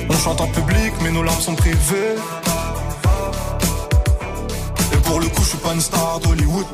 On 0.09 0.15
chante 0.15 0.41
en 0.41 0.47
public, 0.49 0.93
mais 1.03 1.11
nos 1.11 1.23
larmes 1.23 1.41
sont 1.41 1.55
privées. 1.55 2.17
Et 4.93 4.97
pour 4.97 5.21
le 5.21 5.27
coup, 5.27 5.43
je 5.43 5.49
suis 5.49 5.59
pas 5.59 5.75
une 5.75 5.81
star 5.81 6.21
d'Hollywood. 6.21 6.67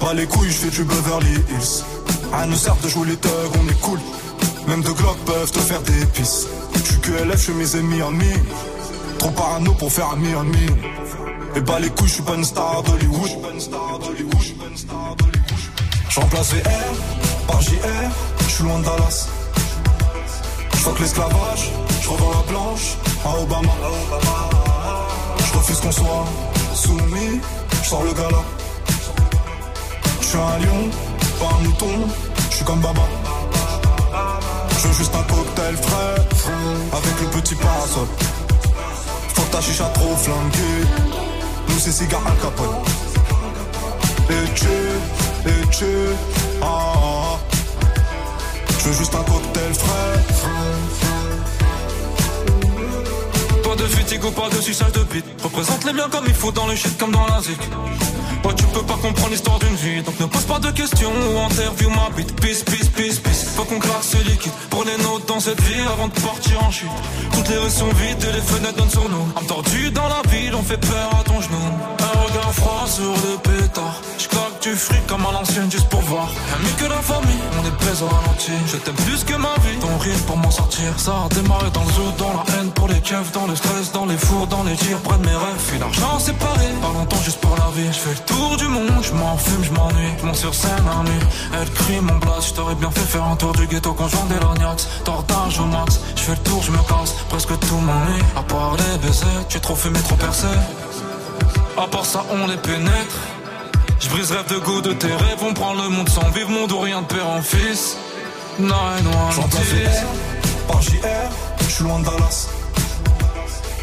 Pas 0.00 0.14
les 0.14 0.26
couilles, 0.26 0.50
je 0.50 0.56
fais 0.56 0.70
du 0.70 0.84
Beverly 0.84 1.34
Hills. 1.34 1.84
À 2.32 2.46
nous 2.46 2.56
sert 2.56 2.76
de 2.76 2.88
jouer 2.88 3.08
les 3.08 3.16
thugs, 3.16 3.30
on 3.62 3.68
est 3.70 3.80
cool. 3.80 4.00
Même 4.68 4.82
deux 4.82 4.94
Glock 4.94 5.18
peuvent 5.26 5.50
te 5.50 5.58
faire 5.58 5.82
des 5.82 6.06
pisses. 6.06 6.46
Je 6.74 6.80
suis 6.80 7.00
QLF, 7.00 7.36
je 7.36 7.42
suis 7.42 7.52
mes 7.52 7.76
amis. 7.76 8.00
Trop 9.18 9.30
parano 9.30 9.72
pour 9.74 9.92
faire 9.92 10.10
ami 10.10 10.32
ami. 10.34 10.66
Et 11.56 11.60
bah 11.60 11.78
les 11.80 11.90
couilles, 11.90 12.08
je 12.08 12.14
suis 12.14 12.22
pas 12.22 12.34
une 12.34 12.44
star 12.44 12.82
d'Hollywood. 12.82 13.30
Je 16.14 16.20
remplace 16.20 16.52
VR 16.52 16.70
par 17.48 17.60
JR, 17.60 17.72
je 18.46 18.52
suis 18.52 18.64
loin 18.64 18.78
de 18.78 18.84
Dallas. 18.84 19.28
Je 20.72 20.76
fuck 20.78 21.00
l'esclavage, 21.00 21.70
je 22.02 22.08
la 22.08 22.42
planche 22.46 22.96
à 23.24 23.40
Obama. 23.40 23.72
Je 25.38 25.58
refuse 25.58 25.80
qu'on 25.80 25.92
soit 25.92 26.24
soumis, 26.74 27.40
je 27.82 27.88
sors 27.88 28.04
le 28.04 28.12
gala. 28.12 28.42
Je 30.20 30.26
suis 30.26 30.38
un 30.38 30.58
lion, 30.58 30.90
pas 31.40 31.56
un 31.56 31.64
mouton, 31.64 32.08
je 32.50 32.56
suis 32.56 32.64
comme 32.64 32.80
Baba. 32.80 33.02
Je 34.70 34.88
veux 34.88 34.94
juste 34.94 35.14
un 35.14 35.22
cocktail 35.22 35.76
frais, 35.76 36.14
avec 36.92 37.20
le 37.22 37.40
petit 37.40 37.54
parasol. 37.56 38.06
Ta 39.54 39.60
chicha 39.60 39.84
trop 39.84 40.16
flanquée, 40.16 40.82
nous 41.68 41.78
c'est 41.78 41.92
cigare 41.92 42.26
Al 42.26 42.36
Capone. 42.38 42.74
Et 44.28 44.52
tu, 44.52 44.66
et 45.46 45.68
tu, 45.70 45.84
ah, 46.60 46.66
ah. 46.66 47.38
Je 48.80 48.88
veux 48.88 48.94
juste 48.98 49.14
un 49.14 49.22
cocktail 49.22 49.72
frais. 49.74 50.24
Pas 53.62 53.76
de 53.76 53.86
fatigue 53.86 54.24
ou 54.24 54.30
pas 54.32 54.48
de 54.48 54.60
suçage 54.60 54.90
de 54.90 55.04
bite. 55.04 55.26
Représente 55.40 55.84
les 55.84 55.92
biens 55.92 56.08
comme 56.10 56.24
il 56.26 56.34
faut 56.34 56.50
dans 56.50 56.66
le 56.66 56.74
shit 56.74 56.98
comme 56.98 57.12
dans 57.12 57.26
la 57.26 57.40
zik. 57.40 57.60
Tu 58.52 58.64
peux 58.66 58.82
pas 58.82 58.98
comprendre 59.00 59.30
l'histoire 59.30 59.58
d'une 59.58 59.76
vie. 59.76 60.02
Donc 60.02 60.18
ne 60.20 60.26
pose 60.26 60.44
pas 60.44 60.58
de 60.58 60.70
questions 60.70 61.10
ou 61.10 61.38
interview 61.38 61.88
ma 61.90 62.10
bite. 62.16 62.34
Peace, 62.40 62.62
peace, 62.64 62.88
peace, 62.88 63.18
peace. 63.18 63.44
Faut 63.56 63.64
qu'on 63.64 63.78
claque 63.78 64.02
ce 64.02 64.18
liquide. 64.28 64.52
Pour 64.70 64.84
les 64.84 64.94
dans 65.26 65.40
cette 65.40 65.60
vie 65.62 65.80
avant 65.92 66.08
de 66.08 66.20
partir 66.20 66.62
en 66.62 66.70
chute. 66.70 66.88
Toutes 67.32 67.48
les 67.48 67.56
rues 67.56 67.70
sont 67.70 67.88
vides 67.88 68.22
et 68.22 68.32
les 68.32 68.40
fenêtres 68.40 68.76
donnent 68.76 68.90
sur 68.90 69.08
nous. 69.08 69.26
Âme 69.36 69.92
dans 69.92 70.08
la 70.08 70.22
ville, 70.30 70.54
on 70.54 70.62
fait 70.62 70.76
peur 70.78 71.10
à 71.20 71.24
ton 71.24 71.40
genou. 71.40 71.64
Un 72.00 72.18
regard 72.26 72.52
froid 72.52 72.84
sur 72.86 73.12
le 73.12 73.38
pétard. 73.38 74.00
J'claque 74.18 74.62
du 74.62 74.74
fric 74.74 75.06
comme 75.06 75.24
à 75.26 75.32
l'ancienne 75.32 75.70
juste 75.70 75.88
pour 75.88 76.00
voir. 76.02 76.28
Ami 76.56 76.70
que 76.78 76.86
la 76.86 77.02
famille, 77.02 77.44
on 77.58 77.64
est 77.64 78.02
au 78.02 78.06
ralenti. 78.06 78.52
Je 78.66 78.76
t'aime 78.76 78.94
plus 79.06 79.24
que 79.24 79.34
ma 79.34 79.54
vie. 79.64 79.78
Ton 79.80 79.96
rire 79.98 80.18
pour 80.26 80.36
m'en 80.36 80.50
sortir. 80.50 80.88
Ça 80.98 81.12
a 81.24 81.34
démarré 81.34 81.70
dans 81.72 81.84
le 81.84 81.92
zoo, 81.92 82.10
dans 82.18 82.32
la 82.32 82.44
haine 82.54 82.70
pour 82.72 82.88
les 82.88 83.00
keufs, 83.00 83.32
dans 83.32 83.46
le 83.46 83.56
stress, 83.56 83.92
dans 83.92 84.06
les 84.06 84.16
fours, 84.16 84.46
dans 84.46 84.64
les 84.64 84.76
tirs, 84.76 84.98
près 85.00 85.18
de 85.18 85.26
mes 85.26 85.36
rêves. 85.44 85.62
Puis 85.68 85.78
l'argent 85.78 86.18
séparé. 86.18 86.66
Pas 86.80 86.92
longtemps 86.98 87.22
juste 87.24 87.40
pour 87.40 87.56
la 87.56 87.70
vie. 87.76 87.88
Je 87.92 87.98
fais 87.98 88.10
le 88.10 88.24
tour 88.26 88.33
du 88.56 88.68
monde, 88.68 89.02
je 89.02 89.12
m'en 89.12 89.36
fume, 89.36 89.64
je 89.64 89.72
m'ennuie. 89.72 90.12
Je 90.20 90.26
monte 90.26 90.36
sur 90.36 90.54
scène 90.54 90.86
à 90.88 91.02
nu. 91.02 91.18
Elle 91.60 91.70
crie 91.70 92.00
mon 92.00 92.16
blast. 92.16 92.48
Je 92.48 92.54
t'aurais 92.54 92.74
bien 92.74 92.90
fait 92.90 93.00
faire 93.00 93.24
un 93.24 93.36
tour 93.36 93.52
du 93.52 93.66
ghetto 93.66 93.92
conjoint 93.92 94.26
des 94.28 94.40
lorgnax. 94.40 94.88
Tordage 95.04 95.58
au 95.60 95.66
max. 95.66 96.00
Je 96.16 96.22
fais 96.22 96.32
le 96.32 96.38
tour, 96.38 96.62
je 96.62 96.70
me 96.70 96.78
casse. 96.78 97.14
Presque 97.28 97.58
tout 97.60 97.76
m'ennuie. 97.76 98.22
À 98.36 98.42
part 98.42 98.76
les 98.76 98.98
baisers, 98.98 99.46
tu 99.48 99.58
es 99.58 99.60
trop 99.60 99.76
fumé, 99.76 99.98
trop 100.00 100.16
percé. 100.16 100.46
À 101.76 101.86
part 101.86 102.06
ça, 102.06 102.24
on 102.30 102.46
les 102.46 102.56
pénètre. 102.56 103.16
Je 104.00 104.08
brise 104.08 104.32
rêve 104.32 104.48
de 104.48 104.58
goût 104.58 104.80
de 104.80 104.92
tes 104.92 105.12
rêves. 105.12 105.42
On 105.42 105.54
prend 105.54 105.74
le 105.74 105.88
monde 105.88 106.08
sans 106.08 106.28
vivre, 106.30 106.50
monde 106.50 106.72
ou 106.72 106.80
rien 106.80 107.02
de 107.02 107.06
père 107.06 107.28
en 107.28 107.42
fils. 107.42 107.96
Nine, 108.58 108.70
one, 108.70 109.32
Je 109.32 109.40
remplace 109.40 109.62
VR 109.62 110.34
par 110.68 110.80
JR, 110.80 110.98
je 111.60 111.64
suis 111.64 111.84
loin 111.84 111.98
de 111.98 112.04
Dallas. 112.04 112.48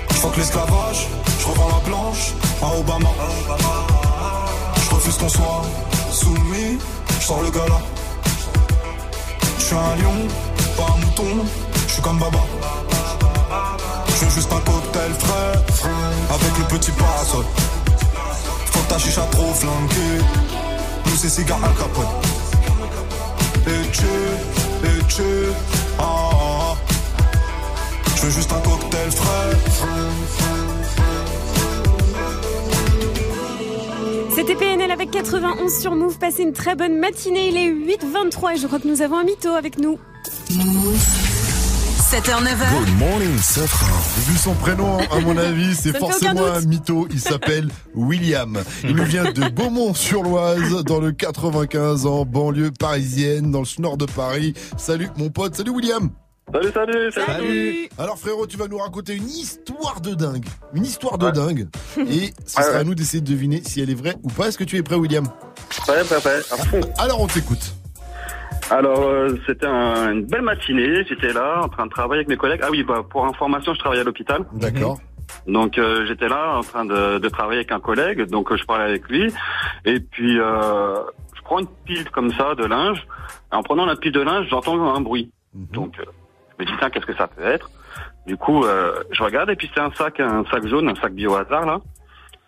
Je 0.09 0.15
fuck 0.15 0.37
l'esclavage, 0.37 1.07
je 1.39 1.47
revends 1.47 1.69
la 1.69 1.89
blanche 1.89 2.33
à 2.61 2.77
Obama. 2.77 3.09
Refuse 5.01 5.17
qu'on 5.17 5.29
soit 5.29 5.63
soumis. 6.11 6.77
Je 7.19 7.25
sors 7.25 7.41
le 7.41 7.49
gala. 7.49 7.79
Je 9.57 9.63
suis 9.63 9.75
un 9.75 9.95
lion, 9.95 10.27
pas 10.77 10.93
un 10.93 10.97
mouton. 11.03 11.43
Je 11.87 11.93
suis 11.93 12.01
comme 12.03 12.19
Baba. 12.19 12.37
Je 14.07 14.25
veux 14.25 14.31
juste 14.31 14.53
un 14.53 14.59
cocktail 14.59 15.11
frais, 15.17 15.53
avec 16.29 16.57
le 16.59 16.65
petit 16.65 16.91
parasol. 16.91 17.45
Faut 18.67 18.79
que 18.79 18.89
ta 18.89 18.99
chicha 18.99 19.23
trop 19.31 19.51
flanquée. 19.53 20.23
Nous 21.05 21.15
c'est 21.17 21.29
cigare 21.29 21.63
à 21.63 21.69
capote. 21.69 22.05
Et 23.65 23.89
tu, 23.91 24.87
et 24.87 25.03
tu, 25.07 25.23
ah, 25.97 26.03
ah, 26.03 26.73
ah. 26.73 26.75
Je 28.17 28.21
veux 28.21 28.31
juste 28.31 28.51
un 28.51 28.59
cocktail 28.59 29.11
frais. 29.11 30.60
C'était 34.41 34.55
PNL 34.55 34.89
avec 34.89 35.11
91 35.11 35.71
sur 35.71 35.93
Move. 35.93 36.17
Passez 36.17 36.41
une 36.41 36.53
très 36.53 36.73
bonne 36.73 36.97
matinée. 36.97 37.49
Il 37.49 37.57
est 37.57 37.69
8h23 37.69 38.55
et 38.55 38.57
je 38.57 38.65
crois 38.65 38.79
que 38.79 38.87
nous 38.87 39.03
avons 39.03 39.17
un 39.17 39.23
mytho 39.23 39.51
avec 39.51 39.77
nous. 39.77 39.99
7h, 41.99 42.41
9h. 42.43 42.79
Good 42.79 42.97
morning, 42.97 43.37
Safran. 43.37 43.85
Vu 44.27 44.35
son 44.39 44.55
prénom, 44.55 44.97
à 44.97 45.19
mon 45.19 45.37
avis, 45.37 45.75
c'est 45.79 45.95
forcément 45.95 46.47
un 46.47 46.61
mytho. 46.61 47.07
Il 47.11 47.19
s'appelle 47.19 47.69
William. 47.93 48.63
Il 48.83 48.95
nous 48.95 49.03
vient 49.03 49.31
de 49.31 49.47
Beaumont-sur-Loise, 49.47 50.85
dans 50.85 50.99
le 50.99 51.11
95, 51.11 52.07
en 52.07 52.25
banlieue 52.25 52.71
parisienne, 52.71 53.51
dans 53.51 53.61
le 53.61 53.81
nord 53.83 53.97
de 53.97 54.05
Paris. 54.05 54.55
Salut, 54.75 55.09
mon 55.17 55.29
pote. 55.29 55.53
Salut, 55.53 55.69
William. 55.69 56.09
Salut, 56.53 56.71
salut, 56.73 57.11
salut. 57.11 57.89
Alors, 57.97 58.17
frérot, 58.17 58.45
tu 58.45 58.57
vas 58.57 58.67
nous 58.67 58.77
raconter 58.77 59.15
une 59.15 59.27
histoire 59.29 60.01
de 60.01 60.13
dingue. 60.13 60.45
Une 60.73 60.83
histoire 60.83 61.17
de 61.17 61.29
dingue. 61.31 61.67
Et 61.97 62.31
ce 62.45 62.57
Ouais, 62.57 62.63
sera 62.63 62.77
à 62.79 62.83
nous 62.83 62.93
d'essayer 62.95 63.21
de 63.21 63.27
deviner 63.29 63.61
si 63.63 63.81
elle 63.81 63.89
est 63.89 63.95
vraie 63.95 64.15
ou 64.23 64.27
pas. 64.29 64.47
Est-ce 64.47 64.57
que 64.57 64.63
tu 64.65 64.75
es 64.77 64.83
prêt, 64.83 64.95
William? 64.95 65.25
Ouais, 65.87 65.99
à 65.99 66.03
fond. 66.03 66.81
Alors, 66.99 67.21
on 67.21 67.27
t'écoute. 67.27 67.73
Alors, 68.69 69.01
euh, 69.03 69.35
c'était 69.47 69.65
un- 69.65 70.11
une 70.13 70.25
belle 70.25 70.41
matinée. 70.41 71.03
J'étais 71.07 71.31
là, 71.33 71.61
en 71.63 71.69
train 71.69 71.85
de 71.85 71.91
travailler 71.91 72.19
avec 72.19 72.27
mes 72.27 72.37
collègues. 72.37 72.61
Ah 72.63 72.69
oui, 72.69 72.83
bah, 72.83 73.03
pour 73.09 73.25
information, 73.25 73.73
je 73.73 73.79
travaille 73.79 73.99
à 73.99 74.03
l'hôpital. 74.03 74.43
D'accord. 74.53 74.97
Donc, 75.47 75.77
euh, 75.77 76.05
j'étais 76.07 76.27
là, 76.27 76.57
en 76.57 76.61
train 76.63 76.83
de, 76.85 77.17
de 77.17 77.29
travailler 77.29 77.59
avec 77.59 77.71
un 77.71 77.79
collègue. 77.79 78.23
Donc, 78.29 78.51
euh, 78.51 78.57
je 78.57 78.65
parlais 78.65 78.83
avec 78.85 79.07
lui. 79.09 79.31
Et 79.85 79.99
puis, 80.01 80.37
euh, 80.39 80.95
je 81.35 81.41
prends 81.43 81.59
une 81.59 81.67
pile 81.85 82.09
comme 82.11 82.31
ça 82.33 82.55
de 82.55 82.65
linge. 82.65 83.07
Et 83.51 83.55
en 83.55 83.63
prenant 83.63 83.85
la 83.85 83.95
pile 83.95 84.11
de 84.11 84.21
linge, 84.21 84.47
j'entends 84.49 84.93
un 84.93 84.99
bruit. 85.01 85.31
Donc, 85.53 85.97
euh, 85.99 86.03
je 86.05 86.20
me 86.61 86.65
dis, 86.65 86.73
tiens, 86.79 86.89
qu'est-ce 86.89 87.05
que 87.05 87.15
ça 87.15 87.27
peut 87.27 87.45
être? 87.45 87.69
Du 88.25 88.37
coup, 88.37 88.63
euh, 88.63 89.03
je 89.11 89.23
regarde 89.23 89.49
et 89.49 89.55
puis 89.55 89.69
c'est 89.73 89.81
un 89.81 89.91
sac, 89.91 90.19
un 90.19 90.45
sac 90.45 90.65
jaune, 90.67 90.87
un 90.87 90.95
sac 90.95 91.11
bio 91.13 91.35
hasard 91.35 91.65
là. 91.65 91.79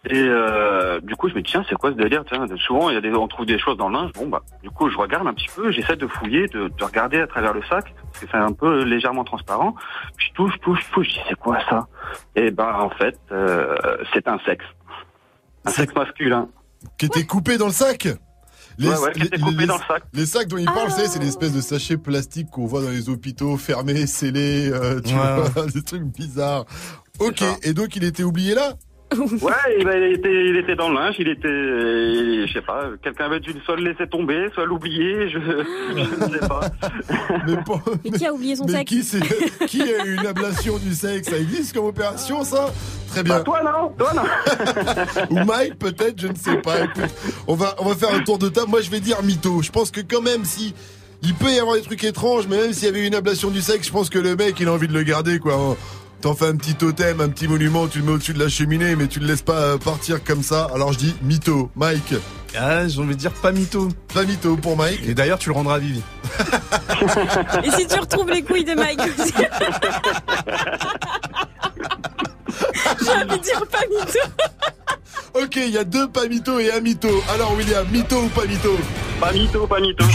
Et 0.06 0.22
euh, 0.22 0.99
du 0.99 1.15
coup, 1.15 1.30
je 1.30 1.34
me 1.34 1.41
dis 1.41 1.49
tiens, 1.49 1.64
c'est 1.68 1.76
quoi 1.76 1.91
ce 1.91 1.95
délire? 1.95 2.23
Tiens, 2.27 2.45
souvent 2.57 2.90
il 2.90 2.95
y 2.95 2.98
a 2.98 3.02
des, 3.02 3.10
on 3.14 3.27
trouve 3.27 3.45
des 3.45 3.57
choses 3.57 3.77
dans 3.77 3.90
le 3.90 3.95
linge. 3.95 4.11
Bon 4.14 4.27
bah, 4.27 4.41
du 4.61 4.69
coup, 4.69 4.90
je 4.90 4.98
regarde 4.98 5.26
un 5.26 5.34
petit 5.34 5.48
peu, 5.56 5.72
j'essaie 5.72 5.95
de 5.95 6.06
fouiller, 6.07 6.48
de, 6.48 6.68
de 6.68 6.84
regarder 6.84 7.22
à 7.22 7.27
travers 7.27 7.53
le 7.53 7.64
sac 7.64 7.94
parce 8.11 8.19
que 8.19 8.26
c'est 8.30 8.38
un 8.38 8.52
peu 8.52 8.84
légèrement 8.84 9.23
transparent. 9.23 9.76
Puis 10.18 10.27
je 10.27 10.34
touche, 10.34 10.60
touche, 10.60 10.91
touche. 10.91 11.07
Je 11.07 11.14
dis 11.14 11.22
c'est 11.30 11.40
quoi 11.40 11.57
ça? 11.69 11.88
Et 12.35 12.52
ben 12.52 12.72
en 12.72 12.90
fait, 12.90 13.18
euh, 13.31 13.76
c'est 14.14 14.27
un 14.27 14.40
sexe, 14.45 14.65
un 15.65 15.72
sexe 15.72 15.95
masculin. 15.95 16.49
Qui 16.98 17.06
était 17.06 17.26
coupé 17.26 17.57
dans 17.57 17.68
le 17.68 17.72
sac? 17.72 18.10
Ouais, 18.79 18.97
ouais, 18.97 19.11
qui 19.13 19.21
était 19.23 19.39
coupé 19.39 19.65
dans 19.65 19.77
le 19.77 19.83
sac. 19.87 20.03
Les 20.13 20.25
sacs 20.25 20.47
dont 20.47 20.57
il 20.57 20.65
parle, 20.65 20.89
vous 20.89 20.95
savez, 20.95 21.07
c'est 21.07 21.19
l'espèce 21.19 21.51
de 21.53 21.61
sachets 21.61 21.97
plastiques 21.97 22.49
qu'on 22.49 22.65
voit 22.65 22.81
dans 22.81 22.89
les 22.89 23.09
hôpitaux, 23.09 23.57
fermés, 23.57 24.07
scellés, 24.07 24.69
euh, 24.71 24.99
tu 25.01 25.13
Ouais, 25.13 25.49
vois, 25.53 25.65
des 25.73 25.81
trucs 25.83 26.03
bizarres. 26.03 26.65
Ok, 27.19 27.43
et 27.61 27.73
donc 27.73 27.95
il 27.95 28.03
était 28.03 28.23
oublié 28.23 28.55
là? 28.55 28.73
Ouais, 29.41 29.53
il, 29.80 30.14
était, 30.15 30.45
il 30.49 30.57
était 30.57 30.76
dans 30.76 30.90
le 30.90 30.95
linge, 30.95 31.15
il 31.19 31.27
était, 31.27 31.48
euh, 31.48 32.45
je 32.48 32.53
sais 32.53 32.61
pas, 32.61 32.85
quelqu'un 33.03 33.26
avait 33.26 33.40
dû 33.40 33.53
soit 33.65 33.76
le 33.76 33.84
laisser 33.91 34.07
tomber, 34.07 34.48
soit 34.53 34.65
l'oublier, 34.65 35.30
je, 35.30 35.40
je 35.40 36.26
ne 36.26 36.31
sais 36.34 36.48
pas. 36.48 36.61
Mais, 37.48 37.56
pas- 37.57 38.18
qui 38.18 38.26
a 38.26 38.34
oublié 38.34 38.56
son 38.56 38.65
mais 38.65 38.72
sac 38.73 38.85
qui, 38.85 39.03
c'est- 39.03 39.65
qui 39.68 39.81
a 39.81 40.06
eu 40.06 40.15
une 40.19 40.26
ablation 40.27 40.77
du 40.77 40.94
sexe? 40.94 41.30
Ça 41.30 41.38
existe 41.38 41.73
comme 41.76 41.85
opération, 41.85 42.44
ça? 42.44 42.72
Très 43.11 43.23
bien. 43.23 43.38
Bah, 43.38 43.44
toi 43.44 43.61
non, 43.64 43.90
toi 43.98 44.11
non. 44.15 44.23
Ou 45.41 45.45
Mike, 45.45 45.77
peut-être, 45.77 46.19
je 46.19 46.27
ne 46.27 46.35
sais 46.35 46.57
pas. 46.57 46.84
Écoute, 46.85 47.03
on 47.48 47.56
va, 47.56 47.76
on 47.80 47.85
va 47.90 47.95
faire 47.95 48.14
un 48.14 48.22
tour 48.22 48.38
de 48.40 48.49
table. 48.49 48.69
Moi, 48.69 48.81
je 48.81 48.90
vais 48.90 48.99
dire 48.99 49.22
mytho. 49.23 49.61
Je 49.61 49.72
pense 49.72 49.91
que 49.91 50.02
quand 50.02 50.22
même, 50.22 50.45
si 50.45 50.73
il 51.22 51.34
peut 51.35 51.52
y 51.52 51.60
avoir 51.60 51.76
des 51.76 51.81
trucs 51.84 52.03
étranges, 52.03 52.48
mais 52.49 52.57
même 52.57 52.73
s'il 52.73 52.85
y 52.85 52.90
avait 52.90 53.06
une 53.06 53.15
ablation 53.15 53.49
du 53.52 53.61
sexe, 53.61 53.88
je 53.88 53.91
pense 53.91 54.10
que 54.10 54.19
le 54.19 54.35
mec, 54.35 54.60
il 54.60 54.68
a 54.68 54.73
envie 54.73 54.88
de 54.88 54.94
le 54.94 55.03
garder, 55.03 55.40
quoi. 55.40 55.77
T'en 56.23 56.33
fais 56.35 56.47
un 56.47 56.55
petit 56.55 56.75
totem, 56.75 57.19
un 57.19 57.27
petit 57.27 57.49
monument, 57.49 57.89
tu 57.89 57.99
le 57.99 58.05
mets 58.05 58.13
au-dessus 58.13 58.33
de 58.33 58.39
la 58.39 58.47
cheminée, 58.47 58.95
mais 58.95 59.07
tu 59.07 59.19
le 59.19 59.27
laisses 59.27 59.41
pas 59.41 59.57
euh, 59.57 59.77
partir 59.77 60.23
comme 60.23 60.41
ça. 60.41 60.69
Alors 60.73 60.93
je 60.93 60.97
dis 60.97 61.13
mytho. 61.21 61.69
Mike. 61.75 62.13
Ah, 62.57 62.87
j'ai 62.87 63.01
envie 63.01 63.15
de 63.15 63.19
dire 63.19 63.33
pas 63.33 63.51
mytho. 63.51 63.89
Pas 64.13 64.23
mytho 64.23 64.55
pour 64.55 64.77
Mike. 64.77 65.01
Et 65.05 65.15
d'ailleurs, 65.15 65.37
tu 65.37 65.49
le 65.49 65.55
rendras 65.55 65.75
à 65.75 65.79
Vivi. 65.79 66.01
Et 67.65 67.71
si 67.71 67.85
tu 67.87 67.99
retrouves 67.99 68.29
les 68.29 68.41
couilles 68.41 68.63
de 68.63 68.73
Mike 68.73 69.01
aussi 69.01 69.33
J'ai 73.03 73.11
envie 73.11 73.37
de 73.37 73.43
dire 73.43 73.67
pas 73.69 73.85
mytho. 73.89 74.19
Ok, 75.33 75.57
il 75.57 75.71
y 75.71 75.77
a 75.77 75.83
deux 75.83 76.07
pas 76.07 76.29
mytho 76.29 76.57
et 76.57 76.71
un 76.71 76.79
mytho. 76.79 77.21
Alors 77.33 77.53
William, 77.57 77.85
mytho 77.91 78.21
ou 78.21 78.29
pas 78.29 78.45
mytho? 78.45 78.77
Pas 79.19 79.33
mytho, 79.33 79.67
pas 79.67 79.81
mytho. 79.81 80.05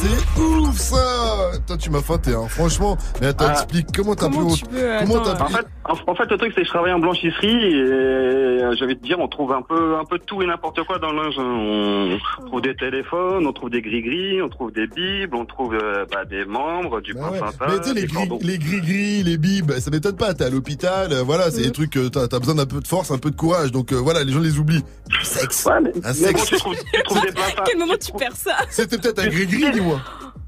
C'est 0.00 0.40
ouf 0.40 0.76
ça 0.76 1.50
Toi 1.66 1.76
tu 1.76 1.90
m'as 1.90 2.00
feinté 2.02 2.32
hein. 2.34 2.46
franchement. 2.48 2.96
Mais 3.20 3.28
attends, 3.28 3.46
Ah. 3.48 3.52
explique 3.52 3.86
comment 3.94 4.14
t'as 4.14 4.28
Comment 4.28 4.50
pu... 4.50 4.58
tu 4.60 4.64
peux, 4.66 4.76
comment 5.00 5.22
attends, 5.22 5.34
t'as 5.34 5.44
En 5.44 5.46
pu... 5.46 5.52
fait, 5.54 5.66
en, 6.06 6.14
fait, 6.14 6.30
le 6.30 6.36
truc 6.38 6.52
c'est 6.54 6.60
que 6.62 6.66
je 6.66 6.72
travaille 6.72 6.92
en 6.92 6.98
blanchisserie 6.98 7.48
et 7.64 7.74
euh, 7.74 8.74
je 8.78 8.84
vais 8.84 8.94
te 8.94 9.04
dire, 9.04 9.18
on 9.20 9.28
trouve 9.28 9.52
un 9.52 9.62
peu, 9.62 9.96
un 9.96 10.04
peu 10.04 10.18
tout 10.18 10.42
et 10.42 10.46
n'importe 10.46 10.82
quoi 10.84 10.98
dans 10.98 11.12
le 11.12 11.22
linge. 11.22 11.34
hein. 11.38 12.18
On 12.42 12.46
trouve 12.46 12.62
des 12.62 12.74
téléphones, 12.74 13.46
on 13.46 13.52
trouve 13.52 13.70
des 13.70 13.82
gris-gris, 13.82 14.40
on 14.42 14.48
trouve 14.48 14.72
des 14.72 14.86
bibles, 14.86 15.36
on 15.36 15.44
trouve 15.44 15.74
euh, 15.74 16.04
bah, 16.10 16.24
des 16.24 16.44
membres, 16.44 17.00
du 17.00 17.14
Bah 17.14 17.30
ouais. 17.32 17.40
Mais 17.68 17.78
tu 17.80 17.88
sais, 17.88 17.94
les 17.94 18.00
des 18.02 18.06
gris, 18.06 18.14
cordons. 18.28 18.38
les 18.42 18.58
gris-gris, 18.58 19.22
les 19.22 19.36
bibes, 19.38 19.72
ça 19.78 19.90
m'étonne 19.90 20.16
pas, 20.16 20.32
t'es 20.34 20.44
à 20.44 20.50
l'hôpital, 20.50 21.12
euh, 21.12 21.22
voilà, 21.22 21.50
c'est 21.50 21.62
des 21.62 21.72
trucs, 21.72 21.96
euh, 21.96 22.08
t'as 22.08 22.24
as 22.34 22.38
besoin 22.40 22.54
d'un 22.54 22.66
peu 22.66 22.80
de 22.80 22.88
force, 22.88 23.10
un 23.10 23.18
peu 23.18 23.30
de 23.30 23.36
courage, 23.36 23.70
donc 23.72 23.92
euh, 23.92 23.96
voilà, 23.96 24.24
les 24.24 24.32
gens 24.32 24.40
les 24.40 24.58
oublient. 24.58 24.82
Du 25.08 25.24
sexe. 25.24 25.66
Ouais, 25.66 25.80
mais, 25.82 25.90
Un 25.90 26.12
mais 26.12 26.32
bon, 26.32 26.38
sexe. 26.38 26.46
tu 26.46 26.56
trouves, 26.56 26.74
tu 26.92 27.02
trouves 27.04 27.20
des. 27.22 27.28
Quel 27.66 27.78
moment 27.78 27.94
tu 28.00 28.12
perds 28.12 28.36
ça? 28.36 28.56
C'était 28.70 28.98
peut-être 28.98 29.18
un 29.20 29.28
gris-gris, 29.28 29.70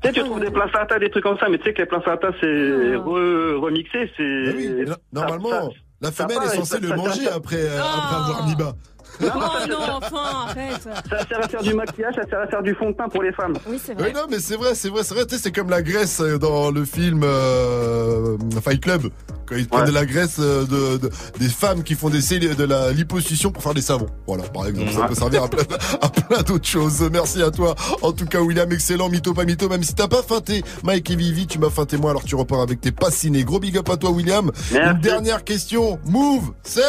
Tu 0.02 0.08
sais, 0.08 0.12
tu 0.14 0.20
trouves 0.24 0.40
des 0.40 0.50
placentas, 0.50 0.98
des 0.98 1.10
trucs 1.10 1.22
comme 1.24 1.38
ça, 1.38 1.48
mais 1.48 1.58
tu 1.58 1.64
sais 1.64 1.72
que 1.74 1.82
les 1.82 1.86
placentas, 1.86 2.32
c'est 2.40 2.46
re- 2.46 3.56
remixé, 3.60 4.10
c'est... 4.16 4.22
Oui, 4.22 4.84
no- 4.86 4.94
normalement, 5.12 5.50
ça- 5.50 5.68
la 6.02 6.12
femelle 6.12 6.38
est 6.44 6.48
censée 6.56 6.74
ça- 6.74 6.78
le 6.80 6.88
ça- 6.88 6.96
manger 6.96 7.24
ça- 7.24 7.34
après, 7.36 7.56
euh, 7.56 7.78
après 7.80 8.16
avoir 8.16 8.46
mis 8.46 8.54
bas. 8.56 8.72
Oh 9.22 9.68
non, 9.68 9.76
enfin, 10.02 10.46
arrête. 10.48 10.82
Ça 11.10 11.26
sert 11.26 11.44
à 11.44 11.48
faire 11.48 11.62
du 11.62 11.74
maquillage, 11.74 12.14
ça 12.14 12.28
sert 12.28 12.40
à 12.40 12.46
faire 12.46 12.62
du 12.62 12.74
fond 12.74 12.90
de 12.90 12.96
teint 12.96 13.08
pour 13.08 13.22
les 13.22 13.32
femmes. 13.32 13.54
Oui, 13.68 13.80
c'est 13.84 13.92
Oui, 13.96 14.02
vrai. 14.02 14.12
non, 14.12 14.26
mais 14.30 14.38
c'est 14.40 14.56
vrai, 14.56 14.74
c'est 14.74 14.88
vrai, 14.88 15.02
c'est 15.04 15.14
vrai. 15.14 15.26
Tu 15.26 15.36
sais, 15.36 15.40
c'est 15.44 15.52
comme 15.52 15.70
la 15.70 15.82
graisse 15.82 16.20
euh, 16.20 16.38
dans 16.38 16.70
le 16.70 16.84
film 16.84 17.22
euh, 17.24 18.36
Fight 18.62 18.80
Club. 18.80 19.08
Quand 19.46 19.54
ils 19.54 19.68
prenaient 19.68 19.92
la 19.92 20.04
graisse 20.06 20.38
euh, 20.40 20.64
de, 20.64 20.98
de- 20.98 21.10
des 21.38 21.48
femmes 21.48 21.84
qui 21.84 21.94
font 21.94 22.10
des 22.10 22.18
de 22.26 22.64
la 22.64 22.90
liposuction 22.92 23.52
pour 23.52 23.62
faire 23.62 23.74
des 23.74 23.80
savons. 23.82 24.08
Voilà, 24.26 24.42
par 24.44 24.66
exemple. 24.66 24.90
Ça 24.92 25.06
peut 25.06 25.14
servir 25.14 25.44
à 25.44 25.48
plein, 25.48 25.62
à 26.02 26.08
plein 26.08 26.42
d'autres 26.42 26.66
choses. 26.66 27.08
Merci 27.12 27.40
à 27.42 27.50
toi. 27.52 27.76
En 28.02 28.10
tout 28.12 28.26
cas, 28.26 28.40
William, 28.40 28.70
excellent. 28.72 29.08
Mytho, 29.08 29.32
pas 29.32 29.44
mytho. 29.44 29.68
Même 29.68 29.84
si 29.84 29.94
t'as 29.94 30.08
pas 30.08 30.22
feinté 30.22 30.64
Mike 30.82 31.08
et 31.10 31.16
Vivi, 31.16 31.46
tu 31.46 31.60
m'as 31.60 31.70
feinté 31.70 31.96
moi. 31.96 32.10
Alors 32.10 32.24
tu 32.24 32.34
repars 32.34 32.60
avec 32.60 32.80
tes 32.80 32.90
passinés. 32.90 33.44
Gros 33.44 33.60
big 33.60 33.78
up 33.78 33.88
à 33.88 33.96
toi, 33.96 34.10
William. 34.10 34.50
Merci. 34.72 34.90
Une 34.96 35.00
dernière 35.00 35.44
question. 35.44 36.00
Move, 36.04 36.52
c'est... 36.64 36.80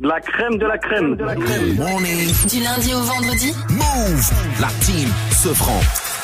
La 0.00 0.20
crème 0.20 0.58
de 0.58 0.66
la 0.66 0.76
crème 0.76 1.16
de 1.16 1.24
la 1.24 1.34
crème. 1.34 1.74
Du 2.50 2.60
lundi 2.60 2.92
au 2.92 3.00
vendredi 3.00 3.54
Move 3.70 4.30
La 4.60 4.68
team 4.80 5.08
se 5.30 5.48
prend. 5.58 5.80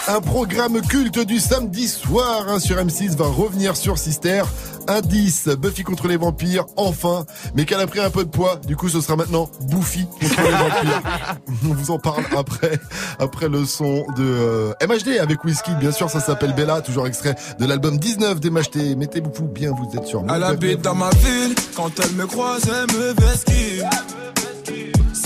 Un 0.09 0.21
programme 0.21 0.81
culte 0.83 1.21
du 1.21 1.39
samedi 1.39 1.87
soir 1.87 2.47
hein, 2.49 2.59
sur 2.59 2.77
M6 2.77 3.17
va 3.17 3.27
revenir 3.27 3.77
sur 3.77 3.99
Sister. 3.99 4.43
Indice, 4.89 5.47
Buffy 5.47 5.85
contre 5.85 6.09
les 6.09 6.17
vampires, 6.17 6.65
enfin, 6.77 7.25
mais 7.55 7.65
qu'elle 7.65 7.79
a 7.79 7.87
pris 7.87 8.01
un 8.01 8.11
peu 8.11 8.25
de 8.25 8.29
poids. 8.29 8.57
Du 8.67 8.75
coup, 8.75 8.89
ce 8.89 9.01
sera 9.01 9.15
maintenant 9.15 9.49
Buffy 9.71 10.07
contre 10.07 10.43
les 10.43 10.51
vampires. 10.51 11.03
On 11.71 11.75
vous 11.75 11.91
en 11.93 11.99
parle 12.01 12.25
après, 12.37 12.81
après 13.21 13.49
le 13.49 13.65
son 13.65 14.05
de 14.17 14.25
euh, 14.25 14.73
MHD 14.83 15.19
avec 15.21 15.45
Whisky. 15.45 15.71
Bien 15.77 15.93
sûr, 15.93 16.11
ça 16.11 16.19
s'appelle 16.19 16.53
Bella, 16.55 16.81
toujours 16.81 17.07
extrait 17.07 17.37
de 17.61 17.65
l'album 17.65 17.97
19 17.97 18.41
d'MHD. 18.41 18.97
Mettez-vous 18.97 19.47
bien, 19.47 19.71
vous 19.71 19.97
êtes 19.97 20.07
sur 20.07 20.23
Move. 20.23 20.33
Elle 20.35 20.43
habite 20.43 20.83
dans 20.83 20.97
ma 20.97 21.11
ville, 21.11 21.55
quand 21.77 21.93
elle 22.01 22.13
me 22.17 22.27
croise, 22.27 22.63
elle 22.67 22.97
me 22.97 23.13
vesquille. 23.13 23.85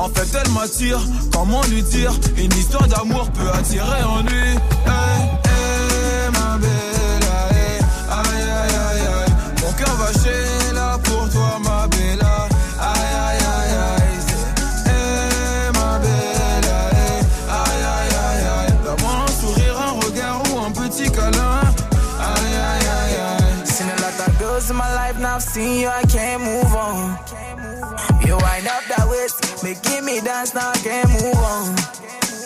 En 0.00 0.08
fait, 0.08 0.34
elle 0.42 0.50
m'attire. 0.52 0.98
Comment 1.30 1.60
lui 1.64 1.82
dire 1.82 2.10
Une 2.38 2.50
histoire 2.54 2.88
d'amour 2.88 3.30
peut 3.32 3.50
attirer 3.52 4.02
en 4.02 4.22
lui. 4.22 4.48
Hey, 4.86 6.30
ma 6.32 6.56
belle, 6.56 7.28
hey, 7.52 7.78
aïe, 8.08 8.48
aïe, 8.48 8.76
aïe, 8.88 9.06
aïe. 9.06 9.32
Mon 9.62 9.72
cœur 9.72 9.94
va 9.96 10.10
chez 10.12 10.74
là 10.74 10.96
pour 11.04 11.28
toi, 11.28 11.58
ma 11.62 11.86
belle. 11.88 12.18
Aïe, 12.80 13.14
aïe, 13.28 13.44
aïe, 13.58 13.76
aïe. 13.92 14.16
Hey, 14.86 15.70
ma 15.74 15.98
belle, 15.98 16.70
aïe, 16.80 17.20
aïe, 17.50 17.84
aïe, 17.92 18.46
aïe. 18.56 18.74
Donne-moi 18.82 19.12
un 19.28 19.32
sourire, 19.38 19.76
un 19.82 20.06
regard 20.06 20.42
ou 20.50 20.60
un 20.60 20.70
petit 20.70 21.10
câlin. 21.10 21.60
Aïe, 22.18 22.56
aïe, 22.56 22.88
aïe, 22.88 23.16
aïe. 23.20 23.66
Seen 23.66 23.90
a 23.90 23.96
lot 24.00 24.18
of 24.18 24.70
in 24.70 24.76
my 24.76 24.94
life, 24.94 25.18
now 25.18 25.36
I've 25.36 26.09
making 29.62 30.04
me 30.04 30.20
dance, 30.20 30.54
now 30.54 30.70
I 30.70 30.76
can't 30.78 31.08
move 31.10 31.36
on. 31.36 31.74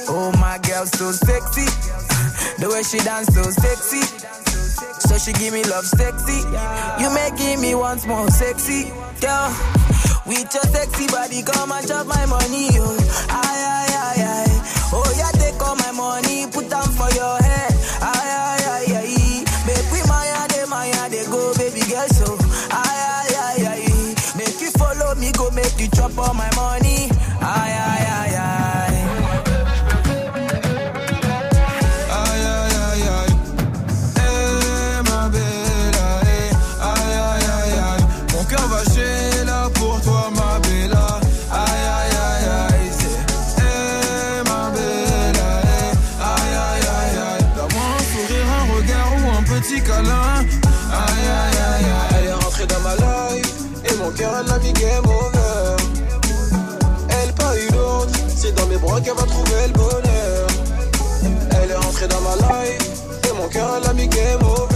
Oh, 0.09 0.33
my 0.41 0.59
girl, 0.59 0.87
so 0.87 1.13
sexy. 1.13 1.67
The 2.61 2.69
way 2.71 2.83
she 2.83 2.99
dance, 2.99 3.29
so 3.35 3.43
sexy. 3.43 4.03
So 5.09 5.19
she 5.19 5.33
give 5.33 5.53
me 5.53 5.63
love 5.65 5.85
sexy. 5.87 6.41
You 7.01 7.09
making 7.15 7.61
me 7.61 7.75
once 7.75 8.07
more 8.07 8.29
sexy. 8.31 8.91
Girl, 9.21 9.49
with 10.27 10.49
your 10.53 10.67
sexy 10.69 11.07
body, 11.09 11.43
come 11.43 11.73
and 11.73 11.87
chop 11.87 12.07
my 12.07 12.27
money. 12.27 12.69
Oh, 12.77 12.97
aye, 13.31 13.61
aye, 13.73 13.95
aye, 13.95 14.23
aye. 14.23 14.91
Oh, 14.93 15.07
yeah, 15.17 15.31
take 15.41 15.61
all 15.63 15.77
my 15.77 15.93
money, 15.93 16.47
put 16.51 16.69
them 16.69 16.89
for 16.95 17.11
your 17.15 17.37
head. 17.43 17.73
Aye, 18.03 18.29
aye, 18.29 18.65
aye, 18.77 18.93
aye. 19.01 19.45
Make 19.67 19.89
we 19.93 20.01
maya, 20.09 20.47
de 20.49 20.67
maya, 20.67 21.09
de 21.09 21.25
go, 21.31 21.55
baby 21.57 21.81
girl, 21.89 22.07
so. 22.09 22.37
Aye, 22.71 23.01
aye, 23.17 23.35
aye, 23.35 23.67
aye. 23.73 24.15
Make 24.37 24.61
you 24.61 24.71
follow 24.77 25.15
me, 25.17 25.33
go 25.33 25.51
make 25.51 25.79
you 25.81 25.89
chop 25.97 26.17
all 26.19 26.35
my 26.35 26.51
money. 26.57 26.84
Et 63.75 63.81
mon 63.81 63.81
cœur 63.81 63.81
elle 63.83 63.87
a 63.89 63.93
mis 63.95 64.09
game 64.09 64.43
over. 64.43 64.74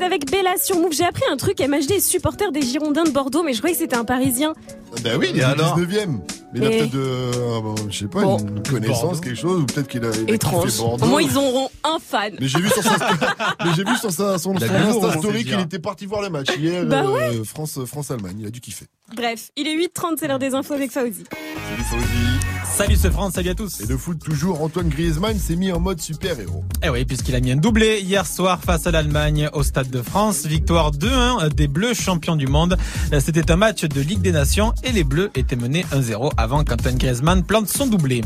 Avec 0.00 0.30
Bella 0.30 0.54
sur 0.56 0.78
Move. 0.78 0.92
J'ai 0.92 1.04
appris 1.04 1.22
un 1.30 1.36
truc. 1.36 1.60
MHD 1.60 1.92
est 1.92 2.00
supporter 2.00 2.50
des 2.50 2.62
Girondins 2.62 3.04
de 3.04 3.10
Bordeaux, 3.10 3.42
mais 3.42 3.52
je 3.52 3.58
croyais 3.58 3.74
que 3.76 3.80
c'était 3.82 3.96
un 3.96 4.04
Parisien. 4.04 4.54
Ben 5.02 5.18
oui, 5.18 5.28
il 5.30 5.38
est 5.38 5.42
Et 5.42 5.44
au 5.44 5.48
alors 5.48 5.78
19ème. 5.78 6.18
Mais 6.54 6.60
il 6.60 6.64
a 6.64 6.68
peut-être 6.70 6.90
de, 6.90 6.98
euh, 7.00 7.60
bon, 7.60 7.74
je 7.90 7.98
sais 7.98 8.06
pas, 8.06 8.22
Bon. 8.22 8.38
une 8.38 8.62
connaissance, 8.62 9.02
Bordeaux. 9.02 9.20
quelque 9.20 9.38
chose, 9.38 9.60
ou 9.62 9.66
peut-être 9.66 9.88
qu'il 9.88 10.04
a, 10.04 10.10
il 10.26 10.30
a 10.30 10.34
Étrange. 10.34 10.66
kiffé 10.66 10.82
Bordeaux. 10.82 11.04
Au 11.04 11.08
moins, 11.08 11.22
ils 11.22 11.36
auront 11.38 11.68
un 11.84 11.98
fan. 11.98 12.34
Mais 12.40 12.48
j'ai 12.48 12.58
vu 12.60 12.68
sur 12.68 12.82
sa, 12.82 12.96
mais 13.64 13.70
j'ai 13.76 13.84
vu 13.84 13.96
sur 13.96 14.10
sa, 14.10 14.38
son, 14.38 14.54
Insta 14.56 15.18
story 15.18 15.44
qu'il 15.44 15.60
était 15.60 15.78
parti 15.78 16.06
voir 16.06 16.22
le 16.22 16.30
match 16.30 16.48
hier, 16.58 16.84
Bah 16.86 17.02
euh, 17.04 17.10
ouais. 17.38 17.44
France, 17.44 17.78
France 17.86 18.10
Allemagne. 18.10 18.36
Il 18.40 18.46
a 18.46 18.50
dû 18.50 18.60
kiffer. 18.60 18.86
Bref, 19.14 19.50
il 19.56 19.66
est 19.66 19.76
8h30, 19.76 20.16
c'est 20.18 20.28
l'heure 20.28 20.38
des 20.38 20.54
infos 20.54 20.74
avec 20.74 20.90
Fauzi. 20.90 21.24
Salut 21.24 21.84
Fauzi. 21.84 22.51
Salut 22.74 22.96
ce 22.96 23.10
France, 23.10 23.34
salut 23.34 23.50
à 23.50 23.54
tous. 23.54 23.80
Et 23.80 23.86
le 23.86 23.98
foot 23.98 24.18
toujours, 24.18 24.62
Antoine 24.62 24.88
Griezmann 24.88 25.38
s'est 25.38 25.56
mis 25.56 25.70
en 25.70 25.78
mode 25.78 26.00
super 26.00 26.40
héros. 26.40 26.64
Eh 26.82 26.88
oui, 26.88 27.04
puisqu'il 27.04 27.34
a 27.34 27.40
mis 27.40 27.52
un 27.52 27.56
doublé 27.56 28.00
hier 28.00 28.26
soir 28.26 28.60
face 28.64 28.86
à 28.86 28.90
l'Allemagne 28.90 29.50
au 29.52 29.62
Stade 29.62 29.90
de 29.90 30.00
France. 30.00 30.46
Victoire 30.46 30.90
2-1 30.90 31.50
des 31.50 31.68
Bleus 31.68 31.92
champions 31.92 32.34
du 32.34 32.46
monde. 32.46 32.78
C'était 33.20 33.50
un 33.50 33.56
match 33.56 33.84
de 33.84 34.00
Ligue 34.00 34.22
des 34.22 34.32
Nations 34.32 34.72
et 34.84 34.90
les 34.90 35.04
Bleus 35.04 35.30
étaient 35.34 35.54
menés 35.54 35.84
1-0 35.92 36.32
avant 36.38 36.64
qu'Antoine 36.64 36.96
Griezmann 36.96 37.44
plante 37.44 37.68
son 37.68 37.86
doublé. 37.86 38.22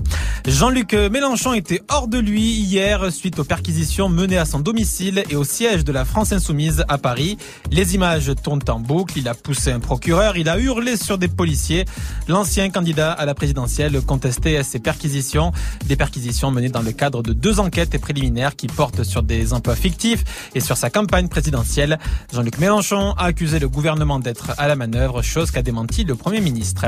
Jean-Luc 0.47 0.93
Mélenchon 0.93 1.53
était 1.53 1.83
hors 1.91 2.07
de 2.07 2.19
lui 2.19 2.53
hier 2.53 3.13
suite 3.13 3.41
aux 3.41 3.45
perquisitions 3.45 4.09
menées 4.09 4.39
à 4.39 4.45
son 4.45 4.61
domicile 4.61 5.25
et 5.29 5.35
au 5.35 5.43
siège 5.43 5.85
de 5.85 5.91
la 5.91 6.05
France 6.05 6.33
Insoumise 6.33 6.85
à 6.89 6.99
Paris. 6.99 7.37
Les 7.73 7.97
images 7.97 8.31
tournent 8.45 8.61
en 8.69 8.79
boucle. 8.79 9.19
Il 9.19 9.29
a 9.29 9.35
poussé 9.35 9.73
un 9.73 9.81
procureur, 9.81 10.37
il 10.37 10.49
a 10.49 10.59
hurlé 10.59 10.97
sur 10.97 11.19
des 11.19 11.29
policiers. 11.29 11.85
L'ancien 12.29 12.71
candidat 12.71 13.11
à 13.11 13.27
la 13.27 13.35
présidentielle 13.35 14.01
contestait 14.37 14.63
ces 14.63 14.79
perquisitions, 14.79 15.53
des 15.87 15.97
perquisitions 15.97 16.51
menées 16.51 16.69
dans 16.69 16.83
le 16.83 16.93
cadre 16.93 17.23
de 17.23 17.33
deux 17.33 17.61
enquêtes 17.61 17.99
préliminaires 17.99 18.57
qui 18.57 18.67
portent 18.67 19.03
sur 19.03 19.23
des 19.23 19.53
emplois 19.53 19.77
fictifs 19.77 20.25
et 20.55 20.61
sur 20.61 20.77
sa 20.77 20.91
campagne 20.91 21.29
présidentielle. 21.29 21.99
Jean-Luc 22.33 22.59
Mélenchon 22.59 23.13
a 23.13 23.25
accusé 23.25 23.59
le 23.59 23.69
gouvernement 23.69 24.19
d'être 24.19 24.53
à 24.59 24.69
la 24.69 24.77
manœuvre, 24.77 25.23
chose 25.23 25.51
qu'a 25.51 25.63
démenti 25.63 26.05
le 26.05 26.15
Premier 26.15 26.41
ministre. 26.41 26.87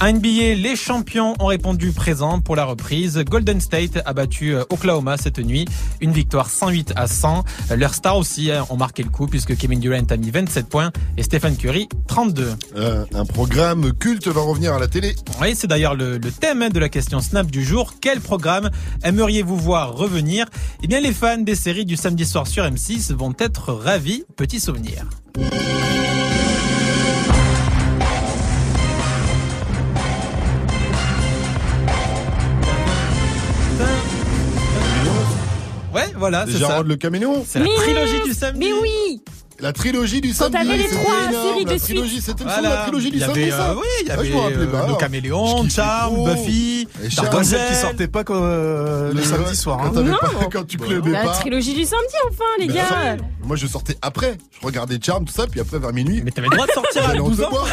À 0.00 0.12
NBA, 0.12 0.54
les 0.56 0.76
champions 0.76 1.34
ont 1.40 1.46
répondu 1.46 1.92
présent 1.92 2.40
pour 2.40 2.56
la 2.56 2.64
reprise. 2.64 3.18
Golden 3.28 3.60
State 3.60 4.00
a 4.04 4.12
battu 4.12 4.54
Oklahoma 4.70 5.16
cette 5.16 5.38
nuit, 5.38 5.64
une 6.00 6.12
victoire 6.12 6.48
108 6.48 6.92
à 6.96 7.06
100. 7.06 7.44
Leurs 7.76 7.94
stars 7.94 8.18
aussi 8.18 8.50
hein, 8.50 8.66
ont 8.70 8.76
marqué 8.76 9.02
le 9.02 9.10
coup 9.10 9.26
puisque 9.26 9.56
Kevin 9.56 9.80
Durant 9.80 10.06
a 10.10 10.16
mis 10.16 10.30
27 10.30 10.68
points 10.68 10.92
et 11.16 11.22
Stephen 11.22 11.56
Curry 11.56 11.88
32. 12.06 12.54
Euh, 12.76 13.04
un 13.14 13.24
programme 13.24 13.92
culte 13.94 14.28
va 14.28 14.42
revenir 14.42 14.74
à 14.74 14.78
la 14.78 14.86
télé. 14.86 15.14
Oui, 15.40 15.54
c'est 15.54 15.66
d'ailleurs 15.66 15.94
le, 15.94 16.18
le 16.18 16.30
thème 16.30 16.68
de 16.68 16.78
la 16.78 16.83
question 16.88 17.20
Snap 17.20 17.50
du 17.50 17.64
jour. 17.64 17.94
Quel 18.00 18.20
programme 18.20 18.70
aimeriez-vous 19.02 19.56
voir 19.56 19.94
revenir? 19.94 20.46
Eh 20.82 20.86
bien, 20.86 21.00
les 21.00 21.12
fans 21.12 21.38
des 21.38 21.54
séries 21.54 21.84
du 21.84 21.96
samedi 21.96 22.24
soir 22.26 22.46
sur 22.46 22.64
M6 22.64 23.12
vont 23.12 23.34
être 23.38 23.72
ravis. 23.72 24.24
Petit 24.36 24.60
souvenir. 24.60 25.04
Ouais, 35.94 36.12
voilà, 36.16 36.44
c'est 36.46 36.52
ça. 36.52 36.58
Gérard 36.58 36.82
le 36.82 36.96
caméléon. 36.96 37.44
C'est 37.46 37.60
la 37.60 37.66
Mais 37.66 37.74
trilogie 37.76 38.22
du 38.24 38.32
samedi. 38.34 38.58
Mais 38.58 38.72
oui 38.72 39.22
La 39.64 39.72
trilogie 39.72 40.20
du 40.20 40.28
Quand 40.34 40.50
samedi. 40.50 40.52
t'avais 40.58 40.76
les 40.76 40.82
c'était 40.88 40.94
trois 41.02 41.14
séries 41.32 41.64
de 41.64 41.70
la 41.70 41.78
suite. 41.78 41.96
trilogie, 41.96 42.20
c'était 42.20 42.44
le 42.44 42.50
de 42.50 42.54
Voilà. 42.54 42.68
la 42.68 42.82
trilogie 42.82 43.10
du 43.10 43.18
samedi, 43.18 43.50
euh, 43.50 43.74
oui, 43.74 43.82
il 44.02 44.06
y 44.06 44.10
Ah, 44.10 44.12
avait 44.12 44.34
rappelais 44.34 44.58
euh, 44.58 44.66
pas. 44.66 44.86
le 44.88 44.94
caméléon, 44.96 45.68
Charme. 45.70 46.22
Buffy, 46.22 46.86
celle 47.00 47.68
qui 47.68 47.74
sortait 47.74 48.06
pas 48.08 48.24
quand, 48.24 48.40
euh, 48.42 49.10
le, 49.14 49.22
samedi 49.22 49.56
soir. 49.56 49.78
Quand, 49.78 49.96
hein. 49.96 50.02
Non. 50.02 50.16
pas- 50.20 50.48
quand 50.52 50.66
tu 50.66 50.76
clubais 50.76 51.12
La 51.12 51.22
pas. 51.22 51.28
trilogie 51.30 51.72
du 51.72 51.84
samedi, 51.86 52.14
enfin, 52.30 52.44
les 52.58 52.66
Mais 52.66 52.74
gars 52.74 53.16
Moi, 53.42 53.56
je 53.56 53.66
sortais 53.66 53.96
après. 54.02 54.36
Je 54.60 54.66
regardais 54.66 54.98
Charm, 55.02 55.24
tout 55.24 55.32
ça, 55.32 55.46
puis 55.50 55.60
après, 55.60 55.78
vers 55.78 55.94
minuit. 55.94 56.20
Mais 56.22 56.30
t'avais 56.30 56.48
le 56.48 56.56
droit 56.56 56.66
de 56.66 56.72
sortir 56.72 57.02
à 57.04 57.06
j'allais 57.06 57.20
en 57.20 57.28
12 57.30 57.38
te 57.38 57.42
ans. 57.44 57.64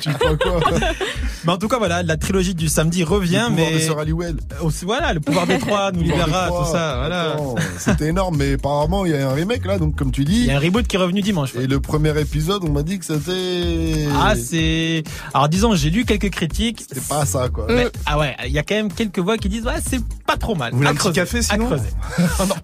tu 0.00 0.10
crois 0.14 0.36
quoi 0.36 0.60
Mais 1.44 1.52
en 1.52 1.56
tout 1.56 1.68
cas, 1.68 1.78
voilà, 1.78 2.02
la 2.02 2.16
trilogie 2.16 2.56
du 2.56 2.68
samedi 2.68 3.04
revient, 3.04 3.46
Le 3.48 3.54
pouvoir 3.54 3.70
mais 3.70 3.74
de 3.74 3.78
Sœur 3.78 3.98
Halliwell. 4.00 4.36
aussi, 4.60 4.84
voilà, 4.84 5.12
le 5.14 5.20
pouvoir 5.20 5.46
des 5.46 5.58
trois 5.60 5.92
nous 5.92 6.02
Le 6.02 6.08
pouvoir 6.10 6.26
libérera, 6.26 6.48
tout 6.64 6.72
ça, 6.72 6.96
voilà. 6.98 7.36
C'était 7.78 8.08
énorme, 8.08 8.36
mais 8.38 8.54
apparemment, 8.54 9.06
il 9.06 9.12
y 9.12 9.14
a 9.14 9.30
un 9.30 9.34
remake 9.34 9.64
là, 9.66 9.78
donc 9.78 9.94
comme 9.94 10.10
tu 10.10 10.24
dis. 10.24 10.40
Il 10.40 10.46
y 10.46 10.50
a 10.50 10.56
un 10.56 10.60
reboot 10.60 10.79
qui 10.86 10.96
est 10.96 10.98
revenu 10.98 11.20
dimanche. 11.22 11.54
Et 11.54 11.66
le 11.66 11.80
premier 11.80 12.18
épisode, 12.20 12.62
on 12.64 12.70
m'a 12.70 12.82
dit 12.82 12.98
que 12.98 13.04
c'était. 13.04 14.08
Ah, 14.18 14.34
c'est. 14.36 15.02
Alors, 15.34 15.48
disons, 15.48 15.74
j'ai 15.74 15.90
lu 15.90 16.04
quelques 16.04 16.30
critiques. 16.30 16.84
C'est 16.92 17.06
pas 17.08 17.24
ça, 17.26 17.48
quoi. 17.48 17.66
Mais- 17.68 17.88
ah 18.06 18.18
ouais, 18.18 18.36
il 18.46 18.52
y 18.52 18.58
a 18.58 18.62
quand 18.62 18.74
même 18.74 18.92
quelques 18.92 19.18
voix 19.18 19.36
qui 19.38 19.48
disent, 19.48 19.64
ouais, 19.66 19.80
c'est 19.86 20.00
pas 20.26 20.36
trop 20.36 20.54
mal. 20.54 20.72
Vous 20.72 20.78
voulez 20.78 20.90
un 20.90 20.94
petit 20.94 21.12
café, 21.12 21.42
sinon 21.42 21.66
à 21.66 21.68
creuser. 21.68 21.90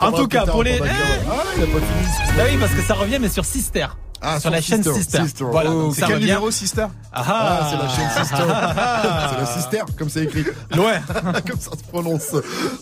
On 0.01 0.05
en 0.07 0.13
tout 0.13 0.29
cas, 0.29 0.47
pour 0.47 0.63
les. 0.63 0.79
Ah, 0.81 1.45
il 1.57 1.63
a 1.63 1.67
pas 1.67 1.73
fini. 1.73 2.07
excuse-moi. 2.09 2.35
Bah 2.37 2.43
oui, 2.51 2.57
parce 2.61 2.73
que 2.73 2.83
ça 2.83 2.95
revient, 2.95 3.19
mais 3.21 3.29
sur 3.29 3.45
Sister. 3.45 3.87
Ah, 4.23 4.41
sur 4.41 4.51
la 4.51 4.61
chaîne 4.61 4.83
Sister. 4.83 4.99
Sister. 5.01 5.23
Sister. 5.25 5.45
Voilà, 5.51 5.71
Oh, 5.71 5.93
C'est 5.95 6.01
quel 6.03 6.15
revient. 6.15 6.27
numéro, 6.27 6.51
Sister 6.51 6.87
Ah, 7.13 7.25
Ah, 7.27 7.69
c'est 7.71 7.77
la 7.77 7.89
chaîne 7.89 8.25
Sister. 8.25 8.37
c'est 9.31 9.39
la 9.39 9.47
Sister, 9.47 9.83
comme 9.99 10.09
c'est 10.09 10.25
écrit. 10.25 10.45
Ouais. 10.77 11.01
comme 11.49 11.61
ça 11.61 11.71
se 11.73 11.83
prononce. 11.91 12.35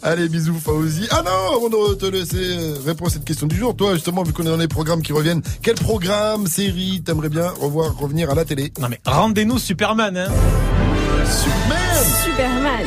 Allez, 0.02 0.28
bisous, 0.28 0.59
Fauzi. 0.65 1.06
Ah 1.11 1.23
non, 1.24 1.56
avant 1.56 1.69
de 1.90 1.94
te 1.94 2.06
laisser 2.06 2.74
répondre 2.86 3.11
à 3.11 3.12
cette 3.12 3.24
question 3.24 3.47
du 3.47 3.56
jour, 3.56 3.74
toi, 3.77 3.94
justement, 3.94 4.23
vu 4.23 4.32
qu'on 4.32 4.44
est 4.44 4.51
dans 4.51 4.56
les 4.56 4.69
programmes 4.69 5.02
qui 5.02 5.12
reviennent, 5.12 5.43
quel 5.62 5.74
programme, 5.74 6.47
série, 6.47 7.02
t'aimerais 7.05 7.28
bien 7.28 7.48
revoir 7.61 7.97
revenir 7.97 8.31
à 8.31 8.35
la 8.35 8.44
télé? 8.44 8.73
Non 8.78 8.89
mais 8.89 9.01
rendez-nous 9.05 9.59
Superman, 9.59 10.16
hein. 10.16 10.28
Superman 11.27 12.05
Superman 12.20 12.86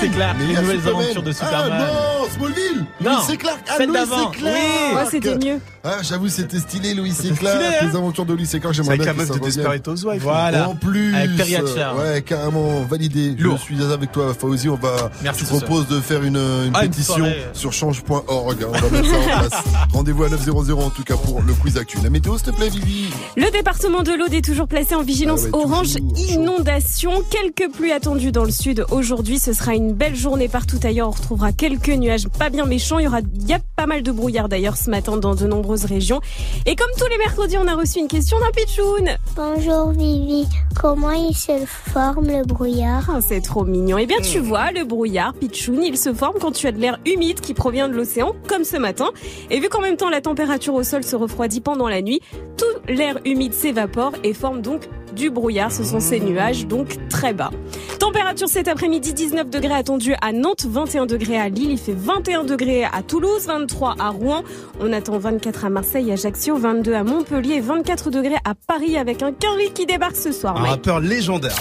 Superman. 0.00 0.36
Mais 0.38 0.44
il 0.44 0.48
les 0.48 0.60
nouvelles 0.60 0.76
Superman. 0.78 1.02
aventures 1.02 1.22
de 1.22 1.32
Superman. 1.32 1.72
Ah 1.72 1.78
non, 1.78 2.23
Smallville. 2.30 2.86
Non, 3.00 3.18
et 3.32 3.36
Clark. 3.36 3.58
Ah, 3.68 3.74
celle 3.78 3.92
d'avant, 3.92 4.30
Clark. 4.30 4.38
oui. 4.42 4.96
Ouais, 4.96 5.04
c'était 5.10 5.36
mieux. 5.36 5.58
Ah, 5.82 5.98
j'avoue, 6.02 6.28
c'était 6.28 6.58
stylé, 6.58 6.90
et 6.90 7.10
C'était 7.12 7.34
Clark. 7.34 7.56
stylé, 7.60 7.76
hein. 7.82 7.86
Les 7.90 7.96
aventures 7.96 8.24
de 8.24 8.32
et 8.34 8.36
Clark, 8.36 8.46
C'est 8.46 8.72
j'aimerais 8.82 8.94
avec 8.94 9.00
bien 9.02 9.06
la 9.06 9.12
que 9.12 9.18
meuf 9.18 9.26
ça 9.28 9.34
de 9.34 9.38
revienne. 9.40 9.56
Desperate 9.56 9.88
Housewives. 9.88 10.22
Voilà. 10.22 10.68
En 10.68 10.74
plus, 10.74 11.14
Avec 11.14 11.36
Perry 11.36 11.56
euh, 11.56 11.94
ouais, 12.14 12.22
carrément 12.22 12.82
validé. 12.82 13.34
Lourd. 13.38 13.58
Je 13.58 13.62
suis 13.62 13.82
avec 13.82 14.12
toi, 14.12 14.32
Fauzi. 14.38 14.68
On 14.68 14.76
va, 14.76 15.10
Merci, 15.22 15.40
je 15.40 15.44
te 15.46 15.50
propose 15.64 15.86
de 15.88 16.00
faire 16.00 16.22
une, 16.22 16.36
une 16.36 16.70
Ah, 16.74 16.84
une 16.84 16.90
pétition 16.90 17.16
soirée. 17.16 17.44
sur 17.52 17.72
change.org. 17.72 18.66
On 18.66 18.72
va 18.72 18.90
mettre 18.90 19.10
ça 19.10 19.16
en 19.18 19.38
place. 19.48 19.62
Rendez-vous 19.92 20.24
à 20.24 20.28
900 20.30 20.52
en 20.78 20.90
tout 20.90 21.02
cas 21.04 21.16
pour 21.16 21.42
le 21.42 21.52
quiz 21.54 21.76
actu. 21.76 21.98
La 22.02 22.10
météo, 22.10 22.36
s'il 22.38 22.46
te 22.50 22.56
plaît, 22.56 22.68
Vivi. 22.68 23.08
Le 23.36 23.50
département 23.50 24.02
de 24.02 24.12
l'Aude 24.12 24.32
est 24.32 24.44
toujours 24.44 24.68
placé 24.68 24.94
en 24.94 25.02
vigilance 25.02 25.42
Ah 25.52 25.56
ouais, 25.56 25.64
orange 25.64 25.94
toujours, 25.94 26.30
inondation. 26.30 27.22
Quelques 27.30 27.70
pluies 27.72 27.92
attendues 27.92 28.32
dans 28.32 28.44
le 28.44 28.50
sud 28.50 28.84
aujourd'hui. 28.90 29.38
Ce 29.38 29.52
sera 29.52 29.74
une 29.74 29.92
belle 29.92 30.16
journée 30.16 30.48
partout 30.48 30.78
ailleurs. 30.82 31.08
On 31.08 31.12
retrouvera 31.12 31.52
quelques 31.52 31.88
nuages 31.88 32.13
pas 32.38 32.50
bien 32.50 32.66
méchants. 32.66 32.98
Il 32.98 33.04
y 33.04 33.06
aura, 33.06 33.20
il 33.20 33.48
y 33.48 33.52
a 33.52 33.60
pas 33.76 33.86
mal 33.86 34.02
de 34.02 34.12
brouillard 34.12 34.48
d'ailleurs 34.48 34.76
ce 34.76 34.90
matin 34.90 35.16
dans 35.16 35.34
de 35.34 35.46
nombreuses 35.46 35.84
régions. 35.84 36.20
Et 36.66 36.76
comme 36.76 36.90
tous 36.98 37.06
les 37.08 37.18
mercredis, 37.18 37.56
on 37.58 37.66
a 37.66 37.74
reçu 37.74 37.98
une 37.98 38.08
question 38.08 38.38
d'un 38.38 38.50
pitchoun. 38.50 39.10
Bonjour 39.36 39.90
Vivi, 39.90 40.46
comment 40.80 41.12
il 41.12 41.34
se 41.34 41.64
forme 41.66 42.26
le 42.26 42.44
brouillard? 42.44 43.08
Ah, 43.08 43.20
c'est 43.20 43.40
trop 43.40 43.64
mignon. 43.64 43.98
Eh 43.98 44.06
bien, 44.06 44.18
tu 44.20 44.38
vois, 44.38 44.70
le 44.72 44.84
brouillard, 44.84 45.34
pitchoun, 45.34 45.82
il 45.82 45.98
se 45.98 46.12
forme 46.14 46.38
quand 46.40 46.52
tu 46.52 46.66
as 46.66 46.72
de 46.72 46.78
l'air 46.78 46.98
humide 47.06 47.40
qui 47.40 47.54
provient 47.54 47.88
de 47.88 47.94
l'océan, 47.94 48.34
comme 48.48 48.64
ce 48.64 48.76
matin. 48.76 49.10
Et 49.50 49.60
vu 49.60 49.68
qu'en 49.68 49.80
même 49.80 49.96
temps 49.96 50.10
la 50.10 50.20
température 50.20 50.74
au 50.74 50.82
sol 50.82 51.04
se 51.04 51.16
refroidit 51.16 51.60
pendant 51.60 51.88
la 51.88 52.02
nuit, 52.02 52.20
tout 52.56 52.92
l'air 52.92 53.18
humide 53.24 53.54
s'évapore 53.54 54.12
et 54.22 54.34
forme 54.34 54.62
donc 54.62 54.88
du 55.14 55.30
brouillard. 55.30 55.72
Ce 55.72 55.84
sont 55.84 56.00
ces 56.00 56.20
nuages, 56.20 56.66
donc 56.66 56.96
très 57.08 57.32
bas. 57.32 57.50
Température 57.98 58.48
cet 58.48 58.68
après-midi, 58.68 59.12
19 59.12 59.48
degrés 59.50 59.74
attendus 59.74 60.14
à 60.20 60.32
Nantes, 60.32 60.66
21 60.68 61.06
degrés 61.06 61.38
à 61.38 61.48
Lille, 61.48 61.70
il 61.72 61.78
fait 61.78 61.96
21 61.96 62.44
degrés 62.44 62.84
à 62.84 63.02
Toulouse, 63.02 63.46
23 63.46 63.94
à 63.98 64.08
Rouen. 64.10 64.42
On 64.80 64.92
attend 64.92 65.18
24 65.18 65.64
à 65.64 65.70
Marseille, 65.70 66.12
Ajaccio, 66.12 66.56
22 66.56 66.94
à 66.94 67.04
Montpellier, 67.04 67.60
24 67.60 68.10
degrés 68.10 68.36
à 68.44 68.54
Paris 68.54 68.96
avec 68.96 69.22
un 69.22 69.32
Quinry 69.32 69.70
qui 69.72 69.86
débarque 69.86 70.16
ce 70.16 70.32
soir. 70.32 70.56
Un 70.56 70.60
Mike. 70.60 70.70
rappeur 70.70 71.00
légendaire. 71.00 71.56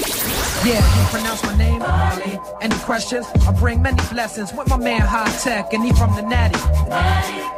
Yeah, 0.65 0.79
you 0.79 1.05
pronounce 1.11 1.43
my 1.43 1.57
name, 1.57 1.81
Ali. 1.81 2.39
Any 2.61 2.75
questions? 2.85 3.25
I 3.45 3.51
bring 3.51 3.81
many 3.81 4.01
blessings 4.11 4.53
with 4.53 4.69
my 4.69 4.77
man 4.77 5.01
High 5.01 5.29
Tech, 5.43 5.73
and 5.73 5.83
he 5.83 5.91
from 5.93 6.15
the 6.15 6.21
Natty. 6.21 6.57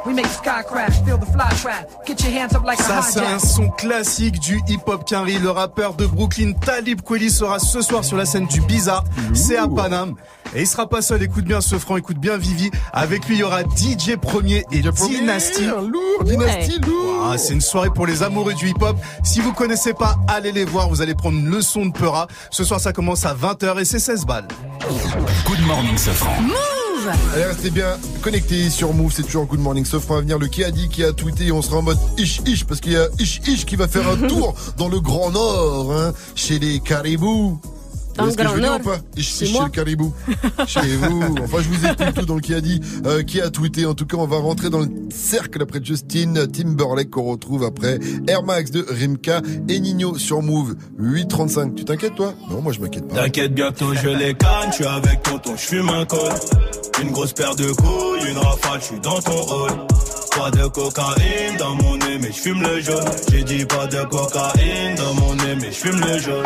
We 0.07 0.13
make 0.13 0.25
the 0.25 0.31
sky 0.31 0.63
crash, 0.63 0.99
feel 1.03 1.17
the 1.17 1.27
fly 1.27 1.49
trap. 1.61 1.87
Get 2.07 2.23
your 2.23 2.31
hands 2.31 2.55
up 2.55 2.63
like 2.65 2.79
Ça, 2.79 2.97
a 2.97 3.01
c'est 3.03 3.19
un 3.19 3.37
son 3.37 3.69
classique 3.69 4.39
du 4.39 4.59
hip-hop 4.67 5.05
Quinry. 5.05 5.37
Le 5.37 5.51
rappeur 5.51 5.93
de 5.93 6.07
Brooklyn, 6.07 6.53
Talib 6.53 7.01
Kweli, 7.01 7.29
sera 7.29 7.59
ce 7.59 7.81
soir 7.81 8.03
sur 8.03 8.17
la 8.17 8.25
scène 8.25 8.47
du 8.47 8.61
Bizarre. 8.61 9.03
C'est 9.33 9.57
à 9.57 9.67
Paname. 9.67 10.15
Et 10.55 10.61
il 10.61 10.67
sera 10.67 10.87
pas 10.87 11.01
seul. 11.01 11.21
Écoute 11.21 11.43
bien 11.43 11.59
ce 11.59 11.77
franc, 11.77 11.97
écoute 11.97 12.17
bien 12.17 12.37
Vivi. 12.37 12.71
Avec 12.93 13.27
lui, 13.27 13.35
il 13.35 13.39
y 13.39 13.43
aura 13.43 13.63
DJ 13.63 14.15
Premier 14.21 14.63
et 14.71 14.79
Dynasty. 14.79 15.65
Lourd, 15.65 16.23
Dynasty, 16.23 16.79
lourd. 16.79 17.29
Ah, 17.31 17.37
c'est 17.37 17.53
une 17.53 17.61
soirée 17.61 17.89
pour 17.89 18.05
les 18.05 18.23
amoureux 18.23 18.53
du 18.53 18.69
hip-hop. 18.69 18.95
Si 19.23 19.41
vous 19.41 19.53
connaissez 19.53 19.93
pas, 19.93 20.15
allez 20.27 20.51
les 20.51 20.65
voir. 20.65 20.87
Vous 20.87 21.01
allez 21.01 21.15
prendre 21.15 21.37
une 21.37 21.49
leçon 21.49 21.87
de 21.87 21.91
Peura. 21.91 22.27
Ce 22.51 22.63
soir, 22.63 22.79
ça 22.79 22.93
commence 22.95 23.25
à 23.25 23.35
20h 23.35 23.81
et 23.81 23.85
c'est 23.85 23.99
16 23.99 24.25
balles. 24.25 24.47
Good 25.45 25.59
morning, 25.67 25.97
Safran. 25.97 26.31
Allez, 27.33 27.43
restez 27.43 27.69
bien 27.69 27.97
connectés 28.21 28.69
sur 28.69 28.93
Move, 28.93 29.11
c'est 29.13 29.23
toujours 29.23 29.45
Good 29.45 29.59
Morning 29.59 29.85
Sauf 29.85 30.09
à 30.09 30.21
venir 30.21 30.39
le 30.39 30.47
qui 30.47 30.63
a 30.63 30.71
dit, 30.71 30.89
qui 30.89 31.03
a 31.03 31.11
tweeté, 31.11 31.51
on 31.51 31.61
sera 31.61 31.77
en 31.77 31.81
mode 31.83 31.99
ish 32.17 32.41
ish 32.47 32.63
parce 32.63 32.79
qu'il 32.79 32.93
y 32.93 32.97
a 32.97 33.07
ish 33.19 33.41
ish 33.45 33.65
qui 33.65 33.75
va 33.75 33.87
faire 33.87 34.09
un 34.09 34.15
tour 34.27 34.55
dans 34.77 34.87
le 34.87 34.99
Grand 34.99 35.29
Nord, 35.29 35.93
hein, 35.93 36.13
chez 36.35 36.57
les 36.57 36.79
caribous. 36.79 37.59
Dans 38.17 38.25
Vous 38.25 38.29
le 38.29 38.31
voyez 38.31 38.31
ce 38.31 38.37
que 38.37 38.41
je 38.41 38.43
Grand 38.43 38.55
veux 38.55 38.61
dire 38.61 38.71
Nord. 38.71 38.79
ou 38.79 38.83
pas 38.83 38.97
ish 39.17 39.41
moi. 39.51 39.59
chez 39.61 39.63
le 39.65 39.69
caribou. 39.71 40.13
chez 40.67 40.95
vous. 40.95 41.21
Enfin, 41.43 41.57
je 41.61 41.67
vous 41.69 41.85
explique 41.85 42.13
tout 42.13 42.25
dans 42.25 42.35
le 42.35 42.41
qui 42.41 42.53
a 42.53 42.61
dit, 42.61 42.79
euh, 43.05 43.23
qui 43.23 43.41
a 43.41 43.49
tweeté. 43.49 43.85
En 43.85 43.93
tout 43.93 44.05
cas, 44.05 44.17
on 44.17 44.25
va 44.27 44.37
rentrer 44.37 44.69
dans 44.69 44.79
le 44.79 44.87
cercle 45.13 45.61
après 45.61 45.79
Justin 45.83 46.33
Timberlake 46.51 47.09
qu'on 47.09 47.23
retrouve 47.23 47.63
après 47.63 47.99
Air 48.27 48.43
Max 48.43 48.71
de 48.71 48.85
Rimka 48.87 49.41
et 49.67 49.79
Nino 49.79 50.17
sur 50.17 50.41
Move 50.41 50.75
835. 50.99 51.75
Tu 51.75 51.85
t'inquiètes 51.85 52.15
toi? 52.15 52.33
Non, 52.49 52.61
moi 52.61 52.71
je 52.73 52.79
m'inquiète 52.79 53.07
pas. 53.07 53.15
T'inquiète, 53.15 53.53
bientôt 53.53 53.93
je 53.93 54.09
les 54.09 54.33
canne, 54.33 54.69
je 54.69 54.75
suis 54.75 54.85
avec 54.85 55.21
tonton, 55.23 55.51
je 55.55 55.61
fume 55.61 55.89
un 55.89 56.05
col. 56.05 56.31
Une 57.01 57.11
grosse 57.11 57.33
paire 57.33 57.55
de 57.55 57.71
couilles, 57.71 58.29
une 58.29 58.37
rafale, 58.37 58.79
je 58.79 58.85
suis 58.85 58.99
dans 59.01 59.19
ton 59.19 59.33
hall. 59.53 59.71
Pas 60.37 60.51
de 60.51 60.67
cocaïne 60.67 61.57
dans 61.57 61.75
mon 61.75 61.97
nez, 61.97 62.17
mais 62.21 62.27
je 62.27 62.37
fume 62.39 62.61
le 62.61 62.81
jaune. 62.81 63.05
J'ai 63.31 63.43
dit 63.43 63.65
pas 63.65 63.87
de 63.87 64.03
cocaïne 64.03 64.95
dans 64.97 65.13
mon 65.13 65.35
nez, 65.35 65.55
mais 65.61 65.67
je 65.71 65.77
fume 65.77 65.99
le 66.01 66.17
jaune. 66.19 66.45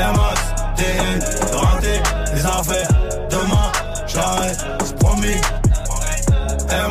Max, 0.00 0.40
TN, 0.76 1.56
rentré, 1.56 2.02
les 2.34 2.46
affaires. 2.46 2.88
Demain, 3.30 3.72
j'arrête, 4.06 4.58
c'est 4.84 4.98
promis. 4.98 5.40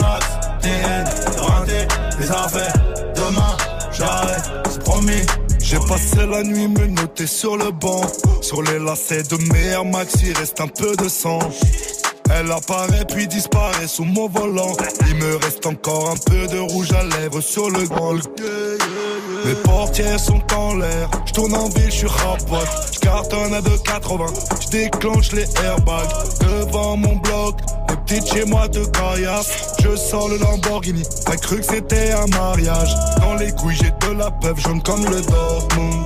Max, 0.01 0.25
TN, 0.61 1.05
rentré, 1.37 1.87
les 2.19 2.31
affaires. 2.31 2.73
Demain, 3.15 3.57
j'arrête, 3.91 4.43
c'est 4.69 4.83
promis. 4.83 5.21
J'ai 5.59 5.79
passé 5.79 6.25
la 6.29 6.43
nuit 6.43 6.67
me 6.67 6.87
noter 6.87 7.27
sur 7.27 7.57
le 7.57 7.71
banc. 7.71 8.03
Sur 8.41 8.61
les 8.61 8.79
lacets 8.79 9.23
de 9.23 9.37
mes 9.51 9.65
Air 9.67 9.85
Max, 9.85 10.15
il 10.23 10.37
reste 10.37 10.61
un 10.61 10.67
peu 10.67 10.95
de 10.95 11.09
sang. 11.09 11.39
Elle 12.31 12.51
apparaît 12.51 13.05
puis 13.05 13.27
disparaît 13.27 13.87
sous 13.87 14.05
mon 14.05 14.27
volant. 14.27 14.73
Il 15.07 15.15
me 15.15 15.35
reste 15.37 15.65
encore 15.65 16.11
un 16.11 16.17
peu 16.29 16.47
de 16.47 16.59
rouge 16.59 16.91
à 16.93 17.03
lèvres 17.03 17.41
sur 17.41 17.69
le 17.69 17.87
grand. 17.87 18.13
Mes 19.45 19.55
portières 19.55 20.19
sont 20.19 20.41
en 20.55 20.75
l'air. 20.75 21.09
Je 21.25 21.33
tourne 21.33 21.53
en 21.53 21.67
ville, 21.69 21.85
je 21.85 21.97
suis 21.97 22.07
rapote. 22.07 22.67
Je 22.93 22.99
cartonne 22.99 23.53
à 23.53 23.61
2,80. 23.61 24.61
Je 24.61 24.69
déclenche 24.69 25.31
les 25.33 25.45
airbags 25.63 26.09
devant 26.39 26.95
mon 26.95 27.15
bloc. 27.17 27.59
Les 27.89 27.95
petites 27.97 28.33
chez 28.33 28.45
moi 28.45 28.67
de 28.69 28.85
caillasse. 28.85 29.75
Je 29.83 29.95
sors 29.95 30.29
le 30.29 30.37
Lamborghini. 30.37 31.03
T'as 31.25 31.35
cru 31.37 31.57
que 31.57 31.65
c'était 31.65 32.11
un 32.11 32.27
mariage. 32.27 32.95
Dans 33.19 33.35
les 33.35 33.51
couilles, 33.51 33.75
j'ai 33.75 33.91
de 34.07 34.13
la 34.17 34.31
peuple 34.31 34.61
jaune 34.61 34.81
comme 34.81 35.03
le 35.05 35.21
Dortmund. 35.21 36.05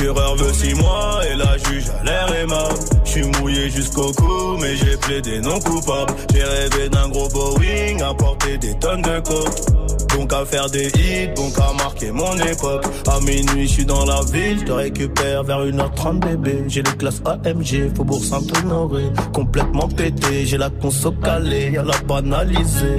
Procureur 0.00 0.36
veut 0.36 0.52
six 0.52 0.74
mois 0.74 1.20
et 1.30 1.36
la 1.36 1.58
juge 1.58 1.84
a 1.90 2.04
l'air 2.04 2.34
aimable. 2.34 2.74
Je 3.04 3.10
suis 3.10 3.22
mouillé 3.22 3.70
jusqu'au 3.70 4.12
cou, 4.12 4.56
mais 4.60 4.74
j'ai 4.76 4.96
plaidé 4.96 5.40
non 5.40 5.60
coupable. 5.60 6.14
J'ai 6.32 6.42
rêvé 6.42 6.88
d'un 6.88 7.08
gros 7.08 7.28
Boeing, 7.28 8.00
à 8.02 8.14
porter 8.14 8.56
des 8.56 8.78
tonnes 8.78 9.02
de 9.02 9.20
coke. 9.20 10.16
Donc 10.16 10.32
à 10.32 10.44
faire 10.44 10.68
des 10.70 10.88
hits, 10.88 11.28
donc 11.36 11.52
à 11.58 11.72
marquer 11.74 12.10
mon 12.12 12.34
époque. 12.36 12.84
À 13.06 13.20
minuit, 13.20 13.68
je 13.68 13.72
suis 13.72 13.84
dans 13.84 14.04
la 14.06 14.20
ville, 14.32 14.60
je 14.60 14.64
te 14.64 14.72
récupère 14.72 15.44
vers 15.44 15.66
1h30 15.66 16.20
bébé. 16.20 16.64
J'ai 16.66 16.82
les 16.82 16.92
classes 16.92 17.22
AMG, 17.24 17.94
Faubourg 17.94 18.24
Saint-Honoré. 18.24 19.04
Complètement 19.34 19.88
pété, 19.88 20.46
j'ai 20.46 20.58
la 20.58 20.70
conso 20.70 21.12
calée, 21.12 21.72
y'a 21.72 21.82
la 21.82 21.98
banalisée. 22.08 22.96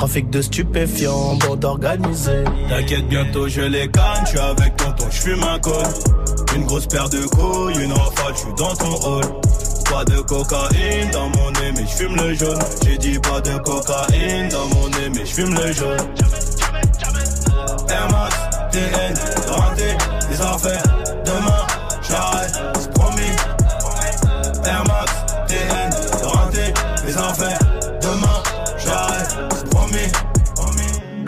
Trafic 0.00 0.30
de 0.30 0.40
stupéfiants, 0.40 1.34
bande 1.34 1.62
organisée. 1.62 2.44
T'inquiète, 2.70 3.06
bientôt 3.08 3.48
je 3.48 3.60
les 3.60 3.86
canne, 3.86 4.24
je 4.24 4.30
suis 4.30 4.38
avec 4.38 4.74
tonton, 4.76 5.04
je 5.10 5.20
fume 5.20 5.42
un 5.42 5.58
col. 5.58 5.74
Une 6.56 6.64
grosse 6.64 6.86
paire 6.86 7.10
de 7.10 7.18
couilles, 7.26 7.84
une 7.84 7.92
rafale, 7.92 8.32
je 8.32 8.38
suis 8.38 8.54
dans 8.56 8.74
ton 8.76 8.94
hall. 9.06 9.24
Pas 9.90 10.02
de 10.06 10.20
cocaïne 10.22 11.10
dans 11.12 11.28
mon 11.28 11.50
nez, 11.50 11.72
mais 11.76 11.82
je 11.82 11.96
fume 11.96 12.16
le 12.16 12.32
jaune. 12.32 12.58
J'ai 12.82 12.96
dit 12.96 13.18
pas 13.18 13.42
de 13.42 13.58
cocaïne 13.58 14.48
dans 14.48 14.66
mon 14.74 14.88
nez, 14.88 15.10
mais 15.14 15.26
je 15.26 15.34
fume 15.34 15.54
le 15.54 15.70
jaune. 15.70 15.98
Air 17.90 18.08
Max, 18.10 18.36
TN, 18.72 19.14
rentré, 19.52 19.98
les 20.30 20.40
affaires. 20.40 20.82
Demain, 21.26 21.66
j'arrête, 22.08 22.58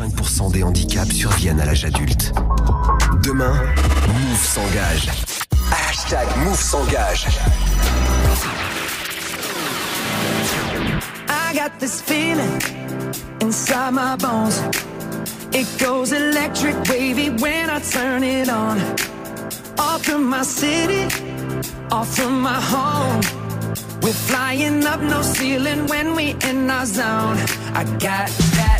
85% 0.00 0.52
des 0.52 0.62
handicaps 0.62 1.12
surviennent 1.12 1.60
à 1.60 1.66
l'âge 1.66 1.84
adulte. 1.84 2.32
Demain, 3.22 3.52
Move 4.08 4.42
s'engage. 4.42 5.08
Hashtag 5.70 6.26
Move 6.44 6.58
s'engage. 6.58 7.26
I 11.28 11.54
got 11.54 11.78
this 11.78 12.00
feeling 12.00 12.62
inside 13.42 13.92
my 13.92 14.16
bones. 14.16 14.62
It 15.52 15.66
goes 15.78 16.12
electric 16.12 16.76
wavy 16.88 17.30
when 17.30 17.68
I 17.68 17.80
turn 17.80 18.22
it 18.22 18.48
on. 18.48 18.78
Off 19.78 20.04
from 20.04 20.30
my 20.30 20.42
city, 20.42 21.08
off 21.90 22.08
from 22.16 22.40
my 22.40 22.60
home. 22.60 23.20
We're 24.00 24.12
flying 24.12 24.86
up 24.86 25.00
no 25.02 25.20
ceiling 25.20 25.86
when 25.88 26.14
we 26.14 26.36
in 26.48 26.70
our 26.70 26.86
zone. 26.86 27.36
I 27.74 27.84
got 27.98 28.30
that 28.56 28.79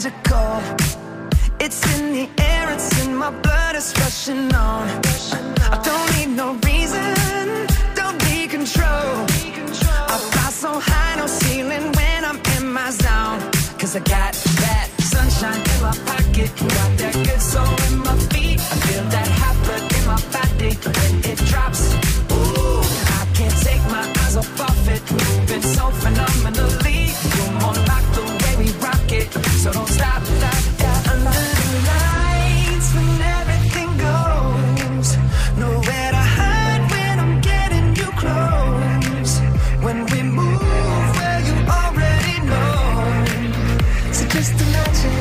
Magical. 0.00 0.62
It's 1.60 1.80
in 1.98 2.12
the 2.12 2.42
air, 2.42 2.70
it's 2.72 3.04
in 3.04 3.14
my 3.14 3.30
blood, 3.30 3.74
it's 3.74 3.92
rushing 3.98 4.52
on. 4.54 4.88
I 5.74 5.78
don't 5.84 6.08
need 6.16 6.34
no 6.36 6.54
reason, 6.64 7.66
don't 7.94 8.18
need 8.24 8.50
control. 8.50 9.26
I 10.12 10.16
fly 10.32 10.50
so 10.50 10.80
high, 10.80 11.16
no 11.16 11.26
ceiling 11.26 11.92
when 11.92 12.24
I'm 12.24 12.40
in 12.56 12.72
my 12.72 12.90
zone. 12.90 13.40
Cause 13.78 13.94
I 13.96 14.00
got 14.00 14.32
that 14.64 14.88
sunshine 15.00 15.60
in 15.72 15.82
my 15.82 15.94
pocket, 16.08 16.50
got 16.56 16.90
that 17.00 17.14
good 17.26 17.42
soul 17.52 17.74
in 17.88 17.98
my 17.98 18.16
feet. 18.30 18.58
I 18.58 18.76
feel 18.86 19.04
that 19.14 19.28
hot 19.40 19.56
blood 19.64 19.84
in 19.96 20.04
my 20.12 20.20
body 20.34 20.72
when 20.94 21.12
it 21.30 21.38
drops. 21.50 21.82
Ooh, 22.32 22.80
I 23.20 23.26
can't 23.36 23.56
take 23.68 23.84
my 23.94 24.04
eyes 24.22 24.36
off 24.36 24.60
of 24.60 24.88
it, 24.88 25.02
moving 25.12 25.62
so 25.62 25.90
phenomenally. 25.90 26.39
Just 44.32 44.52
imagine. 44.60 45.19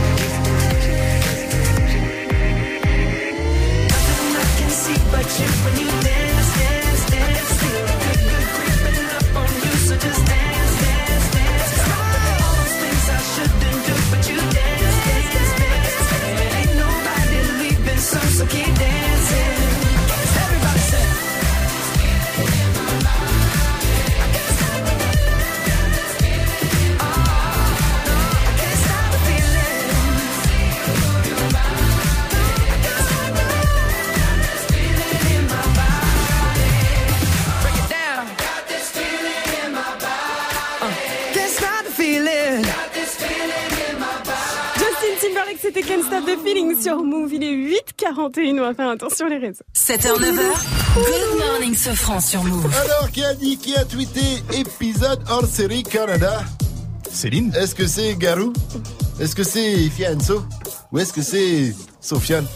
8h41, 48.39 48.59
on 48.59 48.61
va 48.61 48.73
faire 48.73 48.89
un 48.89 48.97
tour 48.97 49.11
sur 49.11 49.27
les 49.27 49.37
réseaux. 49.37 49.63
7h, 49.75 50.17
9h. 50.17 50.39
Good 50.95 51.39
morning, 51.39 51.75
ce 51.75 51.89
franc 51.91 52.19
sur 52.19 52.43
Move. 52.43 52.71
Alors, 52.75 53.11
qui 53.11 53.23
a 53.23 53.33
dit, 53.33 53.57
qui 53.57 53.75
a 53.75 53.83
tweeté 53.85 54.21
épisode 54.53 55.21
hors 55.29 55.45
série 55.45 55.83
Canada? 55.83 56.43
Céline. 57.11 57.53
Est-ce 57.55 57.75
que 57.75 57.87
c'est 57.87 58.15
Garou? 58.15 58.53
Est-ce 59.19 59.35
que 59.35 59.43
c'est 59.43 59.89
Fianso 59.89 60.43
Ou 60.91 60.99
est-ce 60.99 61.13
que 61.13 61.21
c'est 61.21 61.73
Sofiane? 61.99 62.45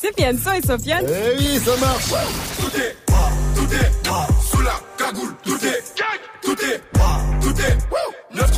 C'est 0.00 0.12
Fianso 0.16 0.50
et 0.50 0.66
Sofiane. 0.66 1.06
Eh 1.08 1.38
oui, 1.38 1.60
ça 1.64 1.76
marche. 1.76 2.06
Tout 2.58 2.76
est 2.76 2.96
tout 3.54 3.72
est 3.72 3.92
sous 4.50 4.62
la 4.62 4.72
cagoule, 4.98 5.34
tout 5.44 5.64
est. 5.64 5.84
Tout 6.42 6.56
est 6.64 6.82
tout 7.40 7.60
est 7.60 8.11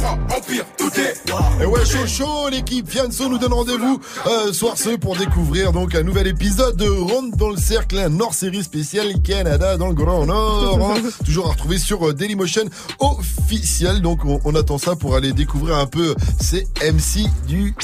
wouh, 0.05 0.17
9-3, 0.29 0.37
Empire, 0.37 0.65
tout 0.79 0.91
est. 1.01 1.15
Et 1.63 1.67
ouais, 1.67 1.85
chaud 1.85 2.07
chaud, 2.07 2.49
l'équipe 2.51 2.89
Fianso 2.91 3.29
nous 3.29 3.39
donne 3.39 3.53
rendez-vous 3.53 4.01
euh, 4.27 4.53
soir 4.53 4.75
ce 4.77 4.97
pour 4.97 5.17
découvrir 5.17 5.73
donc 5.73 5.95
un 5.95 6.03
nouvel 6.03 6.27
épisode 6.27 6.77
de 6.77 6.89
Ronde 6.89 7.33
dans 7.37 7.51
le 7.51 7.57
cercle, 7.57 7.99
un 7.99 8.21
hors-série 8.21 8.63
spécial 8.63 9.07
Canada 9.23 9.77
dans 9.77 9.89
le 9.89 9.95
Grand 9.95 10.27
Nord. 10.27 10.93
hein. 10.97 11.03
Toujours 11.25 11.47
à 11.49 11.51
retrouver 11.53 11.79
sur 11.79 12.09
euh, 12.09 12.13
Dailymotion 12.15 12.65
officiel. 13.01 14.01
Donc 14.03 14.25
on, 14.25 14.41
on 14.45 14.55
attend 14.55 14.79
ça 14.79 14.97
pour 14.97 15.15
aller 15.17 15.33
découvrir 15.33 15.77
un 15.79 15.87
peu 15.87 16.15
ces 16.41 16.67
MC 16.83 17.29
du 17.47 17.75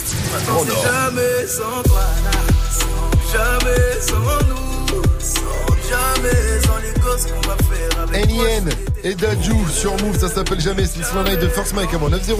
Grand 0.46 0.64
Nord. 0.64 0.82
Jamais 0.84 1.46
sans 1.46 1.82
toi, 1.84 2.02
sans 2.70 3.32
jamais 3.32 4.00
sans 4.00 4.46
nous, 4.48 5.02
sans 5.20 5.74
jamais 5.88 6.60
sans 6.64 6.76
les 6.78 6.99
NIN 8.12 8.68
et 9.02 9.14
Dajou 9.14 9.66
sur 9.68 9.92
Move, 10.02 10.18
ça 10.18 10.28
s'appelle 10.28 10.60
jamais. 10.60 10.84
C'est 10.86 11.00
le 11.14 11.24
Night 11.28 11.40
de 11.40 11.48
First 11.48 11.74
Mike 11.74 11.92
avant 11.94 12.08
900. 12.08 12.34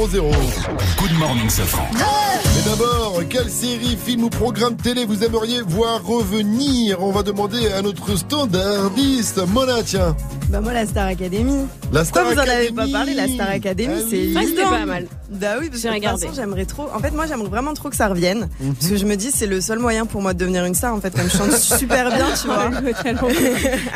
Good 0.99 1.13
morning, 1.19 1.49
Safran. 1.49 1.87
Et 1.95 2.69
d'abord, 2.69 3.21
quelle 3.29 3.51
série, 3.51 3.97
film 4.05 4.25
ou 4.25 4.29
programme 4.31 4.77
télé 4.77 5.05
vous 5.05 5.25
aimeriez 5.25 5.61
voir 5.63 6.05
revenir? 6.05 7.03
On 7.03 7.11
va 7.11 7.23
demander 7.23 7.69
à 7.73 7.83
notre 7.83 8.17
standardiste. 8.17 9.41
Mona, 9.49 9.83
tiens. 9.85 10.15
Bah 10.51 10.61
moi 10.61 10.73
la 10.73 10.85
Star 10.85 11.07
Academy. 11.07 11.67
La 11.93 12.05
Star 12.05 12.25
Pourquoi 12.25 12.43
vous 12.45 12.51
en 12.51 12.53
avez 12.53 12.67
Academy 12.69 12.77
pas 12.93 12.99
parlé 12.99 13.15
La 13.15 13.29
Star 13.29 13.49
Academy, 13.51 13.95
Ah 13.97 14.01
c'est 14.11 14.17
oui. 14.17 14.35
Ouais, 14.35 14.43
c'était 14.47 14.53
évident. 14.63 14.71
pas 14.71 14.85
mal. 14.87 15.07
Bah 15.31 15.47
oui, 15.61 15.69
parce 15.71 15.81
J'ai 15.83 15.89
que 15.89 15.95
de 15.95 16.01
toute 16.01 16.21
façon, 16.21 16.33
j'aimerais 16.35 16.65
trop. 16.65 16.89
En 16.93 16.99
fait, 16.99 17.13
moi, 17.13 17.27
j'aimerais 17.29 17.49
vraiment 17.49 17.73
trop 17.73 17.89
que 17.89 17.95
ça 17.97 18.09
revienne, 18.09 18.49
Mhm. 18.61 18.75
parce 18.75 18.89
que 18.91 18.97
je 18.97 19.07
me 19.07 19.15
dis 19.17 19.31
c'est 19.33 19.47
le 19.47 19.61
seul 19.61 19.79
moyen 19.79 20.07
pour 20.07 20.21
moi 20.23 20.35
de 20.35 20.39
devenir 20.41 20.65
une 20.65 20.75
star. 20.75 20.93
En 20.93 21.01
fait, 21.01 21.15
comme 21.15 21.31
je 21.31 21.37
chante 21.37 21.53
super 21.53 22.09
bien, 22.11 22.27
tu 22.41 22.49
vois. 22.49 22.69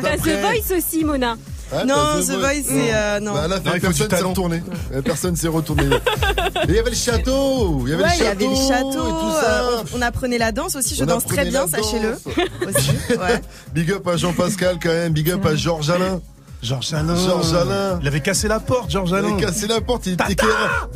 T'as 0.02 0.16
The 0.16 0.63
Voice 0.68 0.76
aussi, 0.78 1.04
Mona. 1.04 1.36
Ah, 1.72 1.84
Non, 1.84 1.94
The 2.20 2.30
Voice, 2.38 2.62
c'est, 2.68 2.94
euh, 2.94 3.20
non. 3.20 3.32
Bah 3.32 3.48
là, 3.48 3.56
Non, 3.58 3.72
il 3.74 3.80
faut 3.80 3.86
personne 3.88 4.10
s'est 4.10 4.22
retourné. 4.22 4.62
Euh, 4.92 5.02
Personne 5.02 5.36
s'est 5.36 5.48
retourné. 5.48 5.84
Et 5.84 6.68
il 6.68 6.74
y 6.74 6.78
avait 6.78 6.90
le 6.90 6.96
château. 6.96 7.80
Il 7.86 7.90
y 7.90 7.94
avait 7.94 8.02
ouais, 8.04 8.08
le 8.10 8.14
il 8.16 8.22
y 8.24 8.26
avait 8.26 8.46
le 8.46 8.54
château. 8.54 8.92
château. 8.92 9.06
et 9.08 9.10
tout 9.10 9.32
ça. 9.40 9.62
euh, 9.62 9.82
on, 9.94 9.98
on 9.98 10.02
apprenait 10.02 10.38
la 10.38 10.52
danse 10.52 10.76
aussi. 10.76 10.94
Je 10.94 11.02
On 11.02 11.06
danse 11.06 11.24
très 11.24 11.46
bien, 11.46 11.66
sachez-le. 11.66 12.10
ouais. 13.18 13.42
Big 13.74 13.90
up 13.92 14.06
à 14.06 14.16
Jean-Pascal 14.16 14.78
quand 14.82 14.90
même. 14.90 15.12
Big 15.12 15.30
up 15.30 15.44
à 15.46 15.54
Georges 15.56 15.90
Alain. 15.90 16.20
Georges 16.62 16.92
Alain. 16.94 17.16
Georges 17.16 17.52
Alain. 17.54 17.98
Il 18.02 18.08
avait 18.08 18.20
cassé 18.20 18.46
la 18.48 18.60
porte, 18.60 18.90
Georges 18.90 19.10
Il 19.10 19.16
Alain. 19.16 19.32
avait 19.34 19.42
cassé 19.44 19.66
la 19.66 19.80
porte. 19.80 20.06
Il 20.06 20.12
était. 20.14 20.34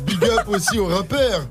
Big 0.05 0.23
up 0.23 0.47
aussi 0.47 0.79
au 0.79 0.85
rappeur. 0.87 1.45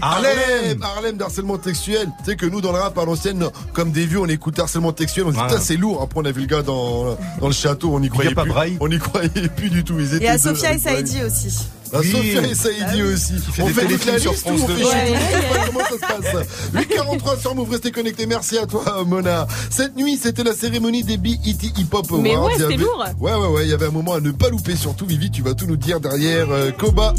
Harlem, 0.00 0.82
Harlem 0.82 1.16
d'harcèlement 1.16 1.58
textuel. 1.58 2.08
Tu 2.24 2.30
sais 2.30 2.36
que 2.36 2.46
nous 2.46 2.60
dans 2.60 2.72
le 2.72 2.78
rap 2.78 2.96
à 2.98 3.04
l'ancienne, 3.04 3.46
comme 3.72 3.90
des 3.92 4.06
vieux, 4.06 4.20
on 4.20 4.26
écoute 4.26 4.58
harcèlement 4.58 4.92
textuel. 4.92 5.26
On 5.26 5.30
se 5.30 5.34
dit 5.34 5.40
Ouais. 5.40 5.46
putain 5.48 5.60
c'est 5.60 5.76
lourd. 5.76 6.02
Après 6.02 6.20
on 6.20 6.24
a 6.24 6.32
vu 6.32 6.42
le 6.42 6.46
gars 6.46 6.62
dans, 6.62 7.16
dans 7.40 7.46
le 7.46 7.52
château, 7.52 7.90
on 7.94 8.02
y 8.02 8.08
croyait 8.08 8.34
plus. 8.34 8.48
Braille. 8.48 8.76
On 8.80 8.90
y 8.90 8.98
croyait 8.98 9.28
plus 9.56 9.70
du 9.70 9.84
tout. 9.84 9.94
Ils 9.98 10.14
étaient 10.14 10.24
Et 10.24 10.28
à 10.28 10.36
deux 10.38 10.42
Sophia 10.54 10.74
et. 10.74 10.78
Saïdi 10.78 11.22
aussi. 11.22 11.68
À 11.92 12.00
Oui. 12.00 12.10
Sophia 12.10 12.42
et 12.48 12.54
Saïdi 12.54 13.02
aussi. 13.02 13.34
fait 13.38 13.62
on 13.62 13.68
fait 13.68 13.86
toute 13.86 14.04
la 14.06 14.18
sur 14.18 14.32
liste 14.32 14.46
France 14.46 14.60
ou 14.60 14.64
on 14.64 14.66
fait 14.66 14.74
2. 14.74 14.78
chez 14.80 14.84
Ouais. 14.86 15.10
nous 15.10 15.14
Je 15.16 15.40
sais 15.40 15.48
pas 15.58 15.66
comment 15.66 15.80
ça 15.80 15.94
se 15.94 16.32
passe. 16.32 16.46
843 16.74 17.36
sur 17.38 17.54
Move, 17.54 17.70
restez 17.70 17.90
connectés. 17.92 18.26
Merci 18.26 18.58
à 18.58 18.66
toi, 18.66 19.04
Mona. 19.06 19.46
Cette 19.70 19.96
nuit, 19.96 20.18
c'était 20.20 20.42
la 20.44 20.54
cérémonie 20.54 21.04
des 21.04 21.16
BET 21.18 21.38
Hip 21.44 21.86
Hop 21.92 22.06
Awards. 22.10 22.20
Mais 22.22 22.36
ouais, 22.36 22.52
c'était 22.52 22.64
avait- 22.64 22.76
lourd. 22.78 23.04
Ouais, 23.20 23.32
ouais, 23.34 23.46
ouais. 23.48 23.64
Il 23.64 23.70
y 23.70 23.74
avait 23.74 23.86
un 23.86 23.90
moment 23.92 24.14
à 24.14 24.20
ne 24.20 24.32
pas 24.32 24.48
louper. 24.48 24.74
Surtout, 24.76 25.06
Vivi, 25.06 25.30
tu 25.30 25.42
vas 25.42 25.54
tout 25.54 25.66
nous 25.66 25.76
dire 25.76 26.00
derrière 26.00 26.50
euh, 26.50 26.70
Koba. 26.72 27.14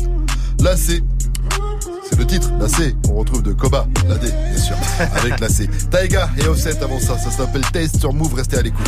Là, 0.59 0.75
c'est. 0.77 1.01
C'est 2.09 2.17
le 2.19 2.25
titre, 2.25 2.51
la 2.59 2.67
C, 2.67 2.95
on 3.09 3.15
retrouve 3.15 3.41
de 3.43 3.53
Koba, 3.53 3.87
la 4.07 4.15
D, 4.15 4.27
bien 4.27 4.61
sûr, 4.61 4.75
avec 5.15 5.39
la 5.39 5.49
C. 5.49 5.69
Taiga 5.89 6.29
et 6.37 6.47
Offset 6.47 6.81
avant 6.83 6.99
ça, 6.99 7.17
ça 7.17 7.31
s'appelle 7.31 7.63
Taste 7.73 7.99
sur 7.99 8.13
Move, 8.13 8.35
restez 8.35 8.57
à 8.57 8.61
l'écoute. 8.61 8.87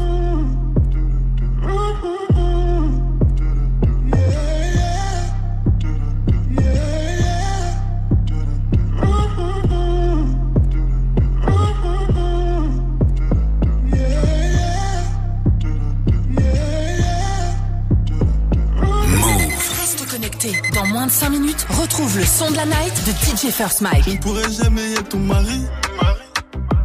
Moins 20.87 21.07
de 21.07 21.11
5 21.11 21.29
minutes, 21.29 21.67
retrouve 21.69 22.17
le 22.17 22.25
son 22.25 22.49
de 22.49 22.55
la 22.55 22.65
night 22.65 22.93
de 23.05 23.11
DJ 23.11 23.51
First 23.51 23.81
Mike. 23.81 24.03
Je 24.05 24.11
ne 24.11 24.17
pourrais 24.17 24.51
jamais 24.51 24.93
être 24.93 25.09
ton 25.09 25.19
mari. 25.19 25.61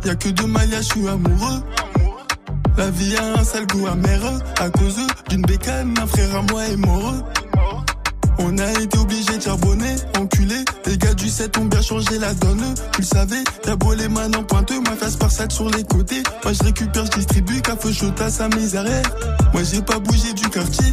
Y'a 0.04 0.14
que 0.14 0.28
deux 0.28 0.46
maillas, 0.46 0.82
je 0.82 0.86
suis 0.86 1.08
amoureux. 1.08 1.62
La 2.76 2.90
vie 2.90 3.16
a 3.16 3.40
un 3.40 3.44
sale 3.44 3.66
goût 3.66 3.86
amer 3.86 4.20
à 4.60 4.68
cause 4.68 4.98
d'une 5.30 5.42
bécane, 5.42 5.94
un 6.00 6.06
frère 6.06 6.36
à 6.36 6.42
moi 6.42 6.64
est 6.66 6.76
mort. 6.76 7.14
On 8.38 8.58
a 8.58 8.70
été 8.72 8.98
obligé 8.98 9.38
de 9.38 9.42
charbonner, 9.42 9.96
enculé. 10.18 10.62
Les 10.84 10.98
gars 10.98 11.14
du 11.14 11.28
7 11.28 11.56
ont 11.56 11.64
bien 11.64 11.80
changé 11.80 12.18
la 12.18 12.34
donne. 12.34 12.74
Tu 12.92 13.00
le 13.00 13.06
savais, 13.06 13.44
t'as 13.62 13.76
beau 13.76 13.94
les 13.94 14.08
mains 14.08 14.30
en 14.34 14.42
pointeux, 14.42 14.80
ma 14.82 14.94
face 14.94 15.16
par 15.16 15.32
sac 15.32 15.50
sur 15.50 15.70
les 15.70 15.84
côtés. 15.84 16.22
Moi 16.44 16.52
je 16.52 16.62
récupère, 16.62 17.06
je 17.06 17.12
distribue, 17.12 17.62
café 17.62 17.92
chaud 17.92 18.12
à 18.20 18.28
sa 18.28 18.48
misère. 18.48 18.84
Moi 19.54 19.62
j'ai 19.62 19.80
pas 19.80 19.98
bougé 19.98 20.34
du 20.34 20.48
quartier. 20.50 20.92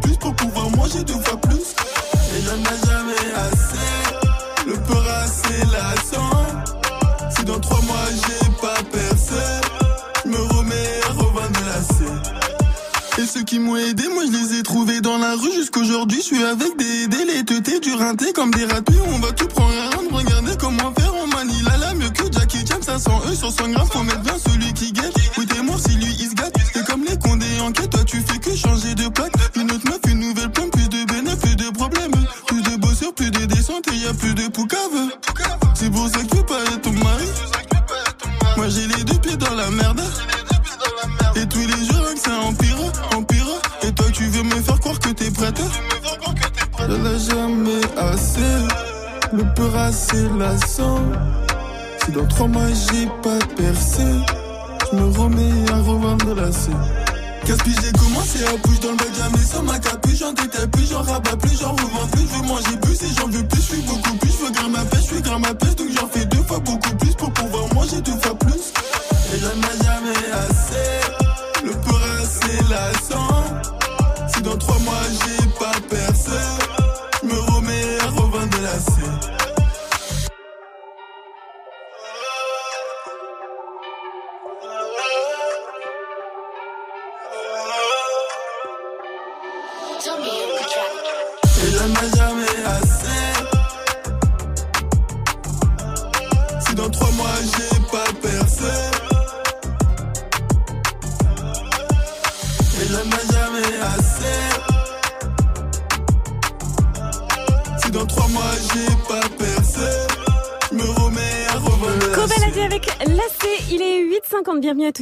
avec 16.45 16.77
des 16.77 17.07
délais, 17.07 17.43
teutés, 17.43 17.79
du 17.79 17.93
rinté 17.93 18.33
comme 18.33 18.51
des 18.51 18.65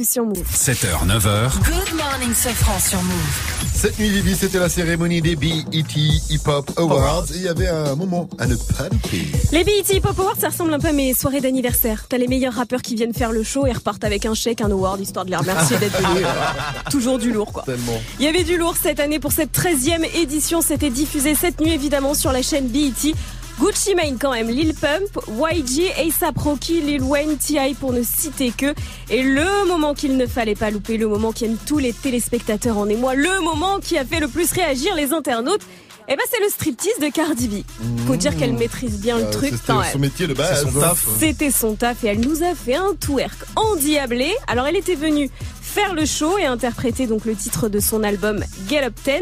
à 0.00 0.04
tous 0.04 0.04
sur 0.04 0.24
Move. 0.24 0.46
7h, 0.54 1.06
9h. 1.06 1.50
Good 1.64 1.96
morning, 1.96 2.34
Sofran 2.34 2.78
sur 2.78 3.02
Move. 3.02 3.70
Cette 3.74 3.98
nuit, 3.98 4.08
Vivi, 4.10 4.34
c'était 4.34 4.58
la 4.58 4.68
cérémonie 4.68 5.20
des 5.20 5.36
BET 5.36 5.64
Hip 5.72 6.40
Hop 6.46 6.70
Awards. 6.76 7.24
Et 7.32 7.36
il 7.36 7.42
y 7.42 7.48
avait 7.48 7.68
un 7.68 7.94
moment 7.96 8.28
à 8.38 8.46
ne 8.46 8.56
pas 8.56 8.88
louper. 8.90 9.26
Les 9.52 9.64
BET 9.64 9.84
Hip 9.90 10.02
Hop 10.08 10.18
Awards, 10.18 10.36
ça 10.38 10.48
ressemble 10.48 10.72
un 10.74 10.78
peu 10.78 10.88
à 10.88 10.92
mes 10.92 11.14
soirées 11.14 11.40
d'anniversaire. 11.40 12.06
T'as 12.08 12.18
les 12.18 12.28
meilleurs 12.28 12.54
rappeurs 12.54 12.82
qui 12.82 12.94
viennent 12.94 13.14
faire 13.14 13.32
le 13.32 13.42
show 13.42 13.66
et 13.66 13.72
repartent 13.72 14.04
avec 14.04 14.26
un 14.26 14.34
chèque, 14.34 14.60
un 14.60 14.70
award, 14.70 15.00
histoire 15.00 15.24
de 15.24 15.30
les 15.30 15.36
remercier 15.36 15.76
d'être 15.78 15.96
venus. 15.96 16.26
Euh, 16.26 16.80
Toujours 16.90 17.18
du 17.18 17.32
lourd, 17.32 17.52
quoi. 17.52 17.62
Tellement. 17.64 18.00
Il 18.18 18.24
y 18.24 18.28
avait 18.28 18.44
du 18.44 18.56
lourd 18.58 18.76
cette 18.80 19.00
année 19.00 19.18
pour 19.18 19.32
cette 19.32 19.52
13e 19.52 20.04
édition. 20.14 20.62
C'était 20.62 20.90
diffusé 20.90 21.34
cette 21.34 21.60
nuit, 21.60 21.72
évidemment, 21.72 22.14
sur 22.14 22.32
la 22.32 22.42
chaîne 22.42 22.68
BET. 22.68 23.14
Gucci 23.60 23.94
Mane 23.94 24.16
quand 24.18 24.32
même, 24.32 24.48
Lil 24.48 24.72
Pump, 24.72 25.18
YG, 25.28 25.92
ASAP 25.98 26.38
Rocky, 26.38 26.80
Lil 26.80 27.02
Wayne, 27.02 27.36
T.I. 27.36 27.74
pour 27.74 27.92
ne 27.92 28.02
citer 28.02 28.52
que. 28.52 28.74
Et 29.10 29.22
le 29.22 29.66
moment 29.66 29.92
qu'il 29.94 30.16
ne 30.16 30.26
fallait 30.26 30.54
pas 30.54 30.70
louper, 30.70 30.96
le 30.96 31.08
moment 31.08 31.32
qui 31.32 31.44
aime 31.44 31.56
tous 31.66 31.78
les 31.78 31.92
téléspectateurs 31.92 32.78
en 32.78 32.88
émoi, 32.88 33.14
le 33.14 33.40
moment 33.42 33.78
qui 33.80 33.98
a 33.98 34.04
fait 34.04 34.20
le 34.20 34.28
plus 34.28 34.52
réagir 34.52 34.94
les 34.94 35.12
internautes, 35.12 35.62
eh 36.08 36.16
ben 36.16 36.22
c'est 36.30 36.40
le 36.40 36.48
striptease 36.48 36.98
de 37.00 37.08
Cardi 37.08 37.48
B. 37.48 37.62
Faut 38.06 38.16
dire 38.16 38.36
qu'elle 38.36 38.52
maîtrise 38.52 39.00
bien 39.00 39.18
le 39.18 39.24
Euh, 39.24 39.30
truc 39.32 39.50
C'était 39.54 39.92
son 39.92 39.98
métier 39.98 40.26
de 40.26 40.34
base. 40.34 40.62
Son 40.72 40.80
taf. 40.80 41.06
C'était 41.18 41.50
son 41.50 41.74
taf 41.74 42.02
et 42.04 42.08
elle 42.08 42.20
nous 42.20 42.42
a 42.42 42.54
fait 42.54 42.74
un 42.74 42.94
twerk 42.98 43.36
endiablé. 43.56 44.32
Alors 44.48 44.66
elle 44.66 44.76
était 44.76 44.96
venue 44.96 45.30
faire 45.60 45.94
le 45.94 46.04
show 46.06 46.36
et 46.38 46.46
interpréter 46.46 47.06
donc 47.06 47.24
le 47.24 47.34
titre 47.36 47.68
de 47.68 47.78
son 47.78 48.02
album 48.02 48.42
Get 48.68 48.84
Up 48.84 48.94
10, 49.04 49.12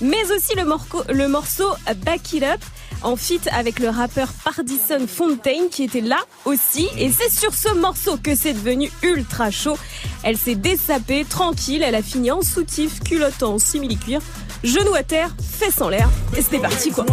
mais 0.00 0.30
aussi 0.34 0.54
le, 0.56 0.64
morco- 0.64 1.04
le 1.12 1.28
morceau 1.28 1.68
Back 2.04 2.32
It 2.32 2.42
Up 2.44 2.60
en 3.02 3.16
feat 3.16 3.48
avec 3.52 3.78
le 3.78 3.88
rappeur 3.88 4.28
Pardison 4.44 5.06
Fontaine 5.06 5.68
qui 5.70 5.84
était 5.84 6.00
là 6.00 6.18
aussi. 6.44 6.88
Et 6.96 7.10
c'est 7.10 7.30
sur 7.30 7.54
ce 7.54 7.74
morceau 7.74 8.16
que 8.16 8.34
c'est 8.34 8.52
devenu 8.52 8.90
ultra 9.02 9.50
chaud. 9.50 9.78
Elle 10.22 10.36
s'est 10.36 10.54
dessapée, 10.54 11.24
tranquille, 11.24 11.82
elle 11.82 11.94
a 11.94 12.02
fini 12.02 12.30
en 12.30 12.42
soutif, 12.42 13.00
culotte 13.00 13.42
en 13.42 13.58
simili-cuir, 13.58 14.20
genou 14.64 14.94
à 14.94 15.02
terre, 15.02 15.30
fesses 15.40 15.80
en 15.80 15.88
l'air. 15.88 16.08
Et 16.36 16.42
c'était 16.42 16.58
parti 16.58 16.90
quoi. 16.90 17.04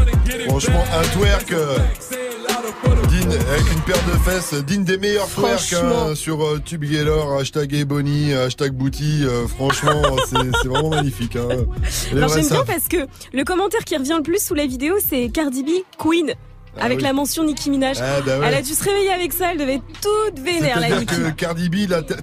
Franchement, 0.48 0.84
un 0.94 1.04
twerk 1.18 1.52
euh, 1.52 1.78
digne, 3.10 3.32
avec 3.32 3.72
une 3.74 3.82
paire 3.82 4.04
de 4.08 4.18
fesses, 4.30 4.54
digne 4.64 4.84
des 4.84 4.98
meilleurs 4.98 5.28
twerks 5.30 5.60
Franchement. 5.74 6.08
hein, 6.10 6.16
sur 6.16 6.44
euh, 6.46 6.60
Tube 6.64 6.84
Gaylor, 6.84 7.40
hashtag 7.40 7.74
Ebony, 7.74 8.34
hashtag 8.34 8.72
Booty. 8.74 9.24
euh, 9.24 9.48
franchement, 9.48 10.02
c'est 10.28 10.68
vraiment 10.68 10.90
magnifique. 10.90 11.36
Hein. 11.36 11.66
J'aime 12.12 12.48
bien 12.50 12.64
parce 12.66 12.88
que 12.90 13.08
le 13.34 13.44
commentaire 13.44 13.84
qui 13.86 13.96
revient 13.98 14.16
le 14.18 14.24
plus 14.24 14.44
sous 14.44 14.54
la 14.56 14.66
vidéo, 14.66 14.96
c'est 15.06 15.30
Cardi 15.30 15.64
B 15.64 15.70
Queen. 15.98 16.34
Ah 16.80 16.86
avec 16.86 16.98
oui. 16.98 17.04
la 17.04 17.14
mention 17.14 17.44
Nicki 17.44 17.70
Minaj. 17.70 17.98
Ah 18.02 18.22
bah 18.26 18.40
ouais. 18.40 18.46
Elle 18.48 18.54
a 18.56 18.62
dû 18.62 18.74
se 18.74 18.84
réveiller 18.84 19.12
avec 19.12 19.34
ça, 19.34 19.52
elle 19.52 19.58
devait 19.58 19.76
être 19.76 19.84
toute 20.02 20.40
vénère 20.44 20.80
la 20.80 20.88
C'est-à-dire 20.88 21.00
Nicki. 21.00 21.16
que 21.16 21.30
Cardi 21.32 21.70
B 21.70 21.76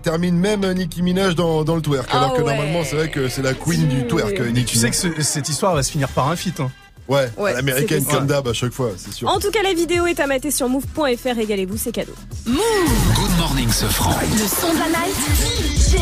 termine 0.03 0.37
même 0.37 0.71
Nicki 0.73 1.03
Minaj 1.03 1.35
dans, 1.35 1.65
dans 1.65 1.77
le 1.77 1.83
twerk. 1.83 2.09
Ah 2.13 2.19
alors 2.19 2.35
que 2.35 2.43
ouais. 2.43 2.55
normalement, 2.55 2.81
c'est 2.85 2.97
vrai 2.97 3.09
que 3.11 3.29
c'est 3.29 3.43
la 3.43 3.55
queen 3.55 3.89
du 3.89 4.07
twerk. 4.07 4.39
Nicki 4.41 4.73
Tu 4.73 4.79
sais 4.79 4.91
que 4.91 4.97
ce- 4.97 5.23
cette 5.23 5.49
histoire 5.49 5.75
va 5.75 5.83
se 5.83 5.91
finir 5.91 6.09
par 6.09 6.29
un 6.29 6.37
feat. 6.37 6.61
Hein. 6.61 6.71
Ouais, 7.09 7.29
Ouais, 7.37 7.53
l'américaine 7.53 8.05
comme 8.05 8.27
d'hab 8.27 8.47
à 8.47 8.53
chaque 8.53 8.73
fois, 8.73 8.91
c'est 8.97 9.13
sûr. 9.13 9.29
En 9.29 9.41
tout 9.41 9.51
cas, 9.51 9.63
la 9.65 9.75
vidéo 9.75 10.07
est 10.07 10.21
à 10.21 10.27
mater 10.29 10.51
sur 10.53 10.69
move.fr, 10.69 11.37
régalez-vous, 11.37 11.77
c'est 11.77 11.91
cadeau. 11.93 12.15
Move 12.47 12.61
Good 13.17 13.37
morning, 13.39 13.69
Sofran. 13.71 14.15
Le 14.31 14.47
son 14.47 14.73
de 14.73 14.79
la 14.79 14.87
night 14.87 15.17
DJ 15.77 15.97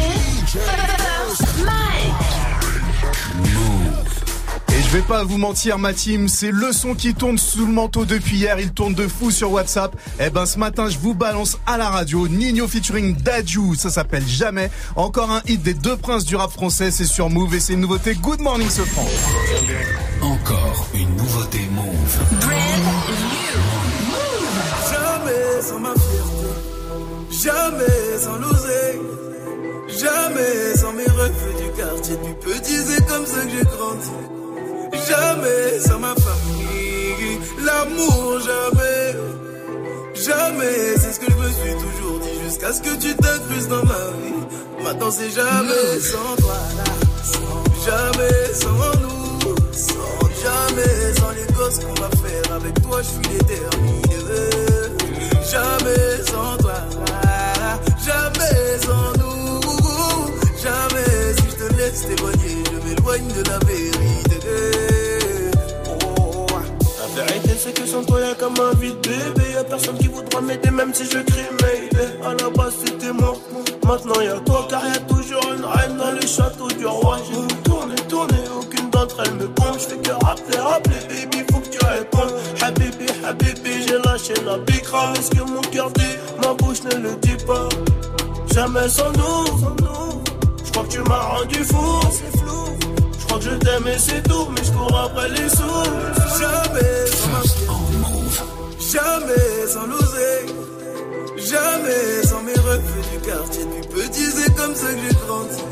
je 4.91 4.97
vais 4.97 5.03
pas 5.03 5.23
vous 5.23 5.39
mentir, 5.39 5.79
ma 5.79 5.93
team, 5.93 6.27
c'est 6.27 6.51
le 6.51 6.73
son 6.73 6.97
qui 6.97 7.15
tourne 7.15 7.39
sous 7.39 7.65
le 7.65 7.73
manteau 7.73 8.05
depuis 8.05 8.39
hier. 8.39 8.59
Il 8.59 8.73
tourne 8.73 8.93
de 8.93 9.07
fou 9.07 9.31
sur 9.31 9.53
WhatsApp. 9.53 9.95
Eh 10.19 10.31
ben, 10.31 10.47
ce 10.47 10.59
matin, 10.59 10.89
je 10.89 10.99
vous 10.99 11.15
balance 11.15 11.59
à 11.65 11.79
la 11.79 11.89
radio 11.89 12.27
Nino 12.27 12.67
featuring 12.67 13.15
Dadju. 13.15 13.77
Ça 13.77 13.91
s'appelle 13.91 14.27
Jamais. 14.27 14.69
Encore 14.97 15.31
un 15.31 15.43
hit 15.47 15.63
des 15.63 15.75
deux 15.75 15.97
princes 15.97 16.25
du 16.25 16.35
rap 16.35 16.51
français. 16.51 16.91
C'est 16.91 17.05
sur 17.05 17.31
Move 17.31 17.55
et 17.55 17.61
c'est 17.61 17.75
une 17.75 17.83
nouveauté. 17.83 18.17
Good 18.17 18.41
morning, 18.41 18.69
ce 18.69 18.83
franc. 18.83 19.07
Encore 20.23 20.89
une 20.93 21.15
Nouveauté 21.15 21.61
Move. 21.71 22.19
Jamais 24.91 25.63
sans 25.63 25.79
ma 25.79 25.95
fierté, 25.95 27.45
jamais 27.45 28.19
sans 28.19 28.37
l'oser, 28.39 28.99
jamais 29.89 30.77
sans 30.77 30.93
mes 30.95 31.05
refus 31.05 31.63
du 31.63 31.81
quartier 31.81 32.17
du 32.17 32.35
petit, 32.35 32.77
c'est 32.85 33.07
comme 33.07 33.25
ça 33.25 33.45
que 33.45 33.51
j'ai 33.51 33.65
grandi. 33.65 34.40
Jamais 34.93 35.81
sans 35.81 35.99
ma 35.99 36.15
famille, 36.15 37.39
l'amour 37.65 38.41
jamais, 38.41 39.17
jamais, 40.15 40.97
c'est 40.97 41.13
ce 41.13 41.21
que 41.21 41.27
je 41.31 41.37
me 41.37 41.49
suis 41.51 41.73
toujours 41.75 42.21
dit 42.21 42.45
jusqu'à 42.45 42.73
ce 42.73 42.81
que 42.81 42.95
tu 42.97 43.15
t'incrustes 43.17 43.69
dans 43.69 43.85
ma 43.85 44.05
vie. 44.19 44.85
Maintenant 44.85 45.11
c'est 45.11 45.31
jamais 45.31 46.01
sans 46.01 46.37
toi 46.43 46.59
là, 46.77 46.85
jamais 47.87 48.55
sans 48.55 49.01
nous, 49.01 49.57
jamais 50.43 51.15
sans 51.19 51.31
les 51.31 51.53
gosses 51.55 51.79
qu'on 51.79 52.01
va 52.01 52.11
faire 52.23 52.57
avec 52.57 52.83
toi, 52.83 53.01
je 53.03 53.09
suis 53.09 53.39
déterminé. 53.39 54.01
Jamais 55.51 56.23
sans 56.31 56.57
toi, 56.59 56.75
jamais 58.07 58.79
sans 58.87 59.13
nous, 59.19 59.61
jamais 60.63 61.35
si 61.37 61.45
je 61.51 61.57
te 61.57 61.77
laisse 61.77 62.07
t'éloigner, 62.07 62.63
je 62.71 62.89
m'éloigne 62.89 63.29
de 63.33 63.43
la 63.51 63.59
vérité. 63.59 64.30
C'est 67.63 67.75
que 67.75 67.87
sans 67.87 68.03
toi 68.03 68.19
y'a 68.21 68.35
comme 68.35 68.55
un 68.59 68.75
vide 68.79 68.97
bébé. 69.03 69.51
Y'a 69.53 69.65
personne 69.65 69.99
qui 69.99 70.09
voudra 70.09 70.41
m'aider 70.41 70.71
même 70.71 70.95
si 70.95 71.05
je 71.05 71.19
crie 71.19 71.45
mais 71.61 72.27
À 72.27 72.31
la 72.33 72.49
base 72.49 72.73
c'était 72.83 73.13
moi. 73.13 73.35
Maintenant 73.87 74.19
y'a 74.23 74.41
toi 74.47 74.67
car 74.71 74.83
y'a 74.87 74.99
toujours 75.01 75.43
une 75.55 75.67
reine 75.67 75.99
dans 75.99 76.11
le 76.11 76.23
château 76.23 76.69
du 76.69 76.87
roi. 76.87 77.19
J'ai 77.29 77.63
tourné, 77.63 77.95
tourné, 78.09 78.39
aucune 78.59 78.89
d'entre 78.89 79.23
elles 79.27 79.35
me 79.35 79.47
pompe 79.49 79.75
Je 79.75 79.95
fais 79.95 79.99
que 79.99 80.11
rappeler, 80.25 80.57
rappeler 80.59 80.97
baby 81.11 81.45
faut 81.53 81.61
que 81.61 81.69
tu 81.69 81.85
répondes. 81.85 82.33
Habibi, 82.63 83.07
habibi 83.27 83.87
j'ai 83.87 83.99
lâché 83.99 84.33
la 84.47 84.57
bicra 84.57 85.13
Est-ce 85.19 85.31
que 85.31 85.43
mon 85.43 85.61
cœur 85.61 85.91
dit, 85.91 86.17
ma 86.43 86.55
bouche 86.55 86.83
ne 86.85 86.99
le 86.99 87.17
dit 87.17 87.45
pas? 87.47 87.69
Jamais 88.55 88.89
sans 88.89 89.13
nous, 89.13 89.77
Je 90.65 90.71
crois 90.73 90.85
que 90.85 90.89
tu 90.89 91.01
m'as 91.01 91.21
rendu 91.21 91.63
fou. 91.65 92.01
C'est 92.11 92.39
flou 92.39 93.00
crois 93.31 93.41
je 93.41 93.51
t'aime 93.51 93.87
et 93.87 93.99
c'est 93.99 94.23
tout, 94.23 94.49
mais 94.51 94.65
je 94.65 94.73
cours 94.73 94.99
après 94.99 95.29
les 95.29 95.49
sous. 95.49 95.85
Jamais 96.41 97.07
sans 97.07 97.81
jamais 98.93 99.67
sans 99.69 99.87
l'oser, 99.87 100.39
jamais 101.37 102.27
sans 102.27 102.43
mes 102.43 102.55
refus 102.55 103.03
du 103.13 103.19
quartier. 103.29 103.65
Du 103.65 103.89
petit, 103.89 104.31
c'est 104.37 104.55
comme 104.57 104.75
ça 104.75 104.87
que 104.89 104.99
j'ai 105.03 105.17
grandi. 105.27 105.63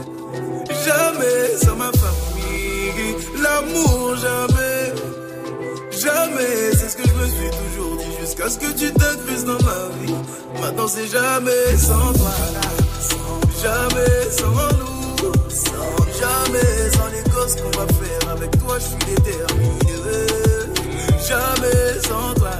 Jamais 0.86 1.56
sans 1.62 1.76
ma 1.76 1.90
famille, 1.92 3.16
l'amour, 3.42 4.16
jamais. 4.16 4.92
Jamais, 5.90 6.70
c'est 6.74 6.90
ce 6.90 6.96
que 6.96 7.02
je 7.08 7.14
me 7.14 7.26
suis 7.26 7.50
toujours 7.50 7.96
dit 7.96 8.20
jusqu'à 8.20 8.48
ce 8.48 8.58
que 8.58 8.70
tu 8.72 8.92
t'incrustes 8.92 9.46
dans 9.46 9.64
ma 9.64 9.80
vie. 10.00 10.14
Maintenant 10.60 10.86
c'est 10.86 11.08
jamais 11.08 11.76
sans 11.76 12.12
toi, 12.12 12.34
jamais 13.60 14.30
sans 14.30 14.52
nous, 14.78 14.97
jamais 16.20 16.90
sans 16.92 17.08
les 17.12 17.30
gosses 17.30 17.56
qu'on 17.56 17.78
va 17.78 17.86
faire 17.86 18.30
avec 18.30 18.50
toi, 18.58 18.78
je 18.78 18.84
suis 18.84 19.14
déterminé. 19.14 19.78
Jamais 21.28 22.00
sans 22.02 22.34
toi, 22.34 22.50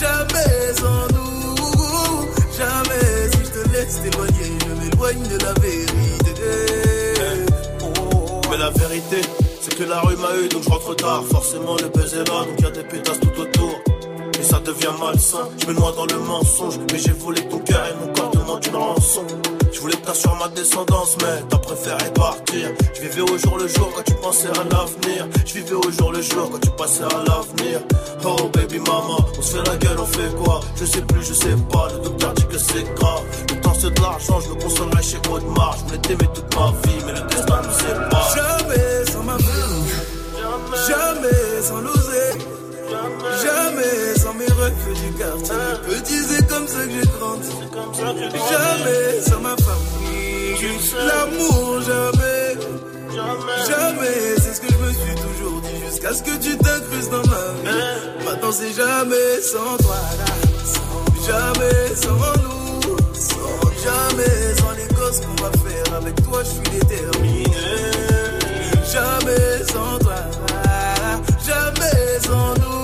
jamais 0.00 0.74
sans 0.74 1.06
nous, 1.14 2.28
jamais 2.58 3.30
si 3.32 3.38
je 3.44 3.50
te 3.50 3.68
laisse 3.72 4.02
t'éloigner, 4.02 4.58
je 4.60 4.72
m'éloigne 4.84 5.28
de 5.28 5.38
la 5.44 5.52
vérité. 5.54 6.46
Mais 8.50 8.56
la 8.56 8.70
vérité, 8.70 9.20
c'est 9.60 9.76
que 9.76 9.84
la 9.84 10.00
rue 10.00 10.16
m'a 10.16 10.36
eu, 10.42 10.48
donc 10.48 10.62
je 10.64 10.68
rentre 10.70 10.96
tard. 10.96 11.22
Forcément, 11.30 11.76
le 11.76 11.88
buzz 11.88 12.14
est 12.14 12.28
là, 12.28 12.44
donc 12.44 12.60
y 12.60 12.64
a 12.64 12.70
des 12.70 12.82
pétasses 12.82 13.20
tout 13.20 13.40
autour. 13.40 13.80
Ça 14.48 14.60
devient 14.60 14.94
malsain, 15.00 15.48
je 15.58 15.66
me 15.66 15.72
noie 15.72 15.92
dans 15.96 16.06
le 16.06 16.18
mensonge. 16.20 16.78
Mais 16.92 16.98
j'ai 17.00 17.10
volé 17.10 17.42
ton 17.48 17.58
cœur 17.58 17.84
et 17.90 18.06
mon 18.06 18.12
corps 18.12 18.30
demande 18.30 18.64
une 18.64 18.76
rançon. 18.76 19.26
Je 19.72 19.80
voulais 19.80 19.96
t'assurer 19.96 20.34
ma 20.38 20.46
descendance, 20.46 21.16
mais 21.20 21.42
t'as 21.48 21.58
préféré 21.58 22.12
partir. 22.14 22.70
Je 22.94 23.00
vivais 23.02 23.22
au 23.22 23.36
jour 23.38 23.58
le 23.58 23.66
jour 23.66 23.90
quand 23.96 24.04
tu 24.04 24.14
pensais 24.14 24.48
à 24.48 24.62
l'avenir. 24.70 25.26
Je 25.44 25.54
vivais 25.54 25.74
au 25.74 25.90
jour 25.90 26.12
le 26.12 26.22
jour 26.22 26.48
quand 26.52 26.60
tu 26.60 26.70
passais 26.70 27.02
à 27.02 27.24
l'avenir. 27.26 27.80
Oh 28.24 28.48
baby 28.54 28.78
mama, 28.78 29.16
on 29.36 29.42
se 29.42 29.56
fait 29.56 29.68
la 29.68 29.76
gueule, 29.78 29.98
on 29.98 30.06
fait 30.06 30.36
quoi? 30.36 30.60
Je 30.76 30.84
sais 30.84 31.02
plus, 31.02 31.26
je 31.26 31.34
sais 31.34 31.56
pas, 31.72 31.88
le 31.92 32.04
docteur 32.04 32.32
dit 32.34 32.46
que 32.46 32.58
c'est 32.58 32.84
grave. 32.94 33.24
Le 33.50 33.60
temps 33.60 33.74
c'est 33.74 33.92
de 33.92 34.00
l'argent, 34.00 34.38
je 34.40 34.50
me 34.50 34.62
consolerai 34.62 35.02
chez 35.02 35.18
Audemars. 35.28 35.76
Je 35.78 35.84
voulais 35.86 35.98
t'aimer 35.98 36.28
toute 36.32 36.54
ma 36.54 36.70
vie, 36.84 37.02
mais 37.04 37.12
le 37.14 37.26
destin 37.28 37.62
nous 37.64 37.78
sépare. 37.80 38.36
Jamais 38.36 39.10
sans 39.10 39.24
ma 39.24 39.38
jamais 40.88 41.62
sans 41.62 41.80
l'oser. 41.80 42.55
Jamais 42.90 44.14
sans 44.18 44.34
mes 44.34 44.46
refus 44.46 44.94
du 44.94 45.12
quartier. 45.18 45.54
Petit, 45.88 46.18
c'est 46.28 46.46
comme 46.48 46.66
ça 46.66 46.78
que 46.84 46.90
j'ai 46.90 47.08
grandi. 47.18 47.48
Jamais 48.50 49.20
sans 49.22 49.40
ma 49.40 49.56
famille. 49.56 50.56
L'amour, 51.06 51.80
jamais. 51.82 52.56
Jamais, 53.68 54.36
c'est 54.38 54.54
ce 54.54 54.60
que 54.60 54.68
je 54.72 54.78
me 54.78 54.92
suis 54.92 55.14
toujours 55.14 55.60
dit. 55.62 55.86
Jusqu'à 55.90 56.12
ce 56.14 56.22
que 56.22 56.36
tu 56.36 56.56
t'incrustes 56.58 57.10
dans 57.10 57.26
ma 57.28 57.70
vie. 57.70 58.24
Maintenant, 58.24 58.52
c'est 58.52 58.72
jamais 58.72 59.40
sans 59.42 59.76
toi. 59.78 59.96
là. 60.18 60.24
Jamais 61.26 61.94
sans 61.94 62.42
nous. 62.42 62.96
Jamais 63.84 64.54
sans 64.58 64.72
les 64.72 64.94
gosses 64.94 65.20
qu'on 65.20 65.42
va 65.42 65.50
faire 65.52 65.94
avec 65.96 66.14
toi, 66.24 66.42
je 66.42 66.48
suis 66.48 66.78
déterminé. 66.78 67.44
Jamais 68.92 69.64
sans 69.72 69.98
toi. 69.98 70.14
Jamais 71.46 72.20
sans 72.26 72.54
nous. 72.54 72.75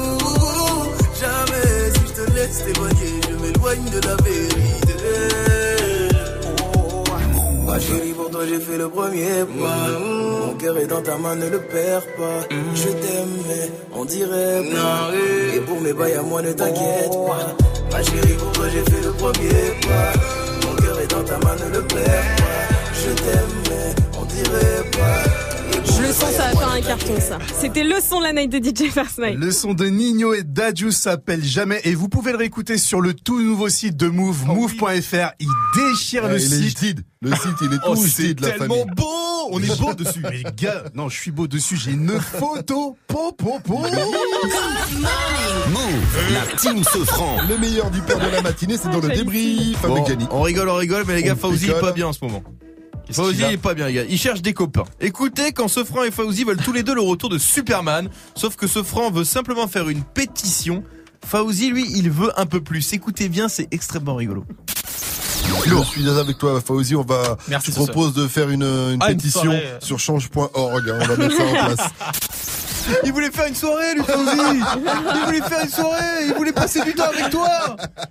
Je 2.53 3.35
m'éloigne 3.41 3.91
de 3.91 4.07
la 4.07 4.17
vérité. 4.17 4.95
Oh, 6.77 7.05
Ma 7.67 7.81
chérie, 7.81 8.13
pour 8.13 8.31
toi 8.31 8.43
j'ai 8.47 8.61
fait 8.61 8.77
le 8.77 8.89
premier 8.89 9.45
pas. 9.59 9.99
Mon 10.47 10.55
cœur 10.55 10.79
est 10.79 10.87
dans 10.87 11.03
ta 11.03 11.17
main, 11.17 11.35
ne 11.37 11.49
le 11.49 11.61
perds 11.61 12.07
pas. 12.19 12.55
Je 12.75 12.89
t'aime, 12.89 13.37
mais 13.49 13.71
on 13.95 14.05
dirait 14.05 14.63
pas. 14.71 15.11
Et 15.55 15.61
pour 15.61 15.81
mes 15.81 15.93
bails 15.93 16.15
à 16.15 16.23
moi, 16.23 16.43
ne 16.43 16.53
t'inquiète 16.53 17.11
pas. 17.11 17.57
Ma 17.91 18.03
chérie, 18.03 18.35
pour 18.35 18.53
toi 18.53 18.67
j'ai 18.73 18.85
fait 18.91 19.03
le 19.03 19.13
premier 19.13 19.49
pas. 19.87 20.13
Mon 20.67 20.77
cœur 20.77 21.01
est 21.01 21.11
dans 21.11 21.25
ta 21.25 21.39
main, 21.39 21.57
ne 21.57 21.75
le 21.75 21.83
perds 21.83 22.37
pas. 22.37 22.63
Je 22.95 23.11
t'aime, 23.15 23.57
mais 23.71 23.95
on 24.21 24.25
dirait 24.25 24.91
pas. 24.93 25.42
Je 25.85 26.03
le 26.03 26.13
sens, 26.13 26.31
ça 26.33 26.51
va 26.51 26.59
faire 26.59 26.73
un 26.73 26.81
carton, 26.81 27.15
ça. 27.21 27.39
C'était 27.61 27.83
le 27.85 27.97
son 28.01 28.19
de 28.21 28.25
la 28.25 28.33
night 28.33 28.51
de 28.51 28.59
DJ 28.59 28.91
First 28.91 29.19
Mike. 29.19 29.37
Le 29.39 29.51
son 29.51 29.75
de 29.75 29.87
Nino 29.87 30.33
et 30.35 30.43
Dadju 30.45 30.91
s'appelle 30.93 31.43
Jamais 31.45 31.81
et 31.85 31.95
vous 31.95 32.09
pouvez 32.09 32.33
le 32.33 32.39
réécouter 32.39 32.79
sur 32.79 33.01
le 33.01 33.15
tout 33.15 33.41
nouveau 33.41 33.69
site 33.69 33.97
de 33.97 34.09
Move, 34.09 34.47
move.fr. 34.47 35.33
Il 35.41 35.49
déchire 35.75 36.23
Ah, 36.27 36.29
le 36.33 36.41
il 36.41 36.53
est 36.53 36.69
site. 36.71 36.99
Le 37.21 37.31
site, 37.33 37.57
il 37.63 37.73
est 37.73 37.79
Oh, 37.87 37.95
tout 37.95 38.03
c'est 38.03 38.09
stide, 38.09 38.41
la 38.41 38.51
tellement 38.53 38.75
famille. 38.75 38.95
beau 38.97 39.49
On 39.51 39.61
est 39.63 39.79
beau 39.81 39.95
dessus 39.95 40.23
Mais 40.23 40.43
gars, 40.57 40.85
non, 40.95 41.09
je 41.09 41.19
suis 41.19 41.31
beau 41.31 41.47
dessus, 41.47 41.77
j'ai 41.77 41.93
une 41.93 42.19
photo 42.21 42.97
Po, 43.07 43.33
po, 43.33 43.59
po 43.65 43.79
Move, 43.79 43.89
la 46.33 46.57
team 46.59 46.83
se 46.85 46.99
franc. 47.05 47.37
Le 47.49 47.59
meilleur 47.59 47.91
du 47.91 48.01
père 48.01 48.19
de 48.19 48.29
la 48.29 48.43
matinée, 48.43 48.77
c'est 48.77 48.91
dans 48.91 49.01
le 49.01 49.09
débrief 49.09 49.81
Bon, 49.83 50.05
on 50.31 50.43
rigole, 50.43 50.69
on 50.69 50.77
rigole, 50.77 51.05
mais 51.07 51.15
les 51.17 51.23
gars, 51.23 51.37
Fauzi 51.37 51.69
pas 51.81 51.93
bien 51.93 52.09
en 52.09 52.13
ce 52.13 52.25
moment. 52.25 52.43
Fauzi 53.11 53.45
a 53.45 53.53
est 53.53 53.57
pas 53.57 53.75
bien, 53.75 53.87
les 53.89 53.93
gars. 53.95 54.05
Il 54.09 54.19
cherche 54.19 54.43
des 54.43 54.53
copains. 54.55 54.85
Écoutez, 55.01 55.53
quand 55.53 55.69
Sofran 55.69 56.05
et 56.05 56.11
Fauzi 56.11 56.45
veulent 56.45 56.57
tous 56.63 56.73
les 56.73 56.83
deux 56.83 56.95
le 56.95 57.01
retour 57.01 57.29
de 57.29 57.39
Superman, 57.39 58.09
sauf 58.35 58.57
que 58.57 58.67
Sofran 58.67 59.11
veut 59.11 59.25
simplement 59.25 59.67
faire 59.69 59.89
une 59.89 60.03
pétition. 60.03 60.83
Fauzi, 61.27 61.71
lui, 61.71 61.87
il 61.95 62.11
veut 62.11 62.33
un 62.41 62.47
peu 62.47 62.61
plus. 62.61 62.93
Écoutez 62.93 63.29
bien, 63.29 63.49
c'est 63.49 63.69
extrêmement 63.73 64.15
rigolo. 64.15 64.45
Je 65.67 65.83
suis 65.85 66.09
avec 66.09 66.39
toi, 66.39 66.61
Fauzi. 66.61 66.95
On 66.97 67.03
va, 67.03 67.37
Merci, 67.49 67.71
je 67.71 67.77
propose 67.77 68.15
de 68.15 68.27
faire 68.27 68.49
une, 68.51 68.63
une 68.63 68.99
Ah, 69.01 69.09
pétition 69.09 69.53
euh. 69.53 69.79
sur 69.81 69.99
change.org. 69.99 70.53
On 71.01 71.05
va 71.07 71.17
mettre 71.17 71.37
ça 71.37 71.45
en 71.45 71.53
place. 71.53 71.89
Il 73.05 73.13
voulait 73.13 73.31
faire 73.31 73.47
une 73.47 73.55
soirée, 73.55 73.95
lui, 73.95 74.03
Fauzi. 74.03 74.61
Il 75.15 75.25
voulait 75.27 75.41
faire 75.49 75.63
une 75.65 75.71
soirée. 75.71 76.27
Il 76.27 76.35
voulait 76.35 76.53
passer 76.53 76.83
du 76.83 76.95
temps 76.95 77.05
avec 77.17 77.31
toi. 77.31 77.49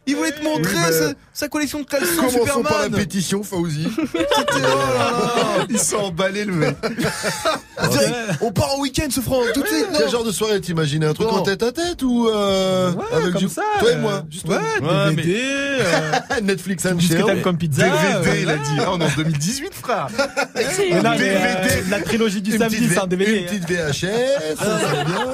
Il 0.08 0.16
voulait 0.16 0.32
te 0.32 0.42
montrer 0.44 0.74
Oui, 0.76 0.80
mais- 0.86 0.92
sa, 0.92 1.14
sa 1.34 1.48
collection 1.48 1.80
de 1.80 1.86
caleçons 1.86 2.16
Commençons 2.18 2.38
Superman. 2.40 2.64
par 2.64 2.82
la 2.84 2.90
pétition, 2.90 3.42
Fauzi. 3.44 3.88
Ils 5.70 5.80
sont 5.80 5.98
emballés 5.98 6.46
le 6.46 6.54
mec. 6.54 6.76
On 8.42 8.52
part 8.52 8.76
en 8.76 8.82
week-end, 8.82 9.10
Sofran, 9.10 9.42
tout 9.54 9.62
de 9.62 9.68
suite. 9.68 9.88
Quel 9.98 10.10
genre 10.10 10.24
de 10.24 10.32
soirée 10.32 10.60
t'imagines 10.62 11.04
Un 11.04 11.14
truc 11.14 11.28
Non. 11.28 11.38
en 11.38 11.42
tête 11.42 11.64
à 11.64 11.72
tête 11.72 12.04
ou 12.04 12.28
euh, 12.28 12.92
avec 13.12 13.34
comme 13.34 13.42
du... 13.44 13.50
ça, 13.50 13.62
toi 13.80 13.92
et 13.92 13.96
euh, 13.96 14.00
moi, 14.02 14.24
juste 14.30 14.48
ouais, 14.48 14.58
toi. 14.80 15.10
DVD, 15.10 15.40
euh, 15.42 16.12
Netflix 16.44 16.86
and 16.86 17.00
ce 17.00 17.06
chill. 17.08 17.24
t'aimes 17.24 17.42
comme 17.42 17.58
pizza. 17.58 17.84
DVD, 17.84 18.30
euh, 18.30 18.42
il 18.42 18.50
a 18.50 18.58
dit. 18.58 18.70
Ah, 18.80 18.92
on 18.92 19.00
est 19.02 19.06
en 19.06 19.16
2018, 19.18 19.74
frère. 19.74 20.08
Non, 20.16 21.12
mais, 21.18 21.36
euh, 21.36 21.82
la 21.90 22.02
trilogie 22.02 22.42
du 22.42 22.52
Une 22.54 22.60
samedi, 22.60 22.88
c'est 22.88 22.96
V- 23.00 23.08
DVD. 23.08 23.38
Une 23.40 23.46
petite 23.46 23.70
VHS, 23.70 24.58
ça 24.58 24.80
c'est 24.80 25.06
bien. 25.06 25.26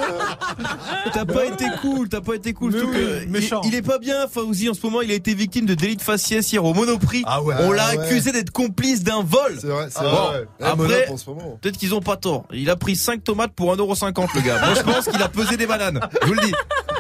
T'as 1.14 1.26
pas 1.26 1.46
été 1.46 1.66
cool, 1.82 2.08
t'as 2.10 2.22
pas 2.22 2.36
été 2.36 2.54
cool. 2.54 2.72
Mais 2.72 2.78
surtout 2.80 2.94
oui, 2.94 3.00
que 3.00 3.24
il- 3.24 3.30
méchant. 3.30 3.62
Il, 3.66 3.76
est 3.76 3.82
pas 3.82 3.98
bien, 4.00 4.28
Fauzi, 4.32 4.70
en 4.70 4.74
ce 4.74 4.82
moment. 4.84 5.02
Il 5.02 5.12
a 5.12 5.16
été 5.16 5.34
victime 5.34 5.66
de 5.66 5.74
délit 5.88 5.98
de 5.98 6.02
faciès 6.02 6.52
hier 6.52 6.64
au 6.64 6.74
Monoprix. 6.74 7.24
On 7.26 7.72
l'a 7.72 7.86
Ah 7.92 7.96
ouais. 7.96 8.04
accusé 8.06 8.32
d'être 8.32 8.52
complice 8.52 9.04
d'un 9.04 9.24
vol. 9.24 9.58
C'est 9.60 9.68
vrai, 9.68 9.88
c'est 9.90 10.04
vrai. 10.04 10.40
ouais. 10.40 10.46
Après, 10.62 11.08
peut-être 11.62 11.78
qu'ils 11.78 11.94
ont 11.96 12.02
pas 12.02 12.18
tort. 12.18 12.46
Il 12.54 12.70
a 12.70 12.76
pris 12.76 12.96
5 12.96 13.24
tomates 13.24 13.54
pour 13.54 13.74
1,50€ 13.76 14.28
le 14.36 14.42
gars. 14.42 14.60
Moi 14.66 14.74
je 14.76 14.82
pense 14.82 15.06
qu'il 15.08 15.22
a 15.22 15.30
pesé 15.30 15.58
des 15.58 15.66
bananes. 15.66 16.00
Je 16.22 16.28
vous 16.28 16.34
le 16.34 16.42
dis. 16.46 16.54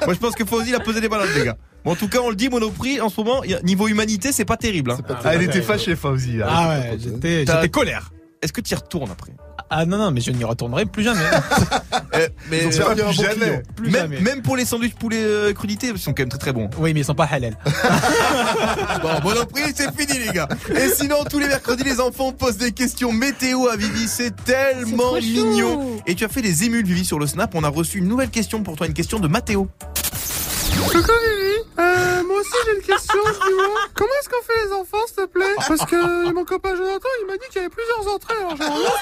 Moi 0.05 0.13
je 0.13 0.19
pense 0.19 0.33
que 0.35 0.45
Fauzi 0.45 0.69
il 0.69 0.75
a 0.75 0.79
pesé 0.79 1.01
des 1.01 1.09
bananes 1.09 1.27
les 1.35 1.45
gars. 1.45 1.57
Bon, 1.85 1.91
en 1.93 1.95
tout 1.95 2.09
cas, 2.09 2.19
on 2.21 2.29
le 2.29 2.35
dit, 2.35 2.49
Monoprix, 2.49 2.99
en 2.99 3.07
ce 3.09 3.21
moment, 3.21 3.43
niveau 3.63 3.87
humanité, 3.87 4.31
c'est 4.33 4.43
pas 4.45 4.57
terrible. 4.57 4.91
hein. 4.91 4.97
Ah, 5.23 5.35
elle 5.35 5.43
était 5.43 5.61
fâchée, 5.61 5.95
Fauzi. 5.95 6.37
là. 6.37 6.47
Ah 6.49 6.69
ouais, 6.69 6.97
j'étais 6.99 7.45
T'as- 7.45 7.55
j'étais 7.61 7.69
colère. 7.69 8.11
Est-ce 8.41 8.51
que 8.51 8.59
tu 8.61 8.73
y 8.73 8.75
retournes 8.75 9.09
après? 9.11 9.31
Ah 9.69 9.85
non, 9.85 9.97
non, 9.97 10.11
mais 10.11 10.21
je 10.21 10.31
n'y 10.31 10.43
retournerai 10.43 10.85
plus 10.85 11.03
jamais. 11.03 11.19
Mais 12.49 12.63
Ils 12.65 12.81
ont 12.81 12.85
perdu 12.85 13.01
un 13.01 13.05
bon 13.05 13.11
client. 13.11 13.61
Plus 13.75 13.91
même, 13.91 14.01
jamais. 14.03 14.21
même 14.21 14.41
pour 14.41 14.55
les 14.55 14.65
sandwichs 14.65 14.95
poulet 14.95 15.21
euh, 15.21 15.53
crudité, 15.53 15.87
ils 15.93 15.99
sont 15.99 16.13
quand 16.13 16.21
même 16.23 16.29
très 16.29 16.39
très 16.39 16.53
bons. 16.53 16.69
Oui, 16.79 16.93
mais 16.93 17.01
ils 17.01 17.05
sont 17.05 17.13
pas 17.13 17.25
halal. 17.29 17.55
Bon, 19.01 19.09
Monoprix, 19.23 19.73
c'est 19.75 19.93
fini 19.95 20.17
les 20.25 20.31
gars. 20.33 20.47
Et 20.75 20.89
sinon, 20.89 21.17
tous 21.29 21.37
les 21.39 21.47
mercredis, 21.47 21.83
les 21.83 21.99
enfants 21.99 22.31
posent 22.31 22.57
des 22.57 22.71
questions 22.71 23.11
météo 23.11 23.67
à 23.67 23.75
Vivi. 23.75 24.07
C'est 24.07 24.35
tellement 24.45 25.15
chou. 25.15 25.21
mignon. 25.21 25.97
Et 26.07 26.15
tu 26.15 26.23
as 26.25 26.29
fait 26.29 26.41
des 26.41 26.63
émules, 26.63 26.85
Vivi, 26.85 27.05
sur 27.05 27.19
le 27.19 27.27
Snap. 27.27 27.53
On 27.53 27.63
a 27.63 27.69
reçu 27.69 27.99
une 27.99 28.07
nouvelle 28.07 28.29
question 28.29 28.63
pour 28.63 28.75
toi, 28.75 28.87
une 28.87 28.93
question 28.93 29.19
de 29.19 29.27
Mathéo. 29.27 29.67
Coucou 30.91 31.11
euh, 31.79 32.23
moi 32.23 32.39
aussi 32.39 32.51
j'ai 32.65 32.75
une 32.75 32.81
question, 32.83 33.19
dis-moi. 33.47 33.67
Comment 33.93 34.09
est-ce 34.21 34.29
qu'on 34.29 34.43
fait 34.43 34.65
les 34.65 34.71
enfants, 34.73 35.05
s'il 35.07 35.15
te 35.15 35.25
plaît? 35.25 35.55
Parce 35.67 35.85
que 35.85 36.31
mon 36.33 36.43
copain 36.45 36.75
Jonathan, 36.75 37.07
il 37.21 37.27
m'a 37.27 37.33
dit 37.33 37.45
qu'il 37.51 37.61
y 37.61 37.65
avait 37.65 37.69
plusieurs 37.69 38.13
entrées, 38.13 38.35
alors 38.39 38.55
bien 38.55 38.65
savoir. 38.67 38.99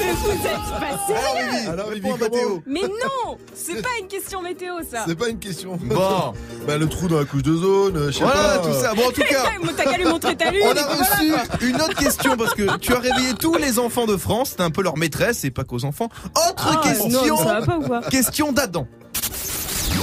Mais 0.00 0.12
vous 0.12 0.30
êtes 0.30 0.80
pas 0.80 1.06
sérieux 1.06 1.70
Alors, 1.70 1.90
Vivi, 1.90 2.10
réponds 2.12 2.24
à 2.24 2.28
Mathéo. 2.28 2.62
Mais 2.66 2.82
non 2.82 3.38
C'est 3.54 3.82
pas 3.82 3.88
une 4.00 4.08
question 4.08 4.42
météo 4.42 4.74
ça 4.90 5.04
C'est 5.06 5.18
pas 5.18 5.28
une 5.28 5.38
question. 5.38 5.78
Bon. 5.82 6.32
bah, 6.66 6.78
le 6.78 6.88
trou 6.88 7.08
dans 7.08 7.18
la 7.18 7.24
couche 7.24 7.42
de 7.42 7.54
zone, 7.54 7.96
euh, 7.96 8.06
je 8.10 8.18
sais 8.18 8.24
Voilà, 8.24 8.58
pas. 8.58 8.66
tout 8.68 8.72
ça. 8.74 8.94
Bon, 8.94 9.06
en 9.08 9.10
tout 9.12 9.22
cas. 9.22 9.44
T'as 9.76 9.84
qu'à 9.84 9.96
lui 9.98 10.04
montrer 10.04 10.36
ta 10.36 10.50
lune 10.50 10.62
On 10.64 10.74
et 10.74 10.78
a 10.78 10.84
puis 10.84 10.98
reçu 10.98 11.32
quoi. 11.32 11.58
une 11.68 11.76
autre 11.80 11.94
question 11.96 12.36
parce 12.36 12.54
que 12.54 12.76
tu 12.78 12.92
as 12.94 12.98
réveillé 12.98 13.34
tous 13.38 13.56
les 13.56 13.78
enfants 13.78 14.06
de 14.06 14.16
France. 14.16 14.56
T'es 14.56 14.62
un 14.62 14.70
peu 14.70 14.82
leur 14.82 14.96
maîtresse 14.96 15.44
et 15.44 15.50
pas 15.50 15.64
qu'aux 15.64 15.84
enfants. 15.84 16.08
Autre 16.48 16.78
Ah, 16.82 16.88
question. 16.88 17.08
non, 17.26 17.36
ça 17.36 17.60
va 17.60 17.66
pas 17.66 17.76
ou 17.78 17.82
quoi? 17.82 18.00
Question 18.10 18.52
d'Adam. 18.52 18.86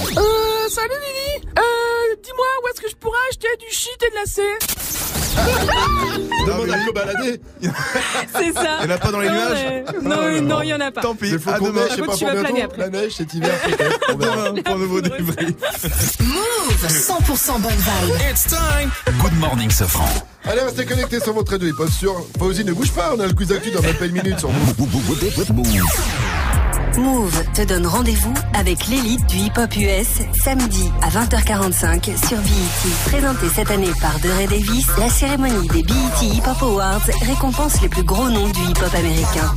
Euh, 0.00 0.68
salut 0.70 0.88
Vivi 0.88 1.46
Euh, 1.58 2.16
dis-moi, 2.22 2.46
où 2.62 2.68
est-ce 2.68 2.80
que 2.80 2.88
je 2.90 2.96
pourrais 2.96 3.18
acheter 3.28 3.48
du 3.58 3.66
shit 3.74 3.96
et 4.06 4.10
de 4.10 4.14
la 4.14 4.24
C? 4.26 4.42
Demande 6.46 6.70
à 6.70 6.84
Cobaladé. 6.86 7.40
C'est 8.32 8.52
ça. 8.52 8.78
Il 8.82 8.88
y 8.88 8.92
en 8.92 8.94
a 8.94 8.98
pas 8.98 9.10
dans 9.12 9.20
les 9.20 9.28
Non, 9.28 9.34
nuages 9.34 9.84
Non, 10.02 10.42
non, 10.42 10.62
il 10.62 10.68
y 10.68 10.74
en 10.74 10.80
a 10.80 10.90
pas. 10.90 11.02
Tant 11.02 11.14
pis. 11.14 11.28
Il 11.30 11.38
faut 11.38 11.50
À 11.50 11.58
qu'on 11.58 11.66
demain. 11.68 11.82
je 11.90 11.96
sais 11.96 12.02
pas 12.02 12.14
tu 12.16 12.24
pour 12.24 12.34
vas 12.34 12.40
planer 12.40 12.52
bientôt. 12.52 12.72
après. 12.72 12.82
La 12.82 12.88
neige 12.90 13.12
cet 13.12 13.34
hiver, 13.34 13.54
peut-être. 13.62 14.00
On 14.14 14.16
verra. 14.16 14.52
Pour 14.64 14.74
un 14.74 14.78
nouveau 14.78 15.00
débrief. 15.00 15.36
Move 16.20 16.86
100% 16.88 17.60
bonne 17.60 17.72
vibe. 17.72 18.16
It's 18.30 18.44
time. 18.46 18.90
Good 19.20 19.34
morning, 19.38 19.70
Sofran. 19.70 20.08
Allez, 20.44 20.62
restez 20.62 20.86
connectés 20.86 21.20
sur 21.20 21.32
votre 21.34 21.52
radio 21.52 21.68
hip-hop 21.68 21.90
sur 21.90 22.26
Fauzi, 22.38 22.64
ne 22.64 22.72
bouge 22.72 22.90
pas, 22.92 23.12
on 23.14 23.20
a 23.20 23.26
le 23.26 23.34
quiz 23.34 23.52
actu 23.52 23.70
dans 23.70 23.82
même 23.82 23.94
pas 23.96 24.06
une 24.06 24.12
minute 24.12 24.38
sur 24.38 24.50
Move. 24.50 24.74
Move 27.00 27.44
te 27.54 27.62
donne 27.62 27.86
rendez-vous 27.86 28.34
avec 28.54 28.86
l'élite 28.88 29.24
du 29.26 29.36
hip-hop 29.36 29.74
US 29.76 30.20
samedi 30.42 30.90
à 31.02 31.08
20h45 31.08 32.04
sur 32.04 32.36
BET. 32.38 32.92
Présentée 33.06 33.48
cette 33.48 33.70
année 33.70 33.90
par 34.00 34.18
DeRay 34.20 34.46
Davis, 34.46 34.86
la 34.98 35.08
cérémonie 35.08 35.68
des 35.68 35.82
BET 35.82 35.94
Hip 36.22 36.42
Hop 36.46 36.62
Awards 36.62 37.06
récompense 37.26 37.80
les 37.80 37.88
plus 37.88 38.04
gros 38.04 38.28
noms 38.28 38.48
du 38.48 38.60
hip-hop 38.60 38.94
américain. 38.94 39.54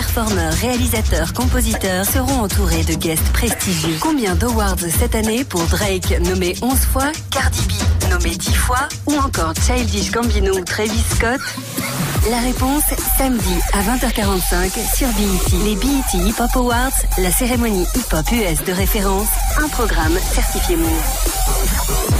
Performeurs, 0.00 0.54
réalisateurs, 0.54 1.34
compositeurs 1.34 2.06
seront 2.06 2.40
entourés 2.40 2.84
de 2.84 2.94
guests 2.94 3.30
prestigieux. 3.34 3.98
Combien 4.00 4.34
d'awards 4.34 4.78
cette 4.98 5.14
année 5.14 5.44
pour 5.44 5.60
Drake 5.64 6.18
nommé 6.22 6.54
11 6.62 6.74
fois, 6.78 7.12
Cardi 7.30 7.60
B 7.68 8.08
nommé 8.08 8.30
10 8.30 8.54
fois 8.54 8.88
ou 9.04 9.12
encore 9.16 9.52
Childish 9.66 10.10
Gambino 10.10 10.56
ou 10.56 10.64
Travis 10.64 11.04
Scott? 11.14 11.40
La 12.30 12.38
réponse 12.38 12.84
samedi 13.18 13.54
à 13.74 13.82
20h45 13.82 14.96
sur 14.96 15.08
BET. 15.08 15.64
Les 15.66 15.76
BET 15.76 16.26
Hip 16.26 16.40
Hop 16.40 16.56
Awards, 16.56 16.96
la 17.18 17.30
cérémonie 17.30 17.84
hip 17.94 18.14
hop 18.14 18.24
US 18.32 18.64
de 18.64 18.72
référence, 18.72 19.28
un 19.62 19.68
programme 19.68 20.18
certifié 20.32 20.76
Move. 20.76 22.19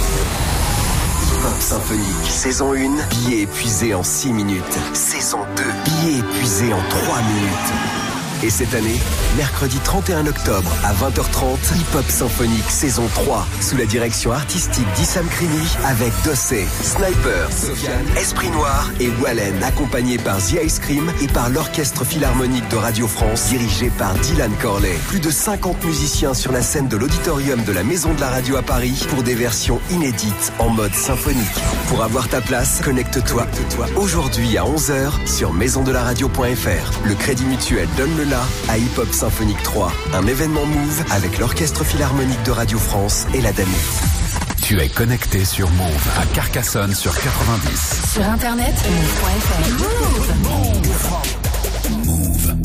Symphonique, 1.61 2.25
saison 2.27 2.73
1, 2.73 3.07
billets 3.07 3.43
épuisés 3.43 3.93
en 3.93 4.01
6 4.01 4.33
minutes. 4.33 4.79
Saison 4.93 5.45
2, 5.55 5.63
billets 5.85 6.17
épuisés 6.17 6.73
en 6.73 6.81
3 6.89 7.21
minutes. 7.21 8.00
Et 8.43 8.49
cette 8.49 8.73
année, 8.73 8.99
mercredi 9.37 9.77
31 9.83 10.25
octobre 10.25 10.71
à 10.83 10.93
20h30, 10.93 11.57
Hip 11.75 11.95
Hop 11.95 12.09
Symphonique 12.09 12.71
saison 12.71 13.07
3, 13.13 13.45
sous 13.59 13.77
la 13.77 13.85
direction 13.85 14.31
artistique 14.31 14.87
d'Issam 14.95 15.27
Krimi, 15.27 15.67
avec 15.85 16.11
Dossé, 16.25 16.65
Sniper, 16.81 17.51
Sofiane, 17.51 18.03
Esprit 18.17 18.49
Noir 18.49 18.89
et 18.99 19.09
Wallen, 19.21 19.61
accompagné 19.61 20.17
par 20.17 20.37
The 20.39 20.57
Ice 20.65 20.79
Cream 20.79 21.13
et 21.21 21.27
par 21.27 21.49
l'Orchestre 21.49 22.03
Philharmonique 22.03 22.67
de 22.69 22.77
Radio 22.77 23.07
France, 23.07 23.49
dirigé 23.49 23.91
par 23.91 24.15
Dylan 24.15 24.51
Corley. 24.59 24.97
Plus 25.07 25.19
de 25.19 25.29
50 25.29 25.83
musiciens 25.85 26.33
sur 26.33 26.51
la 26.51 26.63
scène 26.63 26.87
de 26.87 26.97
l'auditorium 26.97 27.63
de 27.63 27.71
la 27.71 27.83
Maison 27.83 28.11
de 28.11 28.21
la 28.21 28.29
Radio 28.29 28.55
à 28.55 28.63
Paris 28.63 29.05
pour 29.09 29.21
des 29.21 29.35
versions 29.35 29.79
inédites 29.91 30.51
en 30.57 30.69
mode 30.69 30.95
symphonique. 30.95 31.45
Pour 31.89 32.03
avoir 32.03 32.27
ta 32.27 32.41
place, 32.41 32.81
connecte-toi 32.83 33.45
aujourd'hui 33.97 34.57
à 34.57 34.63
11h 34.63 35.27
sur 35.27 35.53
maisondelaradio.fr. 35.53 37.05
Le 37.05 37.13
Crédit 37.13 37.45
Mutuel 37.45 37.87
donne 37.97 38.17
le 38.17 38.30
à 38.69 38.77
Hip 38.77 38.97
Hop 38.97 39.11
Symphonique 39.11 39.61
3, 39.63 39.91
un 40.13 40.25
événement 40.27 40.65
Move 40.65 41.03
avec 41.11 41.37
l'Orchestre 41.37 41.83
Philharmonique 41.83 42.41
de 42.43 42.51
Radio 42.51 42.77
France 42.77 43.25
et 43.33 43.41
la 43.41 43.51
DAMI. 43.51 43.71
Tu 44.61 44.79
es 44.79 44.87
connecté 44.87 45.43
sur 45.43 45.69
Move 45.71 46.09
à 46.17 46.25
Carcassonne 46.33 46.93
sur 46.93 47.13
90. 47.13 48.13
Sur 48.13 48.23
internet, 48.23 48.73
move.fr. 48.89 49.69
Move. 52.05 52.55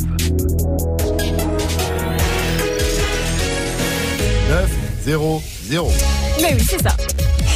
9, 4.48 4.70
0, 5.04 5.42
0. 5.68 5.92
Mais 6.42 6.54
oui, 6.54 6.66
c'est 6.68 6.82
ça. 6.82 6.96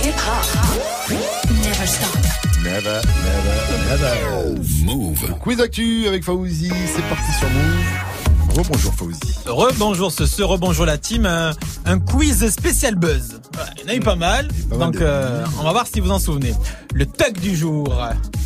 Hip 0.03 0.15
hop. 0.17 1.17
Never 1.63 1.87
stop. 1.87 2.40
Never, 2.63 3.01
never, 3.01 3.57
never. 3.89 4.61
Move. 4.85 5.39
Quiz 5.41 5.61
actu 5.61 6.07
avec 6.07 6.25
Fauzi, 6.25 6.71
c'est 6.95 7.03
parti 7.09 7.33
sur 7.39 7.49
Move. 7.49 8.57
Rebonjour 8.59 8.93
Fauzi. 8.95 9.39
Rebonjour 9.47 10.13
ce, 10.13 10.27
ce 10.27 10.43
rebonjour 10.43 10.85
la 10.85 10.99
team. 10.99 11.25
Un, 11.25 11.53
un 11.87 11.99
quiz 11.99 12.49
spécial 12.51 12.97
buzz. 12.97 13.41
Voilà, 13.55 13.71
il 13.77 13.83
y 13.83 13.85
en 13.87 13.89
a 13.89 13.95
eu 13.95 14.01
pas 14.01 14.17
mal. 14.17 14.49
Pas 14.69 14.77
mal 14.77 14.91
donc 14.91 15.01
euh, 15.01 15.45
on 15.61 15.65
va 15.65 15.73
voir 15.73 15.87
si 15.87 16.01
vous 16.01 16.11
en 16.11 16.19
souvenez. 16.19 16.53
Le 16.93 17.07
tug 17.07 17.39
du 17.41 17.57
jour. 17.57 17.89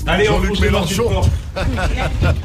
Allez, 0.07 0.29
on 0.29 0.39
le 0.39 0.51
Mélenchon. 0.61 1.23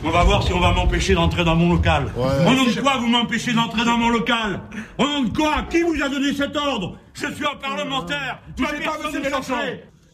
On 0.03 0.11
va 0.11 0.23
voir 0.23 0.43
si 0.43 0.53
on 0.53 0.59
va 0.61 0.71
m'empêcher 0.71 1.13
d'entrer 1.13 1.43
dans 1.43 1.55
mon 1.55 1.73
local. 1.73 2.05
Ouais. 2.15 2.47
Au 2.47 2.53
nom 2.55 2.63
de 2.65 2.79
quoi 2.79 2.97
vous 2.99 3.07
m'empêchez 3.07 3.53
d'entrer 3.53 3.83
dans 3.83 3.97
mon 3.97 4.09
local? 4.09 4.61
Au 4.97 5.03
nom 5.03 5.23
de 5.23 5.35
quoi? 5.35 5.63
Qui 5.69 5.81
vous 5.81 5.95
a 6.01 6.07
donné 6.07 6.33
cet 6.33 6.55
ordre? 6.55 6.95
Je 7.13 7.25
suis 7.33 7.45
un 7.45 7.57
parlementaire. 7.59 8.39
Vous 8.57 8.65
savez 8.65 8.83
pas, 8.85 8.97
monsieur 9.03 9.21
Mélenchon. 9.21 9.53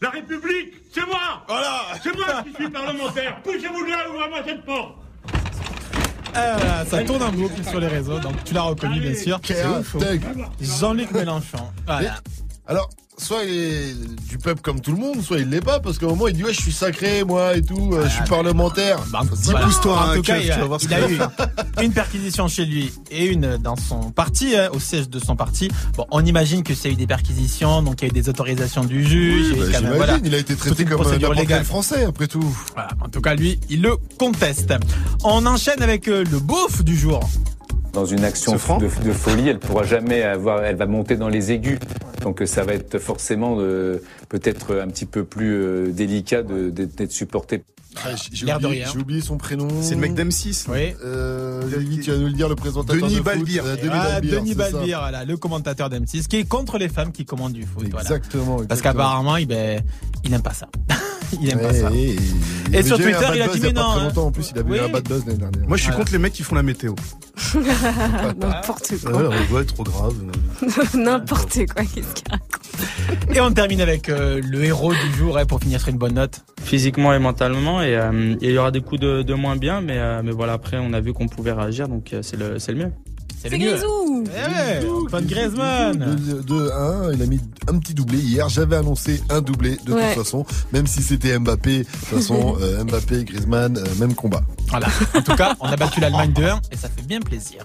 La 0.00 0.10
République, 0.10 0.74
c'est 0.92 1.06
moi 1.06 1.42
Voilà. 1.48 1.80
C'est 2.02 2.14
moi 2.14 2.44
qui 2.44 2.54
suis 2.54 2.70
parlementaire 2.70 3.40
Poussez-vous 3.42 3.84
là, 3.84 3.96
ouvrez-moi 4.10 4.38
cette 4.46 4.64
porte 4.64 4.94
Ah, 6.34 6.84
ça 6.86 7.02
tourne 7.04 7.22
en 7.22 7.32
boucle 7.32 7.64
sur 7.64 7.80
les 7.80 7.88
réseaux. 7.88 8.18
Donc 8.20 8.44
tu 8.44 8.52
l'as 8.54 8.62
reconnu 8.62 9.00
bien 9.00 9.14
sûr. 9.14 9.40
Tug. 9.40 10.22
Jean-Luc 10.60 11.10
Mélenchon. 11.12 11.70
Voilà. 11.86 12.20
Alors, 12.66 12.90
soit 13.18 13.44
il 13.44 13.50
est 13.50 13.94
du 14.28 14.38
peuple 14.38 14.60
comme 14.60 14.80
tout 14.80 14.92
le 14.92 14.98
monde, 14.98 15.22
soit 15.22 15.38
il 15.38 15.48
l'est 15.48 15.60
pas, 15.60 15.80
parce 15.80 15.98
qu'à 15.98 16.06
un 16.06 16.10
moment 16.10 16.28
il 16.28 16.34
dit 16.34 16.44
ouais 16.44 16.52
je 16.52 16.60
suis 16.60 16.72
sacré 16.72 17.24
moi 17.24 17.56
et 17.56 17.62
tout, 17.62 17.90
euh, 17.92 18.04
je 18.04 18.10
suis 18.10 18.24
parlementaire. 18.24 18.98
Bah, 19.10 19.22
Dis 19.24 19.52
pousse-toi, 19.52 20.10
En 20.10 20.14
tout 20.14 20.22
cas, 20.22 20.38
il 20.38 20.50
a, 20.50 20.58
il 20.58 20.94
a 20.94 21.00
ça 21.00 21.10
eu 21.10 21.84
une 21.84 21.92
perquisition 21.92 22.48
chez 22.48 22.64
lui 22.64 22.92
et 23.10 23.26
une 23.26 23.56
dans 23.56 23.76
son 23.76 24.10
parti, 24.10 24.56
hein, 24.56 24.68
au 24.72 24.80
siège 24.80 25.08
de 25.08 25.18
son 25.18 25.36
parti. 25.36 25.70
Bon, 25.96 26.06
on 26.10 26.24
imagine 26.24 26.62
que 26.62 26.74
c'est 26.74 26.90
eu 26.90 26.94
des 26.96 27.06
perquisitions, 27.06 27.82
donc 27.82 28.02
il 28.02 28.04
y 28.04 28.06
a 28.06 28.08
eu 28.08 28.12
des 28.12 28.28
autorisations 28.28 28.84
du 28.84 29.04
juge. 29.04 29.52
Oui, 29.52 29.58
bah, 29.58 29.58
quand 29.58 29.62
même, 29.62 29.72
j'imagine, 29.72 29.96
voilà, 29.96 30.18
il 30.24 30.34
a 30.34 30.38
été 30.38 30.56
traité 30.56 30.84
comme 30.84 31.02
n'importe 31.02 31.36
légale. 31.36 31.46
quel 31.46 31.64
français 31.64 32.04
après 32.04 32.26
tout. 32.26 32.56
Voilà. 32.74 32.88
En 33.00 33.08
tout 33.08 33.20
cas, 33.20 33.34
lui, 33.34 33.58
il 33.70 33.82
le 33.82 33.96
conteste. 34.18 34.74
On 35.24 35.46
enchaîne 35.46 35.82
avec 35.82 36.08
euh, 36.08 36.24
le 36.30 36.38
beauf 36.38 36.82
du 36.84 36.96
jour. 36.96 37.20
Dans 37.96 38.04
une 38.04 38.24
action 38.24 38.52
de, 38.52 39.04
de 39.04 39.10
folie, 39.10 39.48
elle 39.48 39.58
pourra 39.58 39.82
jamais 39.82 40.22
avoir, 40.22 40.62
elle 40.62 40.76
va 40.76 40.84
monter 40.84 41.16
dans 41.16 41.30
les 41.30 41.50
aigus. 41.50 41.78
Donc 42.20 42.42
euh, 42.42 42.46
ça 42.46 42.62
va 42.62 42.74
être 42.74 42.98
forcément 42.98 43.56
euh, 43.58 44.02
peut-être 44.28 44.76
un 44.78 44.88
petit 44.88 45.06
peu 45.06 45.24
plus 45.24 45.54
euh, 45.54 45.88
délicat 45.92 46.42
d'être 46.42 47.10
supporté. 47.10 47.64
Ah, 48.04 48.10
J'ai 48.30 48.46
oublié, 48.98 49.22
son 49.22 49.38
prénom. 49.38 49.68
C'est 49.80 49.94
le 49.94 50.00
mec 50.02 50.12
d'M6. 50.14 50.66
Oui. 50.68 50.94
Euh, 51.02 51.62
Vivi, 51.78 52.00
tu 52.00 52.10
vas 52.10 52.18
nous 52.18 52.26
le 52.26 52.32
dire, 52.34 52.50
le 52.50 52.54
présentateur 52.54 53.00
Denis 53.00 53.16
de. 53.16 53.20
Balbir. 53.22 53.64
Euh, 53.64 53.76
Denis 53.76 53.88
Ah, 53.90 54.08
Balbir, 54.20 54.40
Denis 54.40 54.54
c'est 54.54 54.62
ça. 54.64 54.70
Balbir, 54.72 54.98
voilà, 55.00 55.24
le 55.24 55.36
commentateur 55.38 55.88
d'M6, 55.88 56.26
qui 56.26 56.36
est 56.36 56.44
contre 56.44 56.76
les 56.76 56.90
femmes 56.90 57.12
qui 57.12 57.24
commandent 57.24 57.54
du 57.54 57.62
foot. 57.64 57.86
voilà. 57.90 58.02
Exactement. 58.02 58.58
Parce 58.68 58.82
qu'apparemment, 58.82 59.38
il, 59.38 59.46
ben, 59.46 59.80
il 60.24 60.34
aime 60.34 60.42
pas 60.42 60.52
ça. 60.52 60.68
il 61.40 61.50
aime 61.50 61.60
pas 61.60 61.66
Ouais, 61.68 61.80
ça. 61.80 61.90
et- 61.92 62.16
Et 62.72 62.80
il 62.80 62.84
sur 62.84 62.96
Twitter, 62.96 63.26
il 63.34 63.42
a 63.42 63.48
dit, 63.48 63.58
il 63.58 63.62
mais 63.62 63.72
pas 63.72 63.80
non, 63.80 63.90
très 63.90 64.00
hein. 64.00 64.04
longtemps 64.04 64.26
en 64.26 64.32
plus, 64.32 64.50
il 64.54 64.58
avait 64.58 64.76
eu 64.76 64.80
un 64.80 64.88
bad 64.88 65.04
buzz 65.08 65.24
l'année 65.26 65.38
dernière. 65.38 65.68
Moi, 65.68 65.76
je 65.76 65.82
suis 65.82 65.90
Voilà. 65.90 65.98
contre 66.04 66.12
les 66.12 66.18
mecs 66.18 66.32
qui 66.32 66.42
font 66.42 66.54
la 66.56 66.62
météo. 66.62 66.94
N'importe 68.40 68.90
Ouais, 68.90 68.98
quoi. 69.10 69.30
on 69.30 69.44
voit 69.50 69.64
trop 69.64 69.84
grave. 69.84 70.14
N'importe 70.94 71.58
quoi, 71.72 71.84
qu'est-ce 71.84 72.14
qu'il 72.14 72.28
y 73.28 73.32
a 73.32 73.34
Et 73.36 73.40
on 73.40 73.52
termine 73.52 73.80
avec 73.80 74.08
euh, 74.08 74.40
le 74.44 74.64
héros 74.64 74.92
du 74.92 75.16
jour 75.18 75.38
hein, 75.38 75.46
pour 75.46 75.60
finir 75.60 75.80
sur 75.80 75.88
une 75.90 75.98
bonne 75.98 76.14
note. 76.14 76.40
physiquement 76.62 77.12
et 77.14 77.18
mentalement 77.18 77.82
et 77.82 77.94
euh, 77.96 78.34
il 78.40 78.50
y 78.50 78.58
aura 78.58 78.70
des 78.70 78.80
coups 78.80 79.00
de, 79.00 79.22
de 79.22 79.34
moins 79.34 79.56
bien 79.56 79.80
mais 79.80 79.98
euh, 79.98 80.22
mais 80.24 80.32
voilà 80.32 80.54
après 80.54 80.78
on 80.80 80.92
a 80.92 81.00
vu 81.00 81.12
qu'on 81.12 81.28
pouvait 81.28 81.52
réagir 81.52 81.86
donc 81.88 82.12
euh, 82.12 82.22
c'est 82.22 82.36
le 82.36 82.58
c'est 82.58 82.72
le 82.72 82.78
mieux. 82.78 82.92
C'est 83.40 83.50
le 83.50 83.58
mieux. 83.58 83.76
Eh 83.76 84.84
ouais, 84.84 84.88
Antoine 85.04 85.26
Griezmann. 85.26 85.98
De, 85.98 86.42
de 86.42 86.70
un, 86.70 87.12
il 87.12 87.22
a 87.22 87.26
mis 87.26 87.38
un 87.68 87.78
petit 87.78 87.94
doublé 87.94 88.18
hier. 88.18 88.48
J'avais 88.48 88.76
annoncé 88.76 89.22
un 89.30 89.40
doublé 89.40 89.78
de 89.84 89.92
Ouais. 89.92 90.14
toute 90.14 90.24
façon, 90.24 90.44
même 90.72 90.86
si 90.86 91.02
c'était 91.02 91.38
Mbappé. 91.38 91.78
De 91.80 91.82
toute 91.84 91.94
façon, 92.08 92.56
euh, 92.60 92.82
Mbappé, 92.84 93.24
Griezmann, 93.24 93.76
euh, 93.76 93.84
même 93.98 94.14
combat. 94.14 94.40
Voilà. 94.68 94.88
En 95.14 95.22
tout 95.22 95.36
cas, 95.36 95.54
on 95.60 95.66
a 95.68 95.76
battu 95.76 96.00
l'Allemagne 96.00 96.32
2-1 96.32 96.60
et 96.72 96.76
ça 96.76 96.88
fait 96.88 97.02
bien 97.06 97.20
plaisir. 97.20 97.64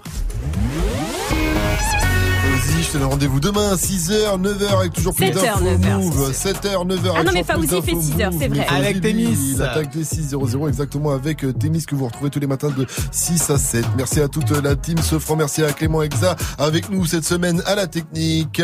Fauzi, 2.62 2.82
je 2.82 2.90
te 2.92 2.98
donne 2.98 3.08
rendez-vous 3.08 3.40
demain 3.40 3.72
à 3.72 3.74
6h, 3.74 4.40
9h 4.40 4.78
avec 4.78 4.92
toujours 4.92 5.14
plus 5.14 5.26
7h, 5.26 5.34
d'infos 5.34 5.64
9h, 5.64 6.00
Move. 6.00 6.32
7h, 6.32 6.86
9h. 6.86 7.12
Ah 7.16 7.24
non, 7.24 7.32
mais 7.32 7.42
Fauzi 7.42 7.82
fait 7.82 7.92
6h, 7.92 8.38
c'est 8.38 8.48
vrai. 8.48 8.66
Avec 8.68 9.00
Témis. 9.00 9.36
Il 9.54 9.62
attaque 9.62 9.90
des 9.92 10.04
6-0-0 10.04 10.68
exactement 10.68 11.10
avec 11.10 11.44
euh, 11.44 11.52
Témis 11.52 11.84
que 11.84 11.94
vous 11.94 12.06
retrouvez 12.06 12.30
tous 12.30 12.38
les 12.38 12.46
matins 12.46 12.70
de 12.70 12.86
6 13.10 13.50
à 13.50 13.58
7. 13.58 13.84
Merci 13.96 14.20
à 14.20 14.28
toute 14.28 14.50
la 14.50 14.76
team 14.76 14.98
Sofran, 14.98 15.36
merci 15.36 15.62
à 15.64 15.72
Clément 15.72 16.02
Exa 16.02 16.36
avec 16.58 16.90
nous 16.90 17.04
cette 17.04 17.24
semaine 17.24 17.62
à 17.66 17.74
la 17.74 17.86
technique. 17.86 18.62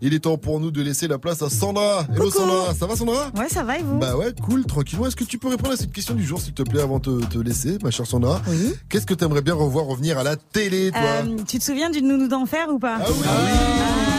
Il 0.00 0.14
est 0.14 0.20
temps 0.20 0.38
pour 0.38 0.60
nous 0.60 0.70
de 0.70 0.80
laisser 0.82 1.08
la 1.08 1.18
place 1.18 1.42
à 1.42 1.50
Sandra. 1.50 2.06
Hello 2.14 2.30
Sandra, 2.30 2.72
ça 2.74 2.86
va 2.86 2.96
Sandra? 2.96 3.30
Ouais, 3.36 3.48
ça 3.48 3.62
va 3.62 3.78
et 3.78 3.82
vous? 3.82 3.98
Bah 3.98 4.16
ouais, 4.16 4.32
cool, 4.42 4.64
tranquillement. 4.64 5.06
Est-ce 5.06 5.16
que 5.16 5.24
tu 5.24 5.38
peux 5.38 5.48
répondre 5.48 5.72
à 5.72 5.76
cette 5.76 5.92
question 5.92 6.14
du 6.14 6.24
jour, 6.24 6.40
s'il 6.40 6.54
te 6.54 6.62
plaît, 6.62 6.80
avant 6.80 6.98
de 6.98 7.20
te, 7.20 7.34
te 7.34 7.38
laisser, 7.38 7.78
ma 7.82 7.90
chère 7.90 8.06
Sandra? 8.06 8.40
Oui. 8.48 8.74
Qu'est-ce 8.88 9.06
que 9.06 9.14
t'aimerais 9.14 9.42
bien 9.42 9.54
revoir 9.54 9.84
revenir 9.86 10.18
à 10.18 10.22
la 10.22 10.36
télé, 10.36 10.90
toi? 10.90 11.00
Euh, 11.00 11.36
tu 11.46 11.58
te 11.58 11.64
souviens 11.64 11.90
du 11.90 12.00
nounou 12.00 12.28
d'enfer 12.28 12.66
ou 12.72 12.78
pas? 12.78 12.98
Ah 13.00 13.06
oui 13.10 13.33
C'est 13.34 13.40
bien 13.40 14.04
ça 14.06 14.13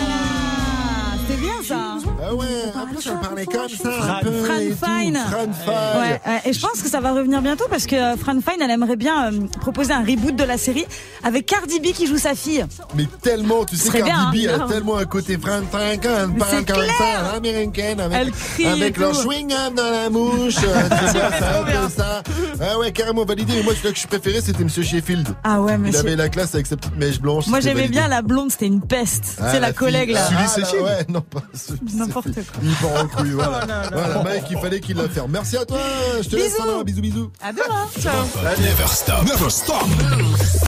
Ah 2.27 2.33
ouais, 2.33 2.45
on 2.65 3.17
parlait 3.17 3.45
comme 3.45 3.69
ça 3.69 3.91
Fran, 3.91 4.13
un 4.15 4.19
peu 4.21 4.31
Fran 4.31 4.55
et 4.55 4.69
tout. 4.69 4.77
Fine. 4.83 5.19
Fran 5.29 5.53
Fine. 5.53 6.01
Ouais, 6.01 6.21
ouais, 6.25 6.41
et 6.45 6.53
je 6.53 6.59
pense 6.59 6.81
que 6.81 6.89
ça 6.89 6.99
va 6.99 7.13
revenir 7.13 7.41
bientôt 7.41 7.65
parce 7.69 7.85
que 7.85 7.95
euh, 7.95 8.17
Fran 8.17 8.39
Fine, 8.41 8.61
elle 8.63 8.71
aimerait 8.71 8.95
bien 8.95 9.31
euh, 9.31 9.47
proposer 9.61 9.93
un 9.93 9.99
reboot 9.99 10.35
de 10.35 10.43
la 10.43 10.57
série 10.57 10.85
avec 11.23 11.45
Cardi 11.45 11.79
B 11.79 11.93
qui 11.93 12.07
joue 12.07 12.17
sa 12.17 12.33
fille. 12.33 12.65
Mais 12.95 13.05
tellement, 13.21 13.63
tu 13.65 13.75
sais, 13.75 14.01
Cardi 14.01 14.09
bien, 14.09 14.31
B, 14.31 14.49
hein. 14.49 14.55
elle 14.55 14.61
a 14.61 14.67
tellement 14.67 14.97
un 14.97 15.05
côté 15.05 15.37
Fran 15.37 15.59
Fine, 15.59 16.01
Fran 16.01 16.27
Mais 16.33 16.43
c'est 16.49 16.55
Fine, 16.55 16.65
comme 16.65 16.85
ça, 16.97 17.35
américaine, 17.35 17.99
Elle 17.99 18.13
avec, 18.13 18.33
avec 18.65 18.97
leur 18.97 19.13
chewing-gum 19.13 19.75
dans 19.75 19.91
la 19.91 20.09
mouche. 20.09 20.55
tu 20.59 20.65
vois, 20.65 21.31
ça, 21.31 21.59
un 21.59 21.63
peu 21.63 21.89
ça. 21.95 22.23
Ah 22.59 22.79
ouais, 22.79 22.91
carrément 22.91 23.25
validé. 23.25 23.53
Mais 23.57 23.63
moi, 23.63 23.73
celui 23.79 23.93
que 23.93 23.99
je 23.99 24.07
préférais, 24.07 24.41
c'était 24.41 24.63
Monsieur 24.63 24.81
Sheffield. 24.83 25.27
Ah 25.43 25.61
ouais, 25.61 25.73
Il 25.73 25.79
monsieur. 25.79 25.99
avait 25.99 26.15
la 26.15 26.29
classe 26.29 26.55
avec 26.55 26.65
sa 26.65 26.75
petite 26.75 26.97
mèche 26.97 27.21
blanche. 27.21 27.45
Moi 27.47 27.59
j'aimais 27.59 27.87
bien 27.87 28.07
la 28.07 28.23
blonde, 28.23 28.49
c'était 28.51 28.65
une 28.67 28.81
peste. 28.81 29.37
Ah, 29.39 29.51
c'est 29.51 29.59
la, 29.59 29.73
collègue 29.73 30.09
là. 30.09 30.27
Ah, 30.31 30.45
là, 30.57 30.83
ouais, 30.83 31.05
non, 31.09 31.21
pas 31.21 32.14
N'importe 32.15 32.33
quoi. 32.33 32.63
Il 32.63 32.75
part 32.75 33.03
en 33.03 33.07
couille, 33.07 33.31
voilà. 33.31 33.59
Oh 33.63 33.67
là 33.67 33.81
là. 33.83 33.89
Voilà, 33.91 34.23
Mike, 34.23 34.45
il 34.49 34.57
fallait 34.57 34.79
qu'il 34.79 34.97
la 34.97 35.09
ferme. 35.09 35.31
Merci 35.31 35.57
à 35.57 35.65
toi. 35.65 35.77
Je 36.21 36.29
te 36.29 36.35
laisse. 36.35 36.55
Sandra. 36.55 36.83
Bisous, 36.83 37.01
bisous. 37.01 37.31
À 37.41 37.51
demain. 37.51 37.87
Ciao. 37.99 38.25
Never 38.57 38.87
stop. 38.87 39.23
Never 39.25 39.49
stop. 39.49 39.85